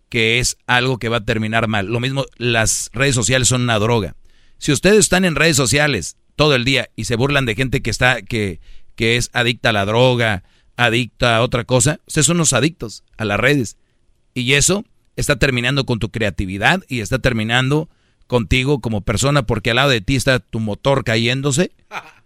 que 0.08 0.38
es 0.38 0.58
algo 0.66 0.98
que 0.98 1.08
va 1.08 1.18
a 1.18 1.24
terminar 1.24 1.66
mal. 1.66 1.86
Lo 1.86 1.98
mismo, 1.98 2.24
las 2.36 2.90
redes 2.92 3.14
sociales 3.14 3.48
son 3.48 3.62
una 3.62 3.78
droga. 3.78 4.14
Si 4.58 4.70
ustedes 4.70 4.98
están 4.98 5.24
en 5.24 5.34
redes 5.34 5.56
sociales 5.56 6.16
todo 6.36 6.54
el 6.54 6.64
día 6.64 6.88
y 6.94 7.04
se 7.04 7.16
burlan 7.16 7.46
de 7.46 7.54
gente 7.54 7.82
que 7.82 7.90
está, 7.90 8.22
que, 8.22 8.60
que 8.94 9.16
es 9.16 9.30
adicta 9.32 9.70
a 9.70 9.72
la 9.72 9.84
droga, 9.84 10.44
adicta 10.76 11.36
a 11.36 11.42
otra 11.42 11.64
cosa, 11.64 12.00
ustedes 12.06 12.26
son 12.26 12.38
los 12.38 12.52
adictos 12.52 13.02
a 13.16 13.24
las 13.24 13.40
redes. 13.40 13.76
Y 14.34 14.52
eso 14.52 14.84
está 15.16 15.36
terminando 15.36 15.84
con 15.84 15.98
tu 15.98 16.10
creatividad 16.10 16.82
y 16.88 17.00
está 17.00 17.18
terminando 17.18 17.88
contigo 18.26 18.80
como 18.80 19.00
persona 19.00 19.44
porque 19.44 19.70
al 19.70 19.76
lado 19.76 19.90
de 19.90 20.00
ti 20.00 20.16
está 20.16 20.38
tu 20.38 20.60
motor 20.60 21.04
cayéndose. 21.04 21.72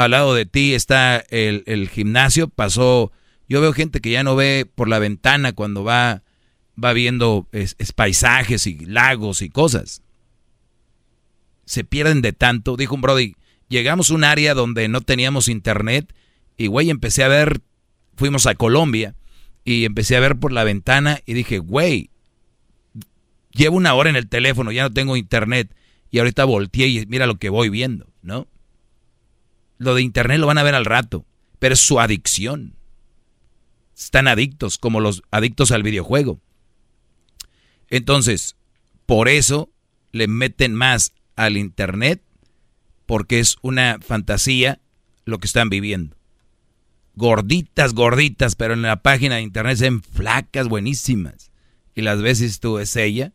Al 0.00 0.12
lado 0.12 0.32
de 0.32 0.46
ti 0.46 0.72
está 0.72 1.18
el, 1.28 1.90
gimnasio. 1.92 2.48
Pasó, 2.48 3.12
yo 3.50 3.60
veo 3.60 3.74
gente 3.74 4.00
que 4.00 4.10
ya 4.10 4.22
no 4.22 4.34
ve 4.34 4.66
por 4.74 4.88
la 4.88 4.98
ventana 4.98 5.52
cuando 5.52 5.84
va, 5.84 6.22
va 6.82 6.94
viendo 6.94 7.46
paisajes 7.96 8.66
y 8.66 8.78
lagos 8.86 9.42
y 9.42 9.50
cosas. 9.50 10.00
Se 11.66 11.84
pierden 11.84 12.22
de 12.22 12.32
tanto. 12.32 12.78
Dijo 12.78 12.94
un 12.94 13.02
Brody, 13.02 13.34
llegamos 13.68 14.10
a 14.10 14.14
un 14.14 14.24
área 14.24 14.54
donde 14.54 14.88
no 14.88 15.02
teníamos 15.02 15.48
internet 15.48 16.14
y 16.56 16.68
güey, 16.68 16.88
empecé 16.88 17.22
a 17.22 17.28
ver 17.28 17.60
fuimos 18.16 18.46
a 18.46 18.54
Colombia 18.54 19.16
y 19.66 19.84
empecé 19.84 20.16
a 20.16 20.20
ver 20.20 20.38
por 20.38 20.50
la 20.50 20.64
ventana 20.64 21.20
y 21.26 21.34
dije, 21.34 21.58
güey, 21.58 22.08
llevo 23.50 23.76
una 23.76 23.92
hora 23.92 24.08
en 24.08 24.16
el 24.16 24.30
teléfono, 24.30 24.72
ya 24.72 24.84
no 24.84 24.94
tengo 24.94 25.18
internet 25.18 25.74
y 26.10 26.20
ahorita 26.20 26.46
volteé 26.46 26.86
y 26.86 27.04
mira 27.04 27.26
lo 27.26 27.34
que 27.34 27.50
voy 27.50 27.68
viendo, 27.68 28.06
¿no? 28.22 28.48
Lo 29.80 29.94
de 29.94 30.02
internet 30.02 30.38
lo 30.38 30.46
van 30.46 30.58
a 30.58 30.62
ver 30.62 30.74
al 30.74 30.84
rato, 30.84 31.24
pero 31.58 31.72
es 31.72 31.80
su 31.80 32.00
adicción. 32.00 32.76
Están 33.96 34.28
adictos, 34.28 34.76
como 34.76 35.00
los 35.00 35.22
adictos 35.30 35.72
al 35.72 35.82
videojuego. 35.82 36.38
Entonces, 37.88 38.56
por 39.06 39.30
eso 39.30 39.72
le 40.12 40.28
meten 40.28 40.74
más 40.74 41.14
al 41.34 41.56
Internet, 41.56 42.22
porque 43.06 43.40
es 43.40 43.56
una 43.62 43.98
fantasía 44.06 44.82
lo 45.24 45.38
que 45.38 45.46
están 45.46 45.70
viviendo. 45.70 46.14
Gorditas, 47.14 47.94
gorditas, 47.94 48.56
pero 48.56 48.74
en 48.74 48.82
la 48.82 49.00
página 49.00 49.36
de 49.36 49.42
Internet 49.42 49.78
se 49.78 49.84
ven 49.84 50.02
flacas, 50.02 50.68
buenísimas. 50.68 51.52
Y 51.94 52.02
las 52.02 52.20
veces 52.20 52.60
tú, 52.60 52.78
es 52.78 52.96
ella. 52.96 53.32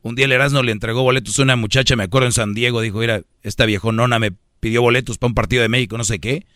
Un 0.00 0.14
día 0.14 0.24
el 0.24 0.32
Erasmo 0.32 0.62
le 0.62 0.72
entregó 0.72 1.02
boletos 1.02 1.38
a 1.38 1.42
una 1.42 1.56
muchacha, 1.56 1.94
me 1.94 2.04
acuerdo 2.04 2.28
en 2.28 2.32
San 2.32 2.54
Diego, 2.54 2.80
dijo, 2.80 3.00
mira, 3.00 3.22
esta 3.42 3.66
viejonona 3.66 4.18
me 4.18 4.32
pidió 4.60 4.82
boletos 4.82 5.18
para 5.18 5.28
un 5.28 5.34
partido 5.34 5.62
de 5.62 5.68
México, 5.68 5.98
no 5.98 6.04
sé 6.04 6.18
qué. 6.18 6.46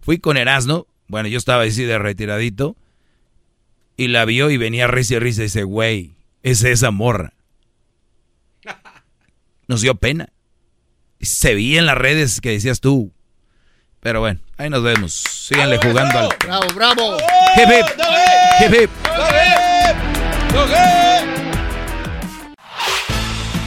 Fui 0.00 0.18
con 0.18 0.36
Erasmo, 0.36 0.86
bueno, 1.08 1.28
yo 1.28 1.38
estaba 1.38 1.62
así 1.62 1.84
de 1.84 1.98
retiradito, 1.98 2.76
y 3.96 4.08
la 4.08 4.24
vio 4.24 4.50
y 4.50 4.56
venía 4.56 4.86
risa 4.86 5.14
y 5.14 5.18
risa 5.18 5.42
y 5.42 5.44
dice, 5.44 5.64
güey, 5.64 6.12
es 6.42 6.64
esa 6.64 6.90
morra. 6.90 7.34
Nos 9.68 9.82
dio 9.82 9.94
pena. 9.94 10.30
Se 11.20 11.54
veía 11.54 11.78
en 11.78 11.86
las 11.86 11.98
redes 11.98 12.40
que 12.40 12.50
decías 12.50 12.80
tú. 12.80 13.12
Pero 14.00 14.20
bueno, 14.20 14.40
ahí 14.56 14.70
nos 14.70 14.82
vemos. 14.82 15.12
Síganle 15.12 15.76
jugando 15.76 16.18
al... 16.18 16.30
Bravo, 16.42 16.66
bravo. 16.74 17.18
Hip, 17.54 17.68
hip. 17.68 17.84
Hip, 18.60 18.74
hip. 18.74 18.90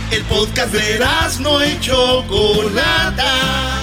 El 0.09 0.23
podcast 0.23 0.73
de 0.73 0.99
no 1.39 1.63
y 1.63 1.79
Chocolata. 1.79 3.82